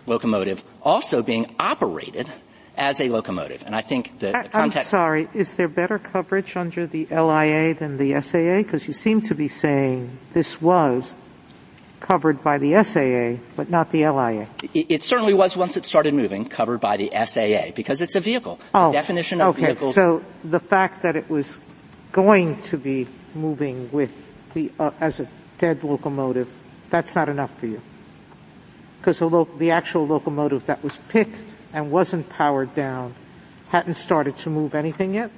locomotive 0.06 0.62
also 0.82 1.22
being 1.22 1.54
operated 1.58 2.28
as 2.76 3.00
a 3.00 3.08
locomotive. 3.08 3.62
And 3.64 3.74
I 3.74 3.82
think 3.82 4.18
the, 4.18 4.26
the 4.26 4.48
context. 4.50 4.54
I'm 4.54 4.82
sorry, 4.82 5.28
is 5.32 5.56
there 5.56 5.68
better 5.68 5.98
coverage 5.98 6.56
under 6.56 6.86
the 6.86 7.06
LIA 7.06 7.74
than 7.74 7.96
the 7.96 8.20
SAA? 8.20 8.58
Because 8.62 8.86
you 8.86 8.92
seem 8.92 9.20
to 9.22 9.34
be 9.34 9.48
saying 9.48 10.18
this 10.32 10.60
was 10.60 11.14
covered 12.04 12.44
by 12.44 12.58
the 12.58 12.82
SAA, 12.84 13.42
but 13.56 13.70
not 13.70 13.90
the 13.90 14.06
LIA. 14.06 14.46
It, 14.74 14.86
it, 14.90 15.02
certainly 15.02 15.32
was 15.32 15.56
once 15.56 15.78
it 15.78 15.86
started 15.86 16.12
moving, 16.12 16.44
covered 16.44 16.78
by 16.78 16.98
the 16.98 17.10
SAA, 17.24 17.70
because 17.74 18.02
it's 18.02 18.14
a 18.14 18.20
vehicle. 18.20 18.60
Oh, 18.74 18.88
the 18.88 18.98
definition 18.98 19.40
of 19.40 19.54
okay. 19.56 19.66
vehicles. 19.66 19.94
So 19.94 20.22
the 20.44 20.60
fact 20.60 21.02
that 21.02 21.16
it 21.16 21.30
was 21.30 21.58
going 22.12 22.60
to 22.62 22.76
be 22.76 23.06
moving 23.34 23.88
with 23.90 24.12
the, 24.52 24.70
uh, 24.78 24.90
as 25.00 25.18
a 25.18 25.28
dead 25.56 25.82
locomotive, 25.82 26.48
that's 26.90 27.16
not 27.16 27.30
enough 27.30 27.58
for 27.58 27.66
you. 27.66 27.80
Because 29.00 29.20
the, 29.20 29.28
lo- 29.28 29.48
the 29.56 29.70
actual 29.70 30.06
locomotive 30.06 30.66
that 30.66 30.84
was 30.84 30.98
picked 31.08 31.54
and 31.72 31.90
wasn't 31.90 32.28
powered 32.28 32.74
down 32.74 33.14
hadn't 33.70 33.94
started 33.94 34.36
to 34.36 34.50
move 34.50 34.74
anything 34.74 35.14
yet? 35.14 35.30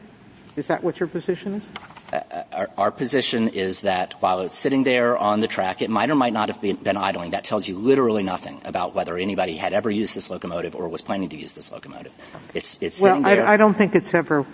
Is 0.57 0.67
that 0.67 0.83
what 0.83 0.99
your 0.99 1.09
position 1.09 1.55
is? 1.55 1.65
Uh, 2.13 2.17
uh, 2.53 2.67
our, 2.77 2.91
position 2.93 3.49
is 3.49 3.81
that 3.81 4.15
while 4.23 4.41
it's 4.41 4.57
sitting 4.57 4.85
there 4.85 5.19
on 5.19 5.41
the 5.41 5.49
track, 5.49 5.83
it 5.83 5.91
might 5.91 6.09
or 6.09 6.15
might 6.15 6.33
not 6.33 6.49
have 6.49 6.61
been, 6.61 6.77
been, 6.77 6.97
idling. 6.97 7.33
That 7.33 7.43
tells 7.43 7.67
you 7.67 7.77
literally 7.77 8.23
nothing 8.23 8.61
about 8.65 8.95
whether 8.95 9.19
anybody 9.19 9.57
had 9.57 9.73
ever 9.73 9.91
used 9.91 10.15
this 10.15 10.31
locomotive 10.31 10.77
or 10.77 10.89
was 10.89 11.03
planning 11.03 11.29
to 11.31 11.37
use 11.37 11.53
this 11.53 11.73
locomotive. 11.73 12.13
It's, 12.55 12.79
it's 12.81 13.01
well, 13.01 13.17
sitting 13.17 13.25
there. 13.25 13.47
I, 13.47 13.55
I 13.55 13.57
don't 13.57 13.75
think 13.75 13.97
it's 13.97 14.15
ever. 14.15 14.47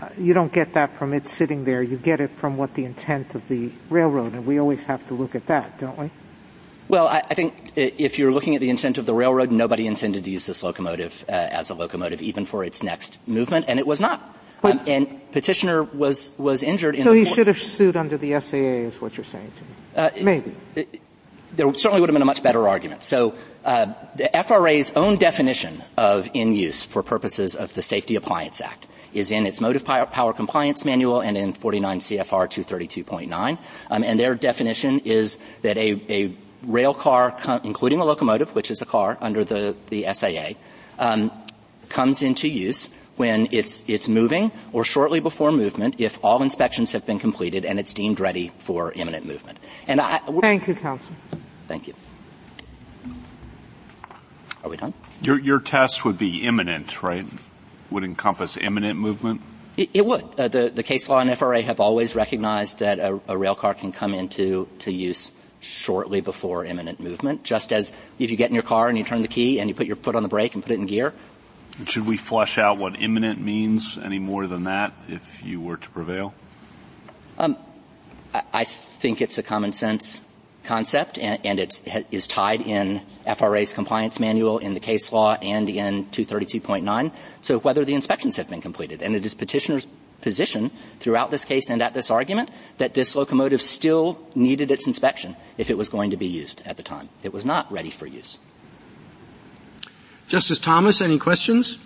Uh, 0.00 0.08
you 0.16 0.32
don't 0.32 0.52
get 0.52 0.74
that 0.74 0.96
from 0.96 1.12
it 1.12 1.28
sitting 1.28 1.64
there. 1.64 1.82
You 1.82 1.98
get 1.98 2.20
it 2.20 2.30
from 2.30 2.56
what 2.56 2.72
the 2.72 2.86
intent 2.86 3.34
of 3.34 3.46
the 3.48 3.70
railroad, 3.90 4.32
and 4.32 4.46
we 4.46 4.58
always 4.58 4.84
have 4.84 5.06
to 5.08 5.14
look 5.14 5.34
at 5.34 5.46
that, 5.48 5.78
don't 5.78 5.98
we? 5.98 6.10
Well, 6.88 7.06
I, 7.06 7.22
I, 7.28 7.34
think 7.34 7.72
if 7.76 8.18
you're 8.18 8.32
looking 8.32 8.54
at 8.54 8.62
the 8.62 8.70
intent 8.70 8.96
of 8.96 9.04
the 9.04 9.12
railroad, 9.12 9.50
nobody 9.50 9.86
intended 9.86 10.24
to 10.24 10.30
use 10.30 10.46
this 10.46 10.62
locomotive 10.62 11.22
uh, 11.28 11.32
as 11.32 11.68
a 11.68 11.74
locomotive, 11.74 12.22
even 12.22 12.46
for 12.46 12.64
its 12.64 12.82
next 12.82 13.20
movement, 13.28 13.66
and 13.68 13.78
it 13.78 13.86
was 13.86 14.00
not. 14.00 14.37
Um, 14.62 14.80
and 14.86 15.32
petitioner 15.32 15.82
was 15.82 16.32
was 16.38 16.62
injured. 16.62 16.98
so 17.00 17.12
he 17.12 17.24
should 17.24 17.46
have 17.46 17.58
sued 17.58 17.96
under 17.96 18.16
the 18.16 18.40
SAA, 18.40 18.88
is 18.88 19.00
what 19.00 19.16
you're 19.16 19.24
saying 19.24 19.52
to 19.56 19.62
me? 19.62 19.70
Uh, 19.94 20.10
Maybe. 20.22 20.54
It, 20.74 21.00
there 21.54 21.72
certainly 21.74 22.00
would 22.00 22.10
have 22.10 22.14
been 22.14 22.22
a 22.22 22.26
much 22.26 22.42
better 22.42 22.68
argument. 22.68 23.02
So 23.02 23.34
uh, 23.64 23.92
the 24.16 24.30
FRA's 24.46 24.92
own 24.94 25.16
definition 25.16 25.82
of 25.96 26.28
in 26.34 26.54
use 26.54 26.84
for 26.84 27.02
purposes 27.02 27.54
of 27.56 27.74
the 27.74 27.82
Safety 27.82 28.16
Appliance 28.16 28.60
Act 28.60 28.86
is 29.14 29.32
in 29.32 29.46
its 29.46 29.60
motive 29.60 29.84
power 29.84 30.32
compliance 30.32 30.84
manual 30.84 31.20
and 31.20 31.36
in 31.36 31.52
49 31.52 32.00
CFR 32.00 32.48
232.9. 32.48 33.58
Um, 33.90 34.04
and 34.04 34.20
their 34.20 34.34
definition 34.34 35.00
is 35.00 35.38
that 35.62 35.76
a, 35.78 36.00
a 36.08 36.36
rail 36.62 36.94
car, 36.94 37.34
including 37.64 38.00
a 38.00 38.04
locomotive, 38.04 38.54
which 38.54 38.70
is 38.70 38.82
a 38.82 38.86
car 38.86 39.16
under 39.20 39.44
the, 39.44 39.74
the 39.88 40.06
SAA, 40.12 40.52
um, 40.98 41.32
comes 41.88 42.22
into 42.22 42.48
use 42.48 42.90
when 43.18 43.48
it's, 43.50 43.84
it's 43.86 44.08
moving 44.08 44.52
or 44.72 44.84
shortly 44.84 45.20
before 45.20 45.52
movement 45.52 45.96
if 45.98 46.18
all 46.22 46.42
inspections 46.42 46.92
have 46.92 47.04
been 47.04 47.18
completed 47.18 47.64
and 47.64 47.78
it's 47.78 47.92
deemed 47.92 48.20
ready 48.20 48.52
for 48.58 48.92
imminent 48.92 49.26
movement. 49.26 49.58
And 49.86 50.00
I, 50.00 50.20
Thank 50.40 50.68
you, 50.68 50.74
Counsel. 50.74 51.14
Thank 51.66 51.88
you. 51.88 51.94
Are 54.64 54.70
we 54.70 54.76
done? 54.76 54.94
Your, 55.22 55.38
your 55.38 55.60
test 55.60 56.04
would 56.04 56.18
be 56.18 56.42
imminent, 56.42 57.02
right? 57.02 57.24
Would 57.90 58.04
encompass 58.04 58.56
imminent 58.56 58.98
movement? 58.98 59.40
It, 59.76 59.90
it 59.94 60.04
would. 60.04 60.24
Uh, 60.38 60.48
the, 60.48 60.70
the 60.74 60.82
case 60.82 61.08
law 61.08 61.20
and 61.20 61.38
FRA 61.38 61.62
have 61.62 61.80
always 61.80 62.16
recognized 62.16 62.80
that 62.80 62.98
a, 62.98 63.20
a 63.28 63.38
rail 63.38 63.54
car 63.54 63.74
can 63.74 63.92
come 63.92 64.12
into 64.12 64.68
to 64.80 64.92
use 64.92 65.30
shortly 65.60 66.20
before 66.20 66.64
imminent 66.64 67.00
movement, 67.00 67.44
just 67.44 67.72
as 67.72 67.92
if 68.18 68.30
you 68.30 68.36
get 68.36 68.48
in 68.50 68.54
your 68.54 68.64
car 68.64 68.88
and 68.88 68.98
you 68.98 69.04
turn 69.04 69.22
the 69.22 69.28
key 69.28 69.60
and 69.60 69.68
you 69.68 69.74
put 69.74 69.86
your 69.86 69.96
foot 69.96 70.14
on 70.14 70.22
the 70.22 70.28
brake 70.28 70.54
and 70.54 70.62
put 70.62 70.72
it 70.72 70.78
in 70.78 70.86
gear. 70.86 71.14
Should 71.86 72.06
we 72.06 72.16
flesh 72.16 72.58
out 72.58 72.78
what 72.78 73.00
imminent 73.00 73.40
means 73.40 73.98
any 73.98 74.18
more 74.18 74.46
than 74.46 74.64
that 74.64 74.92
if 75.08 75.44
you 75.44 75.60
were 75.60 75.76
to 75.76 75.90
prevail? 75.90 76.34
Um, 77.38 77.56
I 78.52 78.64
think 78.64 79.20
it's 79.20 79.38
a 79.38 79.42
common 79.42 79.72
sense 79.72 80.22
concept 80.64 81.18
and, 81.18 81.40
and 81.46 81.58
it 81.58 81.80
is 82.10 82.26
tied 82.26 82.60
in 82.60 83.00
FRA's 83.36 83.72
compliance 83.72 84.18
manual, 84.20 84.58
in 84.58 84.74
the 84.74 84.80
case 84.80 85.12
law, 85.12 85.34
and 85.34 85.70
in 85.70 86.06
232.9. 86.06 87.12
So 87.40 87.58
whether 87.60 87.84
the 87.84 87.94
inspections 87.94 88.36
have 88.36 88.50
been 88.50 88.60
completed. 88.60 89.00
And 89.00 89.14
it 89.14 89.24
is 89.24 89.34
petitioner's 89.34 89.86
position 90.20 90.70
throughout 90.98 91.30
this 91.30 91.44
case 91.44 91.70
and 91.70 91.80
at 91.80 91.94
this 91.94 92.10
argument 92.10 92.50
that 92.78 92.94
this 92.94 93.14
locomotive 93.14 93.62
still 93.62 94.18
needed 94.34 94.70
its 94.70 94.86
inspection 94.86 95.36
if 95.56 95.70
it 95.70 95.78
was 95.78 95.88
going 95.88 96.10
to 96.10 96.16
be 96.16 96.26
used 96.26 96.60
at 96.66 96.76
the 96.76 96.82
time. 96.82 97.08
It 97.22 97.32
was 97.32 97.44
not 97.44 97.70
ready 97.70 97.90
for 97.90 98.06
use. 98.06 98.38
Justice 100.28 100.60
Thomas, 100.60 101.00
any 101.00 101.18
questions? 101.18 101.78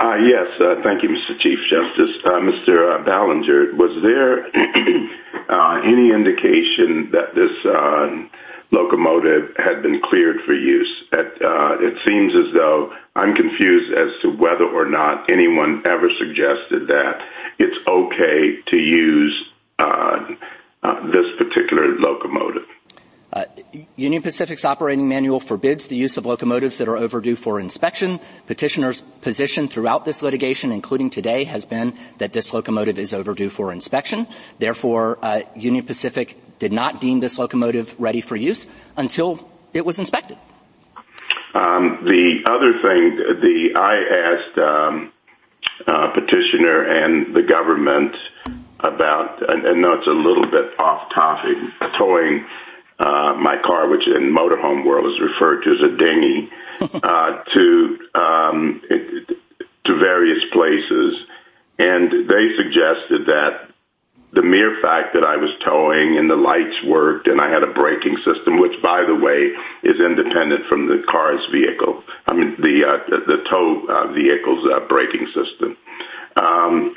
Uh, 0.00 0.16
yes, 0.16 0.48
uh, 0.60 0.74
thank 0.82 1.02
you, 1.02 1.08
Mr. 1.08 1.38
Chief 1.38 1.58
Justice. 1.70 2.16
Uh, 2.26 2.42
Mr. 2.42 3.00
Uh, 3.00 3.04
Ballinger, 3.04 3.74
was 3.76 3.96
there 4.02 4.44
uh, 5.48 5.80
any 5.86 6.10
indication 6.10 7.10
that 7.12 7.34
this 7.34 7.54
uh, 7.64 8.26
locomotive 8.72 9.54
had 9.56 9.82
been 9.82 10.02
cleared 10.02 10.36
for 10.44 10.52
use. 10.52 10.90
Uh, 11.14 11.78
it 11.80 11.96
seems 12.04 12.34
as 12.34 12.52
though 12.52 12.92
I'm 13.14 13.34
confused 13.36 13.94
as 13.94 14.20
to 14.22 14.36
whether 14.36 14.66
or 14.66 14.90
not 14.90 15.30
anyone 15.30 15.82
ever 15.86 16.10
suggested 16.18 16.88
that 16.88 17.22
it's 17.58 17.78
okay 17.86 18.62
to 18.66 18.76
use 18.76 19.44
this 21.12 21.26
particular 21.38 21.96
locomotive. 21.98 22.66
Uh, 23.36 23.44
Union 23.96 24.22
Pacific's 24.22 24.64
operating 24.64 25.10
manual 25.10 25.40
forbids 25.40 25.88
the 25.88 25.94
use 25.94 26.16
of 26.16 26.24
locomotives 26.24 26.78
that 26.78 26.88
are 26.88 26.96
overdue 26.96 27.36
for 27.36 27.60
inspection. 27.60 28.18
Petitioner's 28.46 29.02
position 29.20 29.68
throughout 29.68 30.06
this 30.06 30.22
litigation, 30.22 30.72
including 30.72 31.10
today, 31.10 31.44
has 31.44 31.66
been 31.66 31.92
that 32.16 32.32
this 32.32 32.54
locomotive 32.54 32.98
is 32.98 33.12
overdue 33.12 33.50
for 33.50 33.74
inspection. 33.74 34.26
Therefore, 34.58 35.18
uh, 35.20 35.42
Union 35.54 35.84
Pacific 35.84 36.40
did 36.58 36.72
not 36.72 36.98
deem 36.98 37.20
this 37.20 37.38
locomotive 37.38 37.94
ready 37.98 38.22
for 38.22 38.36
use 38.36 38.68
until 38.96 39.46
it 39.74 39.84
was 39.84 39.98
inspected. 39.98 40.38
Um, 41.52 42.08
the 42.08 42.40
other 42.48 42.72
thing, 42.80 43.20
the 43.44 43.78
I 43.78 43.96
asked 44.32 44.56
um, 44.56 45.12
uh, 45.86 46.08
petitioner 46.14 46.84
and 46.88 47.36
the 47.36 47.42
government 47.42 48.16
about, 48.80 49.42
and, 49.46 49.82
no, 49.82 49.92
it's 49.92 50.06
a 50.06 50.10
little 50.10 50.50
bit 50.50 50.78
off 50.78 51.12
topic, 51.12 51.58
towing 51.98 52.46
uh, 52.98 53.34
my 53.34 53.56
car, 53.64 53.88
which 53.88 54.06
in 54.06 54.34
motorhome 54.34 54.86
world 54.86 55.06
is 55.12 55.20
referred 55.20 55.62
to 55.62 55.70
as 55.72 55.80
a 55.82 55.96
dinghy, 55.96 56.48
uh, 56.80 57.44
to 57.52 57.98
um, 58.14 58.82
it, 58.88 59.28
to 59.84 59.98
various 59.98 60.42
places, 60.52 61.14
and 61.78 62.28
they 62.28 62.56
suggested 62.56 63.26
that 63.26 63.70
the 64.32 64.42
mere 64.42 64.80
fact 64.82 65.14
that 65.14 65.24
I 65.24 65.36
was 65.36 65.50
towing 65.64 66.18
and 66.18 66.28
the 66.28 66.36
lights 66.36 66.76
worked 66.84 67.26
and 67.26 67.40
I 67.40 67.48
had 67.48 67.62
a 67.62 67.72
braking 67.72 68.16
system, 68.24 68.60
which 68.60 68.82
by 68.82 69.04
the 69.06 69.14
way 69.14 69.52
is 69.82 70.00
independent 70.00 70.66
from 70.68 70.88
the 70.88 71.02
car's 71.08 71.40
vehicle. 71.52 72.02
I 72.26 72.34
mean 72.34 72.56
the 72.58 72.84
uh, 72.84 72.98
the, 73.08 73.18
the 73.24 73.44
tow 73.48 73.86
uh, 73.88 74.12
vehicle's 74.12 74.66
uh, 74.66 74.80
braking 74.88 75.26
system. 75.32 75.76
Um, 76.36 76.96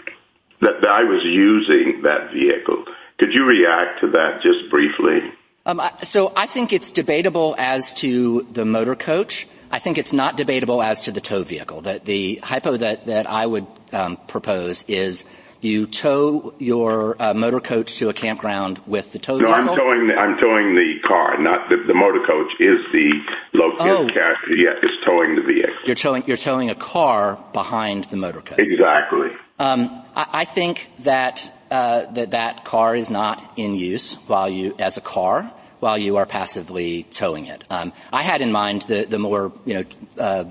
that, 0.62 0.82
that 0.82 0.90
I 0.90 1.04
was 1.04 1.24
using 1.24 2.02
that 2.04 2.34
vehicle. 2.34 2.84
Could 3.18 3.34
you 3.34 3.46
react 3.46 4.02
to 4.02 4.12
that 4.12 4.42
just 4.42 4.70
briefly? 4.70 5.32
Um, 5.70 5.82
so 6.02 6.34
I 6.36 6.48
think 6.48 6.74
it's 6.74 6.91
debatable 6.91 7.54
as 7.60 7.94
to 7.96 8.48
the 8.52 8.66
motor 8.66 8.96
coach. 8.96 9.48
I 9.70 9.78
think 9.78 10.00
it's 10.00 10.14
not 10.14 10.36
debatable 10.36 10.82
as 10.82 11.02
to 11.02 11.12
the 11.12 11.22
tow 11.22 11.44
vehicle. 11.44 11.82
That 11.82 12.06
the 12.06 12.38
hypo 12.38 12.78
that, 12.78 13.06
that 13.06 13.30
I 13.30 13.46
would 13.46 13.68
um, 13.91 14.18
propose 14.28 14.84
is 14.88 15.26
you 15.62 15.86
tow 15.86 16.56
your 16.58 17.22
uh, 17.22 17.36
motor 17.36 17.60
coach 17.60 17.98
to 17.98 18.10
a 18.10 18.14
campground 18.14 18.82
with 18.88 19.12
the 19.12 19.20
tow 19.20 19.38
no, 19.38 19.46
vehicle. 19.46 19.64
No, 19.64 19.72
I'm 19.72 19.78
towing. 19.78 20.08
The, 20.08 20.16
I'm 20.16 20.40
towing 20.40 20.74
the 20.74 21.08
car, 21.08 21.38
not 21.38 21.70
the, 21.70 21.78
the 21.86 21.94
motor 21.94 22.26
coach. 22.26 22.52
Is 22.60 22.84
the 22.91 23.22
located 23.54 24.12
oh. 24.18 24.56
Yeah, 24.56 24.74
it's 24.82 25.06
towing 25.06 25.36
the 25.36 25.44
vehicle. 25.44 25.76
You're 25.86 25.96
towing. 25.96 26.24
You're 26.26 26.38
towing 26.38 26.72
a 26.72 26.76
car 26.76 27.38
behind 27.54 28.06
the 28.06 28.18
motor 28.18 28.41
coach. 28.41 28.58
Exactly. 28.58 29.30
Um, 29.60 30.04
I, 30.16 30.28
I, 30.32 30.46
think 30.46 30.90
that 31.00 31.54
uh, 31.70 32.06
that 32.14 32.32
that 32.32 32.66
car 32.66 32.96
is 32.96 33.12
not 33.12 33.44
in 33.56 33.76
use 33.76 34.16
while 34.26 34.50
you 34.50 34.74
as 34.80 34.98
a 34.98 35.02
car 35.02 35.52
while 35.80 35.98
you 35.98 36.18
are 36.18 36.26
passively 36.26 37.04
towing 37.04 37.46
it. 37.46 37.64
Um, 37.70 37.94
I 38.12 38.24
had 38.24 38.42
in 38.42 38.52
mind 38.52 38.84
the 38.84 39.06
the 39.06 39.20
more 39.20 39.52
you 39.66 39.74
know. 39.76 39.84
Uh, 40.18 40.46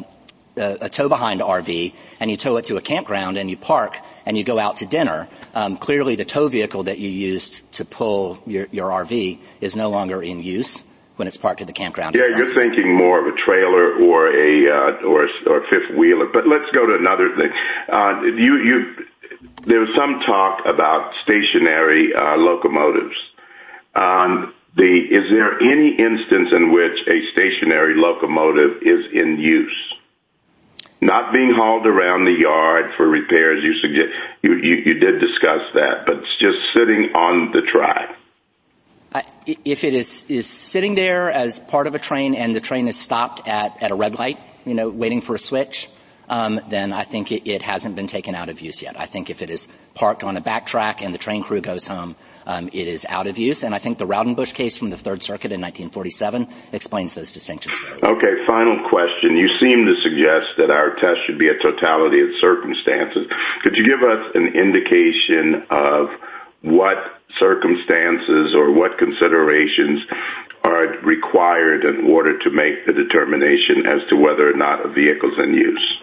a 0.60 0.88
tow 0.88 1.08
behind 1.08 1.40
RV 1.40 1.94
and 2.18 2.28
you 2.28 2.36
tow 2.36 2.56
it 2.56 2.64
to 2.64 2.76
a 2.76 2.80
campground 2.80 3.36
and 3.36 3.48
you 3.48 3.56
park 3.56 3.96
and 4.26 4.36
you 4.36 4.42
go 4.42 4.58
out 4.58 4.78
to 4.78 4.86
dinner, 4.86 5.28
um, 5.54 5.76
clearly 5.76 6.16
the 6.16 6.24
tow 6.24 6.48
vehicle 6.48 6.82
that 6.82 6.98
you 6.98 7.08
used 7.08 7.70
to 7.72 7.84
pull 7.84 8.42
your, 8.44 8.66
your 8.72 8.90
RV 8.90 9.38
is 9.60 9.76
no 9.76 9.88
longer 9.88 10.20
in 10.20 10.42
use 10.42 10.82
when 11.16 11.26
it's 11.26 11.36
parked 11.36 11.60
at 11.60 11.66
the 11.66 11.72
campground. 11.72 12.14
Yeah, 12.14 12.36
you're 12.36 12.54
thinking 12.54 12.94
more 12.94 13.20
of 13.20 13.32
a 13.32 13.36
trailer 13.36 13.94
or 14.04 14.28
a 14.28 14.68
uh, 14.68 15.06
or 15.06 15.24
a, 15.24 15.28
or 15.46 15.64
a 15.64 15.68
fifth 15.68 15.96
wheeler. 15.96 16.26
But 16.32 16.46
let's 16.46 16.70
go 16.72 16.86
to 16.86 16.94
another 16.94 17.36
thing. 17.36 17.50
Uh, 17.88 18.22
you 18.22 18.56
you 18.58 18.94
there 19.66 19.80
was 19.80 19.90
some 19.96 20.20
talk 20.20 20.64
about 20.64 21.12
stationary 21.22 22.14
uh, 22.14 22.36
locomotives. 22.36 23.16
Um, 23.94 24.54
is 24.76 25.30
there 25.30 25.60
any 25.60 25.96
instance 25.96 26.50
in 26.52 26.72
which 26.72 27.00
a 27.06 27.30
stationary 27.32 27.94
locomotive 27.96 28.82
is 28.82 29.06
in 29.12 29.38
use? 29.38 29.94
not 31.00 31.32
being 31.32 31.52
hauled 31.54 31.86
around 31.86 32.24
the 32.24 32.32
yard 32.32 32.92
for 32.96 33.06
repairs. 33.06 33.62
You 33.62 34.94
did 34.94 35.20
discuss 35.20 35.62
that, 35.74 36.06
but 36.06 36.16
it's 36.18 36.36
just 36.38 36.58
sitting 36.74 37.12
on 37.14 37.52
the 37.52 37.62
track. 37.62 38.16
If 39.46 39.84
it 39.84 39.94
is 39.94 40.26
is 40.28 40.46
sitting 40.46 40.94
there 40.94 41.30
as 41.30 41.60
part 41.60 41.86
of 41.86 41.94
a 41.94 41.98
train 41.98 42.34
and 42.34 42.54
the 42.54 42.60
train 42.60 42.88
is 42.88 42.96
stopped 42.96 43.48
at 43.48 43.90
a 43.90 43.94
red 43.94 44.18
light, 44.18 44.38
you 44.66 44.74
know, 44.74 44.90
waiting 44.90 45.22
for 45.22 45.34
a 45.34 45.38
switch, 45.38 45.88
then 46.68 46.92
I 46.92 47.04
think 47.04 47.32
it, 47.32 47.48
it, 47.48 47.62
hasn't 47.62 47.96
been 47.96 48.06
taken 48.06 48.34
out 48.34 48.48
of 48.48 48.60
use 48.60 48.82
yet. 48.82 48.98
I 48.98 49.06
think 49.06 49.30
if 49.30 49.42
it 49.42 49.50
is 49.50 49.68
parked 49.94 50.24
on 50.24 50.36
a 50.36 50.40
backtrack 50.40 51.00
and 51.00 51.12
the 51.12 51.18
train 51.18 51.42
crew 51.42 51.60
goes 51.60 51.86
home, 51.86 52.16
um, 52.46 52.68
it 52.72 52.86
is 52.86 53.06
out 53.08 53.26
of 53.26 53.38
use. 53.38 53.62
And 53.62 53.74
I 53.74 53.78
think 53.78 53.98
the 53.98 54.06
Raudenbush 54.06 54.54
case 54.54 54.76
from 54.76 54.90
the 54.90 54.96
Third 54.96 55.22
Circuit 55.22 55.52
in 55.52 55.60
1947 55.60 56.48
explains 56.72 57.14
those 57.14 57.32
distinctions. 57.32 57.78
Okay, 58.02 58.46
final 58.46 58.88
question. 58.88 59.36
You 59.36 59.48
seem 59.58 59.86
to 59.86 59.96
suggest 60.02 60.56
that 60.58 60.70
our 60.70 60.94
test 60.96 61.20
should 61.26 61.38
be 61.38 61.48
a 61.48 61.58
totality 61.58 62.20
of 62.20 62.28
circumstances. 62.40 63.26
Could 63.62 63.76
you 63.76 63.84
give 63.84 64.02
us 64.02 64.32
an 64.34 64.54
indication 64.54 65.66
of 65.70 66.08
what 66.62 66.96
circumstances 67.38 68.54
or 68.54 68.72
what 68.72 68.98
considerations 68.98 70.00
are 70.64 70.98
required 71.04 71.84
in 71.84 72.10
order 72.10 72.38
to 72.38 72.50
make 72.50 72.86
the 72.86 72.92
determination 72.92 73.86
as 73.86 74.06
to 74.08 74.16
whether 74.16 74.50
or 74.50 74.56
not 74.56 74.84
a 74.84 74.88
vehicle 74.88 75.32
is 75.32 75.38
in 75.38 75.54
use? 75.54 76.02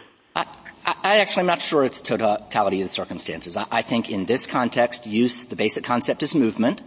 I 0.85 1.17
actually 1.17 1.41
am 1.41 1.47
not 1.47 1.61
sure 1.61 1.83
it's 1.83 1.99
totality 1.99 2.81
of 2.81 2.87
the 2.87 2.93
circumstances. 2.93 3.57
I, 3.57 3.65
I 3.71 3.81
think 3.81 4.09
in 4.09 4.25
this 4.25 4.45
context, 4.45 5.07
use, 5.07 5.45
the 5.45 5.55
basic 5.55 5.83
concept 5.83 6.21
is 6.21 6.35
movement. 6.35 6.81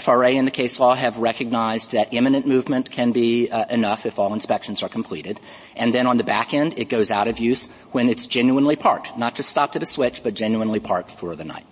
FRA 0.00 0.30
and 0.30 0.46
the 0.46 0.50
case 0.50 0.80
law 0.80 0.94
have 0.94 1.18
recognized 1.18 1.92
that 1.92 2.12
imminent 2.12 2.46
movement 2.46 2.90
can 2.90 3.12
be 3.12 3.50
uh, 3.50 3.66
enough 3.66 4.06
if 4.06 4.18
all 4.18 4.32
inspections 4.32 4.82
are 4.82 4.88
completed. 4.88 5.38
And 5.76 5.92
then 5.94 6.06
on 6.06 6.16
the 6.16 6.24
back 6.24 6.54
end, 6.54 6.78
it 6.78 6.88
goes 6.88 7.10
out 7.10 7.28
of 7.28 7.38
use 7.38 7.68
when 7.92 8.08
it's 8.08 8.26
genuinely 8.26 8.76
parked, 8.76 9.16
not 9.18 9.34
just 9.34 9.50
stopped 9.50 9.76
at 9.76 9.82
a 9.82 9.86
switch, 9.86 10.22
but 10.22 10.34
genuinely 10.34 10.80
parked 10.80 11.10
for 11.10 11.36
the 11.36 11.44
night. 11.44 11.66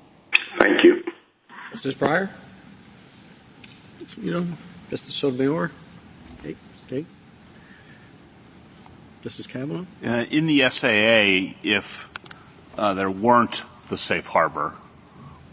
Thank 0.59 0.85
you. 0.85 1.03
Justice 1.73 1.95
Breyer? 1.95 2.29
You 4.21 4.33
know, 4.33 4.47
Justice 4.91 5.15
Sotomayor? 5.15 5.71
Okay, 6.41 6.55
okay. 6.87 7.07
Justice 9.23 9.47
Kavanaugh? 9.47 9.87
Uh, 10.05 10.25
in 10.31 10.47
the 10.47 10.69
SAA, 10.69 11.55
if 11.63 12.11
uh, 12.77 12.95
there 12.95 13.11
weren't 13.11 13.63
the 13.89 13.97
safe 13.97 14.27
harbor, 14.27 14.75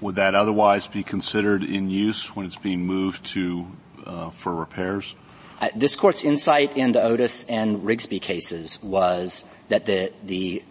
would 0.02 0.16
that 0.16 0.34
otherwise 0.34 0.88
be 0.88 1.04
considered 1.04 1.64
in 1.64 1.90
use 1.90 2.36
when 2.36 2.46
it's 2.46 2.56
being 2.56 2.86
moved 2.86 3.26
to 3.28 3.68
uh, 4.06 4.30
for 4.32 4.56
repairs? 4.56 5.16
Uh, 5.62 5.70
this 5.76 5.96
court's 5.96 6.24
insight 6.24 6.78
in 6.78 6.94
the 6.94 7.04
Otis 7.04 7.44
and 7.48 7.84
Rigsby 7.84 8.22
cases 8.22 8.82
was 8.82 9.46
that 9.68 9.86
the 9.86 10.14
the 10.24 10.64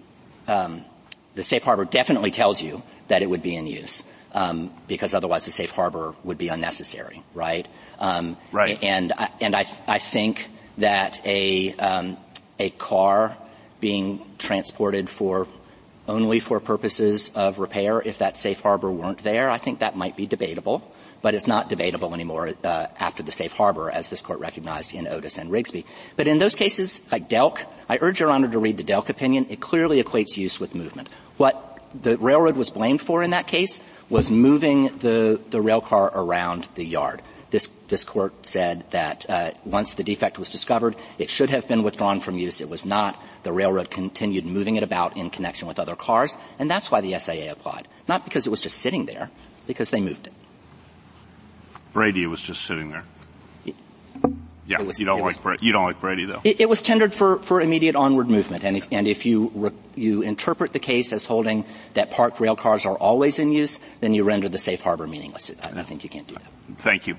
um, 0.48 0.84
the 1.34 1.42
safe 1.42 1.62
harbor 1.62 1.84
definitely 1.84 2.30
tells 2.32 2.60
you 2.60 2.82
that 3.08 3.22
it 3.22 3.30
would 3.30 3.42
be 3.42 3.54
in 3.54 3.66
use. 3.66 4.02
Um, 4.30 4.70
because 4.86 5.14
otherwise 5.14 5.46
the 5.46 5.50
safe 5.50 5.70
harbor 5.70 6.14
would 6.22 6.36
be 6.36 6.48
unnecessary, 6.48 7.22
right? 7.32 7.66
Um, 7.98 8.36
right. 8.52 8.78
And 8.82 9.12
and 9.40 9.56
I 9.56 9.64
I 9.86 9.98
think 9.98 10.50
that 10.78 11.20
a 11.24 11.72
um, 11.74 12.16
a 12.58 12.70
car 12.70 13.36
being 13.80 14.24
transported 14.38 15.08
for 15.08 15.46
only 16.06 16.40
for 16.40 16.58
purposes 16.58 17.30
of 17.34 17.58
repair 17.58 18.00
if 18.00 18.18
that 18.18 18.38
safe 18.38 18.60
harbor 18.60 18.90
weren't 18.90 19.22
there. 19.22 19.50
I 19.50 19.58
think 19.58 19.80
that 19.80 19.94
might 19.96 20.16
be 20.16 20.26
debatable, 20.26 20.90
but 21.20 21.34
it's 21.34 21.46
not 21.46 21.68
debatable 21.68 22.14
anymore 22.14 22.54
uh, 22.64 22.86
after 22.98 23.22
the 23.22 23.30
safe 23.30 23.52
harbor, 23.52 23.90
as 23.90 24.08
this 24.08 24.22
court 24.22 24.40
recognized 24.40 24.94
in 24.94 25.06
Otis 25.06 25.36
and 25.36 25.50
Rigsby. 25.50 25.84
But 26.16 26.26
in 26.26 26.38
those 26.38 26.54
cases, 26.54 27.02
like 27.12 27.28
Delk, 27.28 27.64
I 27.88 27.98
urge 28.00 28.20
Your 28.20 28.30
Honor 28.30 28.48
to 28.48 28.58
read 28.58 28.78
the 28.78 28.84
Delk 28.84 29.10
opinion. 29.10 29.46
It 29.50 29.60
clearly 29.60 30.02
equates 30.02 30.36
use 30.36 30.58
with 30.58 30.74
movement. 30.74 31.08
What 31.36 31.64
the 31.94 32.16
railroad 32.18 32.56
was 32.56 32.70
blamed 32.70 33.02
for 33.02 33.22
in 33.22 33.30
that 33.30 33.46
case 33.46 33.80
was 34.08 34.30
moving 34.30 34.98
the, 34.98 35.40
the 35.50 35.60
rail 35.60 35.80
car 35.80 36.10
around 36.14 36.68
the 36.74 36.84
yard. 36.84 37.22
This, 37.50 37.70
this 37.88 38.04
court 38.04 38.46
said 38.46 38.84
that 38.90 39.28
uh, 39.28 39.52
once 39.64 39.94
the 39.94 40.04
defect 40.04 40.38
was 40.38 40.50
discovered, 40.50 40.96
it 41.16 41.30
should 41.30 41.48
have 41.50 41.66
been 41.66 41.82
withdrawn 41.82 42.20
from 42.20 42.38
use. 42.38 42.60
It 42.60 42.68
was 42.68 42.84
not. 42.84 43.20
The 43.42 43.52
railroad 43.52 43.90
continued 43.90 44.44
moving 44.44 44.76
it 44.76 44.82
about 44.82 45.16
in 45.16 45.30
connection 45.30 45.66
with 45.66 45.78
other 45.78 45.96
cars, 45.96 46.36
and 46.58 46.70
that's 46.70 46.90
why 46.90 47.00
the 47.00 47.18
SAA 47.18 47.50
applied. 47.50 47.88
Not 48.06 48.24
because 48.24 48.46
it 48.46 48.50
was 48.50 48.60
just 48.60 48.78
sitting 48.78 49.06
there, 49.06 49.30
because 49.66 49.90
they 49.90 50.00
moved 50.00 50.26
it. 50.26 50.32
Brady 51.94 52.26
was 52.26 52.42
just 52.42 52.62
sitting 52.66 52.90
there. 52.90 53.04
Yeah, 54.68 54.82
was, 54.82 55.00
you 55.00 55.06
don't 55.06 55.20
like 55.20 55.24
was, 55.24 55.38
Brady. 55.38 55.64
You 55.64 55.72
don't 55.72 55.84
like 55.84 55.98
Brady, 55.98 56.26
though. 56.26 56.42
It, 56.44 56.60
it 56.60 56.68
was 56.68 56.82
tendered 56.82 57.14
for, 57.14 57.38
for 57.38 57.62
immediate 57.62 57.96
onward 57.96 58.28
movement, 58.28 58.64
and 58.64 58.76
if, 58.76 58.86
and 58.92 59.08
if 59.08 59.24
you 59.24 59.50
re, 59.54 59.70
you 59.94 60.20
interpret 60.20 60.74
the 60.74 60.78
case 60.78 61.14
as 61.14 61.24
holding 61.24 61.64
that 61.94 62.10
parked 62.10 62.38
rail 62.38 62.54
cars 62.54 62.84
are 62.84 62.96
always 62.96 63.38
in 63.38 63.50
use, 63.50 63.80
then 64.00 64.12
you 64.12 64.24
render 64.24 64.46
the 64.46 64.58
safe 64.58 64.82
harbor 64.82 65.06
meaningless. 65.06 65.50
I, 65.62 65.80
I 65.80 65.82
think 65.84 66.04
you 66.04 66.10
can't 66.10 66.26
do 66.26 66.34
that. 66.34 66.42
Thank 66.76 67.06
you. 67.06 67.16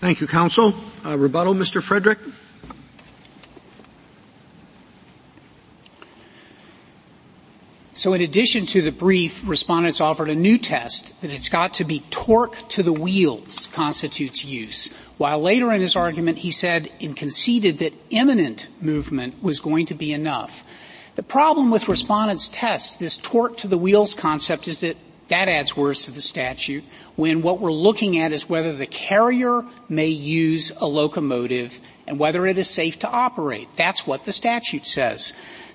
Thank 0.00 0.20
you, 0.20 0.26
counsel. 0.26 0.74
Uh, 1.04 1.16
rebuttal, 1.16 1.54
Mr. 1.54 1.82
Frederick. 1.82 2.18
So 7.96 8.12
in 8.12 8.20
addition 8.20 8.66
to 8.66 8.82
the 8.82 8.92
brief, 8.92 9.40
respondents 9.46 10.02
offered 10.02 10.28
a 10.28 10.34
new 10.34 10.58
test 10.58 11.18
that 11.22 11.32
it's 11.32 11.48
got 11.48 11.74
to 11.74 11.84
be 11.84 12.00
torque 12.10 12.68
to 12.68 12.82
the 12.82 12.92
wheels 12.92 13.68
constitutes 13.72 14.44
use. 14.44 14.90
While 15.16 15.40
later 15.40 15.72
in 15.72 15.80
his 15.80 15.96
argument 15.96 16.36
he 16.36 16.50
said 16.50 16.92
and 17.00 17.16
conceded 17.16 17.78
that 17.78 17.94
imminent 18.10 18.68
movement 18.82 19.42
was 19.42 19.60
going 19.60 19.86
to 19.86 19.94
be 19.94 20.12
enough. 20.12 20.62
The 21.14 21.22
problem 21.22 21.70
with 21.70 21.88
respondents' 21.88 22.48
test, 22.48 22.98
this 22.98 23.16
torque 23.16 23.56
to 23.58 23.66
the 23.66 23.78
wheels 23.78 24.12
concept, 24.12 24.68
is 24.68 24.80
that 24.80 24.98
that 25.28 25.48
adds 25.48 25.76
words 25.76 26.04
to 26.04 26.12
the 26.12 26.20
statute 26.20 26.84
when 27.16 27.42
what 27.42 27.60
we're 27.60 27.72
looking 27.72 28.18
at 28.18 28.32
is 28.32 28.48
whether 28.48 28.72
the 28.72 28.86
carrier 28.86 29.64
may 29.88 30.08
use 30.08 30.72
a 30.76 30.86
locomotive 30.86 31.80
and 32.06 32.18
whether 32.18 32.46
it 32.46 32.58
is 32.58 32.70
safe 32.70 33.00
to 33.00 33.08
operate. 33.08 33.68
That's 33.76 34.06
what 34.06 34.24
the 34.24 34.32
statute 34.32 34.86
says. 34.86 35.32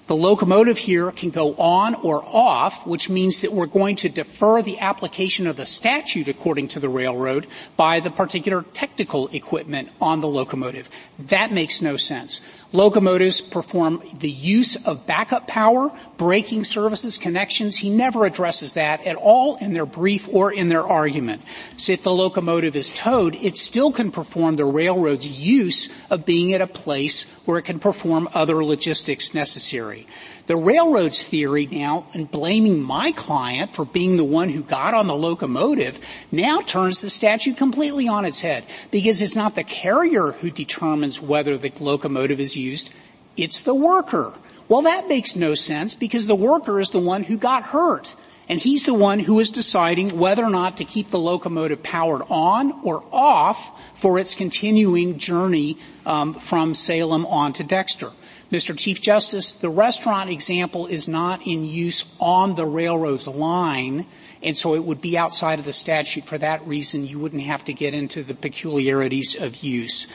The 0.08 0.16
locomotive 0.16 0.78
here 0.78 1.12
can 1.12 1.30
go 1.30 1.54
on 1.56 1.96
or 1.96 2.24
off, 2.26 2.86
which 2.86 3.10
means 3.10 3.42
that 3.42 3.54
we're 3.54 3.66
going 3.66 3.96
to 3.98 4.10
defer 4.10 4.62
the 4.62 4.80
application 4.80 5.48
of 5.48 5.56
the 5.56 5.66
statute 5.66 6.28
according 6.28 6.70
to 6.70 6.80
the 6.80 6.90
railroad 6.90 7.48
by 7.78 8.00
the 8.00 8.10
particular 8.10 8.64
technical 8.74 9.28
equipment 9.30 9.90
on 10.02 10.20
the 10.20 10.28
locomotive. 10.28 10.90
That 11.20 11.54
makes 11.54 11.82
no 11.82 11.98
sense. 11.98 12.42
Locomotives 12.74 13.42
perform 13.42 14.02
the 14.20 14.32
use 14.32 14.78
of 14.86 15.06
backup 15.06 15.46
power, 15.46 15.92
braking 16.18 16.64
services, 16.64 17.18
connections. 17.18 17.76
He 17.76 17.90
never 17.90 18.26
addresses 18.26 18.76
that 18.76 19.06
at 19.06 19.18
all 19.18 19.58
in 19.58 19.74
their 19.74 19.86
brief 19.86 20.30
or 20.32 20.54
in 20.54 20.70
their 20.70 20.88
argument. 20.88 21.42
So 21.76 21.92
if 21.94 22.04
the 22.04 22.14
locomotive 22.14 22.78
is 22.78 22.92
towed, 22.92 23.36
it 23.36 23.58
still 23.58 23.92
can 23.92 24.10
perform 24.10 24.56
the 24.56 24.66
railroad's 24.66 25.28
use 25.28 25.90
of 26.10 26.26
being 26.26 26.54
at 26.54 26.62
a 26.62 26.68
place 26.68 27.26
where 27.44 27.58
it 27.58 27.64
can 27.64 27.80
perform 27.80 28.30
other 28.34 28.64
logistics 28.64 29.34
necessary. 29.34 30.08
The 30.52 30.58
railroad's 30.58 31.24
theory 31.24 31.66
now, 31.66 32.08
and 32.14 32.30
blaming 32.30 32.84
my 32.84 33.14
client 33.14 33.74
for 33.74 33.86
being 33.86 34.18
the 34.18 34.26
one 34.26 34.50
who 34.50 34.64
got 34.64 34.94
on 34.94 35.08
the 35.08 35.16
locomotive, 35.16 35.98
now 36.30 36.60
turns 36.60 37.00
the 37.00 37.10
statute 37.10 37.56
completely 37.56 38.10
on 38.10 38.26
its 38.26 38.42
head 38.42 38.66
because 38.92 39.22
it's 39.22 39.34
not 39.34 39.56
the 39.56 39.64
carrier 39.64 40.34
who 40.34 40.52
determines 40.52 41.22
whether 41.22 41.58
the 41.58 41.72
locomotive 41.80 42.42
is 42.42 42.58
used, 42.58 42.92
it's 43.38 43.62
the 43.62 43.74
worker. 43.74 44.34
Well, 44.68 44.82
that 44.82 45.08
makes 45.08 45.38
no 45.38 45.56
sense 45.56 45.96
because 45.96 46.28
the 46.28 46.36
worker 46.36 46.82
is 46.82 46.90
the 46.90 47.00
one 47.00 47.24
who 47.24 47.38
got 47.38 47.64
hurt. 47.64 48.14
And 48.50 48.60
he's 48.60 48.84
the 48.84 48.94
one 48.94 49.22
who 49.22 49.40
is 49.40 49.52
deciding 49.52 50.20
whether 50.20 50.44
or 50.44 50.50
not 50.50 50.76
to 50.78 50.84
keep 50.84 51.12
the 51.12 51.18
locomotive 51.18 51.82
powered 51.82 52.24
on 52.30 52.82
or 52.84 53.06
off 53.14 53.82
for 53.96 54.20
its 54.20 54.36
continuing 54.36 55.18
journey 55.18 55.78
um, 56.06 56.34
from 56.34 56.76
Salem 56.76 57.26
on 57.28 57.54
to 57.54 57.64
Dexter. 57.64 58.12
Mr. 58.52 58.78
Chief 58.78 59.00
Justice, 59.00 59.54
the 59.54 59.70
restaurant 59.70 60.30
example 60.30 60.86
is 60.86 61.08
not 61.08 61.48
in 61.48 61.64
use 61.64 62.04
on 62.20 62.56
the 62.56 62.66
railroad's 62.66 63.28
line, 63.28 64.06
and 64.44 64.58
so 64.58 64.76
it 64.76 64.84
would 64.84 65.00
be 65.00 65.18
outside 65.18 65.58
of 65.58 65.64
the 65.64 65.72
statute. 65.72 66.26
For 66.26 66.38
that 66.38 66.68
reason, 66.68 67.08
you 67.08 67.18
wouldn't 67.18 67.44
have 67.44 67.64
to 67.66 67.74
get 67.74 67.94
into 67.94 68.24
the 68.24 68.34
peculiarities 68.34 69.36
of 69.36 69.64
use. 69.64 70.08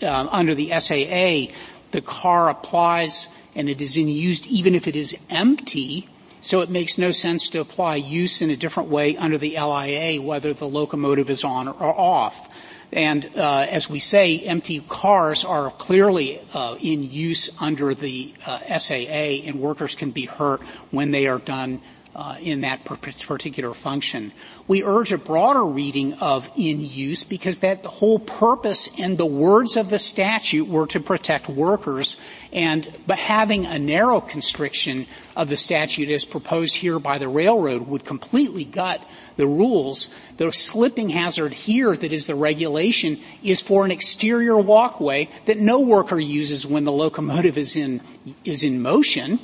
uh, 0.00 0.28
under 0.30 0.54
the 0.54 0.70
SAA, 0.78 1.52
the 1.90 2.02
car 2.02 2.50
applies 2.50 3.28
and 3.56 3.68
it 3.68 3.80
is 3.80 3.96
in 3.96 4.08
use 4.08 4.46
even 4.46 4.74
if 4.74 4.86
it 4.86 4.94
is 4.94 5.16
empty, 5.30 6.08
so 6.40 6.60
it 6.60 6.70
makes 6.70 6.98
no 6.98 7.10
sense 7.10 7.50
to 7.50 7.60
apply 7.60 7.96
use 7.96 8.42
in 8.42 8.50
a 8.50 8.56
different 8.56 8.90
way 8.90 9.16
under 9.16 9.38
the 9.38 9.58
LIA, 9.58 10.22
whether 10.22 10.52
the 10.52 10.68
locomotive 10.68 11.30
is 11.30 11.42
on 11.42 11.66
or 11.66 11.98
off. 11.98 12.45
And 12.92 13.28
uh, 13.36 13.66
as 13.68 13.90
we 13.90 13.98
say, 13.98 14.38
empty 14.40 14.80
cars 14.88 15.44
are 15.44 15.70
clearly 15.72 16.40
uh, 16.54 16.76
in 16.80 17.02
use 17.02 17.50
under 17.60 17.94
the 17.94 18.32
uh, 18.46 18.78
SAA, 18.78 19.44
and 19.44 19.60
workers 19.60 19.96
can 19.96 20.10
be 20.12 20.24
hurt 20.24 20.62
when 20.90 21.10
they 21.10 21.26
are 21.26 21.38
done 21.38 21.80
uh, 22.16 22.36
in 22.40 22.62
that 22.62 22.82
particular 22.84 23.74
function. 23.74 24.32
We 24.66 24.82
urge 24.82 25.12
a 25.12 25.18
broader 25.18 25.62
reading 25.62 26.14
of 26.14 26.50
in 26.56 26.80
use 26.80 27.24
because 27.24 27.58
that 27.58 27.82
the 27.82 27.90
whole 27.90 28.18
purpose 28.18 28.88
and 28.98 29.18
the 29.18 29.26
words 29.26 29.76
of 29.76 29.90
the 29.90 29.98
statute 29.98 30.66
were 30.66 30.86
to 30.88 31.00
protect 31.00 31.46
workers 31.46 32.16
and 32.54 32.90
but 33.06 33.18
having 33.18 33.66
a 33.66 33.78
narrow 33.78 34.22
constriction 34.22 35.06
of 35.36 35.50
the 35.50 35.56
statute 35.56 36.08
as 36.08 36.24
proposed 36.24 36.74
here 36.74 36.98
by 36.98 37.18
the 37.18 37.28
railroad 37.28 37.86
would 37.86 38.06
completely 38.06 38.64
gut 38.64 39.02
the 39.36 39.46
rules. 39.46 40.10
The 40.36 40.52
slipping 40.52 41.10
hazard 41.10 41.52
here 41.52 41.96
that 41.96 42.12
is 42.12 42.26
the 42.26 42.34
regulation 42.34 43.20
is 43.42 43.60
for 43.60 43.84
an 43.84 43.90
exterior 43.90 44.58
walkway 44.58 45.28
that 45.44 45.58
no 45.58 45.80
worker 45.80 46.18
uses 46.18 46.66
when 46.66 46.84
the 46.84 46.92
locomotive 46.92 47.56
is 47.56 47.76
in, 47.76 48.00
is 48.44 48.64
in 48.64 48.82
motion 48.82 49.38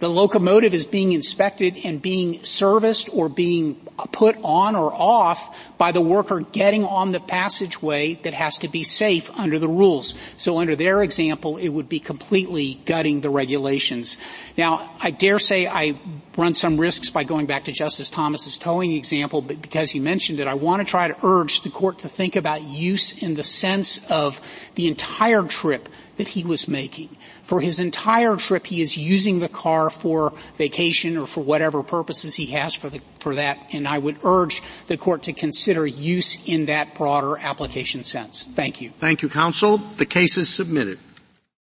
the 0.00 0.08
locomotive 0.08 0.74
is 0.74 0.86
being 0.86 1.12
inspected 1.12 1.78
and 1.84 2.00
being 2.00 2.42
serviced 2.42 3.10
or 3.12 3.28
being 3.28 3.76
put 4.12 4.36
on 4.42 4.74
or 4.74 4.92
off 4.92 5.56
by 5.76 5.92
the 5.92 6.00
worker 6.00 6.40
getting 6.40 6.84
on 6.84 7.12
the 7.12 7.20
passageway 7.20 8.14
that 8.14 8.32
has 8.32 8.58
to 8.58 8.68
be 8.68 8.82
safe 8.82 9.30
under 9.34 9.58
the 9.58 9.68
rules. 9.68 10.16
So 10.38 10.58
under 10.58 10.74
their 10.74 11.02
example, 11.02 11.58
it 11.58 11.68
would 11.68 11.88
be 11.88 12.00
completely 12.00 12.80
gutting 12.86 13.20
the 13.20 13.28
regulations. 13.28 14.16
Now, 14.56 14.90
I 15.00 15.10
dare 15.10 15.38
say 15.38 15.66
I 15.66 15.98
run 16.36 16.54
some 16.54 16.80
risks 16.80 17.10
by 17.10 17.24
going 17.24 17.44
back 17.44 17.64
to 17.64 17.72
Justice 17.72 18.08
Thomas's 18.08 18.56
towing 18.56 18.92
example, 18.92 19.42
but 19.42 19.60
because 19.60 19.90
he 19.90 20.00
mentioned 20.00 20.40
it, 20.40 20.46
I 20.46 20.54
want 20.54 20.80
to 20.80 20.90
try 20.90 21.08
to 21.08 21.16
urge 21.22 21.60
the 21.60 21.70
court 21.70 21.98
to 22.00 22.08
think 22.08 22.36
about 22.36 22.62
use 22.62 23.22
in 23.22 23.34
the 23.34 23.42
sense 23.42 24.00
of 24.08 24.40
the 24.76 24.88
entire 24.88 25.42
trip 25.42 25.90
that 26.16 26.28
he 26.28 26.44
was 26.44 26.68
making. 26.68 27.16
For 27.50 27.60
his 27.60 27.80
entire 27.80 28.36
trip, 28.36 28.64
he 28.64 28.80
is 28.80 28.96
using 28.96 29.40
the 29.40 29.48
car 29.48 29.90
for 29.90 30.32
vacation 30.56 31.16
or 31.16 31.26
for 31.26 31.40
whatever 31.40 31.82
purposes 31.82 32.36
he 32.36 32.46
has 32.46 32.76
for, 32.76 32.88
the, 32.88 33.00
for 33.18 33.34
that, 33.34 33.58
and 33.72 33.88
I 33.88 33.98
would 33.98 34.18
urge 34.22 34.62
the 34.86 34.96
court 34.96 35.24
to 35.24 35.32
consider 35.32 35.84
use 35.84 36.38
in 36.46 36.66
that 36.66 36.94
broader 36.94 37.36
application 37.36 38.04
sense. 38.04 38.48
Thank 38.54 38.80
you. 38.80 38.92
Thank 39.00 39.22
you, 39.22 39.28
counsel. 39.28 39.78
The 39.78 40.06
case 40.06 40.36
is 40.36 40.48
submitted. 40.48 41.00